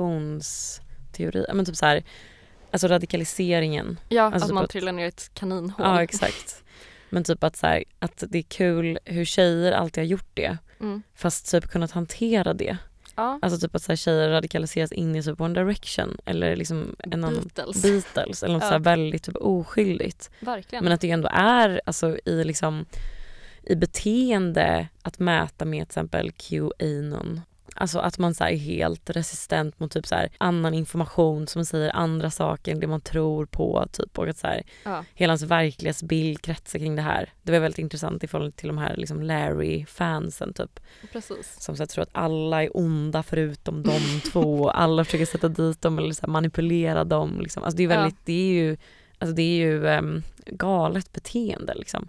konspirationsteori, 0.10 1.46
men 1.54 1.66
typ 1.66 1.76
så 1.76 1.86
här, 1.86 2.04
alltså 2.72 2.88
radikaliseringen. 2.88 4.00
Ja, 4.10 4.24
Alltså 4.24 4.38
att 4.38 4.44
typ 4.50 4.54
man 4.54 4.64
att- 4.64 4.70
trillar 4.70 4.92
ner 4.92 5.06
i 5.06 5.08
ett 5.08 5.32
kaninhål. 5.34 5.86
Ja 5.88 6.04
exakt. 6.04 6.64
Men 7.10 7.24
typ 7.24 7.44
att, 7.44 7.56
så 7.56 7.68
här, 7.68 7.84
att 8.00 8.24
det 8.30 8.38
är 8.38 8.42
kul 8.44 9.00
hur 9.06 9.26
tjejer 9.26 9.72
alltid 9.72 10.02
har 10.02 10.08
gjort 10.08 10.30
det 10.34 10.58
Mm. 10.80 11.02
fast 11.16 11.52
typ 11.52 11.68
kunnat 11.68 11.92
hantera 11.92 12.54
det. 12.54 12.78
Ja, 13.20 13.40
Alltså 13.42 13.60
typ 13.68 13.76
att 13.76 13.82
så 13.84 13.92
här, 13.92 13.98
tjejer 13.98 14.30
radikaliseras 14.30 14.92
in 14.92 15.16
i 15.16 15.24
typ 15.24 15.42
One 15.42 15.54
Direction 15.60 16.18
eller 16.26 16.56
liksom 16.56 16.96
en 17.00 17.24
annan 17.24 17.50
Beatles. 17.56 17.82
Beatles 17.82 18.44
eller 18.44 18.54
något 18.54 18.64
Ja. 18.64 18.70
så 18.70 18.80
väldigt 18.80 19.24
typ 19.24 19.36
oskyldigt. 19.36 20.30
Verkligen. 20.40 20.84
Men 20.84 20.94
att 20.94 21.02
det 21.02 21.12
ändå 21.12 21.30
är 21.34 21.82
alltså 21.86 22.18
i 22.26 22.44
liksom 22.44 22.86
i 23.64 23.76
beteende 23.76 24.88
att 25.02 25.20
mäta 25.20 25.66
med 25.66 25.80
till 25.80 25.86
exempel 25.92 26.32
QAnon. 26.32 27.42
Alltså 27.82 28.00
att 28.00 28.18
man 28.18 28.36
så 28.36 28.44
är 28.44 28.56
helt 28.56 29.10
resistent 29.10 29.80
mot 29.80 29.92
typ 29.92 30.08
så 30.08 30.16
annan 30.38 30.74
information 30.74 31.48
som 31.48 31.66
säger 31.66 31.96
andra 31.96 32.32
saker 32.32 32.72
än 32.72 32.80
det 32.80 32.88
man 32.88 33.02
tror 33.02 33.46
på. 33.46 33.88
Typ, 33.92 34.20
och 34.20 34.28
att 34.28 34.38
så 34.38 34.48
här, 34.48 34.64
ja. 34.84 35.04
hela 35.14 35.32
hans 35.32 35.42
verklighetsbild 35.42 36.42
kretsar 36.42 36.80
kring 36.80 36.96
det 36.96 37.02
här. 37.02 37.34
Det 37.44 37.52
var 37.52 37.60
väldigt 37.60 37.80
intressant 37.80 38.24
i 38.24 38.28
förhållande 38.28 38.58
till 38.58 38.68
de 38.68 38.78
här 38.78 38.96
liksom 38.96 39.24
Larry-fansen 39.24 40.54
typ. 40.54 40.80
Precis. 41.12 41.56
Som 41.60 41.76
så 41.76 41.82
här, 41.84 41.88
tror 41.88 42.02
att 42.04 42.10
alla 42.12 42.64
är 42.64 42.78
onda 42.78 43.24
förutom 43.24 43.84
de 43.84 44.22
två. 44.32 44.62
och 44.62 44.80
Alla 44.82 45.06
försöker 45.06 45.26
sätta 45.26 45.48
dit 45.48 45.82
dem 45.82 45.98
eller 45.98 46.14
så 46.14 46.22
här, 46.22 46.30
manipulera 46.30 47.04
dem. 47.04 47.40
Liksom. 47.42 47.64
Alltså 47.64 47.78
det 47.78 47.84
är 47.84 47.90
Ja. 47.90 47.96
väldigt, 48.02 48.26
det 48.26 48.34
är 48.34 48.54
ju, 48.54 48.78
alltså 49.20 49.36
det 49.36 49.42
är 49.42 49.58
ju 49.58 49.88
ehm, 49.88 50.24
galet 50.46 51.14
beteende 51.14 51.74
liksom. 51.76 52.08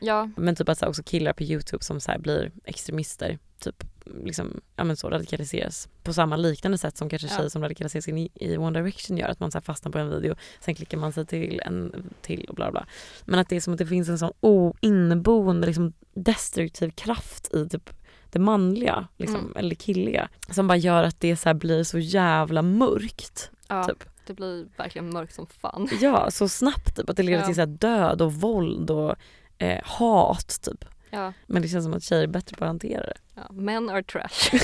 Ja, 0.00 0.30
Men 0.36 0.56
typ 0.56 0.68
att 0.68 0.78
så 0.78 0.86
också 0.86 1.02
killar 1.02 1.32
på 1.32 1.42
Youtube 1.42 1.84
som 1.84 2.00
så 2.00 2.12
blir 2.18 2.50
extremister, 2.64 3.38
typ 3.60 3.84
liksom, 4.24 4.60
ja 4.76 4.84
men 4.84 4.96
så 4.96 5.10
radikaliseras 5.10 5.88
på 6.02 6.12
samma 6.12 6.36
liknande 6.36 6.78
sätt 6.78 6.96
som 6.96 7.08
kanske 7.08 7.28
Ja. 7.28 7.36
tjejer 7.36 7.48
som 7.48 7.62
radikaliseras 7.62 8.08
in 8.08 8.18
i, 8.18 8.30
i 8.34 8.56
One 8.56 8.78
Direction 8.80 9.16
gör. 9.18 9.28
Att 9.28 9.40
man 9.40 9.50
så 9.50 9.60
fastnar 9.60 9.92
på 9.92 9.98
en 9.98 10.10
video, 10.10 10.34
sen 10.60 10.74
klickar 10.74 10.98
man 10.98 11.12
sig 11.12 11.26
till 11.26 11.60
en 11.64 12.10
till 12.22 12.44
och 12.48 12.54
bla 12.54 12.70
bla. 12.70 12.86
Men 13.24 13.38
att 13.40 13.48
det 13.48 13.56
är 13.56 13.60
som 13.60 13.72
att 13.72 13.78
det 13.78 13.86
finns 13.86 14.08
en 14.08 14.18
sån 14.18 14.32
o, 14.40 14.74
inneboende 14.80 15.66
liksom 15.66 15.92
destruktiv 16.14 16.90
kraft 16.90 17.54
i 17.54 17.68
typ 17.68 17.90
det 18.30 18.38
manliga, 18.38 19.08
liksom, 19.16 19.40
Mm. 19.40 19.56
eller 19.56 19.74
killiga. 19.74 20.28
Som 20.50 20.66
bara 20.66 20.76
gör 20.78 21.02
att 21.02 21.20
det 21.20 21.36
så 21.36 21.54
blir 21.54 21.84
så 21.84 21.98
jävla 21.98 22.62
mörkt. 22.62 23.50
ja. 23.68 23.84
Typ. 23.84 24.04
det 24.26 24.34
blir 24.34 24.66
verkligen 24.76 25.10
mörkt 25.12 25.34
som 25.34 25.46
fan. 25.46 25.88
Ja, 26.00 26.30
så 26.30 26.48
snabbt 26.48 26.96
typ. 26.96 27.10
Att 27.10 27.16
det 27.16 27.22
leder 27.22 27.40
Ja. 27.40 27.46
till 27.46 27.54
så 27.54 27.60
här 27.60 27.66
död 27.66 28.22
och 28.22 28.32
våld 28.34 28.90
och 28.90 29.14
eh, 29.58 29.80
hat 29.84 30.58
typ. 30.62 30.84
Ja, 31.10 31.32
Men 31.46 31.62
det 31.62 31.68
känns 31.68 31.84
som 31.84 31.94
att 31.94 32.02
tjejer 32.02 32.22
är 32.22 32.26
bättre 32.26 32.56
på 32.56 32.64
att 32.64 32.68
hantera 32.68 33.00
det. 33.06 33.16
ja. 33.34 33.46
Men 33.50 33.90
are 33.90 34.02
trash. 34.02 34.58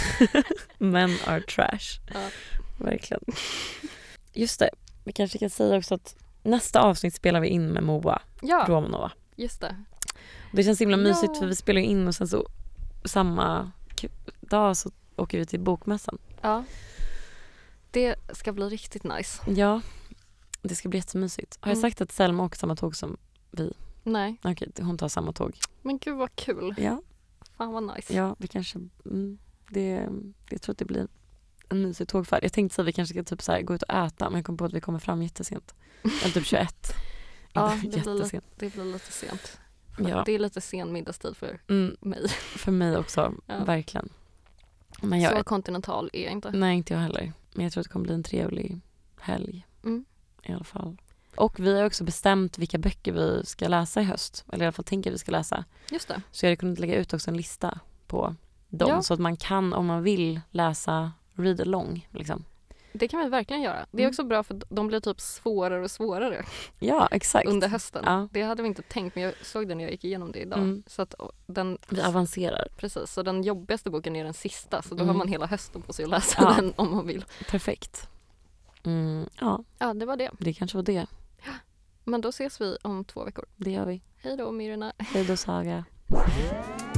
Men 0.78 1.10
are 1.26 1.40
trash. 1.42 2.00
Ja. 2.14 2.28
Verkligen. 2.78 3.22
Just 4.32 4.58
det, 4.60 4.70
vi 5.04 5.12
kanske 5.12 5.38
kan 5.38 5.50
säga 5.50 5.78
också 5.78 5.94
att 5.94 6.16
nästa 6.42 6.80
avsnitt 6.82 7.14
spelar 7.14 7.40
vi 7.40 7.48
in 7.48 7.68
med 7.68 7.82
Moa 7.82 8.22
Ja, 8.42 8.64
Romanova. 8.68 9.12
just 9.36 9.60
det. 9.60 9.76
Det 10.52 10.64
känns 10.64 10.80
himla 10.80 10.96
mysigt 10.96 11.30
Ja. 11.34 11.40
för 11.40 11.46
vi 11.46 11.54
spelar 11.56 11.80
in 11.80 12.08
och 12.08 12.14
sen 12.14 12.28
så 12.28 12.48
samma 13.04 13.70
dag 14.40 14.76
så 14.76 14.90
åker 15.16 15.38
vi 15.38 15.46
till 15.46 15.60
bokmässan. 15.60 16.18
Ja. 16.42 16.64
Det 17.90 18.14
ska 18.32 18.52
bli 18.52 18.64
riktigt 18.68 19.04
nice. 19.04 19.42
Ja, 19.56 19.80
det 20.62 20.74
ska 20.74 20.88
bli 20.88 20.98
jättemysigt. 20.98 21.58
Har 21.60 21.70
jag 21.70 21.76
Mm. 21.78 21.82
sagt 21.90 22.00
att 22.00 22.12
Selma 22.12 22.44
åker 22.44 22.58
samma 22.58 22.76
tåg 22.76 22.96
som 22.96 23.16
vi? 23.50 23.72
Nej, 24.04 24.40
Okej, 24.44 24.72
hon 24.80 24.98
tar 24.98 25.08
samma 25.08 25.32
tåg. 25.32 25.58
men 25.82 25.98
gud 25.98 26.16
vad 26.16 26.36
kul. 26.36 26.74
Ja, 26.78 27.02
Fan 27.56 27.72
vad 27.72 27.96
nice. 27.96 28.14
ja 28.14 28.36
vi 28.38 28.48
kanske, 28.48 28.78
mm, 29.04 29.38
det, 29.70 30.08
jag 30.50 30.62
tror 30.62 30.72
att 30.72 30.78
det 30.78 30.84
blir 30.84 31.08
en 31.68 31.82
mysig 31.82 32.08
tågfärd. 32.08 32.44
Jag 32.44 32.52
tänkte 32.52 32.80
att 32.82 32.88
vi 32.88 32.92
kanske 32.92 33.14
ska 33.14 33.24
typ 33.24 33.42
så 33.42 33.52
här 33.52 33.62
gå 33.62 33.74
ut 33.74 33.82
och 33.82 33.94
äta 33.94 34.30
men 34.30 34.38
jag 34.38 34.46
kom 34.46 34.56
på 34.56 34.64
att 34.64 34.72
vi 34.72 34.80
kommer 34.80 34.98
fram 34.98 35.22
jättesent. 35.22 35.74
Eller 36.02 36.32
typ 36.34 36.46
21. 36.46 36.94
Ja, 37.52 37.78
det 37.82 37.88
blir, 37.88 38.14
lite, 38.14 38.40
det 38.56 38.74
blir 38.74 38.84
lite 38.84 39.12
sent. 39.12 39.58
Ja. 39.98 40.22
Det 40.26 40.32
är 40.32 40.38
lite 40.38 40.60
sen 40.60 40.92
middagstid 40.92 41.36
för 41.36 41.60
Mm, 41.68 41.96
mig. 42.00 42.28
för 42.28 42.72
mig 42.72 42.96
också, 42.96 43.34
Ja. 43.46 43.64
verkligen. 43.64 44.08
Men 45.02 45.20
jag, 45.20 45.38
Så 45.38 45.44
kontinental 45.44 46.10
är 46.12 46.22
jag 46.24 46.32
inte. 46.32 46.50
nej 46.50 46.76
inte 46.76 46.92
jag 46.94 47.00
heller. 47.00 47.32
Men 47.54 47.64
jag 47.64 47.72
tror 47.72 47.80
att 47.80 47.84
det 47.86 47.92
kommer 47.92 48.04
bli 48.04 48.14
en 48.14 48.22
trevlig 48.22 48.80
helg 49.20 49.66
Mm. 49.84 50.04
i 50.42 50.52
alla 50.52 50.64
fall. 50.64 50.96
Och 51.36 51.60
vi 51.60 51.78
har 51.78 51.86
också 51.86 52.04
bestämt 52.04 52.58
vilka 52.58 52.78
böcker 52.78 53.12
vi 53.12 53.42
ska 53.44 53.68
läsa 53.68 54.00
i 54.00 54.04
höst. 54.04 54.44
Eller 54.52 54.64
i 54.64 54.66
alla 54.66 54.72
fall 54.72 54.84
tänker 54.84 55.10
vi 55.10 55.18
ska 55.18 55.32
läsa. 55.32 55.64
Just 55.90 56.08
det. 56.08 56.22
Så 56.30 56.46
jag 56.46 56.50
hade 56.50 56.56
kunnat 56.56 56.78
lägga 56.78 56.96
ut 56.96 57.12
också 57.14 57.30
en 57.30 57.36
lista 57.36 57.78
på 58.06 58.34
dem. 58.68 58.88
Ja. 58.90 59.02
Så 59.02 59.14
att 59.14 59.20
man 59.20 59.36
kan 59.36 59.72
om 59.72 59.86
man 59.86 60.02
vill 60.02 60.40
läsa 60.50 61.12
read 61.34 61.60
along. 61.60 62.08
Liksom. 62.10 62.44
Det 62.96 63.08
kan 63.08 63.20
vi 63.20 63.28
verkligen 63.28 63.62
göra. 63.62 63.86
Det 63.90 63.98
är 63.98 64.00
Mm. 64.04 64.10
också 64.10 64.24
bra 64.24 64.42
för 64.42 64.60
de 64.68 64.86
blir 64.86 65.00
typ 65.00 65.20
svårare 65.20 65.84
och 65.84 65.90
svårare 65.90 66.44
Ja 66.78 67.08
exakt. 67.10 67.48
under 67.48 67.68
hösten. 67.68 68.02
Ja. 68.06 68.28
Det 68.32 68.42
hade 68.42 68.62
vi 68.62 68.68
inte 68.68 68.82
tänkt 68.82 69.14
men 69.14 69.24
jag 69.24 69.34
såg 69.42 69.68
det 69.68 69.74
när 69.74 69.84
jag 69.84 69.90
gick 69.90 70.04
igenom 70.04 70.32
det 70.32 70.38
idag. 70.38 70.58
Mm. 70.58 70.82
Så 70.86 71.02
att 71.02 71.14
den, 71.46 71.78
Vi 71.88 72.00
avancerar. 72.02 72.68
precis, 72.76 73.12
så 73.12 73.22
den 73.22 73.42
jobbigaste 73.42 73.90
boken 73.90 74.16
är 74.16 74.24
den 74.24 74.34
sista 74.34 74.82
så 74.82 74.88
då 74.88 74.94
Mm. 75.02 75.08
har 75.08 75.14
man 75.14 75.28
hela 75.28 75.46
hösten 75.46 75.82
på 75.82 75.92
sig 75.92 76.04
att 76.04 76.10
läsa 76.10 76.36
Ja. 76.42 76.54
den 76.56 76.72
om 76.76 76.94
man 76.96 77.06
vill. 77.06 77.24
Perfekt. 77.50 78.08
Mm, 78.84 79.28
ja, 79.40 79.64
Ja 79.78 79.94
det 79.94 80.06
var 80.06 80.16
det. 80.16 80.30
det 80.38 80.52
kanske 80.52 80.76
var 80.78 80.82
det. 80.82 81.06
Men 82.04 82.20
då 82.20 82.28
ses 82.28 82.60
vi 82.60 82.76
om 82.82 83.04
två 83.04 83.24
veckor. 83.24 83.44
Det 83.56 83.70
gör 83.70 83.86
vi. 83.86 84.02
Hej 84.16 84.36
då 84.36 84.52
Myrorna. 84.52 84.92
Hej 84.98 85.24
då 85.24 85.36
Saga. 85.36 85.84